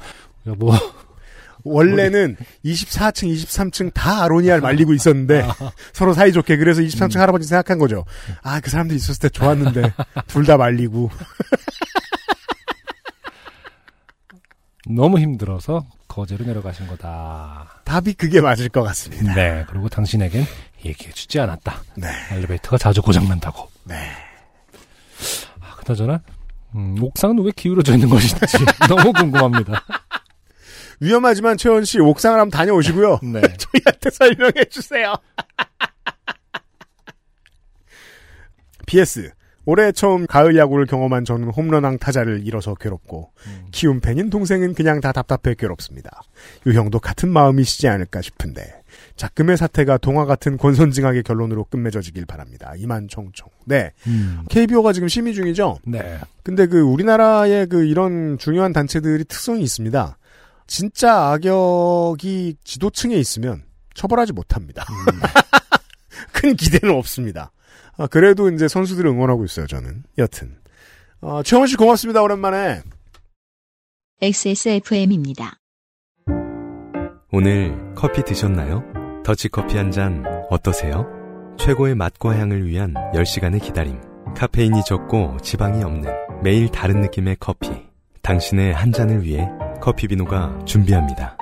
여보 0.47 0.73
원래는 1.65 2.37
24층, 2.65 3.35
23층 3.35 3.93
다 3.93 4.23
아로니아를 4.25 4.61
말리고 4.61 4.93
있었는데 4.93 5.49
서로 5.93 6.13
사이좋게 6.15 6.59
그래서 6.59 6.81
23층 6.83 7.17
할아버지 7.19 7.49
생각한 7.49 7.79
거죠. 7.79 8.05
아, 8.43 8.61
그 8.61 8.71
사람들이 8.71 8.97
있었을 8.97 9.19
때 9.21 9.29
좋았는데 9.31 9.93
둘 10.29 10.45
다 10.47 10.57
말리고. 10.59 11.11
너무 14.87 15.19
힘들어서 15.19 15.87
거제로 16.15 16.45
내려가신 16.45 16.87
거다. 16.87 17.81
답이 17.85 18.15
그게 18.15 18.41
맞을 18.41 18.69
것 18.69 18.85
같습니다. 18.85 19.35
네. 19.35 19.65
그리고 19.69 19.89
당신에겐 19.89 20.45
얘기해주지 20.85 21.41
않았다. 21.41 21.83
네. 21.97 22.09
엘리베이터가 22.31 22.79
자주 22.79 23.03
고장난다고. 23.03 23.69
네. 23.83 23.97
아, 25.61 25.75
그나저나 25.75 26.23
음, 26.77 26.97
옥상은 27.03 27.43
왜 27.43 27.51
기울어져 27.57 27.95
있는 27.95 28.09
것인지 28.09 28.37
너무 28.89 29.13
궁금합니다. 29.13 29.85
위험하지만 31.01 31.57
최원 31.57 31.85
씨 31.85 31.99
옥상을 31.99 32.39
한번 32.39 32.57
다녀오시고요. 32.57 33.19
네. 33.33 33.41
저희한테 33.59 34.11
설명해 34.13 34.65
주세요. 34.71 35.15
PS. 38.87 39.33
올해 39.67 39.93
처음 39.93 40.27
가을 40.27 40.57
야구를 40.57 40.87
경험한 40.87 41.25
저는 41.25 41.49
홈런왕 41.51 41.99
타자를 41.99 42.47
잃어서 42.47 42.75
괴롭고 42.75 43.31
음. 43.47 43.67
키운 43.73 44.01
팬인 44.01 44.31
동생은 44.31 44.75
그냥 44.75 45.01
다 45.01 45.13
답답해 45.13 45.55
괴롭습니다. 45.55 46.23
유형도 46.67 47.01
같은 47.01 47.31
마음이시지 47.31 47.89
않을까 47.89 48.21
싶은데 48.21 48.83
작금의 49.17 49.57
사태가 49.57 49.99
동화 49.99 50.25
같은 50.25 50.57
권선징악의 50.59 51.23
결론으로 51.23 51.65
끝맺어지길 51.65 52.27
바랍니다. 52.27 52.73
이만 52.77 53.09
총총. 53.09 53.49
네. 53.65 53.93
음. 54.07 54.45
KBO가 54.51 54.93
지금 54.93 55.09
심의 55.09 55.35
중이죠. 55.35 55.79
네. 55.87 56.19
근데 56.43 56.67
그 56.67 56.81
우리나라의 56.81 57.67
그 57.69 57.85
이런 57.85 58.39
중요한 58.39 58.73
단체들이 58.73 59.25
특성이 59.25 59.63
있습니다. 59.63 60.19
진짜 60.67 61.33
악역이 61.33 62.57
지도층에 62.65 63.17
있으면 63.17 63.63
처벌하지 63.95 64.33
못합니다. 64.33 64.85
큰 66.33 66.57
기대는 66.57 66.95
없습니다. 66.97 67.53
아, 67.97 68.07
그래도 68.07 68.51
이제 68.51 68.67
선수들을 68.69 69.09
응원하고 69.11 69.45
있어요, 69.45 69.67
저는. 69.67 70.03
여튼. 70.19 70.57
어, 71.21 71.43
최원 71.43 71.67
씨 71.67 71.77
고맙습니다. 71.77 72.23
오랜만에. 72.23 72.83
XSFM입니다. 74.21 75.59
오늘 77.33 77.77
커피 77.95 78.23
드셨나요? 78.23 78.85
더치커피 79.25 79.77
한 79.77 79.91
잔 79.91 80.25
어떠세요? 80.51 81.07
최고의 81.59 81.95
맛과 81.95 82.37
향을 82.39 82.67
위한 82.67 82.95
10시간의 83.15 83.63
기다림. 83.63 84.01
카페인이 84.37 84.83
적고 84.85 85.39
지방이 85.43 85.83
없는 85.85 86.11
매일 86.43 86.69
다른 86.69 87.01
느낌의 87.01 87.37
커피. 87.41 87.71
당신의 88.23 88.73
한 88.75 88.93
잔을 88.93 89.23
위해 89.23 89.49
커피비노가 89.81 90.65
준비합니다. 90.65 91.37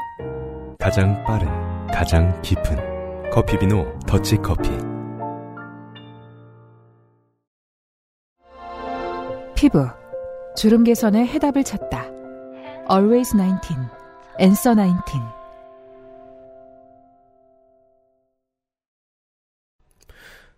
가장 0.78 1.22
빠른, 1.24 1.46
가장 1.88 2.40
깊은 2.42 3.30
커피비노 3.30 4.00
더치커피. 4.06 4.91
피부 9.62 9.86
주름 10.56 10.82
개선의 10.82 11.24
해답을 11.28 11.62
찾다. 11.62 12.08
Always 12.90 13.30
19, 13.30 13.76
Answer 14.40 14.76
19. 14.76 15.20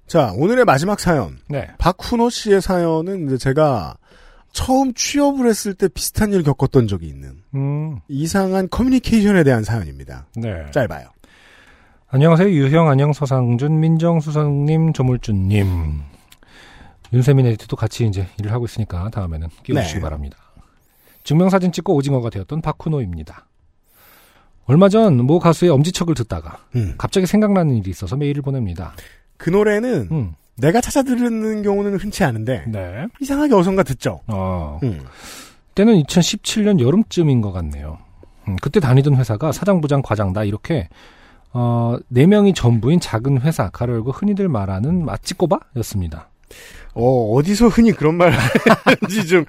자, 0.07 0.33
오늘의 0.35 0.65
마지막 0.65 1.01
사연. 1.01 1.39
네. 1.51 1.69
박훈호 1.77 2.31
씨의 2.31 2.63
사연은 2.63 3.27
이제 3.27 3.37
제가 3.37 3.99
처음 4.53 4.95
취업을 4.95 5.51
했을 5.51 5.75
때 5.75 5.89
비슷한 5.89 6.33
일을 6.33 6.43
겪었던 6.43 6.89
적이 6.89 7.09
있는 7.09 7.43
음, 7.55 8.01
이상한 8.09 8.71
커뮤니케이션에 8.71 9.45
대한 9.45 9.65
사연입니다. 9.65 10.29
네. 10.35 10.65
짧아요. 10.71 11.09
안녕하세요. 12.09 12.49
유형, 12.49 12.89
안녕, 12.89 13.13
서상준, 13.13 13.81
민정수석님, 13.81 14.95
조물주님. 14.95 16.15
윤세민 17.13 17.47
에디터도 17.47 17.77
같이 17.77 18.07
이제 18.07 18.27
일을 18.39 18.53
하고 18.53 18.65
있으니까 18.65 19.09
다음에는 19.11 19.49
끼워주시기 19.63 19.99
네. 19.99 20.03
바랍니다. 20.03 20.37
증명사진 21.23 21.73
찍고 21.73 21.95
오징어가 21.95 22.31
되었던 22.31 22.61
박훈호입니다. 22.61 23.47
얼마 24.67 24.89
전 24.89 25.19
모 25.19 25.39
가수의 25.39 25.71
엄지척을 25.71 26.15
듣다가 26.15 26.59
음. 26.75 26.95
갑자기 26.97 27.27
생각나는 27.27 27.77
일이 27.77 27.91
있어서 27.91 28.17
메일을 28.17 28.43
보냅니다. 28.43 28.95
그 29.37 29.51
노래는 29.51 30.09
음, 30.11 30.35
내가 30.57 30.81
찾아 30.81 31.03
들은 31.03 31.63
경우는 31.63 31.97
흔치 31.99 32.25
않은데 32.25 32.65
네. 32.67 33.07
이상하게 33.21 33.55
어선가 33.55 33.83
듣죠. 33.83 34.21
어, 34.27 34.81
음. 34.83 35.01
때는 35.75 36.03
2017년 36.03 36.81
여름쯤인 36.81 37.41
것 37.43 37.53
같네요. 37.53 37.99
음, 38.49 38.57
그때 38.63 38.81
다니던 38.81 39.17
회사가 39.17 39.53
사장 39.53 39.81
부장 39.81 40.01
과장다 40.03 40.45
이렇게 40.45 40.89
어, 41.53 41.97
네 42.09 42.27
명이 42.27 42.55
전부인 42.55 43.01
작은 43.01 43.43
회사 43.43 43.69
가로 43.71 43.95
열고 43.95 44.13
흔히들 44.13 44.49
말하는 44.49 45.05
맛집꼬바였습니다. 45.05 46.29
어, 46.95 47.35
어디서 47.35 47.69
흔히 47.69 47.93
그런 47.93 48.15
말 48.17 48.33
하는지 48.33 49.27
좀 49.27 49.45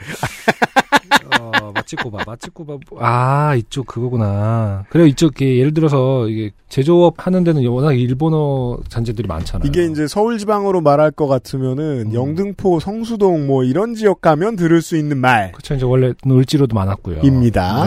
어, 1.39 1.71
맛집꼬바, 1.73 2.23
맛집꼬바. 2.25 2.77
아, 2.99 3.55
이쪽 3.55 3.87
그거구나. 3.87 4.85
그래, 4.89 5.07
이쪽, 5.07 5.35
게 5.35 5.57
예를 5.57 5.73
들어서, 5.73 6.27
이게, 6.27 6.51
제조업 6.69 7.25
하는 7.25 7.43
데는 7.43 7.65
워낙 7.67 7.93
일본어 7.93 8.77
잔재들이 8.89 9.27
많잖아요. 9.27 9.67
이게 9.67 9.85
이제 9.85 10.07
서울 10.07 10.37
지방으로 10.37 10.81
말할 10.81 11.11
것 11.11 11.27
같으면은 11.27 12.07
음. 12.07 12.13
영등포, 12.13 12.79
성수동 12.79 13.47
뭐 13.47 13.63
이런 13.63 13.95
지역 13.95 14.21
가면 14.21 14.55
들을 14.55 14.81
수 14.81 14.97
있는 14.97 15.17
말입니다. 15.17 15.57
그쵸, 15.57 15.73
이제 15.75 15.85
원래 15.85 16.13
을지로도 16.27 16.75
많았고요. 16.75 17.21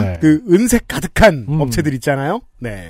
네. 0.01 0.17
그 0.21 0.41
은색 0.49 0.87
가득한 0.87 1.45
음. 1.49 1.61
업체들 1.61 1.93
있잖아요. 1.95 2.41
네. 2.59 2.89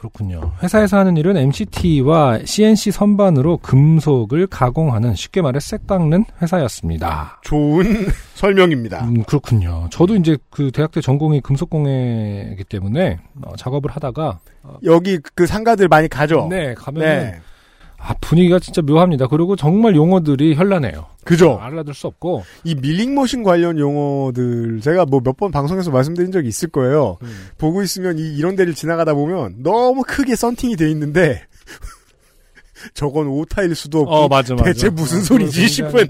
그렇군요. 0.00 0.52
회사에서 0.62 0.96
하는 0.96 1.18
일은 1.18 1.36
MCT와 1.36 2.38
CNC 2.46 2.90
선반으로 2.90 3.58
금속을 3.58 4.46
가공하는 4.46 5.14
쉽게 5.14 5.42
말해 5.42 5.60
색 5.60 5.86
깎는 5.86 6.24
회사였습니다. 6.40 7.40
좋은 7.44 7.84
설명입니다. 8.34 9.04
음, 9.04 9.22
그렇군요. 9.24 9.88
저도 9.90 10.16
이제 10.16 10.38
그 10.48 10.70
대학 10.70 10.90
때 10.90 11.02
전공이 11.02 11.42
금속공예이기 11.42 12.64
때문에 12.64 13.18
어, 13.42 13.54
작업을 13.56 13.90
하다가 13.90 14.40
여기 14.84 15.18
그 15.34 15.46
상가들 15.46 15.88
많이 15.88 16.08
가죠. 16.08 16.46
네 16.48 16.72
가면 16.72 17.02
네. 17.02 17.40
아 18.02 18.14
분위기가 18.20 18.58
진짜 18.58 18.80
묘합니다. 18.80 19.26
그리고 19.26 19.56
정말 19.56 19.94
용어들이 19.94 20.54
현란해요. 20.54 21.06
그죠. 21.24 21.58
알아들 21.60 21.92
수 21.92 22.06
없고 22.06 22.44
이 22.64 22.74
밀링머신 22.74 23.42
관련 23.42 23.78
용어들 23.78 24.80
제가 24.80 25.04
뭐 25.04 25.20
몇 25.20 25.36
번 25.36 25.50
방송에서 25.50 25.90
말씀드린 25.90 26.32
적이 26.32 26.48
있을 26.48 26.70
거예요. 26.70 27.18
보고 27.58 27.82
있으면 27.82 28.18
이, 28.18 28.22
이런 28.36 28.56
데를 28.56 28.74
지나가다 28.74 29.12
보면 29.14 29.56
너무 29.62 30.02
크게 30.06 30.34
썬팅이 30.34 30.76
돼 30.76 30.90
있는데 30.90 31.42
저건 32.94 33.26
오타일 33.26 33.74
수도 33.74 34.00
없고 34.00 34.10
어 34.10 34.28
맞아 34.28 34.54
맞아. 34.54 34.64
대체 34.64 34.88
무슨 34.88 35.18
어, 35.18 35.22
소리지 35.22 35.68
싶은 35.68 36.06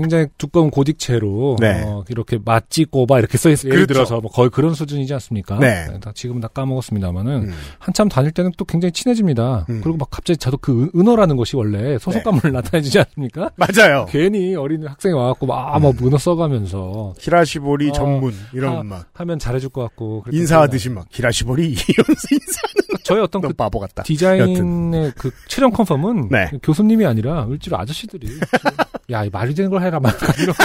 굉장히 0.00 0.26
두꺼운 0.38 0.70
고딕체로 0.70 1.58
네. 1.60 1.82
어, 1.84 2.04
이렇게 2.08 2.38
맛지 2.44 2.84
꼬바 2.84 3.18
이렇게 3.20 3.38
써 3.38 3.48
있어요. 3.50 3.72
예를 3.72 3.86
그렇죠. 3.86 4.04
들어서 4.04 4.20
뭐 4.20 4.30
거의 4.30 4.50
그런 4.50 4.74
수준이지 4.74 5.12
않습니까? 5.14 5.58
네. 5.58 5.86
다 6.00 6.10
지금은 6.14 6.40
다 6.40 6.48
까먹었습니다만은 6.48 7.32
음. 7.44 7.52
한참 7.78 8.08
다닐 8.08 8.32
때는 8.32 8.50
또 8.56 8.64
굉장히 8.64 8.92
친해집니다. 8.92 9.66
음. 9.70 9.80
그리고 9.82 9.96
막 9.98 10.10
갑자기 10.10 10.36
저도 10.36 10.56
그 10.58 10.82
은- 10.82 10.90
은어라는 11.00 11.36
것이 11.36 11.56
원래 11.56 11.96
소속감을 11.98 12.40
나타내주지 12.52 12.98
않습니까? 12.98 13.50
맞아요. 13.56 14.06
괜히 14.10 14.56
어린 14.56 14.86
학생이 14.86 15.14
와갖고 15.14 15.46
막, 15.46 15.78
막 15.80 16.02
은어 16.02 16.18
써가면서 16.18 17.14
히라시보리 17.20 17.90
어, 17.90 17.92
전문 17.92 18.34
이런 18.52 18.78
하- 18.78 18.82
막 18.82 19.06
하면 19.14 19.38
잘해줄 19.38 19.70
것 19.70 19.82
같고 19.82 20.24
인사하듯이 20.32 20.90
막 20.90 21.06
히라시보리 21.10 21.62
이러면서 21.88 22.28
인사 22.32 22.60
저희 23.04 23.20
어떤 23.20 23.42
너그 23.42 23.54
바보 23.54 23.78
같다. 23.78 24.02
디자인의 24.02 25.12
그 25.16 25.30
최종 25.46 25.70
컨펌은 25.70 26.28
네. 26.30 26.50
교수님이 26.62 27.04
아니라 27.06 27.46
을지로 27.48 27.78
아저씨들이 27.78 28.26
야이 29.10 29.30
말이 29.30 29.54
되는 29.54 29.70
걸 29.70 29.82
해라 29.82 30.00
막 30.00 30.14
이런 30.38 30.54
거 30.54 30.64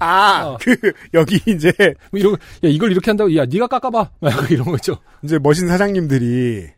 아, 0.00 0.42
어. 0.44 0.58
그 0.60 0.76
여기 1.14 1.40
이제 1.46 1.72
뭐 2.10 2.20
이런 2.20 2.32
거, 2.32 2.38
야 2.38 2.70
이걸 2.70 2.92
이렇게 2.92 3.10
한다고 3.10 3.34
야 3.36 3.44
네가 3.46 3.66
깎아봐. 3.66 4.10
막 4.20 4.50
이런 4.50 4.66
거죠. 4.66 4.98
이제 5.22 5.38
멋진 5.38 5.66
사장님들이 5.68 6.68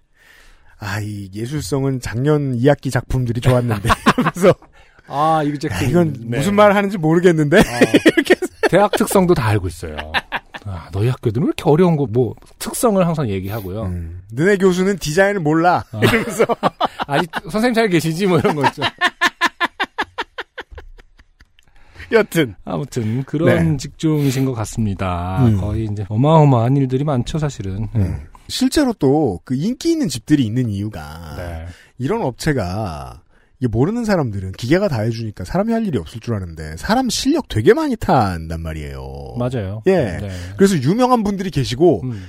아, 0.78 1.00
이 1.00 1.28
예술성은 1.34 2.00
작년 2.00 2.56
2학기 2.56 2.90
작품들이 2.90 3.40
좋았는데. 3.40 3.88
그래서. 4.16 4.54
아 5.08 5.42
이거 5.44 5.54
이제 5.56 5.68
아, 5.70 5.80
이건 5.82 6.14
무슨 6.20 6.54
말 6.54 6.74
하는지 6.74 6.96
모르겠는데. 6.98 7.62
대학 8.70 8.92
특성도 8.92 9.34
다 9.34 9.48
알고 9.48 9.66
있어요. 9.66 9.96
아, 10.64 10.88
너희 10.92 11.08
학교들은 11.08 11.42
왜 11.42 11.48
이렇게 11.48 11.64
어려운 11.68 11.96
거 11.96 12.06
뭐 12.06 12.34
특성을 12.60 13.04
항상 13.04 13.28
얘기하고요. 13.28 13.82
음, 13.86 14.22
너네 14.32 14.56
교수는 14.58 14.98
디자인을 14.98 15.40
몰라. 15.40 15.84
아. 15.92 15.98
이러면서 15.98 16.44
아니 17.10 17.26
선생님 17.50 17.74
잘 17.74 17.88
계시지 17.88 18.26
뭐 18.26 18.38
이런 18.38 18.54
거 18.54 18.64
있죠. 18.68 18.82
여튼 22.12 22.54
아무튼 22.64 23.22
그런 23.24 23.72
네. 23.72 23.76
직종이신 23.76 24.44
것 24.44 24.52
같습니다. 24.54 25.44
음. 25.44 25.60
거의 25.60 25.84
이제 25.90 26.04
어마어마한 26.08 26.76
일들이 26.76 27.04
많죠 27.04 27.38
사실은. 27.38 27.88
음. 27.94 28.26
실제로 28.48 28.92
또 28.94 29.40
그 29.44 29.54
인기 29.54 29.92
있는 29.92 30.08
집들이 30.08 30.44
있는 30.44 30.68
이유가 30.68 31.34
네. 31.36 31.66
이런 31.98 32.22
업체가 32.22 33.22
이게 33.60 33.68
모르는 33.68 34.04
사람들은 34.04 34.52
기계가 34.52 34.88
다 34.88 35.02
해주니까 35.02 35.44
사람이 35.44 35.72
할 35.72 35.86
일이 35.86 35.98
없을 35.98 36.20
줄 36.20 36.34
아는데 36.34 36.76
사람 36.76 37.08
실력 37.10 37.46
되게 37.48 37.74
많이 37.74 37.94
탄단 37.96 38.60
말이에요. 38.60 39.34
맞아요. 39.38 39.82
예. 39.86 40.18
네. 40.20 40.30
그래서 40.56 40.76
유명한 40.76 41.22
분들이 41.22 41.50
계시고 41.50 42.02
음. 42.04 42.24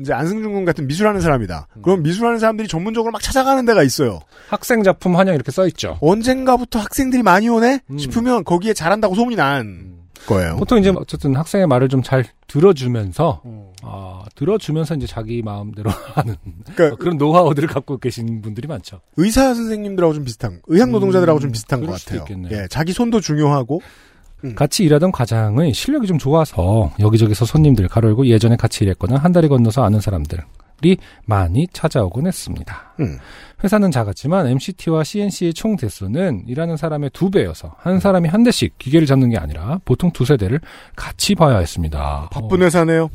이제 0.00 0.12
안승준 0.12 0.52
군 0.52 0.64
같은 0.64 0.86
미술하는 0.86 1.20
사람이다. 1.20 1.68
그럼 1.82 2.02
미술하는 2.02 2.38
사람들이 2.38 2.68
전문적으로 2.68 3.12
막 3.12 3.22
찾아가는 3.22 3.64
데가 3.64 3.82
있어요. 3.82 4.20
학생 4.48 4.82
작품 4.82 5.16
환영 5.16 5.34
이렇게 5.34 5.50
써 5.52 5.66
있죠. 5.68 5.98
언젠가부터 6.00 6.78
학생들이 6.78 7.22
많이 7.22 7.48
오네 7.48 7.80
음. 7.90 7.98
싶으면 7.98 8.44
거기에 8.44 8.74
잘한다고 8.74 9.14
소문이 9.14 9.36
난 9.36 9.94
거예요. 10.26 10.56
보통 10.56 10.78
이제 10.78 10.92
어쨌든 10.94 11.36
학생의 11.36 11.66
말을 11.66 11.88
좀 11.88 12.02
잘 12.02 12.24
들어주면서 12.46 13.42
음. 13.46 13.68
아, 13.82 14.24
들어주면서 14.34 14.94
이제 14.94 15.06
자기 15.06 15.42
마음대로 15.42 15.90
하는 16.14 16.36
그러니까 16.74 16.96
그런 16.96 17.16
노하우들을 17.16 17.68
갖고 17.68 17.98
계신 17.98 18.42
분들이 18.42 18.68
많죠. 18.68 19.00
의사 19.16 19.54
선생님들하고 19.54 20.14
좀 20.14 20.24
비슷한, 20.24 20.60
의학 20.66 20.90
노동자들하고 20.90 21.38
음, 21.38 21.40
좀 21.40 21.52
비슷한 21.52 21.84
것 21.84 21.92
같아요. 21.92 22.20
있겠네요. 22.20 22.56
예, 22.56 22.66
자기 22.68 22.92
손도 22.92 23.20
중요하고 23.20 23.80
같이 24.54 24.84
일하던 24.84 25.12
과장의 25.12 25.72
실력이 25.72 26.06
좀 26.06 26.18
좋아서 26.18 26.92
여기저기서 27.00 27.44
손님들 27.44 27.88
가로열고 27.88 28.26
예전에 28.26 28.56
같이 28.56 28.84
일했거나 28.84 29.16
한 29.16 29.32
달이 29.32 29.48
건너서 29.48 29.82
아는 29.84 30.00
사람들이 30.00 30.42
많이 31.24 31.66
찾아오곤 31.72 32.26
했습니다. 32.26 32.94
음. 33.00 33.18
회사는 33.62 33.90
작았지만 33.90 34.46
MCT와 34.48 35.02
CNC의 35.04 35.54
총 35.54 35.76
대수는 35.76 36.44
일하는 36.46 36.76
사람의 36.76 37.10
두 37.14 37.30
배여서 37.30 37.74
한 37.78 37.98
사람이 38.00 38.28
한 38.28 38.42
대씩 38.42 38.78
기계를 38.78 39.06
잡는 39.06 39.30
게 39.30 39.38
아니라 39.38 39.80
보통 39.86 40.10
두세 40.10 40.36
대를 40.36 40.60
같이 40.94 41.34
봐야 41.34 41.56
했습니다. 41.58 42.28
바쁜 42.30 42.60
어, 42.60 42.64
회사네요. 42.66 43.08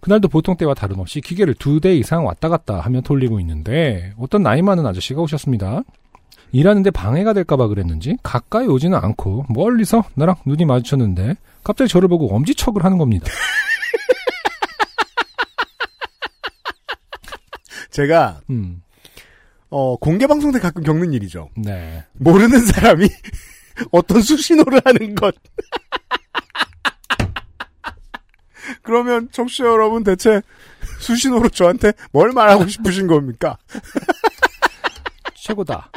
그날도 0.00 0.28
보통 0.28 0.56
때와 0.58 0.74
다름없이 0.74 1.22
기계를 1.22 1.54
두 1.54 1.80
대 1.80 1.96
이상 1.96 2.26
왔다 2.26 2.50
갔다 2.50 2.80
하며 2.80 3.00
돌리고 3.00 3.40
있는데 3.40 4.12
어떤 4.18 4.42
나이 4.42 4.60
많은 4.60 4.84
아저씨가 4.84 5.22
오셨습니다. 5.22 5.82
일하는데 6.54 6.90
방해가 6.92 7.32
될까봐 7.32 7.66
그랬는지 7.66 8.16
가까이 8.22 8.68
오지는 8.68 8.96
않고 8.96 9.46
멀리서 9.48 10.04
나랑 10.14 10.36
눈이 10.46 10.66
마주쳤는데 10.66 11.34
갑자기 11.64 11.88
저를 11.88 12.08
보고 12.08 12.32
엄지척을 12.32 12.84
하는 12.84 12.96
겁니다. 12.96 13.26
제가 17.90 18.40
음, 18.50 18.84
어, 19.68 19.96
공개 19.96 20.28
방송 20.28 20.52
때 20.52 20.60
가끔 20.60 20.84
겪는 20.84 21.12
일이죠. 21.12 21.50
네. 21.56 22.04
모르는 22.12 22.64
사람이 22.64 23.08
어떤 23.90 24.22
수신호를 24.22 24.80
하는 24.84 25.16
것. 25.16 25.34
그러면 28.82 29.28
청취자 29.32 29.64
여러분 29.64 30.04
대체 30.04 30.40
수신호로 31.00 31.48
저한테 31.48 31.94
뭘 32.12 32.30
말하고 32.30 32.68
싶으신 32.68 33.08
겁니까? 33.08 33.58
최고다. 35.34 35.90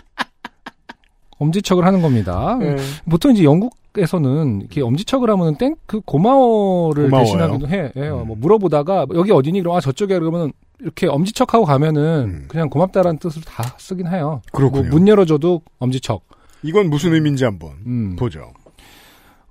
엄지척을 1.40 1.86
하는 1.86 2.02
겁니다. 2.02 2.58
네. 2.60 2.76
보통 3.10 3.32
이제 3.32 3.44
영국에서는 3.44 4.60
이렇게 4.62 4.82
엄지척을 4.82 5.30
하면은 5.30 5.56
땡, 5.56 5.76
그 5.86 6.00
고마워를 6.02 7.06
고마워요. 7.06 7.26
대신하기도 7.26 7.68
해. 7.70 7.92
요 8.08 8.22
음. 8.22 8.28
뭐 8.28 8.38
물어보다가 8.40 9.06
여기 9.16 9.32
어디니? 9.32 9.62
그러면 9.62 9.78
아, 9.78 9.82
저쪽에 9.82 10.18
그러면 10.18 10.52
이렇게 10.80 11.08
엄지척하고 11.08 11.66
가면은 11.66 12.02
음. 12.26 12.46
그냥 12.48 12.70
고맙다라는 12.70 13.20
뜻으로 13.20 13.44
다 13.46 13.64
쓰긴 13.78 14.08
해요. 14.08 14.42
그렇군요. 14.52 14.90
뭐 14.90 14.92
문 15.00 15.08
열어줘도 15.08 15.62
엄지척. 15.80 16.22
이건 16.64 16.90
무슨 16.90 17.14
의미인지 17.14 17.44
한번 17.46 17.72
음. 17.86 18.16
보죠. 18.18 18.52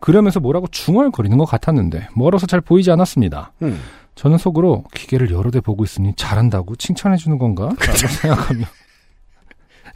그러면서 0.01 0.41
뭐라고 0.41 0.67
중얼거리는 0.69 1.37
것 1.39 1.45
같았는데 1.47 2.09
멀어서 2.15 2.47
잘 2.47 2.61
보이지 2.61 2.91
않았습니다. 2.91 3.53
음. 3.63 3.81
저는 4.15 4.39
속으로 4.39 4.85
기계를 4.95 5.31
여러 5.31 5.51
대 5.51 5.61
보고 5.61 5.85
있으니 5.85 6.15
잘한다고 6.17 6.77
칭찬해 6.77 7.17
주는 7.17 7.39
건가? 7.39 7.65
라고 7.69 7.77
생각하며 8.09 8.65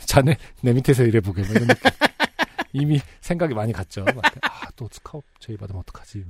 자네 0.06 0.36
내 0.62 0.72
밑에서 0.72 1.04
일해보게 1.04 1.42
뭐 1.42 1.50
이런 1.52 1.66
느낌. 1.68 1.90
이미 2.72 3.00
생각이 3.20 3.54
많이 3.54 3.72
갔죠. 3.72 4.04
막, 4.04 4.22
아, 4.42 4.68
또 4.76 4.88
스카우트 4.92 5.26
제의 5.40 5.56
받으면 5.56 5.80
어떡하지? 5.80 6.24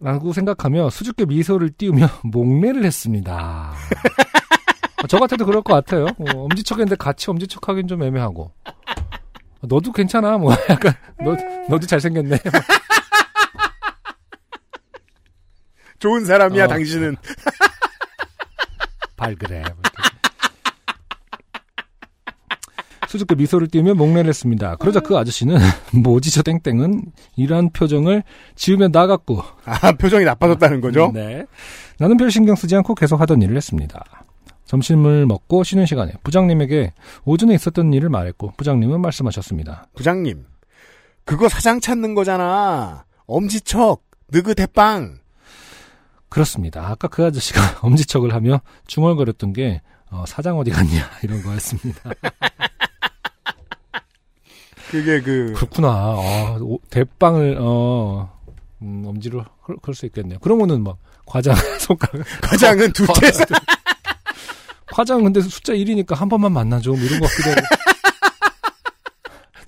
라고 0.00 0.32
생각하며 0.32 0.90
수줍게 0.90 1.26
미소를 1.26 1.70
띄우며 1.70 2.08
목례를 2.24 2.84
했습니다. 2.84 3.72
아, 4.96 5.06
저 5.08 5.18
같아도 5.18 5.46
그럴 5.46 5.62
것 5.62 5.72
같아요. 5.74 6.06
뭐, 6.18 6.44
엄지척인데 6.44 6.96
같이 6.96 7.30
엄지척하기는 7.30 7.88
좀 7.88 8.02
애매하고. 8.02 8.52
너도 9.62 9.92
괜찮아. 9.92 10.38
뭐 10.38 10.52
약간 10.70 10.94
너 11.18 11.34
너도 11.68 11.86
잘생겼네. 11.86 12.38
좋은 15.98 16.24
사람이야 16.24 16.64
어. 16.64 16.68
당신은. 16.68 17.16
발그래. 19.16 19.60
뭐 19.60 19.68
이렇게. 19.82 20.16
수줍게 23.16 23.34
미소를 23.34 23.68
띄우며 23.68 23.94
목례를 23.94 24.28
했습니다. 24.28 24.76
그러자 24.76 25.00
그 25.00 25.16
아저씨는 25.16 25.56
뭐지 26.02 26.30
저 26.30 26.42
땡땡은 26.42 27.04
이러한 27.36 27.70
표정을 27.70 28.22
지으며 28.54 28.88
나갔고 28.88 29.42
아 29.64 29.92
표정이 29.92 30.24
나빠졌다는 30.24 30.80
거죠? 30.80 31.10
네. 31.12 31.44
나는 31.98 32.16
별 32.16 32.30
신경 32.30 32.54
쓰지 32.54 32.76
않고 32.76 32.94
계속 32.94 33.20
하던 33.20 33.42
일을 33.42 33.56
했습니다. 33.56 34.04
점심을 34.66 35.26
먹고 35.26 35.64
쉬는 35.64 35.86
시간에 35.86 36.12
부장님에게 36.22 36.92
오전에 37.24 37.54
있었던 37.54 37.92
일을 37.92 38.08
말했고 38.08 38.52
부장님은 38.56 39.00
말씀하셨습니다. 39.00 39.86
부장님, 39.94 40.44
그거 41.24 41.48
사장 41.48 41.80
찾는 41.80 42.14
거잖아. 42.14 43.04
엄지척, 43.26 44.02
느긋해빵. 44.32 45.18
그렇습니다. 46.28 46.88
아까 46.88 47.08
그 47.08 47.24
아저씨가 47.24 47.60
엄지척을 47.86 48.34
하며 48.34 48.60
중얼거렸던 48.86 49.52
게 49.52 49.80
어, 50.10 50.24
사장 50.26 50.58
어디 50.58 50.70
갔냐 50.70 51.10
이런 51.22 51.42
거였습니다. 51.42 52.10
그게 54.90 55.20
그 55.20 55.52
그렇구나. 55.54 55.88
아, 55.88 56.58
오- 56.60 56.80
대빵을 56.90 57.58
어 57.60 58.32
음, 58.82 59.04
엄지로 59.06 59.44
헐- 59.66 59.76
그럴 59.82 59.94
수 59.94 60.06
있겠네요. 60.06 60.38
그러면은 60.38 60.82
막 60.84 60.98
과장 61.24 61.54
손가락 61.80 62.24
과장은 62.42 62.92
둘째 62.92 63.32
사 63.32 63.44
과장 64.86 65.24
근데 65.24 65.40
숫자 65.40 65.72
1이니까 65.72 66.14
한 66.14 66.28
번만 66.28 66.52
만나줘 66.52 66.90
뭐 66.90 66.98
이런 67.00 67.20
거 67.20 67.26
같기도 67.26 67.50
하고. 67.50 67.60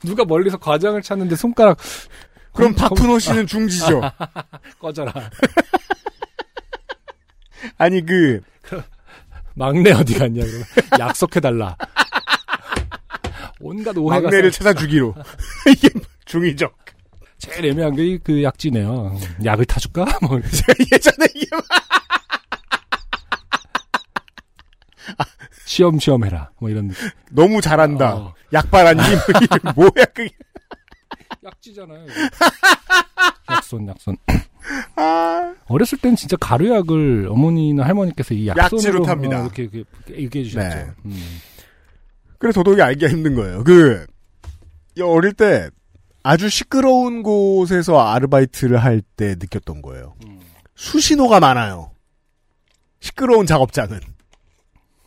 누가 0.05 0.25
멀리서 0.25 0.57
과장을 0.57 1.03
찾는데 1.03 1.35
손가락 1.37 1.79
그럼 2.53 2.75
검- 2.75 2.89
파푸노 2.89 3.19
씨는 3.19 3.47
중지죠. 3.47 4.01
꺼져라. 4.79 5.13
아니 7.77 8.05
그 8.07 8.41
막내 9.55 9.91
어디 9.93 10.15
갔냐 10.17 10.45
그러면 10.45 10.65
약속해 11.01 11.41
달라. 11.41 11.77
온갖 13.61 13.97
오해가 13.97 14.23
막내를 14.23 14.51
찾아주기로 14.51 15.15
이게 15.71 15.89
중이죠. 16.25 16.71
제일 17.39 17.67
애매한 17.67 17.95
게 17.95 18.19
그 18.19 18.43
약지네요. 18.43 19.17
약을 19.45 19.65
타줄까? 19.65 20.05
뭐 20.23 20.39
예전에 20.93 21.27
이게 21.35 21.47
시험 25.65 25.99
시험 25.99 26.25
해라. 26.25 26.51
뭐 26.59 26.71
이런 26.71 26.91
너무 27.31 27.61
잘한다. 27.61 28.17
어. 28.17 28.35
약발한님 28.53 29.05
이게 29.43 29.59
뭐야 29.77 30.05
그게? 30.15 30.31
약지잖아요. 31.45 32.07
약손 33.51 33.89
약손. 33.89 34.17
아, 34.97 35.55
어렸을 35.67 35.99
땐 35.99 36.17
진짜 36.17 36.37
가루약을 36.37 37.29
어머니나 37.31 37.85
할머니께서 37.85 38.35
이 38.35 38.49
약손으로. 38.49 39.05
어, 39.05 39.15
이렇게, 39.15 39.63
이렇게 39.73 39.87
얘기해 40.23 40.45
주셨죠. 40.45 40.69
네. 40.77 40.87
음. 41.07 41.41
그래 42.39 42.53
도덕이 42.53 42.81
알기가 42.81 43.11
힘든 43.11 43.35
거예요. 43.35 43.65
그이 43.65 45.03
어릴 45.03 45.33
때 45.33 45.71
아주 46.23 46.49
시끄러운 46.49 47.23
곳에서 47.23 47.99
아르바이트를 48.01 48.79
할 48.79 49.03
때 49.17 49.35
느꼈던 49.39 49.83
거예요. 49.83 50.15
음. 50.27 50.41
수신호가 50.77 51.41
많아요. 51.41 51.91
시끄러운 53.01 53.47
작업장은. 53.47 54.01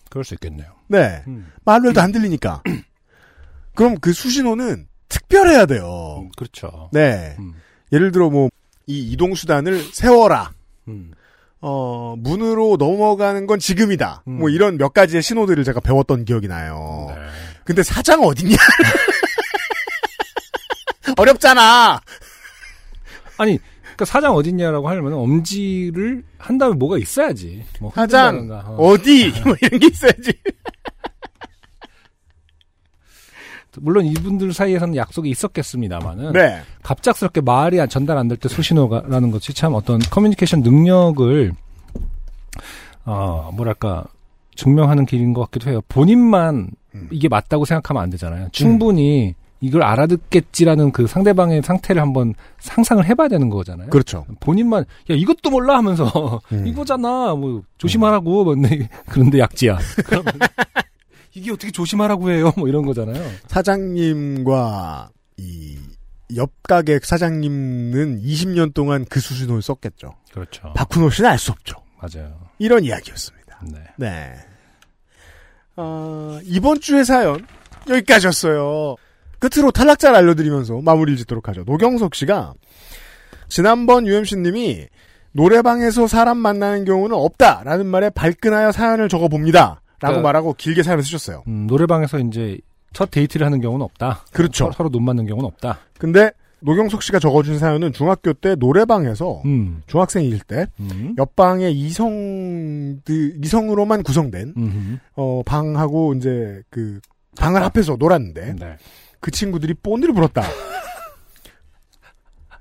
그럴 0.10 0.24
수 0.26 0.34
있겠네요. 0.34 0.74
네. 0.88 1.24
음. 1.28 1.52
말로 1.64 1.90
해도 1.90 2.02
안 2.02 2.12
들리니까. 2.12 2.64
그럼 3.76 3.98
그 4.00 4.12
수신호는 4.12 4.88
특별해야 5.08 5.66
돼요. 5.66 6.20
음, 6.24 6.30
그렇죠. 6.36 6.90
네. 6.92 7.36
음. 7.40 7.54
예를 7.94 8.12
들어 8.12 8.30
뭐 8.30 8.50
이 8.88 9.12
이동 9.12 9.36
수단을 9.36 9.80
세워라. 9.94 10.52
음. 10.90 11.14
어, 11.62 12.16
문으로 12.18 12.76
넘어가는 12.78 13.46
건 13.46 13.60
지금이다. 13.60 14.24
음. 14.28 14.40
뭐 14.40 14.50
이런 14.50 14.78
몇 14.78 14.94
가지의 14.94 15.22
신호들을 15.22 15.64
제가 15.64 15.80
배웠던 15.80 16.26
기억이 16.26 16.48
나요. 16.48 17.14
네. 17.16 17.22
근데 17.64 17.84
사장 17.84 18.24
어딨냐? 18.24 18.58
어렵잖아. 21.18 22.02
아니, 23.38 23.60
그러니까 23.82 24.06
사장 24.06 24.36
어딨냐라고 24.36 24.90
하려면 24.90 25.14
엄지를 25.14 26.24
한 26.38 26.58
다음에 26.58 26.76
뭐가 26.76 26.98
있어야지. 26.98 27.64
뭐 27.80 27.92
사장 27.94 28.50
어. 28.52 28.76
어디? 28.78 29.32
뭐 29.46 29.56
이런 29.62 29.80
게 29.80 29.88
있어야지. 29.88 30.34
물론 33.80 34.06
이분들 34.06 34.54
사이에서는 34.54 34.96
약속이 34.96 35.30
있었겠습니다만은 35.30 36.34
네. 36.34 36.62
갑작스럽게 36.84 37.42
말이 37.42 37.80
안- 37.80 37.88
전달 37.88 38.18
안 38.18 38.28
될때 38.28 38.50
수신호라는 38.50 39.32
것이 39.32 39.54
참 39.54 39.74
어떤 39.76 40.00
커뮤니케이션 40.00 40.62
능력을 40.62 41.54
어 43.06 43.52
뭐랄까 43.54 44.04
증명하는 44.56 45.06
길인 45.06 45.34
것 45.34 45.42
같기도 45.46 45.70
해요. 45.72 45.82
본인만 45.88 46.70
음. 46.96 47.08
이게 47.12 47.28
맞다고 47.30 47.66
생각하면 47.66 48.04
안 48.04 48.10
되잖아요. 48.10 48.50
충분히 48.52 49.34
이걸 49.62 49.84
알아듣겠지라는 49.84 50.92
그 50.92 51.08
상대방의 51.08 51.62
상태를 51.64 52.02
한번 52.02 52.34
상상을 52.60 53.06
해봐야 53.06 53.28
되는 53.28 53.50
거잖아요. 53.50 53.90
그렇죠. 53.90 54.26
본인만 54.40 54.82
야 55.10 55.16
이것도 55.16 55.50
몰라 55.50 55.78
하면서 55.78 56.42
음. 56.52 56.66
이거잖아 56.68 57.36
뭐 57.36 57.62
조심하라고 57.78 58.44
뭐 58.44 58.54
근데 58.56 58.90
그런데 59.08 59.40
약지야. 59.40 59.78
이게 61.34 61.52
어떻게 61.52 61.72
조심하라고 61.72 62.32
해요? 62.32 62.52
뭐 62.58 62.68
이런 62.68 62.86
거잖아요. 62.86 63.24
사장님과 63.48 65.10
이 65.38 65.78
옆가게 66.36 67.00
사장님은 67.04 68.22
20년 68.24 68.74
동안 68.74 69.06
그 69.10 69.20
수신호를 69.20 69.62
썼겠죠. 69.62 70.16
그렇죠. 70.34 70.74
박훈호 70.76 71.10
씨는 71.10 71.30
알 71.30 71.38
수 71.38 71.52
없죠. 71.52 71.76
맞아요. 72.02 72.34
이런 72.58 72.84
이야기였습니다. 72.84 73.60
네. 73.64 73.80
네. 73.98 74.34
어, 75.76 76.40
이번 76.44 76.80
주의 76.80 77.04
사연 77.06 77.46
여기까지였어요. 77.90 78.96
끝으로 79.40 79.72
탈락자를 79.72 80.16
알려드리면서 80.18 80.82
마무리를 80.82 81.18
짓도록 81.18 81.48
하죠. 81.50 81.64
노경석 81.66 82.16
씨가 82.16 82.54
지난번 83.50 84.06
UMC님이 84.08 84.88
노래방에서 85.34 86.08
사람 86.08 86.38
만나는 86.38 86.86
경우는 86.86 87.16
없다라는 87.16 87.86
말에 87.88 88.10
발끈하여 88.10 88.72
사연을 88.72 89.10
적어봅니다. 89.10 89.81
라고 90.02 90.18
그- 90.18 90.22
말하고 90.22 90.54
길게 90.54 90.84
사연을 90.84 91.04
쓰셨어요. 91.04 91.44
음, 91.48 91.68
노래방에서 91.68 92.20
이제 92.20 92.58
첫 92.94 93.10
데이트를 93.12 93.46
하는 93.46 93.62
경우는 93.62 93.84
없다. 93.86 94.26
그렇죠. 94.34 94.66
서로, 94.66 94.74
서로 94.74 94.90
눈 94.90 95.06
맞는 95.06 95.26
경우는 95.28 95.48
없다. 95.48 95.80
근데 95.98 96.32
노경석 96.64 97.02
씨가 97.02 97.20
적어준 97.20 97.58
사연은 97.58 97.92
중학교 97.94 98.34
때 98.34 98.56
노래방에서 98.56 99.42
음. 99.46 99.82
중학생일 99.88 100.40
때 100.42 100.68
음. 100.80 101.16
옆방에 101.18 101.72
이성 101.72 103.00
이성으로만 103.08 104.04
구성된 104.04 104.54
음. 104.58 105.00
어 105.16 105.42
방하고 105.46 106.14
이제 106.16 106.62
그 106.70 107.00
방을 107.40 107.64
합해서 107.64 107.96
놀았는데 107.98 108.56
네. 108.60 108.78
그 109.20 109.32
친구들이 109.32 109.74
뽀니를 109.76 110.14
불었다. 110.14 110.44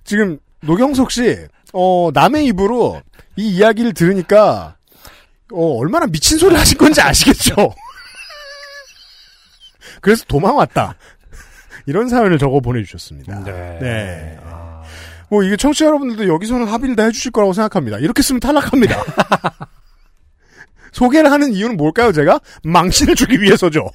지금 0.04 0.38
노경석 0.62 1.10
씨, 1.10 1.36
어, 1.72 2.10
남의 2.12 2.46
입으로 2.46 3.00
이 3.36 3.56
이야기를 3.56 3.94
들으니까 3.94 4.76
어, 5.52 5.78
얼마나 5.78 6.06
미친 6.06 6.38
소리를 6.38 6.58
하신 6.58 6.78
건지 6.78 7.00
아시겠죠? 7.00 7.54
그래서 10.00 10.24
도망 10.26 10.56
왔다. 10.56 10.94
이런 11.86 12.08
사연을 12.08 12.38
적어 12.38 12.60
보내주셨습니다. 12.60 13.44
네. 13.44 13.78
네. 13.80 14.38
뭐 15.28 15.42
이게 15.42 15.56
청취자 15.56 15.86
여러분들도 15.86 16.28
여기서는 16.32 16.66
합의를 16.66 16.96
다 16.96 17.04
해주실 17.04 17.32
거라고 17.32 17.52
생각합니다. 17.52 17.98
이렇게 17.98 18.22
쓰면 18.22 18.40
탈락합니다. 18.40 18.96
소개를 20.92 21.30
하는 21.30 21.52
이유는 21.52 21.76
뭘까요, 21.76 22.12
제가? 22.12 22.40
망신을 22.64 23.14
주기 23.14 23.40
위해서죠. 23.40 23.88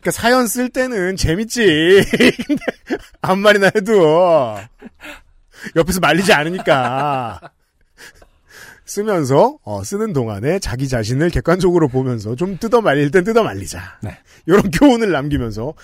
그러니까 0.00 0.10
사연 0.12 0.46
쓸 0.46 0.68
때는 0.68 1.16
재밌지. 1.16 2.04
근데 2.46 2.62
아무 3.22 3.40
말이나 3.40 3.70
해도 3.74 4.58
옆에서 5.74 5.98
말리지 6.00 6.32
않으니까. 6.32 7.40
쓰면서 8.94 9.58
어, 9.64 9.82
쓰는 9.82 10.12
동안에 10.12 10.60
자기 10.60 10.88
자신을 10.88 11.30
객관적으로 11.30 11.88
보면서 11.88 12.36
좀 12.36 12.58
뜯어 12.58 12.80
말릴 12.80 13.10
땐 13.10 13.24
뜯어 13.24 13.42
말리자. 13.42 13.80
네. 14.02 14.16
이런 14.46 14.70
교훈을 14.70 15.10
남기면서 15.10 15.74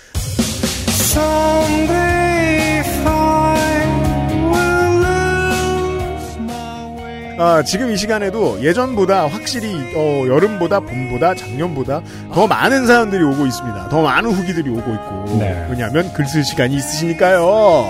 아, 7.37 7.63
지금 7.63 7.91
이 7.91 7.97
시간에도 7.97 8.63
예전보다 8.63 9.27
확실히 9.27 9.73
어, 9.95 10.27
여름보다 10.27 10.79
봄보다 10.81 11.33
작년보다 11.33 12.01
더 12.31 12.45
많은 12.45 12.85
사연들이 12.85 13.23
오고 13.23 13.47
있습니다. 13.47 13.89
더 13.89 14.01
많은 14.03 14.29
후기들이 14.31 14.69
오고 14.69 14.93
있고 14.93 15.37
네. 15.39 15.65
왜냐하면 15.69 16.13
글 16.13 16.25
쓸 16.27 16.43
시간이 16.43 16.75
있으시니까요. 16.75 17.87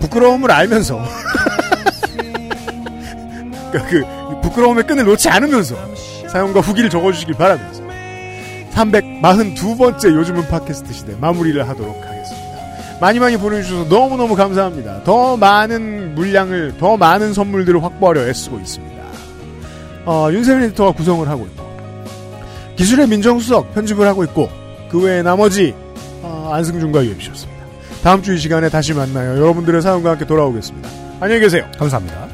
부끄러움을 0.00 0.50
알면서 0.50 1.02
그러니까 3.72 3.90
그 3.90 4.23
부끄러움의 4.44 4.86
끈을 4.86 5.04
놓지 5.04 5.28
않으면서 5.28 5.74
사연과 6.28 6.60
후기를 6.60 6.90
적어주시길 6.90 7.34
바라면서 7.36 7.82
342번째 8.74 10.14
요즘은 10.14 10.48
팟캐스트 10.48 10.92
시대 10.92 11.14
마무리를 11.20 11.66
하도록 11.68 11.94
하겠습니다. 11.96 12.44
많이 13.00 13.18
많이 13.18 13.36
보내주셔서 13.36 13.88
너무너무 13.88 14.34
감사합니다. 14.36 15.02
더 15.04 15.36
많은 15.36 16.14
물량을, 16.14 16.74
더 16.78 16.96
많은 16.96 17.32
선물들을 17.34 17.82
확보하려 17.82 18.26
애쓰고 18.28 18.58
있습니다. 18.58 19.02
어, 20.06 20.28
윤세민 20.32 20.64
에디터가 20.64 20.92
구성을 20.92 21.26
하고 21.28 21.44
있고, 21.46 21.64
기술의 22.76 23.08
민정수석 23.08 23.74
편집을 23.74 24.06
하고 24.06 24.24
있고, 24.24 24.48
그 24.90 25.00
외에 25.02 25.22
나머지, 25.22 25.74
어, 26.22 26.50
안승준과 26.52 27.04
유엠씨였습니다. 27.04 27.64
다음 28.02 28.22
주 28.22 28.34
이 28.34 28.38
시간에 28.38 28.68
다시 28.68 28.92
만나요. 28.92 29.40
여러분들의 29.40 29.80
사연과 29.82 30.10
함께 30.10 30.26
돌아오겠습니다. 30.26 30.88
안녕히 31.20 31.40
계세요. 31.40 31.64
감사합니다. 31.78 32.33